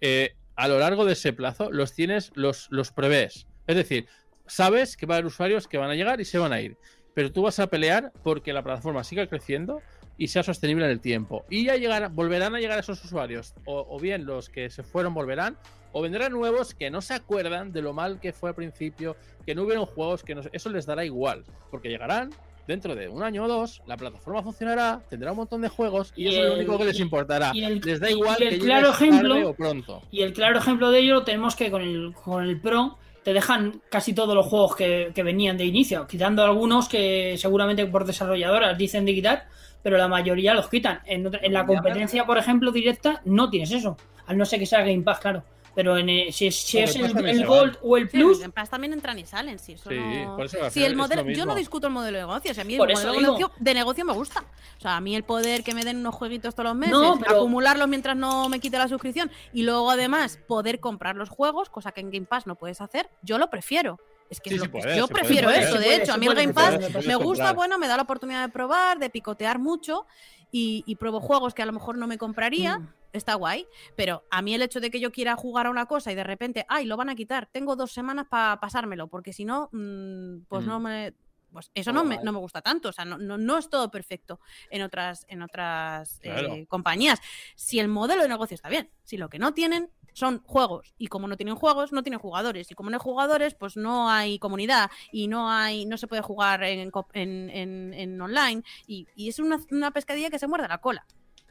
eh, 0.00 0.34
a 0.56 0.68
lo 0.68 0.78
largo 0.78 1.04
de 1.04 1.12
ese 1.14 1.32
plazo 1.32 1.70
los 1.70 1.92
tienes, 1.92 2.30
los, 2.34 2.68
los 2.70 2.90
prevés. 2.92 3.46
Es 3.66 3.76
decir, 3.76 4.06
sabes 4.46 4.96
que 4.96 5.06
va 5.06 5.14
a 5.14 5.18
haber 5.18 5.26
usuarios 5.26 5.68
que 5.68 5.78
van 5.78 5.90
a 5.90 5.94
llegar 5.94 6.20
y 6.20 6.24
se 6.24 6.38
van 6.38 6.52
a 6.52 6.60
ir. 6.60 6.76
Pero 7.14 7.32
tú 7.32 7.42
vas 7.42 7.58
a 7.60 7.68
pelear 7.68 8.12
porque 8.22 8.52
la 8.52 8.62
plataforma 8.62 9.04
siga 9.04 9.26
creciendo 9.28 9.80
y 10.16 10.28
sea 10.28 10.42
sostenible 10.42 10.84
en 10.84 10.90
el 10.92 11.00
tiempo. 11.00 11.44
Y 11.50 11.64
ya 11.64 11.76
llegarán, 11.76 12.14
volverán 12.14 12.54
a 12.54 12.60
llegar 12.60 12.78
esos 12.78 13.04
usuarios. 13.04 13.54
O, 13.64 13.86
o 13.90 13.98
bien 14.00 14.26
los 14.26 14.48
que 14.48 14.70
se 14.70 14.82
fueron 14.82 15.14
volverán. 15.14 15.56
O 15.92 16.02
vendrán 16.02 16.32
nuevos 16.32 16.74
que 16.74 16.90
no 16.90 17.00
se 17.00 17.14
acuerdan 17.14 17.72
de 17.72 17.80
lo 17.82 17.92
mal 17.92 18.18
que 18.20 18.32
fue 18.32 18.48
al 18.50 18.54
principio, 18.56 19.16
que 19.46 19.54
no 19.54 19.62
hubieron 19.62 19.86
juegos, 19.86 20.24
que 20.24 20.34
no, 20.34 20.42
eso 20.52 20.68
les 20.70 20.86
dará 20.86 21.04
igual. 21.04 21.44
Porque 21.70 21.88
llegarán, 21.88 22.30
dentro 22.66 22.96
de 22.96 23.08
un 23.08 23.22
año 23.22 23.44
o 23.44 23.48
dos, 23.48 23.80
la 23.86 23.96
plataforma 23.96 24.42
funcionará, 24.42 25.00
tendrá 25.08 25.30
un 25.30 25.36
montón 25.36 25.60
de 25.62 25.68
juegos 25.68 26.12
y, 26.16 26.24
Y 26.24 26.28
eso 26.28 26.42
es 26.42 26.48
lo 26.48 26.54
único 26.56 26.78
que 26.78 26.84
les 26.86 26.98
importará. 26.98 27.52
y 27.54 27.62
el- 27.62 27.80
les 27.80 28.00
da 28.00 28.10
igual 28.10 28.36
y 28.40 28.44
el 28.44 28.50
que 28.50 28.58
claro 28.58 28.90
ejemplo- 28.90 29.34
tarde 29.34 29.44
o 29.46 29.54
pronto. 29.54 30.02
Y 30.10 30.22
el 30.22 30.32
claro 30.32 30.58
ejemplo 30.58 30.90
de 30.90 30.98
ello 30.98 31.14
lo 31.14 31.24
tenemos 31.24 31.54
que 31.54 31.70
con 31.70 31.82
el, 31.82 32.12
con 32.12 32.42
el 32.42 32.60
Pro 32.60 32.98
te 33.22 33.32
dejan 33.32 33.80
casi 33.88 34.12
todos 34.14 34.34
los 34.34 34.46
juegos 34.46 34.74
que, 34.76 35.12
que 35.14 35.22
venían 35.22 35.56
de 35.56 35.64
inicio, 35.64 36.06
quitando 36.08 36.42
algunos 36.42 36.88
que 36.88 37.36
seguramente 37.38 37.86
por 37.86 38.04
desarrolladoras 38.04 38.76
dicen 38.76 39.04
de 39.06 39.14
quitar, 39.14 39.46
pero 39.84 39.98
la 39.98 40.08
mayoría 40.08 40.54
los 40.54 40.68
quitan. 40.68 41.00
En, 41.04 41.26
otra- 41.26 41.40
en 41.42 41.52
la 41.52 41.66
competencia, 41.66 42.24
por 42.24 42.38
ejemplo, 42.38 42.72
directa, 42.72 43.20
no 43.26 43.50
tienes 43.50 43.70
eso, 43.70 43.96
al 44.26 44.38
no 44.38 44.44
ser 44.46 44.58
que 44.58 44.66
sea 44.66 44.80
Game 44.80 45.02
Pass, 45.02 45.20
claro. 45.20 45.44
Pero 45.74 45.98
en, 45.98 46.08
eh, 46.08 46.28
si 46.30 46.46
es, 46.46 46.54
si 46.56 46.78
es 46.78 46.94
el, 46.94 47.44
Gold 47.44 47.78
o 47.82 47.96
el 47.96 48.08
Sí, 48.08 48.16
Plus, 48.16 48.28
los 48.30 48.38
Game 48.38 48.52
Pass 48.52 48.70
también 48.70 48.92
entran 48.92 49.18
y 49.18 49.26
salen, 49.26 49.58
sí. 49.58 49.72
Eso 49.72 49.90
Sí, 49.90 49.96
no- 49.98 50.36
por 50.36 50.46
eso 50.46 50.56
Sí, 50.70 50.70
final 50.70 50.90
el 50.92 50.96
modelo, 50.96 51.22
lo 51.24 51.30
yo 51.32 51.44
no 51.46 51.54
discuto 51.56 51.88
el 51.88 51.92
modelo 51.92 52.16
de 52.16 52.22
negocio. 52.22 52.50
O 52.52 52.54
sea, 52.54 52.62
a 52.62 52.64
mí 52.64 52.74
el 52.74 52.78
Por 52.78 52.92
modelo 52.92 53.12
de 53.12 53.20
negocio, 53.20 53.50
de 53.58 53.74
negocio 53.74 54.04
me 54.04 54.12
gusta. 54.12 54.44
O 54.78 54.80
sea, 54.80 54.96
a 54.96 55.00
mí 55.00 55.16
el 55.16 55.24
poder 55.24 55.64
que 55.64 55.74
me 55.74 55.84
den 55.84 55.96
unos 55.98 56.14
jueguitos 56.14 56.54
todos 56.54 56.68
los 56.70 56.76
meses, 56.76 56.92
No, 56.96 57.18
pero- 57.18 57.36
acumularlos 57.38 57.88
mientras 57.88 58.16
no 58.16 58.48
me 58.48 58.60
quite 58.60 58.78
la 58.78 58.86
suscripción 58.88 59.30
y 59.52 59.64
luego 59.64 59.90
además 59.90 60.38
poder 60.46 60.78
comprar 60.80 61.16
los 61.16 61.28
juegos, 61.28 61.68
cosa 61.70 61.90
que 61.92 62.00
en 62.00 62.10
Game 62.12 62.26
Pass 62.26 62.46
no 62.46 62.54
puedes 62.54 62.80
hacer, 62.80 63.10
yo 63.22 63.36
lo 63.38 63.50
prefiero. 63.50 63.98
Es 64.34 64.40
que 64.40 64.50
Sí, 64.50 64.56
lo 64.58 64.70
puede, 64.70 64.96
yo 64.96 65.08
prefiero 65.08 65.48
puede, 65.48 65.60
eso. 65.62 65.78
de 65.78 65.84
puede, 65.84 66.02
hecho, 66.02 66.12
a 66.12 66.16
mí 66.16 66.26
el 66.26 66.34
Game 66.34 66.52
Pass 66.52 66.78
me 67.06 67.14
gusta, 67.16 67.44
comprar. 67.44 67.54
bueno, 67.54 67.78
me 67.78 67.88
da 67.88 67.96
la 67.96 68.02
oportunidad 68.02 68.42
de 68.46 68.52
probar, 68.52 68.98
de 68.98 69.10
picotear 69.10 69.58
mucho 69.58 70.06
y, 70.50 70.82
y 70.86 70.96
pruebo 70.96 71.20
juegos 71.20 71.54
que 71.54 71.62
a 71.62 71.66
lo 71.66 71.72
mejor 71.72 71.96
no 71.98 72.06
me 72.06 72.18
compraría. 72.18 72.78
Mm. 72.78 72.88
Está 73.12 73.34
guay, 73.34 73.64
pero 73.94 74.24
a 74.28 74.42
mí 74.42 74.56
el 74.56 74.62
hecho 74.62 74.80
de 74.80 74.90
que 74.90 74.98
yo 74.98 75.12
quiera 75.12 75.36
jugar 75.36 75.66
a 75.66 75.70
una 75.70 75.86
cosa 75.86 76.10
y 76.10 76.16
de 76.16 76.24
repente, 76.24 76.66
ay, 76.68 76.84
lo 76.84 76.96
van 76.96 77.08
a 77.10 77.14
quitar, 77.14 77.46
tengo 77.52 77.76
dos 77.76 77.92
semanas 77.92 78.26
para 78.28 78.58
pasármelo, 78.58 79.06
porque 79.06 79.32
si 79.32 79.44
no, 79.44 79.68
mm, 79.70 80.46
pues 80.48 80.64
Mm. 80.64 80.68
no 80.68 80.80
me. 80.80 81.14
Pues 81.52 81.70
eso 81.72 81.92
no 81.92 82.02
me, 82.02 82.18
no 82.24 82.32
me 82.32 82.40
gusta 82.40 82.60
tanto, 82.60 82.88
o 82.88 82.92
sea, 82.92 83.04
no, 83.04 83.16
no, 83.16 83.38
no 83.38 83.56
es 83.56 83.68
todo 83.70 83.88
perfecto 83.88 84.40
en 84.70 84.82
otras, 84.82 85.24
en 85.28 85.40
otras 85.42 86.18
eh, 86.24 86.66
compañías. 86.66 87.20
Si 87.54 87.78
el 87.78 87.86
modelo 87.86 88.22
de 88.22 88.28
negocio 88.28 88.56
está 88.56 88.68
bien, 88.68 88.90
si 89.04 89.16
lo 89.16 89.28
que 89.28 89.38
no 89.38 89.54
tienen 89.54 89.88
son 90.14 90.40
juegos. 90.46 90.94
Y 90.96 91.08
como 91.08 91.28
no 91.28 91.36
tienen 91.36 91.54
juegos, 91.56 91.92
no 91.92 92.02
tienen 92.02 92.18
jugadores. 92.20 92.70
Y 92.70 92.74
como 92.74 92.88
no 92.88 92.96
hay 92.96 93.00
jugadores, 93.02 93.54
pues 93.54 93.76
no 93.76 94.08
hay 94.08 94.38
comunidad. 94.38 94.90
Y 95.12 95.28
no 95.28 95.50
hay, 95.50 95.84
no 95.84 95.98
se 95.98 96.06
puede 96.06 96.22
jugar 96.22 96.64
en, 96.64 96.90
en- 97.12 97.50
en- 97.50 97.92
en 97.94 98.20
online. 98.22 98.62
Y, 98.86 99.06
y 99.14 99.28
es 99.28 99.38
una, 99.38 99.58
una 99.70 99.90
pescadilla 99.90 100.30
que 100.30 100.38
se 100.38 100.46
muerde 100.46 100.68
la 100.68 100.78
cola. 100.78 101.04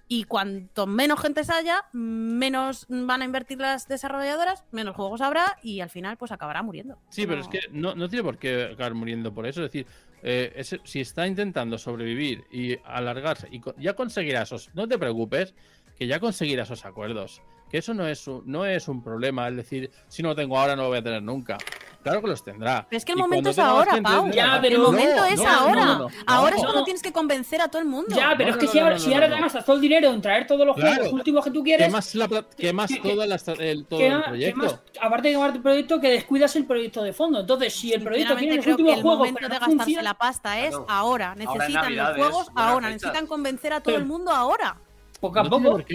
Y 0.08 0.26
cuanto 0.26 0.86
menos 0.86 1.20
gente 1.22 1.42
haya, 1.48 1.86
menos 1.94 2.86
van 2.90 3.22
a 3.22 3.26
invertir 3.26 3.60
las 3.60 3.88
desarrolladoras, 3.88 4.64
menos 4.72 4.96
juegos 4.96 5.22
habrá 5.22 5.58
y 5.64 5.80
al 5.80 5.90
final 5.90 6.18
pues 6.18 6.32
acabará 6.32 6.62
muriendo. 6.62 7.00
Sí, 7.10 7.26
pero 7.26 7.40
es 7.42 7.48
que 7.48 7.60
no, 7.72 7.96
no 7.96 8.10
tiene 8.10 8.24
por 8.24 8.38
qué 8.38 8.64
acabar 8.74 8.94
muriendo 8.96 9.34
por 9.34 9.48
eso. 9.48 9.64
Es 9.64 9.72
decir, 9.72 9.88
eh, 10.22 10.62
si 10.84 11.00
está 11.00 11.26
intentando 11.26 11.78
sobrevivir 11.78 12.44
y 12.52 12.78
alargarse, 12.84 13.48
y 13.52 13.62
ya 13.78 13.94
conseguirá 13.96 14.42
esos. 14.44 14.70
No 14.74 14.88
te 14.88 14.98
preocupes, 14.98 15.56
que 15.98 16.06
ya 16.06 16.20
conseguirá 16.20 16.64
esos 16.64 16.86
acuerdos. 16.86 17.42
Que 17.74 17.80
eso 17.80 17.92
no 17.96 18.08
es 18.08 18.28
un, 18.28 18.44
no 18.46 18.68
es 18.68 18.88
un 18.88 19.02
problema. 19.02 19.48
Es 19.50 19.56
decir, 19.56 19.90
si 20.08 20.22
no 20.22 20.30
lo 20.30 20.36
tengo 20.36 20.60
ahora, 20.60 20.76
no 20.76 20.84
lo 20.84 20.90
voy 20.90 21.00
a 21.00 21.02
tener 21.04 21.24
nunca. 21.24 21.58
Claro 22.04 22.22
que 22.22 22.28
los 22.28 22.44
tendrá. 22.44 22.86
Pero 22.88 22.98
es 23.00 23.04
que 23.04 23.14
el 23.14 23.18
Y 23.18 23.22
momento 23.24 23.50
es 23.50 23.58
más 23.58 23.66
ahora, 23.68 24.00
Pau. 24.00 24.30
Ya, 24.30 24.60
pero- 24.62 24.76
el 24.76 24.82
momento 24.84 25.16
No, 25.16 25.26
es 25.26 25.40
no, 25.40 25.48
ahora. 25.50 25.86
no, 25.86 25.86
no, 25.86 26.00
no. 26.02 26.10
ahora 26.28 26.56
es 26.56 26.62
No. 26.62 26.68
cuando 26.68 26.84
tienes 26.84 27.02
que 27.02 27.12
convencer 27.12 27.62
a 27.62 27.70
todo 27.70 27.82
el 27.82 27.88
mundo. 27.88 28.16
Ya, 28.16 28.36
pero 28.38 28.50
No, 28.52 28.56
es 28.56 28.60
que 28.60 28.66
no, 28.68 28.72
si, 28.74 28.78
ahora, 28.80 28.94
no, 28.94 29.00
si 29.00 29.12
ahora 29.16 29.28
no. 29.28 29.36
te 29.38 29.42
gastas 29.42 29.66
todo 29.66 29.76
el 29.78 29.82
dinero 29.82 30.10
en 30.12 30.22
traer 30.22 30.46
todos 30.46 30.68
los 30.68 30.76
Claro. 30.76 30.96
juegos 30.98 31.14
últimos 31.14 31.44
que 31.46 31.50
tú 31.50 31.64
quieres, 31.64 31.88
Quemas, 31.88 32.14
la, 32.14 32.28
pla- 32.28 32.46
quemas 32.56 32.92
que- 32.92 33.16
la 33.16 33.36
esta- 33.36 33.54
el, 33.54 33.86
todo 33.88 33.98
que- 34.00 34.08
el 34.08 34.18
que 34.22 34.28
proyecto. 34.28 34.62
más- 34.62 34.80
aparte 35.02 35.28
de 35.30 35.34
quemar 35.34 35.54
tu 35.54 35.62
proyecto, 35.64 36.00
que 36.00 36.10
descuidas 36.12 36.56
el 36.56 36.66
proyecto 36.68 37.02
de 37.02 37.12
fondo. 37.14 37.40
Entonces, 37.40 37.74
si 37.74 37.92
el 37.92 38.04
proyecto 38.04 38.36
tiene 38.36 38.58
los 38.58 38.66
que 38.66 38.72
últimos 38.72 38.94
el 38.98 39.02
juegos, 39.02 39.18
momento 39.18 39.38
pero 39.40 39.50
de 39.50 39.54
gastarse 39.56 39.76
funciona, 39.78 40.04
la 40.04 40.14
pasta 40.14 40.60
es 40.60 40.70
Claro. 40.70 40.86
ahora. 40.90 41.34
Necesitan 41.34 41.96
los 41.96 42.16
juegos 42.18 42.48
ahora. 42.54 42.90
Necesitan 42.92 43.26
convencer 43.26 43.74
a 43.74 43.80
todo 43.82 43.96
el 43.96 44.06
mundo 44.06 44.30
ahora. 44.32 44.78
poco 45.20 45.40
a 45.40 45.44
poco. 45.46 45.80
Es 45.80 45.86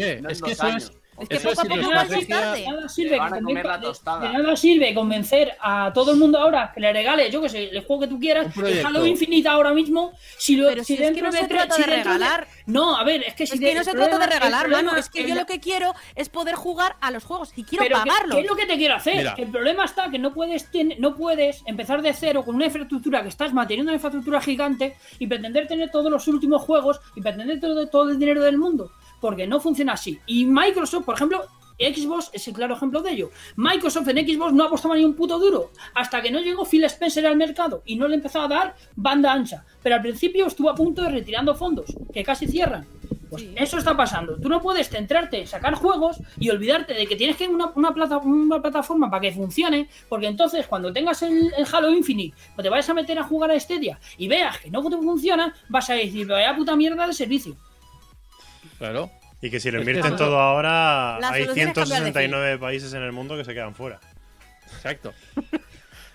que 0.42 0.52
eso 0.52 0.66
es. 0.68 0.90
Es 1.20 1.28
que 1.28 1.40
poco 1.40 1.60
a 1.60 1.64
poco 1.64 1.90
va 1.90 2.00
a 2.02 2.06
ser 2.06 2.18
idiosincrasia- 2.18 2.28
tarde. 2.28 2.60
De 2.60 2.66
nada 2.68 2.82
Te 2.82 2.88
sirve 2.88 3.18
van 3.18 3.34
a 3.34 3.40
comer 3.40 3.66
la 3.66 3.78
de- 3.78 3.86
tostada. 3.86 4.20
de 4.28 4.32
nada 4.38 4.56
sirve 4.56 4.94
convencer 4.94 5.52
a 5.60 5.90
todo 5.92 6.12
el 6.12 6.18
mundo 6.18 6.38
ahora 6.38 6.70
que 6.74 6.80
le 6.80 6.92
regale, 6.92 7.30
yo 7.30 7.40
que 7.42 7.48
sé, 7.48 7.64
el 7.70 7.84
juego 7.84 8.02
que 8.02 8.08
tú 8.08 8.18
quieras. 8.20 8.46
Halo 8.84 9.04
Infinite 9.06 9.48
ahora 9.48 9.72
mismo, 9.74 10.12
si 10.38 10.56
lo 10.56 10.68
Pero 10.68 10.84
si 10.84 10.94
es 10.94 11.12
que 11.12 11.22
no 11.22 11.32
se 11.32 11.42
de 11.42 11.48
trata 11.48 11.74
si 11.74 11.82
de 11.82 11.90
dentro 11.90 12.12
regalar. 12.12 12.46
No, 12.66 12.96
a 12.96 13.04
ver, 13.04 13.22
es 13.24 13.34
que 13.34 13.46
si 13.46 13.54
Es 13.54 13.60
de- 13.60 13.66
que 13.66 13.74
no 13.74 13.84
se 13.84 13.92
trata 13.92 14.18
de 14.18 14.26
regalar, 14.26 14.68
mano. 14.68 14.96
Es 14.96 15.08
que 15.10 15.22
yo 15.22 15.34
la- 15.34 15.40
lo 15.42 15.46
que 15.46 15.60
quiero 15.60 15.94
es 16.14 16.28
poder 16.28 16.54
jugar 16.54 16.96
a 17.00 17.10
los 17.10 17.24
juegos 17.24 17.52
y 17.56 17.64
quiero 17.64 17.82
Pero 17.84 18.02
¿qué- 18.02 18.08
pagarlos. 18.10 18.34
¿qué, 18.36 18.40
es 18.42 18.46
lo 18.48 18.56
que 18.56 18.66
te 18.66 18.76
quiero 18.76 18.94
hacer? 18.94 19.26
El 19.36 19.48
problema 19.48 19.84
está 19.84 20.10
que 20.10 20.18
no 20.18 20.32
puedes, 20.32 20.68
no 20.98 21.16
puedes 21.16 21.62
empezar 21.66 22.02
de 22.02 22.12
cero 22.14 22.44
con 22.44 22.54
una 22.54 22.66
infraestructura 22.66 23.22
que 23.22 23.28
estás 23.28 23.52
manteniendo 23.52 23.90
una 23.90 23.96
infraestructura 23.96 24.40
gigante 24.40 24.96
y 25.18 25.26
pretender 25.26 25.66
tener 25.66 25.90
todos 25.90 26.10
los 26.10 26.26
últimos 26.28 26.62
juegos 26.62 27.00
y 27.14 27.20
pretender 27.20 27.58
todo, 27.60 27.86
todo 27.88 28.10
el 28.10 28.18
dinero 28.18 28.42
del 28.42 28.58
mundo. 28.58 28.92
Porque 29.20 29.46
no 29.46 29.60
funciona 29.60 29.94
así. 29.94 30.18
Y 30.26 30.44
Microsoft, 30.46 31.04
por 31.04 31.14
ejemplo, 31.16 31.44
Xbox 31.78 32.30
es 32.32 32.48
el 32.48 32.54
claro 32.54 32.74
ejemplo 32.74 33.02
de 33.02 33.12
ello. 33.12 33.30
Microsoft 33.56 34.08
en 34.08 34.26
Xbox 34.28 34.52
no 34.52 34.64
apostaba 34.64 34.96
ni 34.96 35.04
un 35.04 35.14
puto 35.14 35.38
duro 35.38 35.70
hasta 35.94 36.20
que 36.20 36.30
no 36.30 36.40
llegó 36.40 36.64
Phil 36.64 36.84
Spencer 36.84 37.24
al 37.26 37.36
mercado 37.36 37.82
y 37.86 37.94
no 37.96 38.08
le 38.08 38.16
empezó 38.16 38.40
a 38.40 38.48
dar 38.48 38.74
banda 38.96 39.32
ancha. 39.32 39.64
Pero 39.82 39.94
al 39.96 40.02
principio 40.02 40.46
estuvo 40.46 40.70
a 40.70 40.74
punto 40.74 41.02
de 41.02 41.10
retirando 41.10 41.54
fondos, 41.54 41.94
que 42.12 42.24
casi 42.24 42.48
cierran. 42.48 42.86
Pues 43.30 43.42
Sí. 43.42 43.52
eso 43.56 43.76
está 43.76 43.94
pasando. 43.94 44.36
Tú 44.40 44.48
no 44.48 44.60
puedes 44.62 44.88
centrarte 44.88 45.40
en 45.42 45.46
sacar 45.46 45.74
juegos 45.74 46.16
y 46.40 46.48
olvidarte 46.48 46.94
de 46.94 47.06
que 47.06 47.14
tienes 47.14 47.36
que 47.36 47.46
una, 47.46 47.66
una, 47.76 47.92
plata- 47.92 48.16
una 48.18 48.60
plataforma 48.62 49.10
para 49.10 49.20
que 49.20 49.32
funcione, 49.32 49.88
porque 50.08 50.26
entonces 50.26 50.66
cuando 50.66 50.92
tengas 50.94 51.20
el, 51.22 51.52
el 51.56 51.66
Halo 51.70 51.90
Infinite, 51.90 52.34
pues 52.56 52.62
te 52.64 52.70
vayas 52.70 52.88
a 52.88 52.94
meter 52.94 53.18
a 53.18 53.24
jugar 53.24 53.50
a 53.50 53.60
Stadia 53.60 54.00
y 54.16 54.28
veas 54.28 54.58
que 54.58 54.70
no 54.70 54.82
te 54.88 54.96
funciona, 54.96 55.54
vas 55.68 55.90
a 55.90 55.94
decir, 55.94 56.26
vaya 56.26 56.56
puta 56.56 56.74
mierda 56.74 57.06
de 57.06 57.12
servicio. 57.12 57.54
Claro. 58.78 59.10
Y 59.40 59.50
que 59.50 59.60
si 59.60 59.70
lo 59.70 59.78
Es 59.80 59.84
que 59.84 59.90
invierten 59.92 60.16
todo 60.16 60.38
ahora, 60.40 61.18
La 61.20 61.30
hay 61.30 61.44
solución 61.44 61.68
es 61.68 61.74
cambiar 61.74 61.88
de 62.02 62.12
169 62.12 62.58
países 62.58 62.92
en 62.94 63.02
el 63.02 63.12
mundo 63.12 63.36
que 63.36 63.44
se 63.44 63.54
quedan 63.54 63.74
fuera. 63.74 64.00
Exacto. 64.76 65.12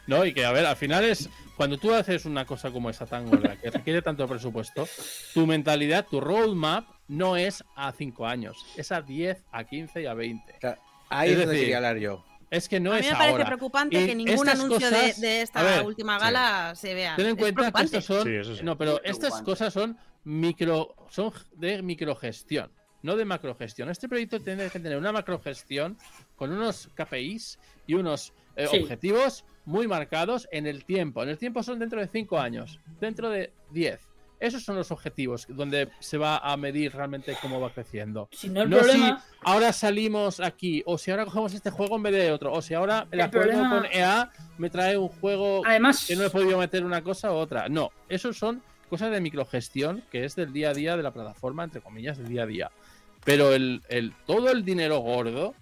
No, 0.05 0.25
y 0.25 0.33
que 0.33 0.43
a 0.43 0.51
ver, 0.51 0.65
al 0.65 0.75
final 0.75 1.05
es 1.05 1.29
cuando 1.55 1.77
tú 1.77 1.93
haces 1.93 2.25
una 2.25 2.43
cosa 2.45 2.71
como 2.71 2.89
esa 2.89 3.05
tan 3.05 3.25
gorda, 3.29 3.55
que 3.55 3.71
requiere 3.71 4.01
tanto 4.01 4.27
presupuesto, 4.27 4.85
tu 5.33 5.47
mentalidad, 5.47 6.05
tu 6.05 6.19
roadmap 6.19 6.85
no 7.07 7.37
es 7.37 7.63
a 7.77 7.93
5 7.93 8.27
años, 8.27 8.57
es 8.75 8.91
a 8.91 9.01
10, 9.01 9.37
a 9.53 9.63
15 9.63 10.01
y 10.01 10.05
a 10.05 10.13
20. 10.13 10.51
O 10.51 10.59
sea, 10.59 10.77
ahí 11.09 11.29
Es 11.29 11.33
es, 11.35 11.39
donde 11.39 11.53
decir, 11.53 11.65
quería 11.67 11.77
hablar 11.77 11.97
yo. 11.99 12.25
Es 12.51 12.67
que 12.67 12.81
no 12.81 12.91
a 12.91 12.95
mí 12.95 12.99
es 12.99 13.05
me 13.11 13.13
parece 13.13 13.31
ahora. 13.31 13.45
preocupante 13.45 14.01
Y 14.01 14.05
que 14.07 14.13
ningún 14.15 14.33
estas 14.45 14.59
anuncio 14.59 14.89
de- 14.91 14.95
cosas- 15.03 15.21
de, 15.21 15.27
a 15.29 15.41
esta 15.41 15.63
ver, 15.63 15.83
última 15.85 16.17
sí. 16.19 16.25
gala 16.25 16.75
se 16.75 16.93
vea. 16.93 17.15
Ten 17.15 17.25
en 17.27 17.31
Es 17.31 17.37
cuenta 17.53 17.71
que 17.71 17.83
estos 17.85 18.03
son. 18.03 18.23
Sí, 18.23 18.35
eso 18.35 18.55
sí. 18.57 18.61
No, 18.61 18.77
pero 18.77 19.01
estas 19.05 19.41
cosas 19.41 19.71
son 19.71 19.97
micro. 20.23 20.95
son 21.09 21.31
de 21.55 21.81
microgestión, 21.81 22.71
no 23.01 23.15
de 23.15 23.25
macrogestión. 23.25 23.89
Este 23.89 24.07
proyecto 24.07 24.39
tiene 24.39 24.69
que 24.69 24.79
tener 24.79 24.97
una 24.97 25.11
macrogestión 25.11 25.97
con 26.35 26.51
unos 26.51 26.89
KPIs 26.95 27.59
y 27.87 27.93
unos 27.95 28.33
eh, 28.55 28.67
Sí. 28.69 28.77
objetivos 28.79 29.45
muy 29.65 29.87
marcados 29.87 30.47
en 30.51 30.67
el 30.67 30.85
tiempo. 30.85 31.23
En 31.23 31.29
el 31.29 31.37
tiempo 31.37 31.63
son 31.63 31.79
dentro 31.79 31.99
de 31.99 32.07
5 32.07 32.39
años, 32.39 32.79
dentro 32.99 33.29
de 33.29 33.51
10. 33.71 33.99
Esos 34.39 34.63
son 34.63 34.75
los 34.75 34.91
objetivos 34.91 35.45
donde 35.47 35.89
se 35.99 36.17
va 36.17 36.37
a 36.37 36.57
medir 36.57 36.93
realmente 36.93 37.33
cómo 37.41 37.61
va 37.61 37.69
creciendo. 37.73 38.27
Si 38.33 38.49
no 38.49 38.63
el 38.63 38.69
no 38.69 38.77
problema... 38.79 39.17
si 39.19 39.35
ahora 39.43 39.71
salimos 39.71 40.41
aquí, 40.41 40.83
o 40.85 40.97
si 40.97 41.11
ahora 41.11 41.23
cogemos 41.23 41.53
este 41.53 41.71
juego 41.71 41.95
en 41.95 42.03
vez 42.03 42.13
de 42.13 42.31
otro, 42.31 42.51
o 42.51 42.61
si 42.61 42.73
ahora 42.73 43.07
el, 43.09 43.19
El 43.19 43.25
acuerdo 43.25 43.51
problema- 43.51 43.69
con 43.69 43.85
EA 43.85 44.31
me 44.57 44.69
trae 44.69 44.97
un 44.97 45.07
juego 45.07 45.61
Además, 45.65 46.05
que 46.05 46.15
no 46.17 46.25
he 46.25 46.29
podido 46.29 46.57
meter 46.57 46.83
una 46.83 47.01
cosa 47.01 47.31
u 47.31 47.35
otra. 47.35 47.69
No, 47.69 47.89
esos 48.09 48.37
son 48.37 48.61
cosas 48.93 49.11
de 49.11 49.19
microgestión 49.21 50.03
que 50.11 50.23
es 50.23 50.35
del 50.35 50.53
día 50.53 50.69
a 50.69 50.73
día 50.75 50.95
de 50.95 51.01
la 51.01 51.11
plataforma, 51.11 51.63
entre 51.63 51.81
comillas, 51.81 52.17
del 52.19 52.27
día 52.27 52.43
a 52.43 52.45
día. 52.45 52.71
Pero 53.25 53.51
el, 53.53 53.81
el- 53.89 54.13
todo 54.27 54.51
el 54.51 54.63
dinero 54.63 54.99
gordo 54.99 55.55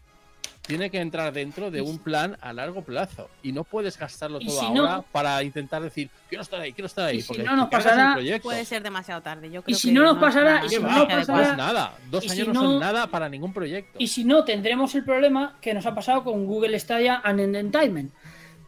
tiene 0.63 0.89
que 0.91 0.99
entrar 0.99 1.32
dentro 1.32 1.71
de 1.71 1.82
un 1.82 1.97
plan 1.97 2.38
a 2.41 2.51
largo 2.53 2.84
plazo. 2.84 3.29
Y 3.41 3.51
no 3.53 3.63
puedes 3.63 3.97
gastarlo 3.97 4.39
Y 4.41 4.47
todo 4.47 4.59
si 4.59 4.65
ahora 4.65 4.95
no- 4.97 5.05
para 5.13 5.41
intentar 5.43 5.82
decir, 5.82 6.09
quiero 6.27 6.41
estar 6.41 6.59
ahí, 6.59 6.73
quiero 6.73 6.88
estar 6.88 7.05
ahí. 7.05 7.17
Y 7.17 7.21
si 7.21 7.27
porque 7.29 7.43
no 7.43 7.55
nos 7.55 7.69
pasará. 7.69 8.17
Puede 8.43 8.65
ser 8.65 8.84
demasiado 8.84 9.21
tarde. 9.21 9.49
Yo 9.49 9.63
creo 9.63 9.77
si 9.77 9.88
que 9.88 9.93
no 9.93 10.03
nos 10.03 10.17
pasará- 10.17 10.65
y 10.65 10.69
si 10.69 10.77
una 10.77 10.88
¿Qué 10.89 10.95
no 10.95 11.05
No 11.05 11.07
pasará- 11.25 11.51
es 11.51 11.57
nada. 11.57 11.93
Dos 12.09 12.25
y 12.25 12.29
años 12.32 12.47
si 12.47 12.53
no, 12.53 12.59
son 12.61 12.73
no- 12.73 12.79
nada 12.79 13.07
para 13.07 13.29
ningún 13.29 13.53
proyecto. 13.53 13.97
Y 13.97 14.07
si 14.07 14.23
no, 14.25 14.43
tendremos 14.43 14.93
el 14.95 15.05
problema 15.05 15.57
que 15.61 15.73
nos 15.73 15.86
ha 15.86 15.95
pasado 15.95 16.23
con 16.25 16.45
Google 16.45 16.77
Stadia 16.79 17.21
and 17.23 17.39
Entertainment. 17.39 18.11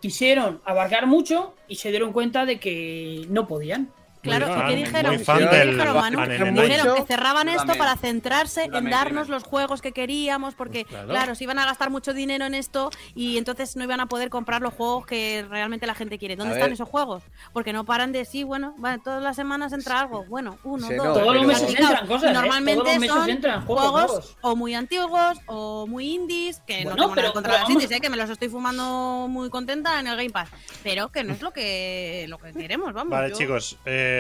Quisieron 0.02 0.62
abarcar 0.66 1.06
mucho 1.08 1.56
y 1.68 1.76
se 1.76 1.90
dieron 1.90 2.12
cuenta 2.14 2.46
de 2.46 2.60
que 2.60 3.26
no 3.30 3.48
podían. 3.48 3.90
Claro, 4.24 4.48
Muy 4.48 4.56
¿y 4.56 4.58
fan, 4.60 4.68
qué 4.70 4.74
muy 4.76 4.84
dijeron? 4.86 5.20
fan 5.20 5.38
¿Qué 5.38 5.46
del 5.58 5.72
dijeron, 5.72 5.96
Manu? 5.98 6.22
Dijeron 6.62 6.96
que 6.96 7.04
cerraban 7.04 7.50
esto 7.50 7.74
para 7.78 7.96
centrarse 7.98 8.70
en 8.72 8.90
darnos 8.90 9.28
los 9.30 9.44
juegos 9.44 9.82
que 9.82 9.92
queríamos, 9.92 10.56
porque, 10.56 10.86
Pues 10.86 10.94
claro. 10.94 11.08
claro. 11.10 11.36
se 11.36 11.44
iban 11.44 11.60
a 11.60 11.66
gastar 11.66 11.90
mucho 11.90 12.14
dinero 12.14 12.46
en 12.46 12.54
esto 12.56 12.90
y 13.16 13.38
entonces 13.38 13.76
no 13.76 13.84
iban 13.84 14.00
a 14.00 14.06
poder 14.08 14.30
comprar 14.30 14.62
los 14.62 14.74
juegos 14.74 15.06
que 15.06 15.46
realmente 15.50 15.86
la 15.88 15.94
gente 15.94 16.18
quiere. 16.18 16.36
¿Dónde 16.38 16.54
A 16.54 16.56
están 16.56 16.70
ver. 16.70 16.74
esos 16.74 16.88
juegos? 16.88 17.24
Porque 17.52 17.74
no 17.74 17.84
paran 17.84 18.12
de 18.14 18.24
sí, 18.26 18.44
bueno, 18.44 18.74
vale, 18.78 19.00
todas 19.04 19.22
las 19.22 19.36
semanas 19.36 19.74
entra 19.74 20.00
algo, 20.00 20.24
bueno, 20.26 20.58
uno, 20.64 20.88
Sí, 20.88 20.96
dos. 20.96 21.06
no, 21.06 21.14
Todos 21.14 21.36
los 21.36 21.46
meses 21.46 21.70
entran 21.78 22.08
cosas, 22.08 22.30
¿eh? 22.32 22.34
Normalmente 22.34 22.80
Todos 22.82 22.92
los 22.94 23.00
meses 23.02 23.16
son 23.18 23.30
entran 23.30 23.66
juegos 23.66 24.38
o 24.42 24.56
muy 24.56 24.74
antiguos 24.74 25.38
o 25.48 25.86
muy 25.86 26.14
indies, 26.14 26.62
que 26.66 26.84
Bueno, 26.86 26.90
no 26.92 26.96
tengo 26.96 27.08
nada 27.10 27.16
pero- 27.16 27.34
contra 27.34 27.52
pero 27.52 27.60
las 27.60 27.62
vamos- 27.70 27.84
indies, 27.84 27.98
¿eh? 27.98 28.02
que 28.02 28.10
me 28.10 28.16
los 28.18 28.30
estoy 28.30 28.48
fumando 28.50 29.28
muy 29.30 29.50
contenta 29.50 30.00
en 30.00 30.08
el 30.08 30.16
Game 30.16 30.30
Pass, 30.30 30.48
pero 30.82 31.10
que 31.10 31.24
no 31.26 31.34
es 31.34 31.42
lo 31.42 31.52
que, 31.52 32.26
lo 32.30 32.38
que 32.38 32.54
queremos, 32.54 32.94
vamos. 32.94 33.12
Vale, 33.12 33.34
chicos. 33.34 33.78
eh, 33.86 34.12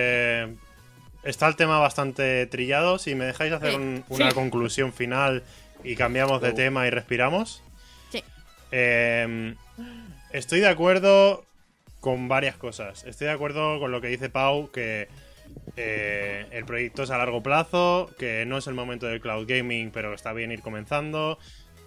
está 1.23 1.47
el 1.47 1.55
tema 1.55 1.79
bastante 1.79 2.45
trillado. 2.47 2.97
Si 2.99 3.15
me 3.15 3.25
dejáis 3.25 3.53
hacer 3.53 3.71
Sí. 3.71 3.75
un- 3.77 4.03
una 4.09 4.29
Sí. 4.29 4.35
conclusión 4.35 4.93
final 4.93 5.43
y 5.83 5.95
cambiamos 5.95 6.41
de 6.41 6.53
tema 6.53 6.85
y 6.87 6.89
respiramos. 6.89 7.61
Sí. 8.11 8.23
Eh, 8.71 9.55
estoy 10.31 10.59
de 10.59 10.67
acuerdo 10.67 11.45
con 11.99 12.27
varias 12.27 12.57
cosas. 12.57 13.03
Estoy 13.05 13.27
de 13.27 13.33
acuerdo 13.33 13.79
con 13.79 13.91
lo 13.91 14.01
que 14.01 14.07
dice 14.07 14.29
Pau, 14.29 14.69
que 14.71 15.07
eh, 15.77 16.47
el 16.51 16.65
proyecto 16.65 17.03
es 17.03 17.11
a 17.11 17.17
largo 17.17 17.43
plazo, 17.43 18.09
que 18.17 18.43
no 18.45 18.57
es 18.57 18.65
el 18.67 18.73
momento 18.73 19.05
del 19.05 19.21
cloud 19.21 19.45
gaming, 19.47 19.91
pero 19.91 20.13
está 20.13 20.33
bien 20.33 20.51
ir 20.51 20.61
comenzando, 20.61 21.37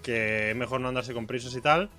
que 0.04 0.50
es 0.50 0.56
mejor 0.56 0.80
no 0.80 0.88
andarse 0.88 1.12
con 1.12 1.26
prisas 1.26 1.54
y 1.56 1.60
tal. 1.60 1.90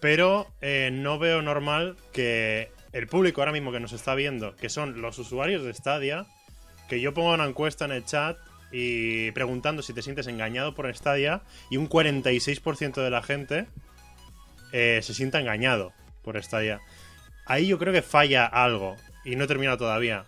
Pero 0.00 0.46
eh, 0.60 0.90
no 0.92 1.18
veo 1.18 1.42
normal 1.42 1.96
que 2.12 2.70
el 2.94 3.08
público 3.08 3.40
ahora 3.40 3.52
mismo 3.52 3.72
que 3.72 3.80
nos 3.80 3.92
está 3.92 4.14
viendo, 4.14 4.54
que 4.54 4.70
son 4.70 5.02
los 5.02 5.18
usuarios 5.18 5.64
de 5.64 5.74
Stadia, 5.74 6.26
que 6.88 7.00
yo 7.00 7.12
ponga 7.12 7.34
una 7.34 7.44
encuesta 7.44 7.84
en 7.84 7.90
el 7.90 8.04
chat 8.04 8.38
y 8.70 9.32
preguntando 9.32 9.82
si 9.82 9.92
te 9.92 10.00
sientes 10.00 10.28
engañado 10.28 10.76
por 10.76 10.92
Stadia 10.94 11.42
y 11.70 11.76
un 11.76 11.88
46% 11.88 13.02
de 13.02 13.10
la 13.10 13.22
gente 13.22 13.66
eh, 14.72 15.00
se 15.02 15.12
sienta 15.12 15.40
engañado 15.40 15.92
por 16.22 16.40
Stadia. 16.40 16.80
Ahí 17.46 17.66
yo 17.66 17.80
creo 17.80 17.92
que 17.92 18.00
falla 18.00 18.46
algo 18.46 18.96
y 19.24 19.34
no 19.34 19.44
he 19.44 19.48
terminado 19.48 19.76
todavía. 19.76 20.24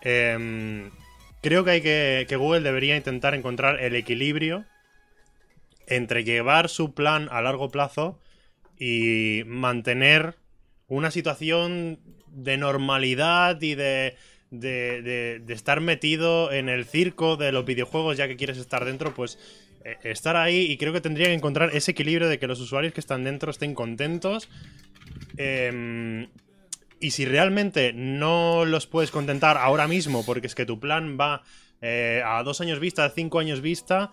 Em, 0.00 0.90
creo 1.42 1.64
que 1.64 1.70
hay 1.70 1.80
que, 1.82 2.24
que 2.26 2.36
Google 2.36 2.62
debería 2.62 2.96
intentar 2.96 3.34
encontrar 3.34 3.78
el 3.82 3.94
equilibrio 3.94 4.64
entre 5.86 6.24
llevar 6.24 6.70
su 6.70 6.94
plan 6.94 7.28
a 7.30 7.42
largo 7.42 7.70
plazo 7.70 8.18
y 8.78 9.42
mantener 9.46 10.36
una 10.88 11.10
situación 11.10 12.00
de 12.28 12.56
normalidad 12.56 13.60
y 13.60 13.74
de, 13.74 14.16
de, 14.50 15.42
estar 15.48 15.80
metido 15.80 16.52
en 16.52 16.68
el 16.68 16.84
circo 16.84 17.36
de 17.36 17.52
los 17.52 17.64
videojuegos 17.64 18.16
ya 18.16 18.28
que 18.28 18.36
quieres 18.36 18.58
estar 18.58 18.84
dentro, 18.84 19.14
pues 19.14 19.38
eh, 19.84 19.96
estar 20.04 20.36
ahí 20.36 20.70
y 20.70 20.76
creo 20.76 20.92
que 20.92 21.00
tendría 21.00 21.26
que 21.26 21.34
encontrar 21.34 21.70
ese 21.74 21.92
equilibrio 21.92 22.28
de 22.28 22.38
que 22.38 22.46
los 22.46 22.60
usuarios 22.60 22.92
que 22.92 23.00
están 23.00 23.24
dentro 23.24 23.50
estén 23.50 23.74
contentos. 23.74 24.48
em, 25.36 26.28
y 26.98 27.10
si 27.10 27.26
realmente 27.26 27.92
no 27.92 28.64
los 28.64 28.86
puedes 28.86 29.10
contentar 29.10 29.58
ahora 29.58 29.86
mismo, 29.86 30.24
porque 30.24 30.46
es 30.46 30.54
que 30.54 30.64
tu 30.64 30.80
plan 30.80 31.18
va 31.20 31.42
eh, 31.82 32.22
a 32.24 32.42
dos 32.42 32.60
años 32.62 32.80
vista, 32.80 33.04
a 33.04 33.10
cinco 33.10 33.38
años 33.38 33.60
vista, 33.60 34.12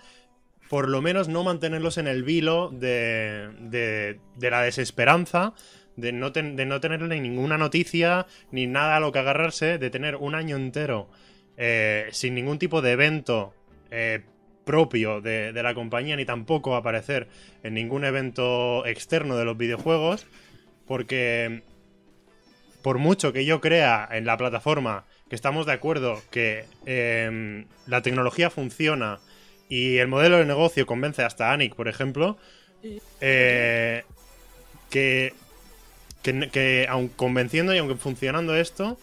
por 0.69 0.89
lo 0.89 1.01
menos 1.01 1.29
no 1.29 1.43
mantenerlos 1.43 1.97
en 1.97 2.07
el 2.07 2.23
vilo 2.23 2.69
de, 2.69 4.19
de 4.35 4.49
la 4.49 4.61
desesperanza, 4.61 5.53
de 5.95 6.11
no, 6.11 6.31
ten- 6.31 6.55
de 6.55 6.65
no 6.65 6.79
tenerle 6.79 7.19
ninguna 7.19 7.57
noticia 7.57 8.25
ni 8.51 8.67
nada 8.67 8.97
a 8.97 8.99
lo 8.99 9.11
que 9.11 9.19
agarrarse, 9.19 9.77
de 9.77 9.89
tener 9.89 10.15
un 10.15 10.35
año 10.35 10.55
entero 10.55 11.09
eh, 11.57 12.07
sin 12.11 12.33
ningún 12.35 12.57
tipo 12.59 12.81
de 12.81 12.91
evento 12.93 13.53
eh, 13.91 14.21
propio 14.65 15.21
de, 15.21 15.53
de 15.53 15.63
la 15.63 15.73
compañía, 15.73 16.15
ni 16.15 16.25
tampoco 16.25 16.75
aparecer 16.75 17.27
en 17.63 17.73
ningún 17.75 18.05
evento 18.05 18.85
externo 18.85 19.37
de 19.37 19.45
los 19.45 19.57
videojuegos, 19.57 20.25
porque 20.87 21.61
por 22.81 22.97
mucho 22.97 23.31
que 23.33 23.45
yo 23.45 23.61
crea 23.61 24.07
en 24.11 24.25
la 24.25 24.37
plataforma 24.37 25.05
que 25.29 25.35
estamos 25.35 25.65
de 25.65 25.71
acuerdo 25.73 26.21
que 26.31 26.65
em, 26.85 27.65
la 27.87 28.01
tecnología 28.01 28.49
funciona 28.49 29.19
y 29.69 29.97
el 29.97 30.07
modelo 30.07 30.37
de 30.37 30.45
negocio 30.45 30.85
convence 30.85 31.23
hasta 31.23 31.51
Anik, 31.51 31.75
por 31.75 31.87
ejemplo, 31.87 32.37
eh, 33.21 34.03
que, 34.89 35.33
que, 36.23 36.49
que 36.49 36.87
aun 36.89 37.09
convenciendo 37.09 37.75
y 37.75 37.77
aunque 37.77 37.95
funcionando 37.95 38.55
esto, 38.55 38.97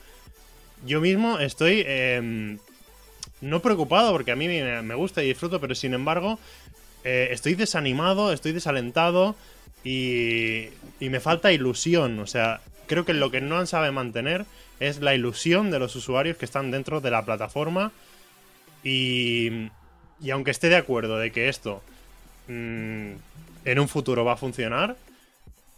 yo 0.85 1.01
mismo 1.01 1.39
estoy 1.39 1.85
em, 1.87 2.59
no 3.41 3.61
preocupado 3.61 4.12
porque 4.12 4.33
a 4.33 4.37
mí 4.37 4.49
me, 4.49 4.95
gusta 4.95 5.23
y 5.23 5.29
disfruto, 5.29 5.61
pero 5.61 5.75
sin 5.75 5.95
embargo 5.95 6.39
eh, 7.05 7.29
estoy 7.31 7.55
desanimado, 7.55 8.33
estoy 8.33 8.53
desalentado 8.53 9.37
y, 9.85 10.68
y 10.99 11.09
me 11.11 11.21
falta 11.21 11.53
ilusión. 11.53 12.18
O 12.18 12.27
sea, 12.27 12.61
creo 12.87 13.05
que 13.05 13.14
lo 13.14 13.31
que 13.31 13.41
no 13.41 13.59
han 13.59 13.66
sabe 13.66 13.91
mantener 13.93 14.47
es 14.81 15.01
la 15.01 15.14
ilusión 15.14 15.71
de 15.71 15.79
los 15.79 15.95
usuarios 15.97 16.37
que 16.37 16.45
están 16.45 16.71
dentro 16.71 17.01
de 17.01 17.11
la 17.11 17.25
plataforma 17.25 17.93
y, 18.83 19.68
y 20.21 20.31
aunque 20.31 20.51
esté 20.51 20.68
de 20.68 20.77
acuerdo 20.77 21.18
de 21.18 21.31
que 21.33 21.49
esto 21.49 21.83
mm, 22.49 23.12
en 23.64 23.79
un 23.79 23.89
futuro 23.89 24.25
va 24.25 24.33
a 24.33 24.37
funcionar, 24.37 24.97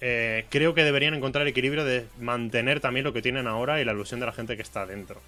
eh, 0.05 0.47
creo 0.51 0.75
que 0.75 0.83
deberían 0.85 1.15
encontrar 1.15 1.43
el 1.43 1.49
equilibrio 1.49 1.85
de 1.85 2.07
mantener 2.19 2.81
también 2.81 3.05
lo 3.05 3.13
que 3.13 3.23
tienen 3.23 3.47
ahora 3.47 3.81
y 3.81 3.85
la 3.85 3.93
ilusión 3.93 4.19
de 4.21 4.27
la 4.27 4.33
gente 4.33 4.57
que 4.57 4.63
está 4.63 4.85
dentro. 4.85 5.21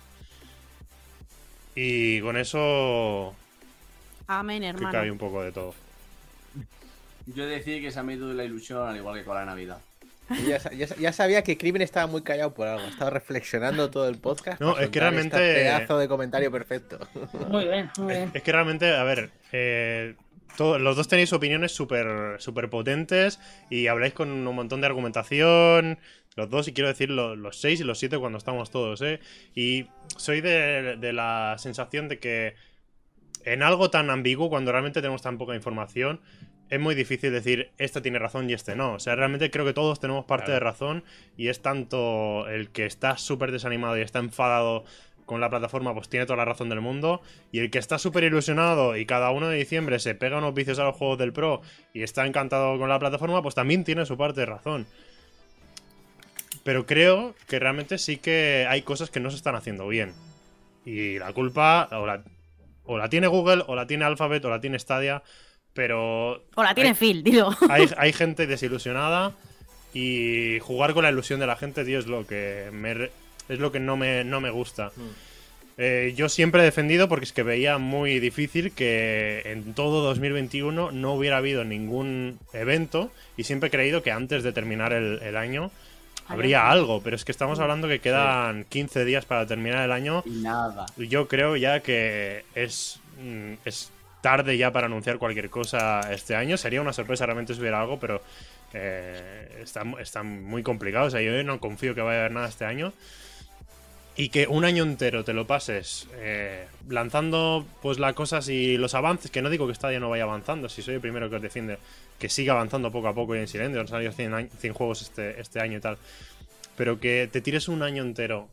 Y 1.74 2.20
con 2.20 2.36
eso 2.36 3.34
Amén, 4.26 4.62
hermano. 4.64 4.90
que 4.90 4.96
hay 4.96 5.10
un 5.10 5.18
poco 5.18 5.42
de 5.42 5.52
todo. 5.52 5.74
Yo 7.26 7.46
decía 7.46 7.80
que 7.80 7.90
se 7.90 8.02
me 8.02 8.12
ha 8.12 8.16
ido 8.16 8.32
la 8.34 8.44
ilusión 8.44 8.86
al 8.86 8.96
igual 8.96 9.16
que 9.18 9.24
con 9.24 9.34
la 9.34 9.44
Navidad. 9.44 9.78
Ya, 10.46 10.58
sa- 10.58 10.72
ya 10.72 10.86
sa- 10.86 10.96
ya 10.96 11.12
sabía 11.12 11.42
que 11.42 11.58
Crimen 11.58 11.82
estaba 11.82 12.06
muy 12.06 12.22
callado 12.22 12.54
por 12.54 12.66
algo. 12.66 12.86
Estaba 12.86 13.10
reflexionando 13.10 13.90
todo 13.90 14.08
el 14.08 14.16
podcast. 14.18 14.60
No, 14.60 14.70
es 14.72 14.76
que 14.76 14.84
soltar 14.84 15.02
realmente- 15.12 15.36
este 15.50 15.60
pedazo 15.62 15.98
de 15.98 16.08
comentario 16.08 16.50
perfecto. 16.50 16.98
Muy 17.50 17.64
bien, 17.64 17.90
muy 17.98 18.14
bien. 18.14 18.30
Es 18.34 18.42
que 18.42 18.52
realmente, 18.52 18.94
a 18.94 19.04
ver, 19.04 19.30
eh, 19.52 20.14
todo- 20.56 20.78
los 20.78 20.96
dos 20.96 21.08
tenéis 21.08 21.32
opiniones 21.32 21.72
súper 21.72 22.40
súper 22.40 22.70
potentes 22.70 23.40
y 23.70 23.86
habláis 23.88 24.14
con 24.14 24.28
un 24.30 24.54
montón 24.54 24.80
de 24.80 24.86
argumentación. 24.86 25.98
Los 26.36 26.50
dos, 26.50 26.66
y 26.68 26.72
quiero 26.72 26.88
decir 26.88 27.10
lo- 27.10 27.36
los 27.36 27.60
seis 27.60 27.80
y 27.80 27.84
los 27.84 27.98
siete 27.98 28.18
cuando 28.18 28.38
estamos 28.38 28.70
todos, 28.70 29.00
¿eh? 29.02 29.20
Y 29.54 29.86
soy 30.16 30.40
de, 30.40 30.96
de 30.96 31.12
la 31.12 31.54
sensación 31.58 32.08
de 32.08 32.18
que 32.18 32.54
en 33.44 33.62
algo 33.62 33.90
tan 33.90 34.10
ambiguo, 34.10 34.48
cuando 34.48 34.72
realmente 34.72 35.00
tenemos 35.00 35.22
tan 35.22 35.38
poca 35.38 35.54
información, 35.54 36.20
es 36.70 36.80
muy 36.80 36.94
difícil 36.94 37.30
decir 37.30 37.70
este 37.78 38.00
tiene 38.00 38.18
razón 38.18 38.48
y 38.48 38.54
este 38.54 38.74
no. 38.74 38.94
O 38.94 38.98
sea, 38.98 39.14
realmente 39.16 39.50
creo 39.50 39.64
que 39.66 39.74
todos 39.74 40.00
tenemos 40.00 40.24
parte 40.24 40.46
Claro. 40.46 40.54
de 40.54 40.60
razón 40.60 41.04
y 41.36 41.48
es 41.48 41.60
tanto 41.60 42.48
el 42.48 42.70
que 42.70 42.86
está 42.86 43.16
súper 43.18 43.52
desanimado 43.52 43.96
y 43.98 44.00
está 44.00 44.18
enfadado 44.18 44.84
con 45.26 45.40
la 45.40 45.48
plataforma, 45.50 45.94
pues 45.94 46.08
tiene 46.08 46.26
toda 46.26 46.36
la 46.38 46.44
razón 46.44 46.68
del 46.68 46.80
mundo. 46.80 47.22
Y 47.52 47.60
el 47.60 47.70
que 47.70 47.78
está 47.78 47.98
súper 47.98 48.24
ilusionado 48.24 48.96
y 48.96 49.06
cada 49.06 49.30
1 49.30 49.48
de 49.48 49.56
diciembre 49.56 49.98
se 49.98 50.14
pega 50.14 50.38
unos 50.38 50.54
vicios 50.54 50.78
a 50.78 50.84
los 50.84 50.96
juegos 50.96 51.18
del 51.18 51.32
Pro 51.32 51.62
y 51.92 52.02
está 52.02 52.26
encantado 52.26 52.78
con 52.78 52.88
la 52.88 52.98
plataforma, 52.98 53.42
pues 53.42 53.54
también 53.54 53.84
tiene 53.84 54.04
su 54.06 54.16
parte 54.18 54.40
de 54.40 54.46
razón. 54.46 54.86
Pero 56.62 56.86
creo 56.86 57.34
que 57.48 57.58
realmente 57.58 57.98
sí 57.98 58.16
que 58.16 58.66
hay 58.68 58.82
cosas 58.82 59.10
que 59.10 59.20
no 59.20 59.30
se 59.30 59.36
están 59.36 59.54
haciendo 59.54 59.86
bien. 59.88 60.14
Y 60.84 61.18
la 61.18 61.32
culpa 61.32 61.88
o 61.92 62.06
la, 62.06 62.22
o 62.84 62.96
la 62.98 63.08
tiene 63.08 63.26
Google, 63.26 63.64
o 63.66 63.74
la 63.74 63.86
tiene 63.86 64.04
Alphabet, 64.04 64.44
o 64.44 64.50
la 64.50 64.60
tiene 64.60 64.78
Stadia. 64.78 65.22
Pero 65.74 66.44
O 66.54 66.62
la 66.62 66.74
tiene 66.74 66.90
hay- 66.90 66.94
Phil, 66.96 67.22
digo. 67.24 67.50
hay, 67.68 67.88
hay 67.96 68.12
gente 68.12 68.46
desilusionada 68.46 69.32
y 69.92 70.58
jugar 70.60 70.94
con 70.94 71.02
la 71.02 71.10
ilusión 71.10 71.40
de 71.40 71.46
la 71.46 71.56
gente, 71.56 71.84
tío, 71.84 71.98
es 71.98 72.06
lo 72.06 72.26
que 72.26 72.68
me 72.72 73.10
es 73.48 73.58
lo 73.58 73.72
que 73.72 73.80
no 73.80 73.96
me, 73.96 74.24
no 74.24 74.40
me 74.40 74.50
gusta. 74.50 74.90
Eh, 75.76 76.14
yo 76.16 76.28
siempre 76.28 76.62
he 76.62 76.64
defendido 76.64 77.08
porque 77.08 77.24
es 77.24 77.32
que 77.32 77.42
veía 77.42 77.78
muy 77.78 78.20
difícil 78.20 78.70
que 78.72 79.42
en 79.44 79.74
todo 79.74 80.02
2021 80.02 80.92
no 80.92 81.14
hubiera 81.14 81.38
habido 81.38 81.64
ningún 81.64 82.38
evento 82.52 83.10
y 83.36 83.42
siempre 83.44 83.68
he 83.68 83.70
creído 83.72 84.02
que 84.02 84.12
antes 84.12 84.44
de 84.44 84.52
terminar 84.52 84.92
el, 84.92 85.20
el 85.20 85.36
año 85.36 85.72
habría 86.28 86.70
algo, 86.70 87.02
pero 87.02 87.16
es 87.16 87.24
que 87.24 87.32
estamos 87.32 87.58
hablando 87.58 87.88
que 87.88 87.98
quedan 87.98 88.64
15 88.68 89.04
días 89.04 89.24
para 89.24 89.46
terminar 89.46 89.84
el 89.84 89.92
año 89.92 90.22
Y 90.24 90.30
nada. 90.42 90.86
yo 90.96 91.26
creo 91.28 91.56
ya 91.56 91.80
que 91.80 92.44
es, 92.54 93.00
mm, 93.20 93.54
es 93.64 93.90
tarde 94.20 94.56
ya 94.56 94.72
para 94.72 94.86
anunciar 94.86 95.18
cualquier 95.18 95.50
cosa 95.50 96.00
este 96.12 96.34
año. 96.34 96.56
Sería 96.56 96.80
una 96.80 96.92
sorpresa 96.94 97.26
realmente 97.26 97.52
si 97.52 97.60
hubiera 97.60 97.80
algo, 97.80 97.98
pero 98.00 98.22
eh, 98.72 99.60
está, 99.62 99.82
está 100.00 100.22
muy 100.22 100.62
complicado. 100.62 101.06
O 101.06 101.10
sea, 101.10 101.20
yo 101.20 101.42
no 101.44 101.60
confío 101.60 101.94
que 101.94 102.00
vaya 102.00 102.18
a 102.18 102.20
haber 102.20 102.32
nada 102.32 102.48
este 102.48 102.64
año. 102.64 102.92
Y 104.16 104.28
que 104.28 104.46
un 104.46 104.64
año 104.64 104.84
entero 104.84 105.24
te 105.24 105.32
lo 105.32 105.44
pases 105.46 106.06
eh, 106.14 106.66
lanzando 106.88 107.66
pues 107.82 107.98
las 107.98 108.12
cosas 108.14 108.48
y 108.48 108.76
los 108.78 108.94
avances, 108.94 109.30
que 109.32 109.42
no 109.42 109.50
digo 109.50 109.66
que 109.66 109.74
Stadia 109.74 109.98
no 109.98 110.08
vaya 110.08 110.22
avanzando, 110.22 110.68
si 110.68 110.82
soy 110.82 110.94
el 110.94 111.00
primero 111.00 111.28
que 111.28 111.36
os 111.36 111.42
defiende, 111.42 111.78
que 112.20 112.28
siga 112.28 112.52
avanzando 112.52 112.92
poco 112.92 113.08
a 113.08 113.14
poco 113.14 113.34
y 113.34 113.40
en 113.40 113.48
silencio, 113.48 113.80
han 113.80 113.88
salido 113.88 114.12
100, 114.12 114.34
años- 114.34 114.52
100 114.58 114.72
juegos 114.72 115.02
este, 115.02 115.40
este 115.40 115.60
año 115.60 115.78
y 115.78 115.80
tal, 115.80 115.98
pero 116.76 117.00
que 117.00 117.28
te 117.32 117.40
tires 117.40 117.66
un 117.68 117.82
año 117.82 118.04
entero 118.04 118.48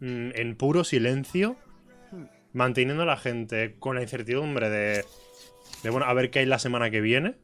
mm, 0.00 0.30
en 0.34 0.56
puro 0.56 0.82
silencio, 0.82 1.54
manteniendo 2.52 3.04
a 3.04 3.06
la 3.06 3.16
gente 3.16 3.76
con 3.78 3.94
la 3.94 4.02
incertidumbre 4.02 4.68
de, 4.68 5.04
de, 5.84 5.90
bueno, 5.90 6.06
a 6.06 6.12
ver 6.14 6.30
qué 6.32 6.40
hay 6.40 6.46
la 6.46 6.58
semana 6.58 6.90
que 6.90 7.00
viene. 7.00 7.36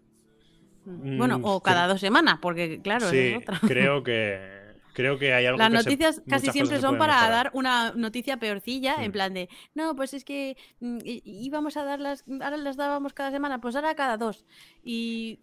Bueno, 0.87 1.39
Mm, 1.39 1.45
o 1.45 1.63
cada 1.63 1.87
dos 1.87 2.01
semanas, 2.01 2.39
porque 2.43 2.81
claro, 2.83 3.09
sí, 3.11 3.19
es 3.19 3.37
otra. 3.39 3.61
creo 3.67 4.03
que 4.05 4.64
creo 4.95 5.19
que 5.19 5.35
hay 5.35 5.45
algo 5.45 5.59
Las 5.59 5.71
que 5.71 5.77
se- 5.79 5.85
noticias 5.91 6.23
casi 6.29 6.51
siempre 6.51 6.81
son 6.81 6.97
para 6.97 7.15
mejorar. 7.15 7.31
dar 7.45 7.51
una 7.53 7.93
noticia 7.95 8.39
peorcilla, 8.39 8.97
en 9.05 9.11
Mm. 9.11 9.13
plan 9.13 9.35
de, 9.35 9.49
no, 9.75 9.95
pues 9.95 10.15
es 10.15 10.25
que 10.25 10.57
mm, 10.81 10.99
íbamos 11.05 11.77
a 11.77 11.85
darlas, 11.85 12.25
ahora 12.41 12.57
las 12.57 12.77
dábamos 12.77 13.13
cada 13.13 13.31
semana, 13.31 13.61
pues 13.61 13.77
ahora 13.77 13.95
cada 13.95 14.17
dos. 14.17 14.47
Y, 14.83 15.39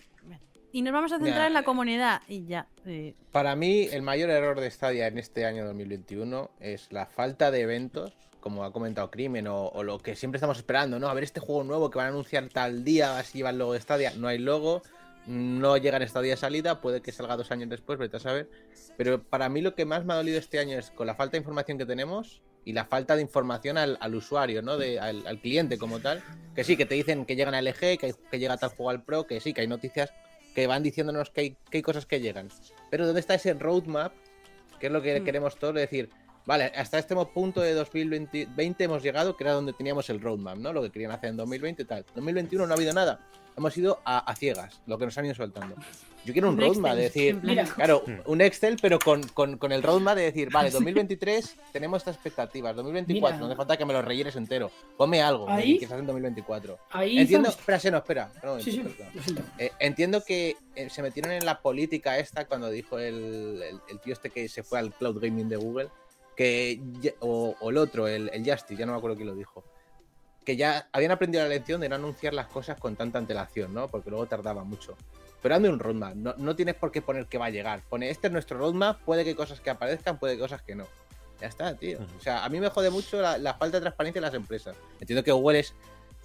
y 0.72 0.82
nos 0.82 0.94
vamos 0.94 1.12
a 1.12 1.20
centrar 1.20 1.48
en 1.48 1.54
la 1.54 1.64
comunidad 1.64 2.22
y 2.28 2.46
ya. 2.46 2.68
eh, 2.86 3.14
Para 3.32 3.56
mí, 3.56 3.88
el 3.92 4.02
mayor 4.02 4.30
error 4.30 4.60
de 4.60 4.72
Stadia 4.72 5.08
en 5.08 5.18
este 5.18 5.46
año 5.46 5.66
2021 5.66 6.50
es 6.60 6.92
la 6.92 7.06
falta 7.06 7.52
de 7.52 7.62
eventos, 7.62 8.14
como 8.40 8.64
ha 8.64 8.72
comentado 8.74 9.12
Crimen, 9.12 9.48
o, 9.48 9.68
o 9.68 9.84
lo 9.84 10.00
que 10.00 10.16
siempre 10.16 10.38
estamos 10.38 10.58
esperando, 10.58 10.98
¿no? 10.98 11.10
A 11.10 11.14
ver 11.14 11.24
este 11.26 11.40
juego 11.40 11.64
nuevo 11.64 11.90
que 11.92 11.98
van 11.98 12.08
a 12.08 12.10
anunciar 12.10 12.48
tal 12.50 12.84
día, 12.84 13.20
así 13.20 13.40
lleva 13.40 13.50
el 13.52 13.58
logo 13.60 13.74
de 13.74 13.82
Stadia. 13.82 14.14
No 14.18 14.28
hay 14.28 14.40
logo, 14.40 14.82
no 15.28 15.78
llega 15.78 15.98
en 15.98 16.08
Stadia 16.08 16.32
de 16.32 16.38
salida, 16.38 16.82
puede 16.82 17.02
que 17.02 17.12
salga 17.12 17.38
dos 17.38 17.52
años 17.52 17.70
después, 17.70 18.00
vete 18.00 18.18
a 18.18 18.20
saber. 18.20 18.50
Pero 18.98 19.22
para 19.24 19.50
mí 19.50 19.62
lo 19.62 19.76
que 19.76 19.86
más 19.86 20.04
me 20.06 20.14
ha 20.14 20.18
dolido 20.18 20.38
este 20.40 20.60
año 20.60 20.78
es 20.78 20.92
con 20.92 21.08
la 21.08 21.16
falta 21.16 21.34
de 21.34 21.40
información 21.40 21.78
que 21.78 21.86
tenemos 21.86 22.42
y 22.66 22.74
la 22.74 22.86
falta 22.86 23.16
de 23.16 23.22
información 23.22 23.78
al, 23.78 23.98
al 24.02 24.16
usuario, 24.16 24.62
¿no? 24.62 24.78
De, 24.78 25.00
al, 25.00 25.26
al 25.28 25.40
cliente 25.40 25.78
como 25.78 26.00
tal. 26.00 26.22
Que 26.56 26.64
sí, 26.64 26.76
que 26.78 26.86
te 26.86 26.96
dicen 26.96 27.26
que 27.26 27.36
llegan 27.36 27.54
a 27.56 27.60
LG, 27.62 27.98
que, 27.98 28.06
hay- 28.08 28.16
que 28.30 28.40
llega 28.40 28.58
tal 28.58 28.70
juego 28.72 28.90
al 28.90 29.04
Pro, 29.04 29.26
que 29.26 29.40
sí, 29.40 29.54
que 29.54 29.62
hay 29.62 29.68
noticias 29.68 30.14
que 30.54 30.68
van 30.68 30.84
diciéndonos 30.84 31.30
que 31.30 31.42
hay, 31.42 31.50
que 31.70 31.78
hay 31.78 31.82
cosas 31.82 32.06
que 32.06 32.20
llegan. 32.20 32.50
Pero 32.90 33.06
¿dónde 33.06 33.22
está 33.22 33.36
ese 33.36 33.54
roadmap? 33.54 34.14
Que 34.80 34.88
es 34.88 34.92
lo 34.94 35.02
que 35.02 35.20
Mm. 35.22 35.24
queremos 35.24 35.58
todos, 35.58 35.76
es 35.76 35.82
decir, 35.82 36.10
vale, 36.46 36.66
hasta 36.76 37.00
este 37.00 37.16
punto 37.16 37.62
de 37.62 37.74
2020 37.74 38.48
20 38.56 38.84
hemos 38.84 39.02
llegado, 39.02 39.38
que 39.38 39.44
era 39.46 39.54
donde 39.54 39.74
teníamos 39.74 40.10
el 40.10 40.20
roadmap, 40.20 40.58
¿no? 40.58 40.74
Lo 40.74 40.82
que 40.82 40.92
querían 40.92 41.12
hacer 41.12 41.30
en 41.30 41.38
2020 41.38 41.84
y 41.84 41.86
tal. 41.86 42.06
2021 42.16 42.66
no 42.68 42.74
ha 42.74 42.76
habido 42.76 42.94
nada. 42.94 43.20
Hemos 43.58 43.76
ido 43.78 44.00
a, 44.06 44.20
a 44.20 44.36
ciegas, 44.36 44.82
lo 44.88 44.98
que 44.98 45.06
nos 45.06 45.18
han 45.18 45.26
ido 45.26 45.36
soltando. 45.36 45.76
Yo 46.24 46.34
quiero 46.34 46.50
un 46.50 46.54
Un 46.56 46.62
roadmap, 46.62 46.92
Excel, 46.92 46.98
de 46.98 47.02
decir. 47.04 47.40
Mira, 47.44 47.64
claro, 47.66 48.04
Hmm. 48.06 48.20
un 48.28 48.42
Excel, 48.42 48.78
pero 48.80 49.00
con, 49.00 49.24
con- 49.30 49.58
con 49.58 49.72
el 49.72 49.82
roadmap 49.82 50.16
de 50.16 50.24
decir, 50.24 50.50
vale, 50.52 50.70
2023 50.72 51.58
tenemos 51.72 51.98
estas 52.02 52.16
expectativas, 52.16 52.76
2024, 52.76 53.36
Mira. 53.38 53.40
no 53.40 53.46
hace 53.48 53.58
falta 53.58 53.76
que 53.78 53.86
me 53.86 53.94
lo 53.94 54.02
rellenes 54.04 54.36
entero. 54.36 54.70
Ponme 54.98 55.22
algo, 55.22 55.50
Ahí- 55.50 55.80
que 55.80 55.86
estás 55.86 56.00
en 56.00 56.06
2024. 56.06 56.78
Ahí 56.92 57.18
Entiendo, 57.18 57.50
espera, 57.50 57.80
Seno, 57.80 57.98
espera. 57.98 58.32
un 58.44 58.62
Sí. 58.62 58.84
Eh, 59.58 59.72
entiendo 59.80 60.24
que 60.24 60.56
eh, 60.76 60.90
se 60.90 61.02
metieron 61.02 61.32
en 61.32 61.44
la 61.46 61.60
política 61.62 62.20
esta 62.20 62.46
cuando 62.46 62.70
dijo 62.70 63.00
el, 63.00 63.62
el- 63.64 63.80
el 63.90 64.00
tío 64.00 64.14
este 64.14 64.30
que 64.30 64.48
se 64.48 64.62
fue 64.64 64.78
al 64.80 64.94
cloud 64.94 65.20
gaming 65.20 65.50
de 65.50 65.58
Google, 65.58 65.90
que 66.38 66.80
o, 67.20 67.56
o 67.60 67.70
el 67.72 67.78
otro, 67.78 68.08
el, 68.08 68.30
el 68.32 68.44
Justice, 68.50 68.76
ya 68.80 68.86
no 68.86 68.92
me 68.94 69.00
acuerdo 69.00 69.18
quién 69.18 69.28
lo 69.28 69.36
dijo, 69.36 69.64
que 70.46 70.56
ya 70.56 70.88
habían 70.92 71.12
aprendido 71.12 71.44
la 71.44 71.50
lección 71.50 71.82
de 71.82 71.90
no 71.90 71.96
anunciar 71.96 72.34
las 72.34 72.48
cosas 72.48 72.80
con 72.80 72.96
tanta 72.96 73.20
antelación, 73.20 73.74
¿no? 73.74 73.88
Porque 73.88 74.10
luego 74.10 74.26
tardaba 74.26 74.64
mucho. 74.64 74.98
Pero 75.42 75.56
hazme 75.56 75.70
un 75.70 75.80
roadmap, 75.80 76.16
no, 76.16 76.36
no 76.38 76.56
tienes 76.56 76.76
por 76.76 76.92
qué 76.92 77.02
poner 77.02 77.28
que 77.28 77.38
va 77.38 77.46
a 77.46 77.50
llegar. 77.50 77.82
Pone, 77.90 78.10
este 78.10 78.28
es 78.28 78.34
nuestro 78.34 78.58
roadmap, 78.58 79.02
puede 79.02 79.24
que 79.24 79.36
cosas 79.36 79.60
que 79.60 79.70
aparezcan, 79.70 80.20
puede 80.20 80.36
que 80.36 80.42
cosas 80.42 80.62
que 80.62 80.76
no. 80.76 80.88
Ya 81.40 81.48
está, 81.48 81.76
tío. 81.76 82.00
O 82.18 82.22
sea, 82.22 82.46
a 82.46 82.50
mí 82.50 82.60
me 82.60 82.70
jode 82.70 82.92
mucho 82.92 83.20
la, 83.20 83.38
la 83.40 83.56
falta 83.56 83.78
de 83.78 83.82
transparencia 83.82 84.20
en 84.20 84.24
las 84.24 84.34
empresas. 84.36 84.76
Entiendo 85.00 85.24
que 85.24 85.32
Google 85.32 85.60
es, 85.60 85.74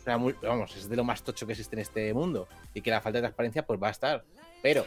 una 0.06 0.16
vamos, 0.42 0.76
es 0.76 0.88
de 0.88 0.96
lo 0.96 1.04
más 1.04 1.22
tocho 1.22 1.46
que 1.46 1.52
existe 1.52 1.74
en 1.74 1.80
este 1.80 2.12
mundo 2.12 2.46
y 2.74 2.82
que 2.82 2.90
la 2.90 3.00
falta 3.00 3.18
de 3.18 3.22
transparencia 3.22 3.66
pues 3.66 3.82
va 3.82 3.88
a 3.88 3.92
estar. 3.92 4.24
Pero 4.62 4.86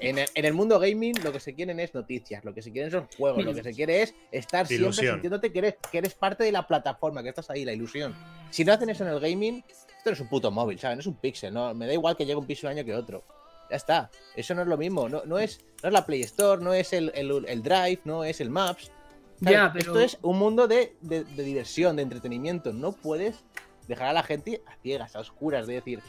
en 0.00 0.18
el, 0.18 0.28
en 0.34 0.44
el 0.44 0.54
mundo 0.54 0.78
gaming 0.78 1.14
lo 1.24 1.32
que 1.32 1.40
se 1.40 1.54
quieren 1.54 1.78
es 1.80 1.94
noticias, 1.94 2.44
lo 2.44 2.54
que 2.54 2.62
se 2.62 2.72
quieren 2.72 2.90
son 2.90 3.08
juegos, 3.16 3.44
lo 3.44 3.50
que 3.54 3.62
se 3.62 3.74
quiere 3.76 4.02
es 4.02 4.14
estar 4.32 4.66
siempre 4.66 4.86
sintiéndote 5.14 5.52
que 5.52 5.58
eres, 5.58 5.74
que 5.90 5.98
eres 5.98 6.14
parte 6.14 6.44
de 6.44 6.52
la 6.52 6.66
plataforma, 6.66 7.22
que 7.22 7.28
estás 7.30 7.50
ahí, 7.50 7.64
la 7.64 7.72
ilusión. 7.72 8.14
Si 8.50 8.64
no 8.64 8.72
hacen 8.72 8.88
eso 8.90 9.04
en 9.04 9.10
el 9.10 9.20
gaming, 9.20 9.64
esto 9.68 9.86
no 10.06 10.12
es 10.12 10.20
un 10.20 10.28
puto 10.28 10.50
móvil, 10.50 10.78
¿sabes? 10.78 10.96
No 10.96 11.00
es 11.00 11.06
un 11.06 11.16
pixel, 11.16 11.52
¿no? 11.52 11.74
Me 11.74 11.86
da 11.86 11.92
igual 11.92 12.16
que 12.16 12.24
llegue 12.24 12.36
un 12.38 12.46
pixel 12.46 12.70
un 12.70 12.76
año 12.78 12.84
que 12.84 12.94
otro. 12.94 13.24
Ya 13.70 13.76
está. 13.76 14.10
Eso 14.34 14.54
no 14.54 14.62
es 14.62 14.68
lo 14.68 14.78
mismo. 14.78 15.08
No, 15.08 15.22
no, 15.26 15.38
es, 15.38 15.60
no 15.82 15.88
es 15.88 15.92
la 15.92 16.06
Play 16.06 16.22
Store, 16.22 16.62
no 16.62 16.72
es 16.72 16.92
el, 16.94 17.12
el- 17.14 17.44
el 17.46 17.62
Drive, 17.62 18.00
no 18.04 18.24
es 18.24 18.40
el 18.40 18.48
Maps. 18.50 18.90
Ya, 19.40 19.70
pero- 19.72 19.92
Esto 19.92 20.00
es 20.00 20.18
un 20.22 20.38
mundo 20.38 20.66
de, 20.66 20.96
de- 21.02 21.24
de 21.24 21.42
diversión, 21.42 21.96
de 21.96 22.02
entretenimiento. 22.02 22.72
No 22.72 22.92
puedes 22.92 23.44
dejar 23.86 24.08
a 24.08 24.12
la 24.14 24.22
gente 24.22 24.62
a 24.66 24.74
ciegas, 24.82 25.14
a 25.16 25.20
oscuras, 25.20 25.66
de 25.66 25.74
decir, 25.74 26.00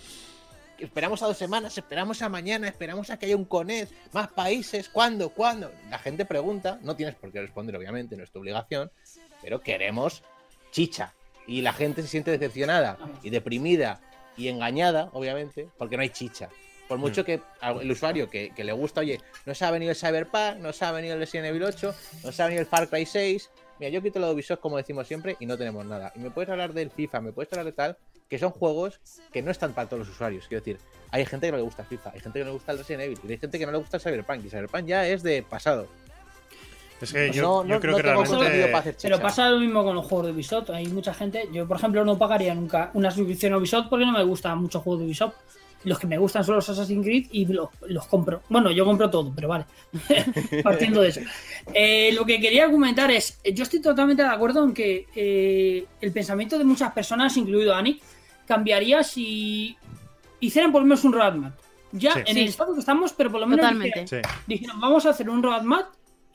esperamos 0.80 1.22
a 1.22 1.28
dos 1.28 1.38
semanas, 1.38 1.78
esperamos 1.78 2.22
a 2.22 2.30
mañana, 2.30 2.68
esperamos 2.68 3.10
a 3.10 3.18
que 3.18 3.26
haya 3.26 3.36
un 3.36 3.46
CONED, 3.46 3.88
más 4.12 4.30
países, 4.30 4.90
¿cuándo? 4.90 5.30
¿Cuándo? 5.30 5.72
La 5.90 6.00
gente 6.00 6.26
pregunta, 6.26 6.80
no 6.82 6.96
tienes 6.96 7.16
por 7.16 7.32
qué 7.32 7.42
responder, 7.42 7.76
obviamente, 7.76 8.16
no 8.16 8.24
es 8.24 8.32
tu 8.32 8.40
obligación, 8.40 8.92
pero 9.42 9.62
queremos 9.62 10.24
chicha. 10.72 11.14
Y 11.48 11.62
la 11.62 11.74
gente 11.74 12.02
se 12.02 12.08
siente 12.08 12.32
decepcionada 12.32 12.98
y 13.24 13.30
deprimida 13.30 14.02
y 14.38 14.48
engañada, 14.48 15.10
obviamente, 15.14 15.68
porque 15.78 15.98
no 15.98 16.04
hay 16.04 16.10
chicha. 16.10 16.50
Por 16.88 16.98
mucho 16.98 17.24
que 17.24 17.40
el 17.62 17.92
usuario 17.92 18.30
que, 18.30 18.52
que 18.56 18.64
le 18.64 18.72
gusta, 18.72 19.02
oye, 19.02 19.20
no 19.46 19.54
se 19.54 19.64
ha 19.64 19.70
venido 19.70 19.92
el 19.92 19.96
Cyberpunk, 19.96 20.58
no 20.60 20.74
se 20.74 20.86
ha 20.86 20.92
venido 20.92 21.14
el 21.14 21.20
Resident 21.20 21.48
Evil 21.48 21.64
8, 21.64 21.96
no 22.24 22.32
se 22.32 22.42
ha 22.42 22.46
venido 22.46 22.62
el 22.62 22.68
Far 22.68 22.90
Cry 22.90 23.06
6. 23.06 23.50
Mira, 23.80 23.92
yo 23.92 24.02
quito 24.02 24.20
de 24.20 24.34
Ubisoft 24.34 24.60
como 24.60 24.78
decimos 24.78 25.08
siempre 25.08 25.38
y 25.40 25.46
no 25.46 25.56
tenemos 25.56 25.86
nada. 25.86 26.12
Y 26.16 26.20
me 26.20 26.32
puedes 26.32 26.50
hablar 26.50 26.74
del 26.74 26.90
FIFA, 26.90 27.22
me 27.22 27.32
puedes 27.32 27.52
hablar 27.54 27.66
de 27.66 27.72
tal, 27.74 27.98
que 28.30 28.38
son 28.40 28.52
juegos 28.52 29.00
que 29.34 29.42
no 29.42 29.52
están 29.52 29.74
para 29.74 29.90
todos 29.90 30.02
los 30.08 30.10
usuarios. 30.16 30.46
Quiero 30.48 30.64
decir, 30.64 30.78
hay 31.12 31.26
gente 31.26 31.48
que 31.48 31.52
no 31.52 31.58
le 31.58 31.64
gusta 31.64 31.84
FIFA, 31.84 32.12
hay 32.14 32.20
gente 32.20 32.40
que 32.40 32.46
no 32.46 32.52
le 32.52 32.54
gusta 32.54 32.72
el 32.72 32.78
Resident 32.78 33.04
Evil, 33.04 33.20
y 33.28 33.32
hay 33.32 33.38
gente 33.40 33.60
que 33.60 33.66
no 33.66 33.72
le 33.72 33.78
gusta 33.80 33.98
el 33.98 34.02
Cyberpunk, 34.04 34.46
y 34.46 34.50
Cyberpunk 34.50 34.86
ya 34.86 35.08
es 35.08 35.24
de 35.24 35.42
pasado. 35.44 35.88
Es 37.02 37.14
que 37.14 37.32
yo, 37.32 37.42
no, 37.42 37.64
yo 37.66 37.76
no- 37.76 37.80
creo 37.80 37.92
no 37.94 37.98
que 37.98 38.04
realmente. 38.04 38.66
para 38.68 38.78
hacer 38.80 38.96
Pero 39.02 39.20
pasa 39.22 39.50
lo 39.50 39.60
mismo 39.60 39.84
con 39.84 39.96
los 39.96 40.06
juegos 40.06 40.28
de 40.28 40.34
Ubisoft. 40.34 40.70
Hay 40.72 40.88
mucha 40.88 41.14
gente. 41.14 41.48
Yo, 41.54 41.66
por 41.66 41.78
ejemplo, 41.78 42.04
no 42.04 42.18
pagaría 42.18 42.54
nunca 42.54 42.92
una 42.94 43.10
suscripción 43.10 43.54
a 43.54 43.58
Ubisoft 43.58 43.88
porque 43.90 44.06
no 44.06 44.12
me 44.12 44.24
gustan 44.24 44.58
muchos 44.58 44.84
juegos 44.84 45.00
de 45.00 45.06
Ubisoft. 45.08 45.34
Los 45.86 45.98
que 45.98 46.08
me 46.08 46.18
gustan 46.18 46.44
son 46.44 46.56
los 46.56 46.68
Assassin's 46.70 47.06
Creed 47.06 47.28
y 47.32 47.46
los, 47.46 47.70
los 47.88 48.06
compro. 48.08 48.42
Bueno, 48.50 48.70
yo 48.70 48.84
compro 48.84 49.10
todo, 49.10 49.32
pero 49.34 49.48
vale. 49.48 49.64
Partiendo 50.62 51.02
de 51.02 51.08
eso. 51.08 51.22
Eh, 51.74 52.12
lo 52.12 52.26
que 52.26 52.42
quería 52.42 52.66
argumentar 52.66 53.10
es: 53.12 53.40
yo 53.54 53.64
estoy 53.64 53.82
totalmente 53.82 54.22
de 54.22 54.28
acuerdo 54.30 54.62
en 54.66 54.74
que 54.74 55.08
eh, 55.16 55.86
el 56.02 56.12
pensamiento 56.12 56.58
de 56.58 56.66
muchas 56.66 56.92
personas, 56.92 57.36
incluido 57.38 57.74
Anik, 57.74 58.04
cambiaría 58.50 59.04
si 59.04 59.78
hicieran 60.40 60.72
por 60.72 60.82
lo 60.82 60.88
menos 60.88 61.04
un 61.06 61.14
roadmap. 61.14 61.54
Ya 61.92 62.14
Sí. 62.14 62.20
en 62.26 62.34
Sí. 62.36 62.42
el 62.42 62.48
estado 62.50 62.74
que 62.74 62.80
estamos, 62.80 63.14
pero 63.14 63.32
por 63.32 63.40
lo 63.40 63.46
menos 63.48 63.64
Totalmente. 63.64 64.08
Sí. 64.08 64.18
dijeron, 64.48 64.80
vamos 64.82 65.06
a 65.06 65.12
hacer 65.12 65.30
un 65.30 65.42
roadmap 65.44 65.86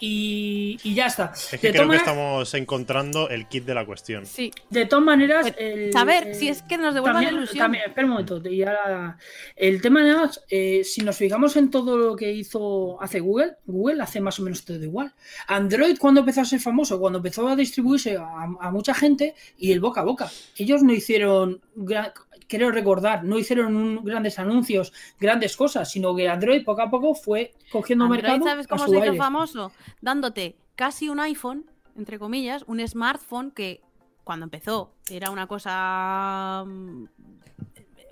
y, 0.09 0.79
y 0.83 0.95
ya 0.95 1.07
está. 1.07 1.33
Es 1.35 1.59
que 1.61 1.69
De 1.69 1.73
creo 1.73 1.89
que 1.89 1.97
estamos 1.97 2.53
encontrando 2.55 3.29
el 3.29 3.47
kit 3.49 3.65
de 3.65 3.75
la 3.75 3.87
cuestión. 3.87 4.27
Sí. 4.27 4.51
de 4.71 4.87
todas 4.87 5.05
maneras, 5.05 5.43
Pues, 5.43 5.55
el- 5.59 5.93
saber 5.93 6.29
el- 6.29 6.35
si 6.35 6.49
es 6.49 6.63
que 6.63 6.77
nos 6.79 6.95
devuelvan 6.95 7.23
la 7.23 7.29
también, 7.29 7.43
ilusión. 7.43 7.59
también, 7.65 7.85
espera 7.87 8.07
un 8.07 8.11
momento. 8.13 8.43
y 8.49 8.63
ahora- 8.63 9.17
el 9.57 9.81
tema 9.81 10.05
de 10.05 10.15
más, 10.15 10.43
eh, 10.51 10.83
si 10.85 11.03
nos 11.03 11.17
fijamos 11.17 11.57
en 11.57 11.71
todo 11.71 11.97
lo 11.97 12.17
que 12.17 12.33
hizo 12.33 13.01
hace 13.03 13.21
Google, 13.21 13.57
Google 13.67 14.03
hace 14.03 14.21
más 14.21 14.39
o 14.39 14.43
menos 14.43 14.65
todo 14.65 14.83
igual. 14.83 15.13
Android, 15.47 15.97
cuando 15.99 16.21
empezó 16.21 16.41
a 16.43 16.45
ser 16.45 16.61
famoso, 16.61 16.99
cuando 17.01 17.19
empezó 17.19 17.49
a 17.49 17.57
distribuirse 17.57 18.17
a, 18.17 18.25
a 18.61 18.71
mucha 18.71 18.95
gente 18.95 19.35
y 19.59 19.73
el 19.73 19.81
boca 19.81 20.01
a 20.01 20.05
boca. 20.05 20.31
Ellos 20.57 20.83
no 20.83 20.93
hicieron, 20.93 21.61
gra- 21.77 22.13
creo 22.49 22.71
recordar, 22.71 23.25
no 23.25 23.39
hicieron 23.39 23.77
un- 23.77 24.05
grandes 24.05 24.39
anuncios, 24.39 24.93
grandes 25.19 25.57
cosas, 25.57 25.91
sino 25.91 26.15
que 26.15 26.29
Android 26.29 26.65
poco 26.65 26.83
a 26.83 26.91
poco 26.91 27.15
fue 27.15 27.53
cogiendo 27.71 28.05
Android, 28.05 28.23
mercado. 28.23 28.45
¿sabes 28.45 28.67
a 28.67 28.69
cómo 28.69 28.85
su 28.85 28.91
se 28.91 28.97
hizo 28.97 29.05
aire. 29.05 29.17
famoso? 29.17 29.73
Dándote 30.01 30.57
casi 30.77 31.09
un 31.09 31.21
iPhone, 31.21 31.65
entre 31.97 32.19
comillas, 32.19 32.65
un 32.67 32.87
smartphone 32.87 33.51
que 33.51 33.81
cuando 34.25 34.45
empezó 34.45 34.95
era 35.11 35.31
una 35.31 35.47
cosa 35.47 36.65
mm, 36.67 37.05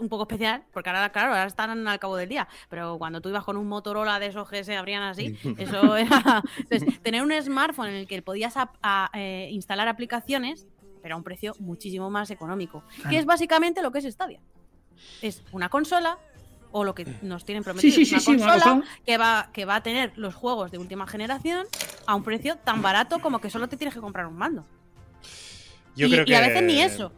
un 0.00 0.08
poco 0.08 0.22
especial, 0.24 0.64
porque 0.72 0.90
ahora, 0.90 1.10
claro, 1.10 1.28
ahora 1.28 1.46
están 1.46 1.86
al 1.86 1.98
cabo 2.00 2.16
del 2.16 2.28
día, 2.28 2.48
pero 2.68 2.98
cuando 2.98 3.20
tú 3.20 3.28
ibas 3.28 3.44
con 3.44 3.56
un 3.56 3.68
Motorola 3.68 4.18
de 4.18 4.26
esos 4.26 4.48
que 4.50 4.64
se 4.64 4.76
abrían 4.76 5.02
así, 5.02 5.36
eso 5.58 5.96
era... 5.96 6.42
Entonces, 6.58 7.00
tener 7.02 7.22
un 7.22 7.32
smartphone 7.40 7.88
en 7.90 7.94
el 7.96 8.06
que 8.08 8.20
podías 8.20 8.54
a- 8.56 9.10
eh, 9.14 9.48
instalar 9.52 9.86
aplicaciones, 9.88 10.66
pero 11.02 11.14
a 11.14 11.18
un 11.18 11.24
precio 11.24 11.54
muchísimo 11.58 12.10
más 12.10 12.30
económico, 12.30 12.84
que 13.10 13.18
es 13.18 13.26
básicamente 13.26 13.82
lo 13.82 13.90
que 13.90 13.98
es 13.98 14.04
Stadia. 14.04 14.40
Es 15.20 15.42
una 15.52 15.68
consola 15.68 16.18
o 16.70 16.84
lo 16.84 16.94
que 16.94 17.06
nos 17.22 17.44
tienen 17.44 17.62
prometido 17.62 17.94
sí, 17.94 18.02
es 18.02 18.08
sí, 18.08 18.14
una 18.14 18.20
sí, 18.20 18.30
una 18.30 18.52
consola 18.52 18.84
que 19.04 19.18
va, 19.18 19.50
que 19.52 19.64
va 19.64 19.76
a 19.76 19.82
tener 19.82 20.12
los 20.16 20.34
juegos 20.34 20.70
de 20.70 20.78
última 20.78 21.06
generación 21.06 21.66
a 22.06 22.14
un 22.14 22.24
precio 22.24 22.56
tan 22.56 22.82
barato 22.82 23.20
como 23.20 23.40
que 23.40 23.50
solo 23.50 23.68
te 23.68 23.76
tienes 23.76 23.94
que 23.94 24.00
comprar 24.00 24.26
un 24.26 24.36
mando. 24.36 24.64
Yo 25.94 26.06
y, 26.06 26.10
creo 26.10 26.22
y 26.22 26.26
que. 26.26 26.36
a 26.36 26.40
veces 26.40 26.62
ni 26.62 26.80
eso. 26.80 27.12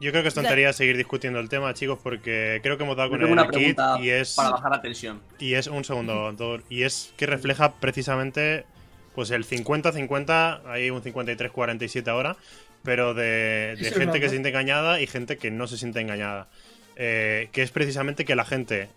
Yo 0.00 0.10
creo 0.10 0.22
que 0.22 0.28
es 0.28 0.34
tontería 0.34 0.72
seguir 0.72 0.96
discutiendo 0.96 1.38
el 1.38 1.48
tema, 1.48 1.74
chicos, 1.74 1.98
porque 2.02 2.58
creo 2.62 2.76
que 2.76 2.82
hemos 2.82 2.96
dado 2.96 3.10
con 3.10 3.22
el 3.22 3.30
una 3.30 3.44
kit 3.48 3.76
pregunta 3.76 3.98
y 4.00 4.10
es. 4.10 4.34
para 4.34 4.50
bajar 4.50 4.72
la 4.72 4.82
tensión. 4.82 5.20
Y 5.38 5.54
es 5.54 5.68
un 5.68 5.84
segundo, 5.84 6.34
y 6.68 6.82
es 6.82 7.12
que 7.16 7.26
refleja 7.26 7.74
precisamente 7.74 8.66
pues 9.14 9.30
el 9.30 9.46
50-50, 9.46 10.62
hay 10.66 10.90
un 10.90 11.02
53-47 11.02 12.08
ahora, 12.08 12.36
pero 12.82 13.14
de, 13.14 13.76
de 13.80 13.90
gente 13.92 14.20
que 14.20 14.26
se 14.26 14.30
siente 14.30 14.50
engañada 14.50 15.00
y 15.00 15.06
gente 15.06 15.36
que 15.36 15.50
no 15.50 15.66
se 15.66 15.78
siente 15.78 16.00
engañada. 16.00 16.48
Eh, 16.96 17.48
que 17.52 17.62
es 17.62 17.70
precisamente 17.70 18.24
que 18.24 18.36
la 18.36 18.44
gente, 18.44 18.88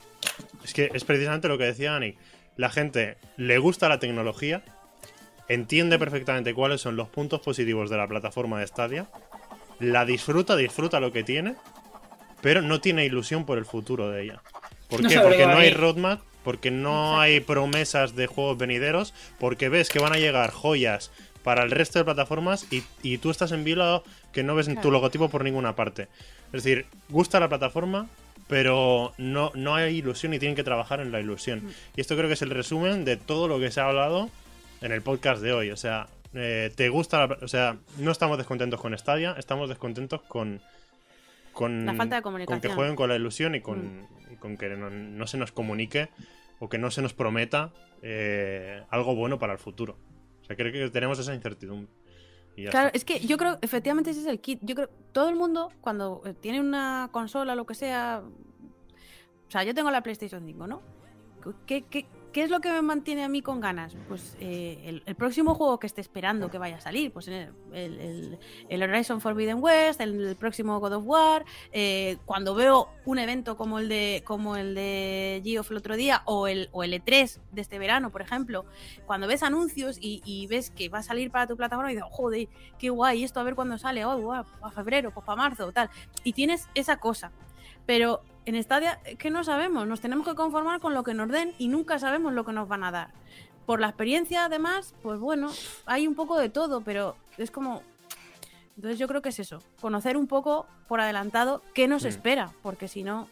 es 0.64 0.74
que 0.74 0.92
es 0.94 1.04
precisamente 1.06 1.48
lo 1.48 1.58
que 1.58 1.64
decía 1.64 1.96
Ani, 1.96 2.16
la 2.58 2.70
gente 2.70 3.18
le 3.38 3.58
gusta 3.58 3.88
la 3.88 4.00
tecnología, 4.00 4.64
entiende 5.48 5.98
perfectamente 5.98 6.54
cuáles 6.54 6.82
son 6.82 6.98
los 6.98 7.08
puntos 7.08 7.40
positivos 7.42 7.90
de 7.90 7.98
la 7.98 8.08
plataforma 8.08 8.60
de 8.60 8.68
Stadia, 8.68 9.08
la 9.80 10.06
disfruta, 10.06 10.56
disfruta 10.56 11.00
lo 11.00 11.12
que 11.12 11.24
tiene, 11.24 11.56
pero 12.42 12.62
no 12.62 12.82
tiene 12.82 13.06
ilusión 13.06 13.46
por 13.46 13.58
el 13.58 13.66
futuro 13.66 14.10
de 14.10 14.24
ella. 14.24 14.42
¿Por 14.90 15.02
No 15.02 15.10
qué? 15.10 15.20
Porque 15.20 15.46
no 15.46 15.58
hay 15.58 15.72
roadmap, 15.72 16.22
porque 16.44 16.72
no 16.72 17.20
hay 17.20 17.40
promesas 17.40 18.16
de 18.16 18.28
juegos 18.28 18.58
venideros, 18.58 19.14
porque 19.40 19.70
ves 19.70 19.90
que 19.90 20.00
van 20.00 20.14
a 20.14 20.18
llegar 20.18 20.52
joyas 20.52 21.12
para 21.46 21.62
el 21.62 21.70
resto 21.70 22.00
de 22.00 22.06
plataformas 22.06 22.66
y, 22.74 22.84
y 23.04 23.20
tú 23.20 23.30
estás 23.30 23.52
en 23.52 23.64
vilo 23.64 24.04
que 24.34 24.42
no 24.42 24.56
ves 24.56 24.68
tu 24.82 24.90
logotipo 24.90 25.30
por 25.30 25.44
ninguna 25.44 25.76
parte. 25.76 26.08
Es 26.48 26.64
decir, 26.64 26.88
gusta 27.08 27.40
la 27.40 27.48
plataforma, 27.48 28.08
pero 28.48 29.14
no, 29.20 29.52
no 29.54 29.76
hay 29.76 29.98
ilusión 29.98 30.34
y 30.34 30.40
tienen 30.40 30.56
que 30.56 30.64
trabajar 30.64 31.02
en 31.02 31.12
la 31.12 31.20
ilusión. 31.20 31.62
Y 31.96 32.02
esto 32.02 32.16
creo 32.16 32.28
que 32.28 32.34
es 32.34 32.42
el 32.42 32.50
resumen 32.50 33.06
de 33.06 33.16
todo 33.16 33.48
lo 33.48 33.60
que 33.60 33.70
se 33.70 33.80
ha 33.80 33.88
hablado 33.88 34.32
en 34.82 34.92
el 34.92 35.04
podcast 35.04 35.40
de 35.44 35.54
hoy. 35.54 35.70
O 35.70 35.78
sea, 35.78 36.08
eh, 36.34 36.72
te 36.76 36.90
gusta 36.90 37.28
la, 37.28 37.38
O 37.40 37.48
sea, 37.48 37.78
no 38.00 38.10
estamos 38.12 38.40
descontentos 38.40 38.82
con 38.82 38.98
Stadia, 38.98 39.36
estamos 39.38 39.70
descontentos 39.70 40.24
con. 40.24 40.62
Con, 41.54 41.86
La 41.86 41.94
falta 41.94 42.16
de 42.16 42.22
con 42.24 42.60
que 42.60 42.70
jueguen 42.70 42.96
con 42.96 43.08
la 43.08 43.16
ilusión 43.16 43.54
y 43.54 43.62
con, 43.62 44.08
y 44.34 44.36
con 44.38 44.58
que 44.58 44.70
no, 44.70 44.90
no 44.90 45.28
se 45.28 45.38
nos 45.38 45.52
comunique 45.52 46.10
o 46.60 46.70
que 46.70 46.80
no 46.80 46.90
se 46.90 47.02
nos 47.04 47.14
prometa 47.14 47.70
eh, 48.02 48.82
algo 48.90 49.16
bueno 49.16 49.38
para 49.38 49.54
el 49.54 49.60
futuro. 49.60 49.96
O 50.46 50.48
sea, 50.48 50.56
creo 50.56 50.72
que 50.72 50.90
tenemos 50.92 51.18
esa 51.18 51.34
incertidumbre. 51.34 51.92
Claro, 52.56 52.88
está. 52.88 52.90
es 52.90 53.04
que 53.04 53.20
yo 53.20 53.36
creo, 53.38 53.58
efectivamente, 53.62 54.12
ese 54.12 54.22
es 54.22 54.28
el 54.28 54.40
kit. 54.40 54.60
Yo 54.62 54.76
creo, 54.76 54.90
todo 55.12 55.28
el 55.30 55.36
mundo, 55.36 55.72
cuando 55.82 56.22
eh, 56.24 56.34
tiene 56.34 56.62
una 56.62 57.10
consola 57.12 57.54
o 57.54 57.56
lo 57.56 57.66
que 57.66 57.74
sea. 57.74 58.22
O 59.48 59.52
sea, 59.52 59.64
yo 59.64 59.74
tengo 59.74 59.90
la 59.90 60.02
PlayStation 60.02 60.46
5, 60.46 60.68
¿no? 60.68 60.82
¿Qué, 61.66 61.84
qué, 61.84 62.06
qué 62.36 62.44
es 62.44 62.50
lo 62.50 62.60
que 62.60 62.70
me 62.70 62.82
mantiene 62.82 63.24
a 63.24 63.30
mí 63.30 63.42
con 63.42 63.62
ganas? 63.62 63.96
Pues 64.10 64.36
eh, 64.42 65.02
el, 65.06 65.16
próximo 65.16 65.56
juego 65.56 65.80
que 65.80 65.88
esté 65.88 66.02
esperando 66.02 66.52
que 66.52 66.58
vaya 66.58 66.76
a 66.76 66.82
salir, 66.82 67.14
pues 67.14 67.30
el, 67.30 67.54
el, 67.72 68.38
el- 68.68 68.84
Horizon 68.84 69.22
Forbidden 69.22 69.64
West, 69.64 70.02
el, 70.02 70.36
próximo 70.36 70.82
God 70.82 70.96
of 70.96 71.04
War. 71.06 71.46
eh, 71.72 72.18
cuando 72.26 72.54
veo 72.54 72.90
un 73.06 73.20
evento 73.20 73.56
como 73.56 73.80
el 73.80 73.88
de 73.88 74.22
como 74.26 74.58
el 74.58 74.76
de 74.76 75.42
Geoff 75.46 75.72
el 75.72 75.78
otro 75.78 75.96
día, 75.96 76.24
o 76.26 76.48
el, 76.48 76.68
o 76.74 76.84
el 76.84 76.92
E3 76.92 77.40
de 77.54 77.62
este 77.62 77.80
verano, 77.80 78.12
por 78.12 78.22
ejemplo, 78.22 78.66
cuando 79.06 79.28
ves 79.28 79.42
anuncios 79.42 79.98
y, 80.02 80.46
ves 80.48 80.72
que 80.72 80.90
va 80.90 80.98
a 80.98 81.04
salir 81.04 81.32
para 81.32 81.48
tu 81.48 81.56
plataforma 81.56 81.90
y 81.90 81.96
dices, 81.96 82.10
joder, 82.12 82.50
qué 82.78 82.90
guay, 82.90 83.24
esto 83.24 83.40
a 83.40 83.44
ver 83.44 83.56
cuándo 83.56 83.78
sale, 83.78 84.04
oh, 84.04 84.20
guau, 84.20 84.44
a 84.62 84.72
febrero, 84.72 85.12
pues 85.12 85.26
para 85.26 85.38
marzo, 85.38 85.72
tal. 85.72 85.90
Y 86.26 86.34
tienes 86.34 86.68
esa 86.76 86.98
cosa. 86.98 87.32
Pero 87.86 88.24
en 88.46 88.62
Stadia 88.64 89.00
es 89.06 89.18
que 89.18 89.30
no 89.30 89.44
sabemos, 89.44 89.88
nos 89.88 90.02
tenemos 90.02 90.28
que 90.28 90.36
conformar 90.36 90.80
con 90.80 90.94
lo 90.94 91.04
que 91.04 91.14
nos 91.14 91.30
den 91.30 91.54
y 91.58 91.68
nunca 91.68 92.00
sabemos 92.00 92.34
lo 92.34 92.46
que 92.46 92.54
nos 92.54 92.68
van 92.68 92.84
a 92.84 92.92
dar. 92.92 93.10
por 93.66 93.80
la 93.82 93.88
experiencia, 93.88 94.46
además, 94.46 94.94
pues 95.02 95.20
bueno, 95.20 95.52
hay 95.88 96.06
un 96.06 96.14
poco 96.14 96.38
de 96.38 96.50
todo, 96.50 96.82
pero 96.82 97.16
es 97.40 97.50
como. 97.50 97.82
Entonces 98.76 99.00
yo 99.00 99.08
creo 99.08 99.24
que 99.24 99.30
es 99.30 99.40
eso, 99.40 99.60
conocer 99.82 100.18
un 100.18 100.28
poco 100.28 100.68
por 100.88 101.02
adelantado 101.02 101.64
qué 101.74 101.88
nos 101.88 102.04
Mm. 102.04 102.08
espera, 102.08 102.52
porque 102.62 102.88
si 102.88 103.02
no, 103.02 103.28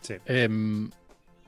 Sí. 0.00 0.14
Em, 0.26 0.90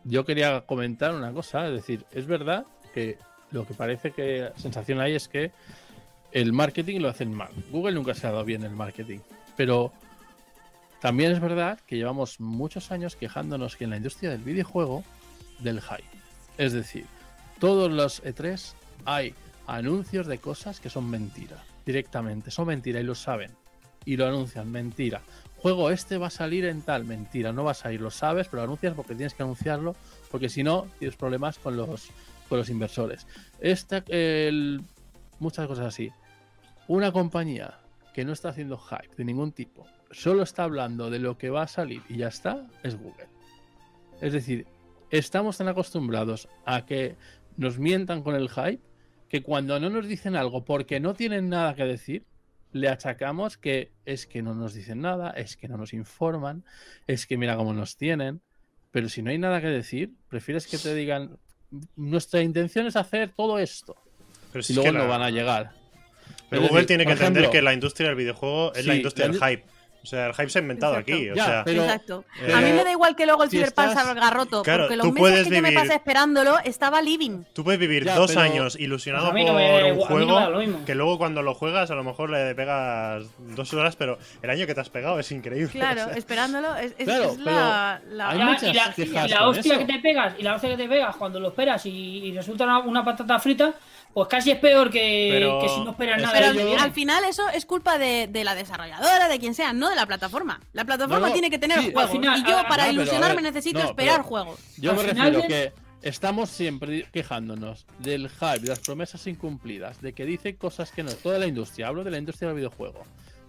yo 0.03 0.25
quería 0.25 0.63
comentar 0.63 1.15
una 1.15 1.33
cosa, 1.33 1.69
es 1.69 1.73
decir, 1.75 2.05
es 2.11 2.27
verdad 2.27 2.67
que 2.93 3.17
lo 3.53 3.65
que 3.65 3.75
parece 3.75 4.11
que 4.11 4.51
sensación 4.57 4.99
hay 5.01 5.15
es 5.15 5.29
que 5.29 5.53
el 6.33 6.53
marketing 6.53 6.99
lo 6.99 7.11
hacen 7.11 7.33
mal. 7.33 7.51
Google 7.71 7.93
nunca 7.93 8.13
se 8.15 8.27
ha 8.27 8.33
dado 8.33 8.45
bien 8.45 8.65
el 8.65 8.73
marketing, 8.75 9.21
pero 9.57 9.93
también 11.01 11.33
es 11.33 11.41
verdad 11.41 11.81
que 11.87 11.97
llevamos 11.97 12.41
muchos 12.41 12.91
años 12.93 13.17
quejándonos 13.17 13.77
que 13.77 13.85
en 13.85 13.91
la 13.91 13.97
industria 13.97 14.31
del 14.31 14.43
videojuego 14.43 15.03
del 15.59 15.81
hype. 15.81 16.05
Es 16.59 16.73
decir, 16.73 17.07
todos 17.59 17.91
los 17.91 18.23
E3 18.23 18.73
hay 19.05 19.35
anuncios 19.67 20.27
de 20.27 20.39
cosas 20.39 20.81
que 20.81 20.91
son 20.91 21.09
mentira, 21.09 21.63
directamente, 21.87 22.51
son 22.51 22.67
mentira 22.69 23.01
y 23.01 23.05
lo 23.05 23.15
saben. 23.15 23.51
Y 24.05 24.17
lo 24.17 24.27
anuncian, 24.27 24.71
mentira. 24.71 25.21
Juego 25.59 25.91
este 25.91 26.17
va 26.17 26.29
a 26.29 26.31
salir 26.31 26.65
en 26.65 26.81
tal, 26.83 27.05
mentira, 27.05 27.53
no 27.53 27.65
va 27.65 27.73
a 27.73 27.75
salir, 27.75 28.01
lo 28.01 28.11
sabes, 28.11 28.49
pero 28.49 28.63
lo 28.63 28.65
anuncias 28.65 28.95
porque 28.95 29.15
tienes 29.15 29.35
que 29.35 29.43
anunciarlo, 29.43 29.95
porque 30.31 30.49
si 30.49 30.63
no, 30.63 30.87
tienes 30.99 31.17
problemas 31.17 31.59
con 31.59 31.77
los, 31.77 32.09
con 32.49 32.59
los 32.59 32.71
inversores. 32.71 33.27
El- 33.61 34.83
muchas 35.39 35.67
cosas 35.67 35.87
así. 35.87 36.11
Una 36.89 37.13
compañía 37.13 37.79
que 38.15 38.25
no 38.25 38.33
está 38.33 38.49
haciendo 38.51 38.79
hype 38.79 39.15
de 39.17 39.25
ningún 39.25 39.53
tipo, 39.53 39.87
solo 40.11 40.43
está 40.43 40.65
hablando 40.65 41.11
de 41.11 41.19
lo 41.19 41.39
que 41.39 41.51
va 41.51 41.63
a 41.63 41.69
salir 41.69 42.03
y 42.09 42.19
ya 42.19 42.29
está, 42.29 42.67
es 42.83 42.97
Google. 42.97 43.29
Es 44.21 44.33
decir, 44.33 44.67
estamos 45.11 45.59
tan 45.59 45.69
acostumbrados 45.69 46.49
a 46.65 46.85
que 46.85 47.17
nos 47.57 47.79
mientan 47.79 48.23
con 48.23 48.35
el 48.35 48.49
hype 48.49 48.81
que 49.29 49.43
cuando 49.43 49.79
no 49.79 49.91
nos 49.91 50.09
dicen 50.09 50.37
algo 50.37 50.65
porque 50.65 51.01
no 51.01 51.15
tienen 51.15 51.49
nada 51.49 51.75
que 51.75 51.85
decir, 51.85 52.25
le 52.73 52.89
achacamos 52.89 53.57
que 53.57 53.93
es 54.05 54.27
que 54.27 54.43
no 54.43 54.55
nos 54.55 54.75
dicen 54.75 55.01
nada, 55.01 55.31
es 55.31 55.57
que 55.57 55.69
no 55.69 55.77
nos 55.77 55.93
informan, 55.93 56.65
es 57.07 57.27
que 57.27 57.37
mira 57.37 57.57
cómo 57.57 57.73
nos 57.73 57.97
tienen. 57.97 58.41
Pero 58.91 59.09
si 59.09 59.23
no 59.23 59.31
hay 59.31 59.39
nada 59.39 59.61
que 59.61 59.69
decir, 59.69 60.13
prefieres 60.29 60.67
que 60.67 60.79
te 60.79 60.95
digan, 60.95 61.39
nuestra 61.97 62.43
intención 62.43 62.87
es 62.87 62.97
hacer 62.97 63.31
todo 63.31 63.59
esto. 63.59 63.97
Pero 64.53 64.63
si 64.63 64.73
Y 64.73 64.77
luego 64.77 64.93
no 64.93 65.09
van 65.09 65.23
a 65.23 65.31
llegar. 65.31 65.73
pero 66.49 66.63
Es 66.63 66.69
Google 66.69 66.83
decir, 66.83 66.87
tiene 66.89 67.07
que 67.07 67.13
entender 67.13 67.43
ejemplo, 67.45 67.53
que 67.53 67.63
la 67.63 67.73
industria 67.73 68.09
del 68.09 68.17
videojuego 68.17 68.75
es 68.75 68.87
la 68.87 68.97
industria 68.97 69.29
del 69.29 69.37
hype. 69.41 69.65
O 70.03 70.07
sea, 70.07 70.29
el 70.29 70.35
hype 70.35 70.49
se 70.49 70.59
ha 70.59 70.63
inventado 70.63 70.95
Exacto. 70.95 71.13
aquí. 71.13 71.31
O 71.31 71.35
Ya, 71.35 71.45
sea, 71.45 71.63
pero- 71.65 71.83
exacto. 71.85 72.25
eh, 72.41 72.55
a 72.55 72.61
mí 72.61 72.73
me 72.73 72.85
da 72.85 72.91
igual 72.91 73.15
que 73.17 73.27
luego 73.27 73.45
el 73.45 73.51
si 73.51 73.59
Cyberpunk 73.59 73.89
estás- 73.89 74.07
salga 74.07 74.31
roto, 74.31 74.63
Claro, 74.63 74.85
porque 74.85 74.95
tú 74.97 75.05
los 75.05 75.07
meses 75.13 75.19
puedes 75.21 75.49
que 75.49 75.55
yo 75.57 75.63
me 75.63 75.69
vivir- 75.71 75.81
pasé 75.83 75.95
esperándolo 75.97 76.59
estaba 76.65 77.03
living. 77.03 77.45
Tú 77.53 77.65
puedes 77.65 77.79
vivir 77.79 78.05
Ya, 78.05 78.15
dos 78.15 78.31
pero- 78.31 78.41
años 78.41 78.77
ilusionado 78.81 79.31
Pues 79.31 79.45
no 79.45 79.53
por 79.53 79.61
me- 79.61 79.93
un 79.93 79.93
mí 79.93 79.99
no 80.01 80.07
juego 80.07 80.59
mismo. 80.59 80.85
que 80.87 80.95
luego 80.95 81.19
cuando 81.19 81.43
lo 81.43 81.55
juegas 81.55 81.91
a 81.91 81.95
lo 81.95 82.03
mejor 82.05 82.31
le 82.31 82.55
pegas 82.55 83.25
dos 83.39 83.75
horas, 83.75 83.95
pero 83.97 84.19
el 84.43 84.51
año 84.51 84.67
que 84.67 84.75
te 84.75 84.81
has 84.81 84.89
pegado 84.91 85.19
es 85.19 85.31
increíble. 85.33 85.69
Claro, 85.71 86.03
o 86.03 86.09
sea. 86.09 86.15
esperándolo 86.17 86.75
es, 86.77 86.95
es- 86.97 87.05
Claro, 87.05 87.25
es 87.33 87.39
la, 87.39 88.01
la- 88.11 88.31
hay 88.31 88.39
Ya, 88.39 88.45
muchas 88.47 88.63
y 88.63 88.67
la, 88.73 88.95
y 89.27 89.29
la 89.29 89.49
hostia 89.49 89.75
eso. 89.75 89.87
que 89.87 89.93
te 89.93 89.99
pegas 90.01 90.35
y 90.39 90.43
la 90.43 90.55
hostia 90.55 90.71
que 90.71 90.77
te 90.77 90.89
pegas 90.89 91.17
cuando 91.17 91.41
lo 91.41 91.49
esperas 91.49 91.85
y, 91.87 91.91
y 91.91 92.33
resulta 92.35 92.65
una, 92.65 92.79
una 92.81 93.05
patata 93.05 93.39
frita, 93.39 93.75
pues 94.15 94.29
casi 94.29 94.51
es 94.51 94.59
peor 94.59 94.91
que, 94.91 95.29
Pero- 95.33 95.61
que 95.61 95.69
si 95.69 95.81
no 95.81 95.91
esperas 95.93 96.17
es 96.19 96.23
nada. 96.25 96.39
Pero 96.39 96.53
yo- 96.53 96.79
al 96.81 96.93
final 96.93 97.25
eso 97.25 97.49
es 97.51 97.65
culpa 97.67 97.99
de, 97.99 98.27
de 98.29 98.45
la 98.45 98.55
desarrolladora, 98.55 99.29
de 99.29 99.39
quien 99.39 99.55
sea, 99.55 99.73
no 99.73 99.89
de 99.89 99.97
la 99.97 100.07
plataforma. 100.07 100.61
La 100.73 100.85
plataforma 100.85 101.21
No, 101.21 101.27
no, 101.29 101.33
tiene 101.33 101.51
que 101.51 101.59
tener 101.59 101.79
sí, 101.81 101.87
al 101.87 101.93
juegos. 101.93 102.11
final- 102.13 102.39
y 102.41 102.43
yo 102.49 102.59
ah, 102.59 102.67
para 102.69 102.91
ilusionarme 102.91 103.37
ver, 103.43 103.53
necesito 103.53 103.79
no, 103.81 103.87
esperar 103.87 104.23
juegos. 104.23 104.59
Yo 104.79 104.91
Al 104.91 104.97
me 104.97 105.03
final 105.05 105.33
refiero 105.35 105.49
bien- 105.49 105.73
que 105.73 106.09
estamos 106.09 106.49
siempre 106.51 107.07
quejándonos 107.13 107.87
del 107.99 108.29
hype, 108.31 108.61
de 108.61 108.69
las 108.69 108.81
promesas 108.81 109.27
incumplidas, 109.27 110.01
de 110.01 110.13
que 110.13 110.25
dice 110.25 110.57
cosas 110.57 110.91
que 110.91 111.03
no. 111.03 111.13
Toda 111.13 111.39
la 111.39 111.47
industria, 111.47 111.89
hablo 111.89 112.03
de 112.05 112.11
la 112.11 112.19
industria 112.19 112.49
del 112.49 112.57
videojuego. 112.57 113.03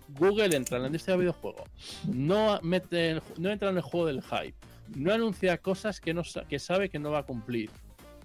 Google 0.10 0.56
entra 0.56 0.76
en 0.78 0.84
la 0.84 0.88
industria 0.88 1.14
del 1.14 1.22
videojuego, 1.22 1.64
no, 2.06 2.60
mete 2.64 3.12
el- 3.12 3.22
no 3.38 3.50
entra 3.50 3.70
en 3.70 3.78
el 3.78 3.82
juego 3.82 4.06
del 4.08 4.22
hype, 4.22 4.56
no 4.96 5.14
anuncia 5.14 5.58
cosas 5.58 6.02
que, 6.02 6.14
no, 6.14 6.24
sa- 6.26 6.44
que 6.44 6.60
sabe 6.60 6.90
que 6.90 7.00
no 7.00 7.12
va 7.12 7.20
a 7.20 7.24
cumplir. 7.24 7.70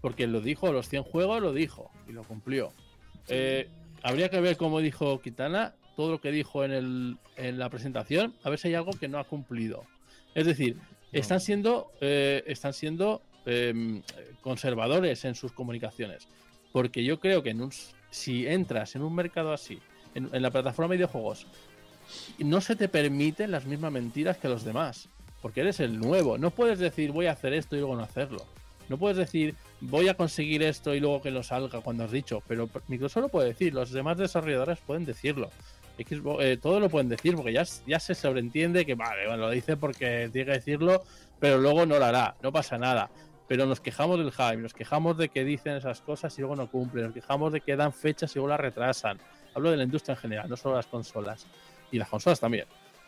Porque 0.06 0.28
lo 0.28 0.40
dijo, 0.40 0.70
los 0.70 0.88
100 0.88 1.02
juegos 1.02 1.42
lo 1.42 1.52
dijo 1.52 1.90
y 2.08 2.12
lo 2.12 2.22
cumplió. 2.22 2.72
Eh, 3.26 3.68
habría 4.04 4.28
que 4.28 4.40
ver 4.40 4.56
cómo 4.56 4.78
dijo 4.78 5.20
Kitana, 5.20 5.74
todo 5.96 6.12
lo 6.12 6.20
que 6.20 6.30
dijo 6.30 6.62
en, 6.64 6.70
el, 6.70 7.16
en 7.34 7.58
la 7.58 7.68
presentación, 7.70 8.32
a 8.44 8.50
ver 8.50 8.60
si 8.60 8.68
hay 8.68 8.74
algo 8.74 8.92
que 8.92 9.08
no 9.08 9.18
ha 9.18 9.24
cumplido. 9.24 9.82
Es 10.36 10.46
decir, 10.46 10.76
están 11.10 11.40
siendo, 11.40 11.90
eh, 12.00 12.44
están 12.46 12.72
siendo 12.72 13.20
em, 13.46 14.00
conservadores 14.42 15.24
en 15.24 15.34
sus 15.34 15.50
comunicaciones. 15.50 16.28
Porque 16.70 17.02
yo 17.02 17.18
creo 17.18 17.42
que 17.42 17.50
en 17.50 17.62
un 17.62 17.70
s- 17.70 17.92
si 18.10 18.46
entras 18.46 18.94
en 18.94 19.02
un 19.02 19.12
mercado 19.12 19.52
así, 19.52 19.80
en, 20.14 20.30
en 20.32 20.40
la 20.40 20.52
plataforma 20.52 20.92
de 20.92 20.98
videojuegos, 20.98 21.48
no 22.38 22.60
se 22.60 22.76
te 22.76 22.88
permiten 22.88 23.50
las 23.50 23.66
mismas 23.66 23.90
mentiras 23.90 24.36
que 24.36 24.48
los 24.48 24.62
demás. 24.62 25.08
Porque 25.42 25.62
eres 25.62 25.80
el 25.80 25.98
nuevo. 25.98 26.38
No 26.38 26.52
puedes 26.52 26.78
decir 26.78 27.10
voy 27.10 27.26
a 27.26 27.32
hacer 27.32 27.54
esto 27.54 27.74
y 27.74 27.80
luego 27.80 27.96
no 27.96 28.04
hacerlo. 28.04 28.46
No 28.88 28.98
puedes 28.98 29.16
decir 29.16 29.56
voy 29.80 30.08
a 30.08 30.14
conseguir 30.14 30.62
esto 30.62 30.94
y 30.94 31.00
luego 31.00 31.22
que 31.22 31.30
no 31.30 31.42
salga 31.42 31.80
cuando 31.80 32.04
has 32.04 32.10
dicho. 32.10 32.42
Pero 32.46 32.68
Microsoft 32.88 33.22
lo 33.22 33.28
puede 33.28 33.48
decir, 33.48 33.74
los 33.74 33.90
demás 33.90 34.18
desarrolladores 34.18 34.78
pueden 34.80 35.04
decirlo. 35.04 35.50
Xbox, 35.98 36.44
eh, 36.44 36.58
todo 36.60 36.78
lo 36.78 36.90
pueden 36.90 37.08
decir 37.08 37.34
porque 37.36 37.52
ya 37.52 37.64
se 37.64 38.14
sobreentiende 38.14 38.84
que 38.84 38.94
vale, 38.94 39.26
bueno, 39.26 39.44
lo 39.44 39.50
dice 39.50 39.76
porque 39.78 40.28
tiene 40.30 40.52
que 40.52 40.58
decirlo, 40.58 41.02
pero 41.40 41.58
luego 41.58 41.86
no 41.86 41.98
lo 41.98 42.04
hará, 42.04 42.36
no 42.42 42.52
pasa 42.52 42.76
nada. 42.78 43.10
Pero 43.48 43.64
nos 43.64 43.80
quejamos 43.80 44.18
del 44.18 44.32
hype, 44.32 44.56
nos 44.56 44.74
quejamos 44.74 45.16
de 45.16 45.28
que 45.28 45.44
dicen 45.44 45.76
esas 45.76 46.00
cosas 46.00 46.36
y 46.36 46.40
luego 46.40 46.56
no 46.56 46.68
cumplen, 46.68 47.04
nos 47.04 47.14
quejamos 47.14 47.52
de 47.52 47.60
que 47.60 47.76
dan 47.76 47.92
fechas 47.92 48.32
y 48.32 48.38
luego 48.38 48.48
las 48.48 48.60
retrasan. 48.60 49.18
Hablo 49.54 49.70
de 49.70 49.76
la 49.76 49.84
industria 49.84 50.14
en 50.14 50.20
general, 50.20 50.50
no 50.50 50.56
solo 50.56 50.76
las 50.76 50.86
consolas. 50.86 51.46
Y 51.92 51.98
las 51.98 52.08
consolas 52.08 52.40
también. 52.40 52.66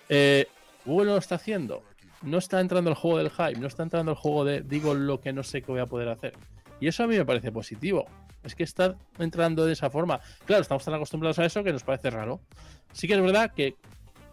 Eh, 0.08 0.46
Google 0.84 1.06
no 1.06 1.12
lo 1.14 1.18
está 1.18 1.34
haciendo. 1.34 1.82
No 2.22 2.38
está 2.38 2.60
entrando 2.60 2.90
el 2.90 2.96
juego 2.96 3.18
del 3.18 3.30
hype, 3.30 3.60
no 3.60 3.66
está 3.66 3.82
entrando 3.82 4.12
el 4.12 4.16
juego 4.16 4.44
de 4.44 4.60
digo 4.62 4.94
lo 4.94 5.20
que 5.20 5.32
no 5.32 5.42
sé 5.42 5.62
que 5.62 5.70
voy 5.70 5.80
a 5.80 5.86
poder 5.86 6.08
hacer. 6.08 6.34
Y 6.80 6.88
eso 6.88 7.04
a 7.04 7.06
mí 7.06 7.16
me 7.16 7.24
parece 7.24 7.52
positivo. 7.52 8.06
Es 8.42 8.54
que 8.54 8.62
está 8.62 8.96
entrando 9.18 9.66
de 9.66 9.72
esa 9.72 9.90
forma. 9.90 10.20
Claro, 10.46 10.62
estamos 10.62 10.84
tan 10.84 10.94
acostumbrados 10.94 11.38
a 11.38 11.44
eso 11.44 11.64
que 11.64 11.72
nos 11.72 11.82
parece 11.82 12.10
raro. 12.10 12.40
Sí 12.92 13.06
que 13.06 13.14
es 13.14 13.20
verdad 13.20 13.52
que 13.52 13.76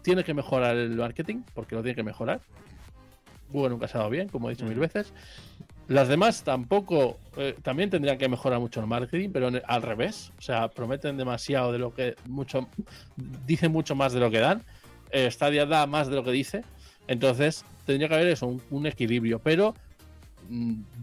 tiene 0.02 0.22
que 0.24 0.34
mejorar 0.34 0.76
el 0.76 0.90
marketing, 0.90 1.42
porque 1.54 1.74
lo 1.74 1.82
tiene 1.82 1.96
que 1.96 2.02
mejorar. 2.02 2.40
Google 3.50 3.70
nunca 3.70 3.88
se 3.88 3.96
ha 3.96 4.00
dado 4.00 4.10
bien, 4.10 4.28
como 4.28 4.48
he 4.48 4.54
dicho 4.54 4.64
mil 4.64 4.78
veces. 4.78 5.12
Las 5.88 6.08
demás 6.08 6.42
tampoco, 6.42 7.18
eh, 7.36 7.56
también 7.62 7.90
tendrían 7.90 8.18
que 8.18 8.28
mejorar 8.28 8.58
mucho 8.58 8.80
el 8.80 8.86
marketing, 8.86 9.30
pero 9.32 9.50
al 9.64 9.82
revés. 9.82 10.32
O 10.38 10.42
sea, 10.42 10.68
prometen 10.68 11.16
demasiado 11.16 11.72
de 11.72 11.78
lo 11.78 11.94
que, 11.94 12.16
mucho, 12.26 12.68
dicen 13.46 13.70
mucho 13.72 13.94
más 13.94 14.12
de 14.12 14.20
lo 14.20 14.30
que 14.30 14.40
dan. 14.40 14.62
Eh, 15.10 15.30
Stadia 15.30 15.66
da 15.66 15.86
más 15.86 16.08
de 16.08 16.16
lo 16.16 16.24
que 16.24 16.32
dice. 16.32 16.64
Entonces, 17.06 17.64
tendría 17.84 18.08
que 18.08 18.14
haber 18.14 18.28
eso, 18.28 18.46
un, 18.46 18.62
un 18.70 18.86
equilibrio. 18.86 19.38
Pero 19.38 19.74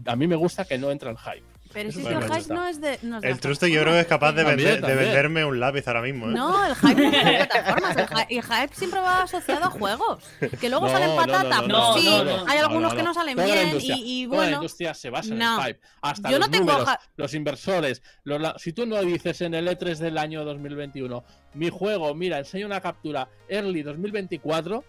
a 0.06 0.16
mí 0.16 0.26
me 0.26 0.36
gusta 0.36 0.64
que 0.64 0.78
no 0.78 0.90
entra 0.90 1.10
el 1.10 1.18
hype. 1.18 1.44
Pero 1.72 1.90
si 1.90 1.98
es 1.98 2.04
Bueno, 2.04 2.20
que 2.20 2.26
el 2.26 2.32
hype 2.34 2.54
no 2.54 2.66
es 2.68 2.80
de. 2.80 2.98
no 3.02 3.16
es 3.16 3.22
de 3.22 3.30
El 3.30 3.40
Truste 3.40 3.68
yo 3.68 3.80
creo 3.80 3.94
que 3.94 4.00
es 4.00 4.06
capaz 4.06 4.30
de, 4.30 4.44
También, 4.44 4.68
vender- 4.68 4.74
de 4.76 4.80
también. 4.82 4.98
venderme 5.08 5.44
un 5.44 5.58
lápiz 5.58 5.88
ahora 5.88 6.02
mismo. 6.02 6.28
¿eh? 6.28 6.32
No, 6.32 6.64
el 6.66 6.74
hype 6.76 6.94
no 6.94 7.08
es 7.08 7.24
de 7.24 7.46
plataformas. 7.50 7.96
El 7.96 8.06
hype, 8.06 8.36
el 8.36 8.42
hype 8.44 8.74
siempre 8.76 9.00
va 9.00 9.22
asociado 9.24 9.64
a 9.64 9.70
juegos. 9.70 10.22
Que 10.60 10.68
luego 10.68 10.86
No, 10.86 10.92
salen 10.92 11.08
no, 11.08 11.16
patatas, 11.16 11.44
no, 11.44 11.58
pues 11.66 11.68
no, 11.68 11.94
sí. 11.98 12.04
no, 12.10 12.24
no. 12.24 12.46
hay 12.46 12.58
No, 12.58 12.64
algunos 12.66 12.92
no, 12.92 12.96
que 12.96 13.02
no. 13.02 13.12
salen 13.14 13.34
Toda 13.34 13.46
bien 13.48 13.78
y, 13.80 14.22
y 14.22 14.26
toda 14.26 14.36
la 14.36 14.42
bueno. 14.42 14.56
industria 14.58 14.94
se 14.94 15.10
basa 15.10 15.34
no. 15.34 15.34
en 15.34 15.60
el 15.62 15.66
hype. 15.74 15.80
Hasta 16.00 16.30
Yo 16.30 16.38
los 16.38 16.50
tengo 16.52 16.72
números, 16.72 16.94
los 17.16 17.34
inversores. 17.34 18.02
los 18.22 18.40
la- 18.40 18.56
si 18.56 18.72
tú 18.72 18.86
no 18.86 19.02
dices 19.02 19.40
en 19.40 19.54
el 19.54 19.66
E3 19.66 19.96
del 19.98 20.16
año 20.18 20.44
2021, 20.44 21.24
mi 21.54 21.70
juego, 21.70 22.14
mira, 22.14 22.38
enseño 22.38 22.66
una 22.66 22.80
captura 22.80 23.28
early 23.48 23.82
2024, 23.82 24.84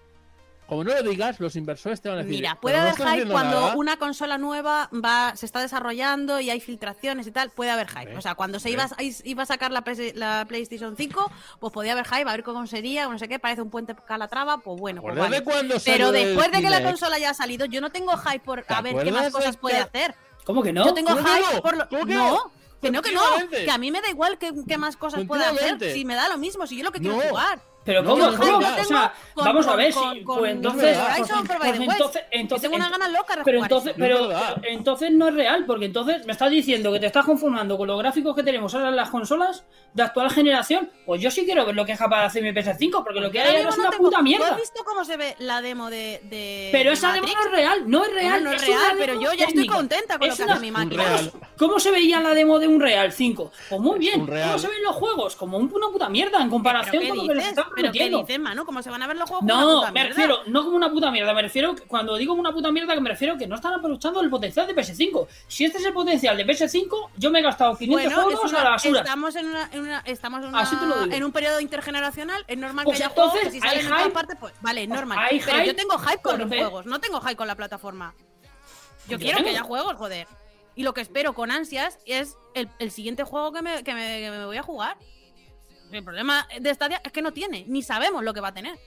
como 0.67 0.83
no 0.83 0.93
lo 0.93 1.03
digas, 1.03 1.39
los 1.39 1.55
inversores 1.55 2.01
te 2.01 2.09
van 2.09 2.17
a 2.19 2.21
decir. 2.23 2.35
Mira, 2.37 2.51
"Pero 2.51 2.61
puede 2.61 2.77
haber 2.77 2.95
hype 2.95 3.31
cuando 3.31 3.61
nada". 3.61 3.75
una 3.75 3.97
consola 3.97 4.37
nueva 4.37 4.89
va, 4.93 5.33
se 5.35 5.45
está 5.45 5.59
desarrollando 5.61 6.39
y 6.39 6.49
hay 6.49 6.59
filtraciones 6.59 7.27
y 7.27 7.31
tal, 7.31 7.51
puede 7.51 7.71
haber 7.71 7.87
hype. 7.89 8.17
O 8.17 8.21
sea, 8.21 8.35
cuando 8.35 8.59
se 8.59 8.69
hombre. 8.69 8.83
iba, 8.85 8.95
a- 8.97 9.27
iba 9.29 9.43
a 9.43 9.45
sacar 9.45 9.71
la, 9.71 9.83
Play- 9.83 10.13
la 10.13 10.45
PlayStation 10.47 10.95
5, 10.97 11.31
pues 11.59 11.71
podía 11.73 11.91
haber 11.91 12.05
hype, 12.05 12.21
a 12.29 12.31
ver 12.31 12.43
cómo 12.43 12.65
sería, 12.67 13.07
o 13.07 13.11
no 13.11 13.19
sé 13.19 13.27
qué, 13.27 13.37
parece 13.39 13.61
un 13.61 13.69
puente 13.69 13.95
calatrava, 14.07 14.57
pues 14.59 14.79
bueno, 14.79 15.01
pues 15.01 15.11
¿Acuerdas 15.13 15.29
vale. 15.31 15.37
de 15.39 15.43
cuando 15.43 15.75
Pero 15.85 16.11
después 16.11 16.51
de 16.51 16.61
que 16.61 16.69
la 16.69 16.83
consola 16.83 17.19
ya 17.19 17.29
ha 17.29 17.33
salido, 17.33 17.65
yo 17.65 17.81
no 17.81 17.91
tengo 17.91 18.15
hype 18.17 18.39
por 18.39 18.63
¿Te 18.63 18.73
a 18.73 18.81
ver 18.81 18.95
qué 19.03 19.11
más 19.11 19.31
cosas 19.31 19.53
de 19.53 19.57
puede 19.59 19.77
hacer. 19.77 20.15
¿Cómo 20.45 20.61
que 20.63 20.73
no? 20.73 20.85
Yo 20.85 20.93
tengo 20.93 21.09
¿Cómo 21.09 21.23
que 21.23 21.31
hype 21.31 21.55
no? 21.55 21.61
por 21.61 21.77
lo... 21.77 21.89
¿Cómo 21.89 22.05
que 22.05 22.13
no, 22.13 22.51
que 22.81 22.91
no, 22.91 23.01
que 23.01 23.11
no. 23.11 23.21
Que 23.49 23.71
a 23.71 23.77
mí 23.79 23.89
me 23.91 23.99
da 24.01 24.09
igual 24.09 24.37
qué, 24.37 24.53
qué 24.67 24.77
más 24.77 24.95
cosas 24.95 25.25
puede 25.25 25.43
hacer. 25.45 25.93
Si 25.93 26.05
me 26.05 26.13
da 26.15 26.27
lo 26.29 26.37
mismo, 26.37 26.67
si 26.67 26.77
yo 26.77 26.83
lo 26.83 26.91
que 26.91 26.99
quiero 26.99 27.15
No. 27.15 27.21
es 27.23 27.29
jugar. 27.29 27.59
Pero 27.85 28.01
No, 28.01 28.09
¿cómo? 28.11 28.31
no, 28.31 28.37
¿Cómo? 28.37 28.51
no, 28.51 28.57
O 28.57 28.83
sea, 28.83 29.13
con- 29.35 29.45
vamos 29.45 29.67
a 29.67 29.75
ver 29.75 29.93
con- 29.93 30.13
si. 30.15 30.23
con 30.23 30.39
Pues 30.39 30.51
entonces. 30.53 30.97
Horizon 30.97 31.45
pues- 31.45 31.59
pues 31.59 31.79
entonces, 31.79 32.21
que 32.31 32.37
entonces, 32.39 32.61
tengo 32.63 32.75
una 32.83 32.89
gana 32.89 33.07
loca 33.09 33.35
de 33.35 33.43
Pero 33.43 33.59
jugar 33.59 33.71
entonces, 33.71 33.93
pero, 33.95 34.21
No 34.21 34.27
pero 34.29 34.61
entonces 34.63 35.11
no 35.11 35.27
es 35.27 35.33
real, 35.35 35.65
porque 35.67 35.85
entonces 35.85 36.25
me 36.25 36.31
estás 36.31 36.49
diciendo 36.49 36.91
que 36.91 36.99
te 36.99 37.05
estás 37.05 37.23
conformando 37.25 37.77
con 37.77 37.87
los 37.87 37.99
gráficos 37.99 38.35
que 38.35 38.41
tenemos 38.41 38.73
ahora 38.73 38.89
en 38.89 38.95
las 38.95 39.09
consolas 39.11 39.63
de 39.93 40.01
actual 40.01 40.31
generación. 40.31 40.89
Pues 41.05 41.21
yo 41.21 41.29
sí 41.29 41.45
quiero 41.45 41.63
ver 41.63 41.75
lo 41.75 41.85
que 41.85 41.91
es 41.91 41.99
capaz 41.99 42.21
de 42.21 42.25
hacer 42.25 42.41
mi 42.43 42.51
PS5, 42.53 43.03
porque 43.03 43.19
lo 43.19 43.29
que 43.29 43.39
hay 43.39 43.57
Ahora 43.57 43.69
es 43.69 43.75
una 43.75 43.83
no 43.85 43.89
tengo- 43.91 44.03
puta 44.05 44.17
¿Tú 44.17 44.23
mierda. 44.23 44.49
has 44.49 44.57
visto 44.57 44.83
cómo 44.83 45.05
se 45.05 45.17
ve 45.17 45.35
la 45.37 45.61
demo 45.61 45.89
de. 45.91 46.21
de 46.23 46.69
Pero 46.71 46.89
de 46.89 46.93
esa 46.95 47.13
demo 47.13 47.27
Matrix? 47.27 47.39
no 47.39 47.45
es 47.45 47.51
real, 47.51 47.83
no 47.91 48.03
es 48.03 48.13
real. 48.13 48.43
no 48.43 48.51
es 48.51 48.61
es 48.63 48.67
real, 48.67 48.81
demo 48.87 48.99
pero 48.99 49.13
yo 49.13 49.21
ya 49.33 49.45
estoy 49.45 49.45
técnica. 49.47 49.75
contenta 49.75 50.17
con 50.17 50.27
lo 50.27 50.33
Es 50.33 50.37
que 50.39 50.43
una- 50.43 50.53
hace 50.53 50.61
mi 50.61 50.71
máquina. 50.71 51.03
¿Cómo 51.57 51.79
se 51.79 51.89
veía 51.91 52.19
la 52.19 52.33
demo 52.33 52.59
de 52.59 52.67
un 52.67 52.81
Real 52.81 53.11
5? 53.11 53.51
Pues 53.69 53.81
muy 53.81 53.97
bien. 53.99 54.21
Unreal. 54.21 54.47
¿Cómo 54.47 54.59
se 54.59 54.67
ven 54.67 54.83
los 54.83 54.95
juegos? 54.95 55.35
Como 55.35 55.57
un- 55.57 55.71
una 55.73 55.87
puta 55.87 56.09
mierda 56.09 56.41
en 56.41 56.49
comparación 56.49 56.97
¿Pero 57.01 57.15
con 57.15 57.17
lo 57.27 57.33
que 57.33 57.35
les 57.35 57.47
están 57.47 57.63
¿Pero 57.63 57.75
qué 57.75 57.81
prometiendo. 57.81 58.19
dices, 58.19 58.39
mano? 58.39 58.65
¿Cómo 58.65 58.81
se 58.83 58.89
van 58.89 59.01
a 59.01 59.07
ver 59.07 59.15
los 59.17 59.29
juegos? 59.29 59.39
como 59.47 59.53
una 59.53 59.63
No, 59.71 59.79
puta 59.79 59.87
me 59.91 59.93
mierda? 59.93 60.09
refiero, 60.09 60.39
no 60.47 60.63
como 60.65 60.75
una 60.75 60.89
puta 60.91 61.11
mierda, 61.11 61.33
me 61.33 61.41
refiero, 61.41 61.75
cuando 61.87 62.15
digo 62.17 62.33
una 62.33 62.51
puta 62.51 62.71
mierda, 62.71 62.93
que 62.93 63.01
me 63.01 63.09
refiero 63.09 63.37
que 63.37 63.47
no 63.47 63.55
están 63.55 63.73
aprovechando 63.73 64.19
el 64.21 64.29
potencial 64.29 64.67
de 64.67 64.73
PS5. 64.75 65.27
Si 65.47 65.63
este 65.65 65.77
es 65.77 65.85
el 65.85 65.93
potencial 65.93 66.35
de 66.35 66.45
PS5, 66.45 67.09
yo 67.17 67.31
me 67.31 67.39
he 67.39 67.41
gastado 67.41 67.77
500 67.77 68.13
Bueno, 68.13 68.21
euros 68.31 68.51
una- 68.51 68.59
a 68.59 68.63
la 68.63 68.69
basura. 68.71 68.99
estamos 68.99 69.35
en, 69.35 69.45
una, 69.47 69.69
en, 69.71 69.79
una- 69.81 69.99
estamos 70.05 70.41
en, 70.43 70.49
una- 70.49 70.59
Así 70.59 70.75
te 70.75 70.85
lo 70.85 71.03
digo. 71.03 71.15
en 71.15 71.23
un 71.23 71.31
periodo 71.31 71.59
intergeneracional. 71.61 72.43
Es 72.47 72.57
normal 72.57 72.85
Pues 72.85 72.97
que 72.97 73.03
haya 73.05 73.09
entonces, 73.15 73.31
juegos 73.41 73.53
que 73.53 73.61
si 73.61 73.67
hay 73.67 73.79
salen 73.81 73.93
en 73.93 73.99
hype. 74.03 74.11
partes, 74.11 74.37
pues 74.39 74.53
vale, 74.61 74.83
es 74.83 74.89
normal. 74.89 75.17
hay 75.21 75.39
Pero 75.39 75.51
hype 75.57 75.67
yo 75.67 75.75
tengo 75.75 75.97
hype 75.99 76.21
con 76.21 76.39
los 76.39 76.47
juegos, 76.49 76.85
no 76.85 76.99
tengo 76.99 77.21
hype 77.21 77.35
con 77.37 77.47
la 77.47 77.55
plataforma. 77.55 78.13
Yo, 79.07 79.11
Yo 79.11 79.17
quiero 79.19 79.37
tengo. 79.37 79.43
que 79.45 79.55
haya 79.55 79.63
juegos, 79.63 79.95
joder. 79.95 80.27
Y 80.75 80.83
lo 80.83 80.93
que 80.93 81.01
espero 81.01 81.33
con 81.33 81.51
ansias 81.51 81.99
es 82.05 82.37
el, 82.53 82.69
el 82.79 82.91
siguiente 82.91 83.23
juego 83.23 83.51
que 83.53 83.61
me, 83.61 83.83
que, 83.83 83.93
me, 83.93 84.19
que 84.19 84.29
me 84.31 84.45
voy 84.45 84.57
a 84.57 84.63
jugar. 84.63 84.97
El 85.91 86.03
problema 86.03 86.47
de 86.59 86.73
Stadia 86.73 87.01
es 87.03 87.11
que 87.11 87.21
no 87.21 87.31
tiene, 87.31 87.63
ni 87.67 87.81
sabemos 87.81 88.23
lo 88.23 88.33
que 88.33 88.41
va 88.41 88.49
a 88.49 88.53
tener. 88.53 88.77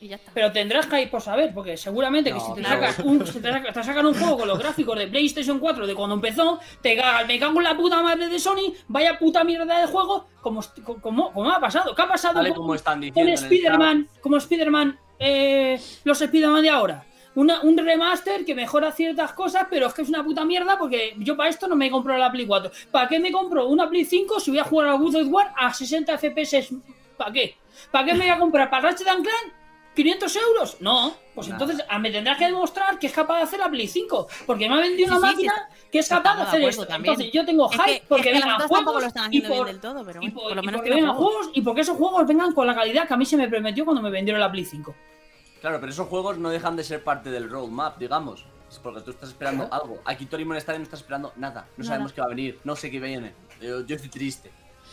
Y 0.00 0.08
ya 0.08 0.16
está. 0.16 0.32
Pero 0.34 0.50
tendrás 0.50 0.86
hype 0.86 1.06
por 1.08 1.20
saber, 1.22 1.54
porque 1.54 1.76
seguramente 1.76 2.32
que 2.32 2.40
si 2.40 2.54
te, 2.54 2.60
claro. 2.60 2.80
sacas 2.80 2.98
un, 3.04 3.24
si 3.26 3.40
te, 3.40 3.52
saca- 3.52 3.72
te 3.72 3.84
sacan 3.84 4.04
un 4.06 4.14
juego 4.14 4.38
con 4.38 4.48
los 4.48 4.58
gráficos 4.58 4.98
de 4.98 5.06
PlayStation 5.06 5.60
4 5.60 5.86
de 5.86 5.94
cuando 5.94 6.16
empezó, 6.16 6.58
te 6.80 6.96
cagas, 6.96 7.26
me 7.26 7.38
cago 7.38 7.58
en 7.58 7.64
la 7.64 7.76
puta 7.76 8.02
madre 8.02 8.28
de 8.28 8.38
Sony, 8.40 8.74
vaya 8.88 9.16
puta 9.18 9.44
mierda 9.44 9.80
de 9.80 9.86
juego, 9.86 10.26
como, 10.40 10.60
como, 11.00 11.32
como 11.32 11.50
ha 11.52 11.60
pasado. 11.60 11.94
¿Qué 11.94 12.02
ha 12.02 12.08
pasado 12.08 12.40
con, 12.42 12.52
como 12.54 12.74
están 12.74 12.94
con 12.94 13.00
diciendo 13.02 13.20
en 13.22 13.28
el 13.28 13.34
Spider-Man? 13.44 14.08
Como 14.20 14.36
Spider-Man, 14.38 14.98
eh, 15.20 15.80
los 16.04 16.20
Spider-Man 16.20 16.62
de 16.62 16.70
ahora. 16.70 17.06
Una- 17.34 17.62
un 17.62 17.78
remaster 17.78 18.44
que 18.44 18.54
mejora 18.54 18.92
ciertas 18.92 19.32
cosas, 19.32 19.66
pero 19.70 19.86
es 19.86 19.94
que 19.94 20.02
es 20.02 20.08
una 20.10 20.22
puta 20.22 20.44
mierda 20.44 20.76
porque 20.78 21.14
yo 21.18 21.36
para 21.36 21.48
esto 21.48 21.66
no 21.66 21.74
me 21.76 21.86
he 21.86 21.90
comprado 21.90 22.18
la 22.18 22.30
Play 22.30 22.46
4. 22.46 22.70
¿Para 22.90 23.08
qué 23.08 23.18
me 23.18 23.32
compro 23.32 23.66
una 23.68 23.88
Play 23.88 24.04
5 24.04 24.38
si 24.38 24.50
voy 24.50 24.60
a 24.60 24.64
jugar 24.64 24.88
a 24.88 24.92
God 24.94 25.14
of 25.16 25.28
War 25.28 25.52
a 25.56 25.72
60 25.72 26.18
FPS? 26.18 26.68
¿Para 27.16 27.32
qué? 27.32 27.56
¿Para 27.90 28.04
qué 28.04 28.12
me 28.12 28.20
voy 28.20 28.28
a 28.30 28.38
comprar 28.38 28.68
para 28.68 28.90
Ratchet 28.90 29.06
Clank 29.06 29.26
500 29.94 30.36
euros? 30.36 30.76
No, 30.80 31.14
pues 31.34 31.48
Nada. 31.48 31.62
entonces 31.64 31.86
ah, 31.88 31.98
me 31.98 32.10
tendrás 32.10 32.36
que 32.36 32.46
demostrar 32.46 32.98
que 32.98 33.06
es 33.06 33.12
capaz 33.14 33.38
de 33.38 33.42
hacer 33.44 33.60
la 33.60 33.70
Play 33.70 33.88
5, 33.88 34.26
porque 34.46 34.68
me 34.68 34.74
ha 34.74 34.80
vendido 34.80 35.08
Sí, 35.12 35.16
una 35.18 35.28
sí, 35.28 35.36
sí, 35.36 35.46
máquina 35.46 35.68
que 35.90 35.98
es 36.00 36.08
capaz 36.08 36.36
de 36.36 36.42
hacer 36.42 36.62
esto. 36.64 36.86
también. 36.86 37.12
Entonces 37.14 37.32
yo 37.32 37.44
tengo 37.46 37.70
Es 37.70 37.76
hype 37.80 38.00
que- 38.00 38.04
porque 38.08 38.28
es 38.30 38.36
que 38.36 38.40
vengan 38.46 38.68
juegos 38.68 39.00
lo 39.02 39.08
están 39.08 39.32
y 39.32 39.40
por, 39.40 39.66
del 39.66 39.80
todo, 39.80 40.04
pero 40.04 40.20
y 40.22 40.28
bueno, 40.28 40.34
por- 40.34 40.42
por 40.48 40.56
lo 40.56 40.62
y 40.62 40.66
menos 40.66 40.78
porque 40.80 40.90
tienen 40.90 41.04
vengan 41.04 41.16
juegos. 41.16 41.34
juegos 41.36 41.56
y 41.56 41.60
porque 41.62 41.80
esos 41.80 41.96
juegos 41.96 42.26
vengan 42.26 42.52
con 42.52 42.66
la 42.66 42.74
calidad 42.74 43.08
que 43.08 43.14
a 43.14 43.16
mí 43.16 43.24
se 43.24 43.36
me 43.38 43.48
prometió 43.48 43.84
cuando 43.86 44.02
me 44.02 44.10
vendieron 44.10 44.38
la 44.40 44.50
Play 44.52 44.64
5. 44.66 44.94
Claro, 45.62 45.80
pero 45.80 45.90
esos 45.92 46.08
juegos 46.08 46.36
no 46.38 46.50
dejan 46.50 46.76
de 46.76 46.84
ser 46.84 47.02
parte 47.02 47.30
del 47.30 47.48
roadmap, 47.48 47.96
digamos. 47.96 48.44
Es 48.68 48.78
porque 48.78 49.00
tú 49.00 49.12
estás 49.12 49.28
esperando 49.30 49.68
algo. 49.72 50.00
Aquí 50.04 50.26
Tori 50.26 50.44
Monestari 50.44 50.78
no 50.78 50.84
está 50.84 50.96
esperando 50.96 51.32
nada. 51.36 51.66
No 51.76 51.84
Nada. 51.84 51.88
sabemos 51.94 52.12
qué 52.12 52.20
va 52.20 52.26
a 52.26 52.30
venir. 52.30 52.58
No 52.64 52.74
sé 52.74 52.90
qué 52.90 52.98
viene. 52.98 53.32
Yo, 53.60 53.86
yo 53.86 53.94
estoy 53.96 54.10
triste. 54.10 54.50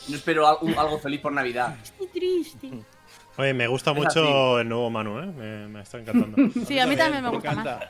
No 0.08 0.16
espero 0.16 0.48
algo 0.48 1.00
feliz 1.00 1.20
por 1.22 1.32
Navidad. 1.32 1.76
Estoy 1.84 2.08
triste. 2.08 2.70
Oye, 3.38 3.54
me 3.54 3.68
gusta 3.68 3.94
mucho 3.94 4.60
el 4.60 4.68
nuevo 4.68 4.90
Manu, 4.90 5.20
¿eh? 5.20 5.26
Me, 5.26 5.68
me 5.70 5.82
está 5.82 5.98
encantando. 5.98 6.38
Sí, 6.68 6.78
a 6.78 6.86
mí 6.86 6.96
también 6.96 7.24
me 7.24 7.30
gusta 7.30 7.52
más. 7.54 7.66
encanta. 7.66 7.90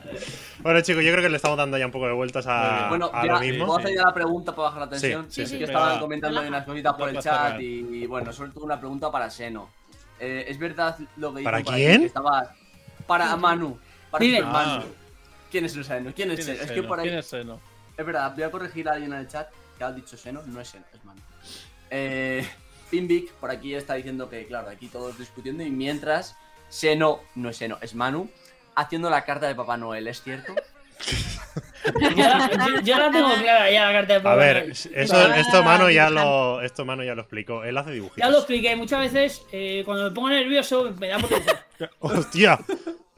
bueno, 0.60 0.80
chicos, 0.80 1.04
yo 1.04 1.10
creo 1.10 1.22
que 1.22 1.28
le 1.28 1.36
estamos 1.36 1.58
dando 1.58 1.76
ya 1.76 1.86
un 1.86 1.92
poco 1.92 2.06
de 2.06 2.12
vueltas 2.12 2.46
a. 2.48 2.86
Bueno, 2.88 3.10
a 3.12 3.26
ya, 3.26 3.32
lo 3.32 3.40
mismo. 3.40 3.66
¿puedo 3.66 3.78
hacer 3.80 3.94
ya 3.96 4.04
la 4.04 4.14
pregunta 4.14 4.54
para 4.54 4.68
bajar 4.68 4.80
la 4.82 4.88
tensión? 4.90 5.26
Sí, 5.30 5.44
sí, 5.46 5.58
sí. 5.58 5.64
estaban 5.64 5.96
va. 5.96 6.00
comentando 6.00 6.40
ahí 6.40 6.48
unas 6.48 6.64
cositas 6.64 6.94
por 6.94 7.08
el 7.08 7.18
chat 7.18 7.60
y, 7.60 8.06
bueno, 8.06 8.32
sobre 8.32 8.52
todo 8.52 8.64
una 8.64 8.78
pregunta 8.78 9.10
para 9.10 9.28
Seno. 9.28 9.68
Eh, 10.20 10.44
¿Es 10.48 10.58
verdad 10.58 10.96
lo 11.16 11.34
que 11.34 11.42
¿Para 11.42 11.58
aquí, 11.58 11.72
quién? 11.72 12.00
que 12.00 12.06
estaba 12.06 12.54
para 13.10 13.34
Manu. 13.36 13.76
Para 14.08 14.22
Dime. 14.24 14.38
Super 14.38 14.52
Manu. 14.52 14.82
Ah. 14.82 14.84
¿Quién 15.50 15.64
es 15.64 15.74
el 15.76 15.84
Seno? 15.84 16.12
¿Quién 16.14 16.30
es 16.30 16.36
¿Quién 16.36 16.46
Seno? 16.46 16.58
es 16.62 16.64
Es 16.66 16.70
que 16.70 16.82
por 16.84 17.00
ahí 17.00 17.06
¿Quién 17.08 17.18
es 17.18 17.26
Seno? 17.26 17.60
Es 17.96 18.06
verdad, 18.06 18.32
voy 18.36 18.44
a 18.44 18.50
corregir 18.52 18.88
a 18.88 18.92
alguien 18.92 19.12
en 19.12 19.18
el 19.18 19.26
chat 19.26 19.48
que 19.76 19.82
ha 19.82 19.90
dicho 19.90 20.16
Seno, 20.16 20.42
no 20.46 20.60
es 20.60 20.68
Seno, 20.68 20.84
es 20.94 21.04
Manu. 21.04 21.20
Eh, 21.90 22.48
Pinvic 22.88 23.32
por 23.32 23.50
aquí 23.50 23.74
está 23.74 23.94
diciendo 23.94 24.30
que, 24.30 24.46
claro, 24.46 24.70
aquí 24.70 24.86
todos 24.86 25.18
discutiendo 25.18 25.64
y 25.64 25.70
mientras 25.70 26.36
Seno 26.68 27.18
no 27.34 27.48
es 27.50 27.56
Seno, 27.56 27.78
es 27.80 27.96
Manu, 27.96 28.30
haciendo 28.76 29.10
la 29.10 29.24
carta 29.24 29.48
de 29.48 29.56
Papá 29.56 29.76
Noel, 29.76 30.06
¿es 30.06 30.22
cierto? 30.22 30.54
yo, 32.00 32.10
la- 32.10 32.80
yo 32.84 32.98
la 32.98 33.10
tengo 33.10 33.32
clara 33.34 33.70
ya 33.70 33.86
la 33.86 33.92
carta 33.92 34.12
de 34.14 34.20
A 34.20 34.22
Papá 34.22 34.34
ver, 34.36 34.56
Noel. 34.58 34.70
eso, 34.70 35.16
Ah, 35.16 35.36
esto 35.38 35.62
Manu 35.64 35.90
ya 35.90 36.10
lo, 36.10 36.60
esto 36.62 36.84
Manu 36.84 37.02
ya 37.02 37.14
lo 37.14 37.22
explicó. 37.22 37.64
Él 37.64 37.76
hace 37.76 37.90
dibujitos. 37.90 38.18
Ya 38.24 38.30
lo 38.30 38.38
expliqué 38.38 38.76
muchas 38.76 39.00
veces, 39.00 39.42
eh, 39.50 39.82
cuando 39.84 40.04
me 40.04 40.10
pongo 40.14 40.28
nervioso 40.28 40.92
me 40.98 41.08
da 41.08 41.18
por. 41.18 41.30
Hostia, 42.00 42.58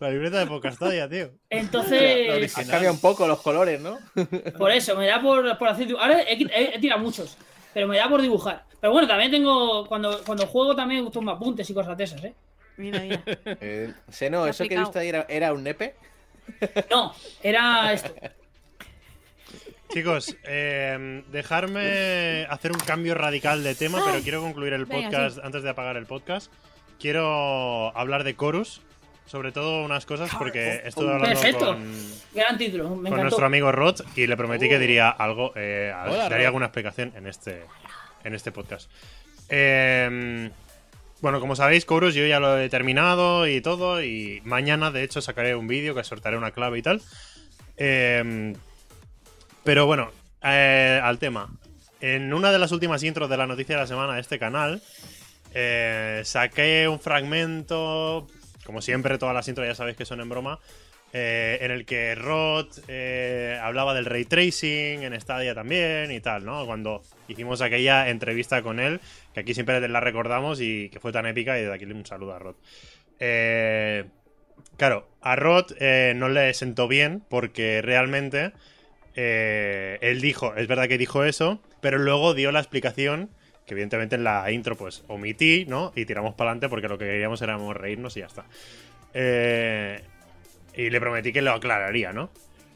la 0.02 0.10
libreta 0.10 0.38
de 0.38 0.46
Pocastadia, 0.46 1.08
tío. 1.08 1.30
Entonces, 1.50 2.56
Has 2.56 2.66
cambiado 2.68 2.94
un 2.94 3.00
poco 3.00 3.26
los 3.26 3.40
colores, 3.40 3.80
¿no? 3.80 3.98
por 4.58 4.70
eso, 4.70 4.96
me 4.96 5.06
da 5.06 5.20
por, 5.20 5.56
por 5.58 5.68
hacer 5.68 5.88
Ahora 5.98 6.20
he, 6.22 6.34
he- 6.34 6.74
he 6.76 6.78
tirado 6.78 7.00
muchos, 7.00 7.36
pero 7.72 7.88
me 7.88 7.96
da 7.96 8.08
por 8.08 8.20
dibujar. 8.20 8.64
Pero 8.80 8.92
bueno, 8.92 9.06
también 9.08 9.30
tengo, 9.30 9.86
cuando, 9.86 10.22
cuando 10.24 10.46
juego 10.46 10.74
también 10.74 11.10
tomo 11.10 11.30
apuntes 11.30 11.68
y 11.70 11.74
cosas 11.74 11.96
de 11.96 12.04
esas, 12.04 12.24
¿eh? 12.24 12.34
Mira, 12.76 13.00
mira. 13.00 13.22
Eh, 13.60 13.92
Seno, 14.08 14.46
¿eso 14.46 14.64
que 14.64 14.76
visto 14.78 14.98
ahí 14.98 15.08
era, 15.08 15.24
era 15.28 15.52
un 15.52 15.62
nepe? 15.62 15.94
No, 16.90 17.14
era 17.42 17.92
esto. 17.92 18.12
Chicos, 19.92 20.34
eh, 20.44 21.22
dejarme 21.30 22.46
hacer 22.48 22.72
un 22.72 22.78
cambio 22.80 23.14
radical 23.14 23.62
de 23.62 23.74
tema, 23.74 24.02
pero 24.04 24.22
quiero 24.22 24.40
concluir 24.40 24.72
el 24.72 24.86
Venga, 24.86 25.10
podcast 25.10 25.38
antes 25.44 25.62
de 25.62 25.68
apagar 25.70 25.96
el 25.98 26.06
podcast. 26.06 26.50
Quiero 26.98 27.94
hablar 27.96 28.24
de 28.24 28.34
Chorus, 28.34 28.80
sobre 29.32 29.50
todo 29.50 29.82
unas 29.82 30.04
cosas 30.04 30.30
porque 30.38 30.82
estuve 30.84 31.10
hablando 31.10 31.40
Perfecto. 31.40 31.64
con, 31.68 31.90
Gran 32.34 32.59
título, 32.59 32.94
me 32.94 33.09
con 33.09 33.22
nuestro 33.22 33.46
amigo 33.46 33.72
Rod 33.72 34.02
y 34.14 34.26
le 34.26 34.36
prometí 34.36 34.68
que 34.68 34.78
diría 34.78 35.09
algo, 35.09 35.54
eh, 35.56 35.90
Hola, 36.04 36.24
daría 36.24 36.36
Rod. 36.36 36.46
alguna 36.48 36.66
explicación 36.66 37.14
en 37.16 37.26
este, 37.26 37.64
en 38.24 38.34
este 38.34 38.52
podcast. 38.52 38.90
Eh, 39.48 40.50
bueno, 41.22 41.40
como 41.40 41.56
sabéis, 41.56 41.86
Chorus 41.86 42.14
yo 42.14 42.26
ya 42.26 42.40
lo 42.40 42.59
he 42.59 42.68
terminado 42.68 43.46
y 43.46 43.62
todo, 43.62 44.02
y 44.02 44.42
mañana 44.44 44.90
de 44.90 45.02
hecho 45.02 45.22
sacaré 45.22 45.56
un 45.56 45.66
vídeo 45.66 45.94
que 45.94 46.04
sortearé 46.04 46.36
una 46.36 46.50
clave 46.50 46.80
y 46.80 46.82
tal. 46.82 47.00
Eh, 47.78 48.52
pero 49.64 49.86
bueno, 49.86 50.10
eh, 50.42 51.00
al 51.02 51.18
tema. 51.18 51.48
En 52.02 52.34
una 52.34 52.52
de 52.52 52.59
las 52.59 52.70
últimas 52.70 53.02
intros 53.02 53.30
de 53.30 53.38
la 53.38 53.46
noticia 53.46 53.76
de 53.76 53.80
la 53.80 53.86
semana 53.86 54.12
de 54.12 54.20
este 54.20 54.38
canal, 54.38 54.82
eh, 55.54 56.20
saqué 56.22 56.86
un 56.86 57.00
fragmento, 57.00 58.26
como 58.64 58.80
siempre, 58.82 59.18
todas 59.18 59.34
las 59.34 59.48
intros 59.48 59.66
ya 59.66 59.74
sabéis 59.74 59.97
que 59.97 60.05
son 60.05 60.20
en 60.20 60.28
broma, 60.28 60.60
eh, 61.14 61.59
en 61.60 61.70
el 61.70 61.84
que 61.84 62.14
Rod 62.14 62.68
eh, 62.89 63.59
hablaba 63.62 63.93
del 63.93 64.06
ray 64.06 64.24
tracing 64.24 65.02
en 65.02 65.20
Stadia 65.20 65.55
también 65.55 66.10
y 66.10 66.20
tal, 66.20 66.44
¿no? 66.47 66.64
Cuando 66.64 67.02
hicimos 67.28 67.60
aquella 67.60 68.09
entrevista 68.09 68.62
con 68.62 68.80
él, 68.80 68.98
que 69.34 69.40
aquí 69.40 69.52
siempre 69.52 69.86
la 69.89 70.01
recordamos 70.01 70.60
y 70.62 70.89
que 70.89 71.01
fue 71.01 71.12
tan 71.12 71.26
épica, 71.26 71.59
y 71.59 71.64
de 71.64 71.74
aquí 71.74 71.84
un 71.84 72.06
saludo 72.06 72.34
a 72.34 72.39
Rod. 72.39 72.56
Eh, 73.20 74.05
claro, 74.78 75.06
a 75.20 75.36
Rod 75.36 75.72
eh, 75.80 76.14
no 76.16 76.30
le 76.30 76.55
sentó 76.55 76.89
bien 76.89 77.22
porque 77.28 77.82
realmente 77.82 78.52
él 79.14 80.22
dijo, 80.22 80.55
es 80.56 80.66
verdad 80.66 80.89
que 80.89 80.97
dijo 80.97 81.24
eso, 81.24 81.60
pero 81.82 81.98
luego 81.98 82.32
dio 82.32 82.51
la 82.52 82.60
explicación 82.60 83.28
evidentemente 83.73 84.16
en 84.16 84.24
la 84.24 84.51
intro 84.51 84.77
pues 84.77 85.05
omití, 85.09 85.65
¿no? 85.66 85.93
Y 85.94 86.05
tiramos 86.05 86.35
para 86.35 86.51
adelante 86.51 86.69
porque 86.69 86.89
lo 86.89 86.99
que 86.99 87.07
queríamos 87.07 87.43
era 87.43 87.59
reírnos 87.73 88.16
y 88.16 88.20
ya 88.20 88.27
está. 88.27 88.44
Eh, 89.15 90.01
y 90.74 90.90
le 90.90 91.01
prometí 91.01 91.32
que 91.32 91.43
lo 91.43 91.53
aclararía, 91.53 92.12
¿no? 92.12 92.31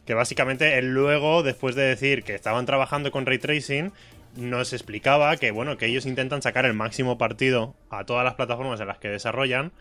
Que 0.05 0.14
básicamente 0.14 0.78
él 0.78 0.93
luego, 0.93 1.43
después 1.43 1.74
de 1.74 1.82
decir 1.82 2.23
que 2.23 2.35
estaban 2.35 2.66
trabajando 2.66 3.10
con 3.10 3.27
ray 3.27 3.39
tracing, 3.39 3.93
nos 4.36 4.73
explicaba 4.73 5.36
que, 5.36 5.51
bueno, 5.51 5.77
que 5.77 5.86
ellos 5.86 6.06
intentan 6.06 6.43
sacar 6.43 6.66
el 6.66 6.74
máximo 6.74 7.18
partido 7.18 7.74
a 7.90 8.05
todas 8.05 8.24
las 8.24 8.35
plataformas 8.35 8.81
en 8.81 8.86
las 8.86 8.98
que 8.98 9.09
desarrollan. 9.09 9.73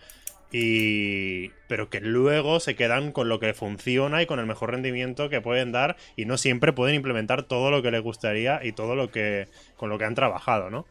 Y. 0.51 1.49
Pero 1.67 1.89
que 1.89 1.99
luego 1.99 2.59
se 2.59 2.75
quedan 2.75 3.11
con 3.11 3.27
lo 3.27 3.39
que 3.39 3.53
funciona 3.53 4.21
y 4.21 4.25
con 4.25 4.39
el 4.39 4.45
mejor 4.45 4.71
rendimiento 4.71 5.27
que 5.27 5.41
pueden 5.41 5.71
dar. 5.71 5.97
Y 6.15 6.25
no 6.25 6.37
siempre 6.37 6.71
pueden 6.71 6.95
implementar 6.95 7.43
todo 7.43 7.71
lo 7.71 7.81
que 7.81 7.91
les 7.91 8.01
gustaría 8.01 8.63
y 8.63 8.71
todo 8.71 8.95
lo 8.95 9.11
que. 9.11 9.47
con 9.75 9.89
lo 9.89 9.97
que 9.97 10.05
han 10.05 10.15
trabajado, 10.15 10.69
¿no? 10.69 10.85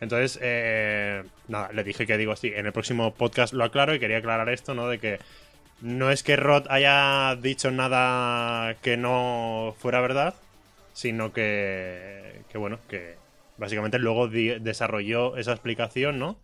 Entonces, 0.00 0.38
eh, 0.42 1.22
nada, 1.48 1.70
le 1.72 1.82
dije 1.84 2.06
que 2.06 2.18
digo 2.18 2.32
así, 2.32 2.52
en 2.54 2.66
el 2.66 2.72
próximo 2.72 3.14
podcast 3.14 3.54
lo 3.54 3.64
aclaro 3.64 3.94
y 3.94 3.98
quería 3.98 4.18
aclarar 4.18 4.48
esto, 4.50 4.74
¿no? 4.74 4.88
De 4.88 4.98
que 4.98 5.18
no 5.80 6.10
es 6.10 6.22
que 6.22 6.36
Rod 6.36 6.66
haya 6.68 7.36
dicho 7.40 7.70
nada 7.70 8.74
que 8.82 8.96
no 8.96 9.74
fuera 9.78 10.00
verdad, 10.00 10.34
sino 10.92 11.32
que, 11.32 12.40
que 12.50 12.58
bueno, 12.58 12.78
que 12.88 13.16
básicamente 13.58 13.98
luego 13.98 14.28
desarrolló 14.28 15.36
esa 15.36 15.52
explicación, 15.52 16.18
¿no? 16.18 16.36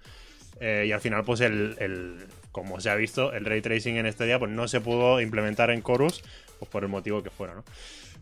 Eh, 0.60 0.84
y 0.88 0.92
al 0.92 1.00
final, 1.00 1.24
pues 1.24 1.40
el, 1.40 1.76
el- 1.78 2.26
como 2.52 2.80
se 2.80 2.90
ha 2.90 2.94
visto, 2.94 3.32
el 3.32 3.46
ray 3.46 3.62
tracing 3.62 3.96
en 3.96 4.04
este 4.06 4.26
día 4.26 4.38
pues 4.38 4.50
no 4.50 4.68
se 4.68 4.80
pudo 4.82 5.20
implementar 5.22 5.70
en 5.70 5.82
Chorus, 5.82 6.22
pues 6.58 6.70
por 6.70 6.82
el 6.84 6.90
motivo 6.90 7.22
que 7.22 7.30
fuera, 7.30 7.54
¿no? 7.54 7.64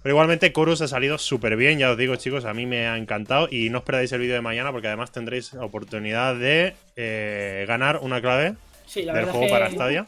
Pero 0.02 0.14
igualmente 0.14 0.52
Chorus 0.52 0.80
ha 0.80 0.88
salido 0.88 1.18
súper 1.18 1.56
bien, 1.56 1.78
ya 1.78 1.90
os 1.90 1.98
digo 1.98 2.16
chicos, 2.16 2.44
a 2.46 2.54
mí 2.54 2.64
me 2.66 2.86
ha 2.86 2.96
encantado 2.96 3.48
y 3.50 3.68
no 3.70 3.78
os 3.78 3.84
perdáis 3.84 4.10
el 4.12 4.20
vídeo 4.20 4.34
de 4.34 4.40
mañana 4.40 4.72
porque 4.72 4.88
además 4.88 5.12
tendréis 5.12 5.52
oportunidad 5.54 6.36
de 6.36 6.74
eh, 6.96 7.64
ganar 7.68 7.98
una 8.02 8.20
clave 8.20 8.54
Sí, 8.86 9.02
la 9.02 9.12
del 9.12 9.26
juego 9.26 9.44
es 9.46 9.52
para 9.52 9.70
Stadia. 9.70 10.06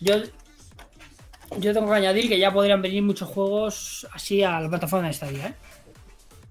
yo 0.00 0.14
yo 1.60 1.72
tengo 1.72 1.88
que 1.88 1.94
añadir 1.94 2.28
que 2.28 2.38
ya 2.40 2.52
podrían 2.52 2.82
venir 2.82 3.02
muchos 3.02 3.28
juegos 3.28 4.06
así 4.12 4.42
a 4.42 4.60
la 4.60 4.68
plataforma 4.68 5.06
de 5.06 5.12
Stadia, 5.14 5.46
¿eh? 5.48 5.54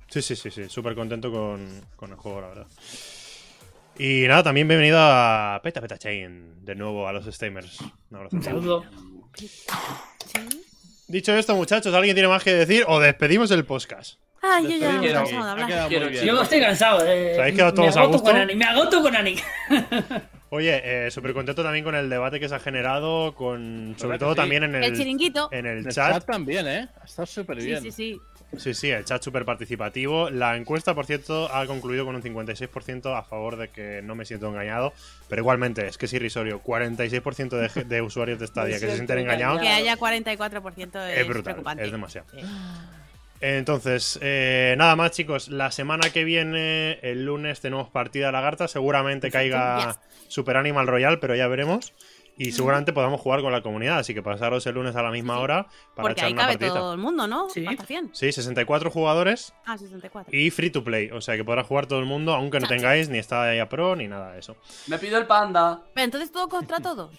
Sí, 0.08 0.22
sí, 0.22 0.38
sí, 0.38 0.50
sí. 0.52 0.70
Súper 0.70 0.96
contento 0.96 1.30
con, 1.30 1.82
con 1.98 2.12
el 2.12 2.16
juego, 2.16 2.40
la 2.40 2.48
verdad. 2.48 2.68
Y 4.00 4.26
nada, 4.28 4.44
también 4.44 4.68
bienvenido 4.70 4.98
a 5.02 5.60
Peta 5.62 5.82
Peta 5.82 5.98
Chain, 5.98 6.64
de 6.64 6.76
nuevo 6.76 7.08
a 7.10 7.12
los 7.12 7.26
Stamers. 7.26 7.82
Un 8.10 8.18
abrazo. 8.18 8.36
Un 8.38 8.44
saludo. 8.44 8.86
Dicho 11.08 11.34
esto, 11.36 11.56
muchachos, 11.56 11.94
¿alguien 11.94 12.16
tiene 12.16 12.28
más 12.28 12.44
que 12.44 12.54
decir 12.54 12.84
o 12.88 13.00
despedimos 13.00 13.52
el 13.52 13.64
podcast? 13.66 14.16
Ay, 14.42 14.64
yo 14.64 14.78
ya 14.78 14.92
me 14.94 15.10
he 15.10 15.14
cansado 15.14 15.44
de 15.46 15.52
hablar. 15.52 15.88
Quiero 15.88 16.08
bien. 16.10 16.26
Yo 16.26 16.42
estoy 16.42 16.60
cansado. 16.60 17.06
Eh, 17.06 17.34
¿Os 17.34 17.40
habéis 17.40 17.56
quedado 17.56 17.72
me 17.72 17.76
todos 17.78 17.98
a 17.98 18.00
agoto 18.02 18.18
gusto? 18.18 18.32
con 18.32 18.40
Ani, 18.42 18.56
me 18.56 18.66
agoto 18.66 19.02
con 19.02 19.16
Ani. 19.16 19.36
Oye, 20.50 20.82
eh, 21.08 21.12
súper 21.12 21.34
contento 21.34 21.64
también 21.64 21.84
con 21.84 21.96
el 21.96 22.10
debate 22.10 22.40
que 22.40 22.48
se 22.48 22.56
ha 22.56 22.60
generado, 22.60 23.34
con 23.36 23.96
sobre 23.98 24.12
¿Verdad 24.14 24.20
todo 24.28 24.34
sí? 24.34 24.38
también 24.38 24.64
en 24.64 24.76
el, 24.76 24.84
El 24.84 24.96
chiringuito. 24.98 25.50
en 25.52 25.66
el 25.66 25.78
El 25.80 25.88
chat. 25.92 26.14
chat 26.14 26.26
también, 26.26 26.68
¿eh? 26.68 26.88
Ha 27.02 27.06
estado 27.06 27.26
súper 27.26 27.58
bien. 27.58 27.82
sí, 27.82 27.92
sí. 27.92 28.20
Sí, 28.35 28.35
sí, 28.60 28.90
el 28.90 29.06
chat 29.06 29.22
súper 29.24 29.46
participativo. 29.46 30.30
La 30.30 30.56
encuesta, 30.56 30.94
por 30.94 31.06
cierto, 31.06 31.54
ha 31.54 31.66
concluido 31.68 32.06
con 32.06 32.16
un 32.16 32.22
56% 32.22 33.18
a 33.18 33.24
favor 33.24 33.58
de 33.58 33.70
que 33.70 34.02
no 34.04 34.16
me 34.16 34.26
siento 34.26 34.48
engañado. 34.48 34.94
Pero 35.30 35.42
igualmente, 35.42 35.88
es 35.88 35.98
que 35.98 36.06
es 36.06 36.14
irrisorio. 36.14 36.62
46% 36.64 37.50
de, 37.50 37.84
de 37.84 38.02
usuarios 38.02 38.40
de 38.40 38.48
Stadia 38.48 38.80
que 38.80 38.88
se 38.88 38.96
sienten 38.96 39.20
engañados 39.20 39.62
Que 39.62 39.70
haya 39.70 39.98
44% 39.98 41.10
es, 41.10 41.18
es 41.20 41.28
brutal, 41.28 41.44
preocupante. 41.44 41.84
es 41.86 41.92
demasiado. 41.92 42.28
Sí. 42.32 42.40
Entonces, 43.42 44.18
eh, 44.22 44.76
nada 44.78 44.96
más, 44.96 45.12
chicos. 45.12 45.50
La 45.50 45.70
semana 45.72 46.10
que 46.10 46.24
viene, 46.24 47.00
el 47.02 47.26
lunes, 47.26 47.60
tenemos 47.62 47.90
partida 47.90 48.28
de 48.28 48.32
lagarta. 48.32 48.68
Seguramente 48.68 49.30
caiga 49.30 50.00
Super 50.28 50.58
Animal 50.58 50.88
Royal, 50.88 51.20
pero 51.20 51.36
ya 51.36 51.48
veremos. 51.48 51.94
Y 52.38 52.52
seguramente 52.52 52.92
podamos 52.92 53.22
jugar 53.22 53.42
con 53.42 53.52
la 53.54 53.62
comunidad. 53.62 54.00
Así 54.00 54.14
que 54.14 54.22
pasaros 54.22 54.66
el 54.68 54.76
lunes 54.76 54.96
a 54.98 55.02
la 55.02 55.10
misma 55.12 55.36
Sí. 55.36 55.42
hora 55.42 55.64
para 55.64 55.74
Porque 55.96 56.12
echar 56.14 56.26
ahí 56.28 56.34
una 56.34 56.42
cabe 56.42 56.54
partidita. 56.54 56.76
todo 56.80 56.92
el 56.94 57.00
mundo, 57.00 57.28
¿no? 57.28 57.50
Sí. 57.50 57.66
Hasta 57.66 57.86
100. 57.86 58.10
Sí, 58.14 58.32
64 58.32 58.92
jugadores 58.92 59.54
Ah, 59.66 59.78
64. 59.78 60.36
y 60.38 60.50
free 60.52 60.70
to 60.70 60.84
play. 60.84 61.10
O 61.12 61.22
sea 61.22 61.38
que 61.38 61.46
podrá 61.46 61.64
jugar 61.64 61.86
todo 61.88 62.00
el 62.00 62.06
mundo, 62.06 62.34
aunque 62.34 62.60
no 62.60 62.68
Chachi. 62.68 62.76
tengáis 62.78 63.08
ni 63.10 63.24
Stadia 63.24 63.70
Pro 63.70 63.96
ni 63.96 64.08
nada 64.10 64.34
de 64.34 64.40
eso. 64.40 64.58
Me 64.88 64.98
pido 65.00 65.18
el 65.18 65.28
panda. 65.28 65.82
Pero 65.94 66.04
entonces 66.06 66.32
todo 66.32 66.50
contra 66.50 66.80
todo. 66.82 67.10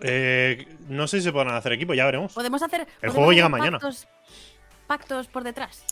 Eh, 0.00 0.66
no 0.88 1.06
sé 1.06 1.18
si 1.18 1.24
se 1.24 1.32
podrán 1.32 1.54
hacer 1.54 1.72
equipo, 1.72 1.92
ya 1.94 2.04
veremos. 2.06 2.32
Podemos 2.32 2.62
hacer. 2.62 2.86
podemos 3.00 3.14
juego 3.14 3.32
llega 3.32 3.48
mañana. 3.48 3.78
Pactos, 3.78 4.08
pactos 4.86 5.26
por 5.28 5.42
detrás. 5.44 5.84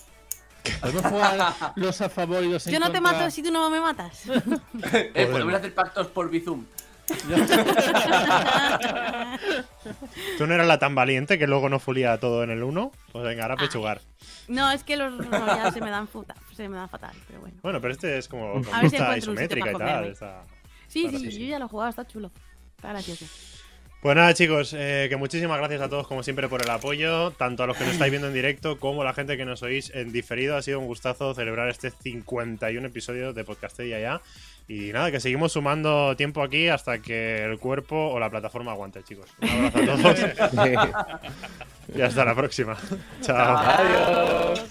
Podemos 0.81 1.03
jugar 1.05 1.55
los 1.77 2.01
a 2.01 2.09
favor 2.09 2.43
y 2.43 2.51
los 2.51 2.67
en 2.67 2.73
Yo 2.73 2.81
no 2.81 2.91
te 2.91 2.99
mato 3.01 3.31
si 3.31 3.43
tú 3.43 3.51
no 3.51 3.69
me 3.69 3.81
matas. 3.81 4.23
Eh, 5.15 5.27
podemos 5.31 5.53
hacer 5.55 5.75
pactos 5.75 6.07
por 6.07 6.31
Bizum. 6.31 6.65
¿Tú 10.39 10.47
no 10.47 10.55
eras 10.55 10.67
la 10.67 10.79
tan 10.79 10.95
valiente 10.95 11.39
que 11.39 11.47
luego 11.47 11.69
no 11.69 11.79
fulía 11.79 12.19
todo 12.19 12.43
en 12.43 12.51
el 12.51 12.63
1? 12.63 12.93
Pues 13.13 13.25
venga, 13.25 13.43
ahora 13.45 13.57
pechugar. 13.57 14.01
no, 14.49 14.71
es 14.71 14.83
que 14.85 14.97
los 14.97 15.17
royals 15.19 15.75
se 15.75 15.81
me 15.81 15.91
dan 15.91 16.09
futa, 16.09 16.35
se 16.55 16.69
me 16.69 16.77
dan 16.77 16.89
fatal, 16.89 17.15
pero 17.27 17.41
bueno. 17.41 17.57
Bueno, 17.63 17.81
pero 17.81 17.93
este 17.93 18.19
es 18.19 18.29
como 18.29 18.63
si 18.63 18.71
un 18.71 18.91
sitio 18.91 19.17
isométrica 19.17 19.71
y 19.71 19.75
tal. 19.77 20.05
está- 20.07 20.45
Sí, 20.89 21.09
sí, 21.11 21.19
sí, 21.31 21.41
yo 21.41 21.47
ya 21.47 21.59
lo 21.59 21.65
he 21.65 21.69
jugado, 21.69 21.91
está 21.91 22.07
chulo. 22.07 22.31
Está 22.77 22.91
gracioso. 22.91 23.27
Pues 24.01 24.17
nada, 24.17 24.35
chicos, 24.35 24.75
eh, 24.77 25.07
que 25.09 25.17
muchísimas 25.17 25.57
gracias 25.59 25.81
a 25.81 25.89
todos, 25.89 26.07
como 26.07 26.23
siempre, 26.23 26.47
por 26.47 26.61
el 26.63 26.69
apoyo, 26.71 27.31
tanto 27.33 27.63
a 27.63 27.67
los 27.67 27.75
que 27.77 27.85
nos 27.85 27.95
estáis 27.95 28.11
viendo 28.11 28.29
en 28.29 28.35
directo 28.35 28.79
como 28.79 29.01
a 29.01 29.05
la 29.07 29.15
gente 29.15 29.39
que 29.39 29.47
nos 29.47 29.63
oís 29.63 29.91
en 29.95 30.13
diferido. 30.13 30.57
Ha 30.59 30.63
sido 30.63 30.79
un 30.79 30.87
gustazo 30.87 31.35
celebrar 31.35 31.69
este 31.71 31.91
51 31.91 32.87
episodio 32.87 33.33
de 33.33 33.45
Podcastella 33.45 33.99
ya. 33.99 34.21
Y 34.67 34.93
nada, 34.93 35.11
que 35.11 35.21
seguimos 35.21 35.53
sumando 35.53 36.17
tiempo 36.17 36.43
aquí 36.43 36.69
hasta 36.69 37.01
que 37.01 37.45
el 37.45 37.59
cuerpo 37.59 37.97
o 37.97 38.19
la 38.19 38.31
plataforma 38.31 38.73
aguante, 38.73 39.03
chicos. 39.03 39.31
Un 39.43 39.49
abrazo 39.49 39.79
a 39.79 39.97
todos 39.97 40.19
y 41.95 42.01
hasta 42.01 42.25
la 42.25 42.35
próxima. 42.35 42.77
Chao. 43.21 43.59
Adiós. 43.59 44.65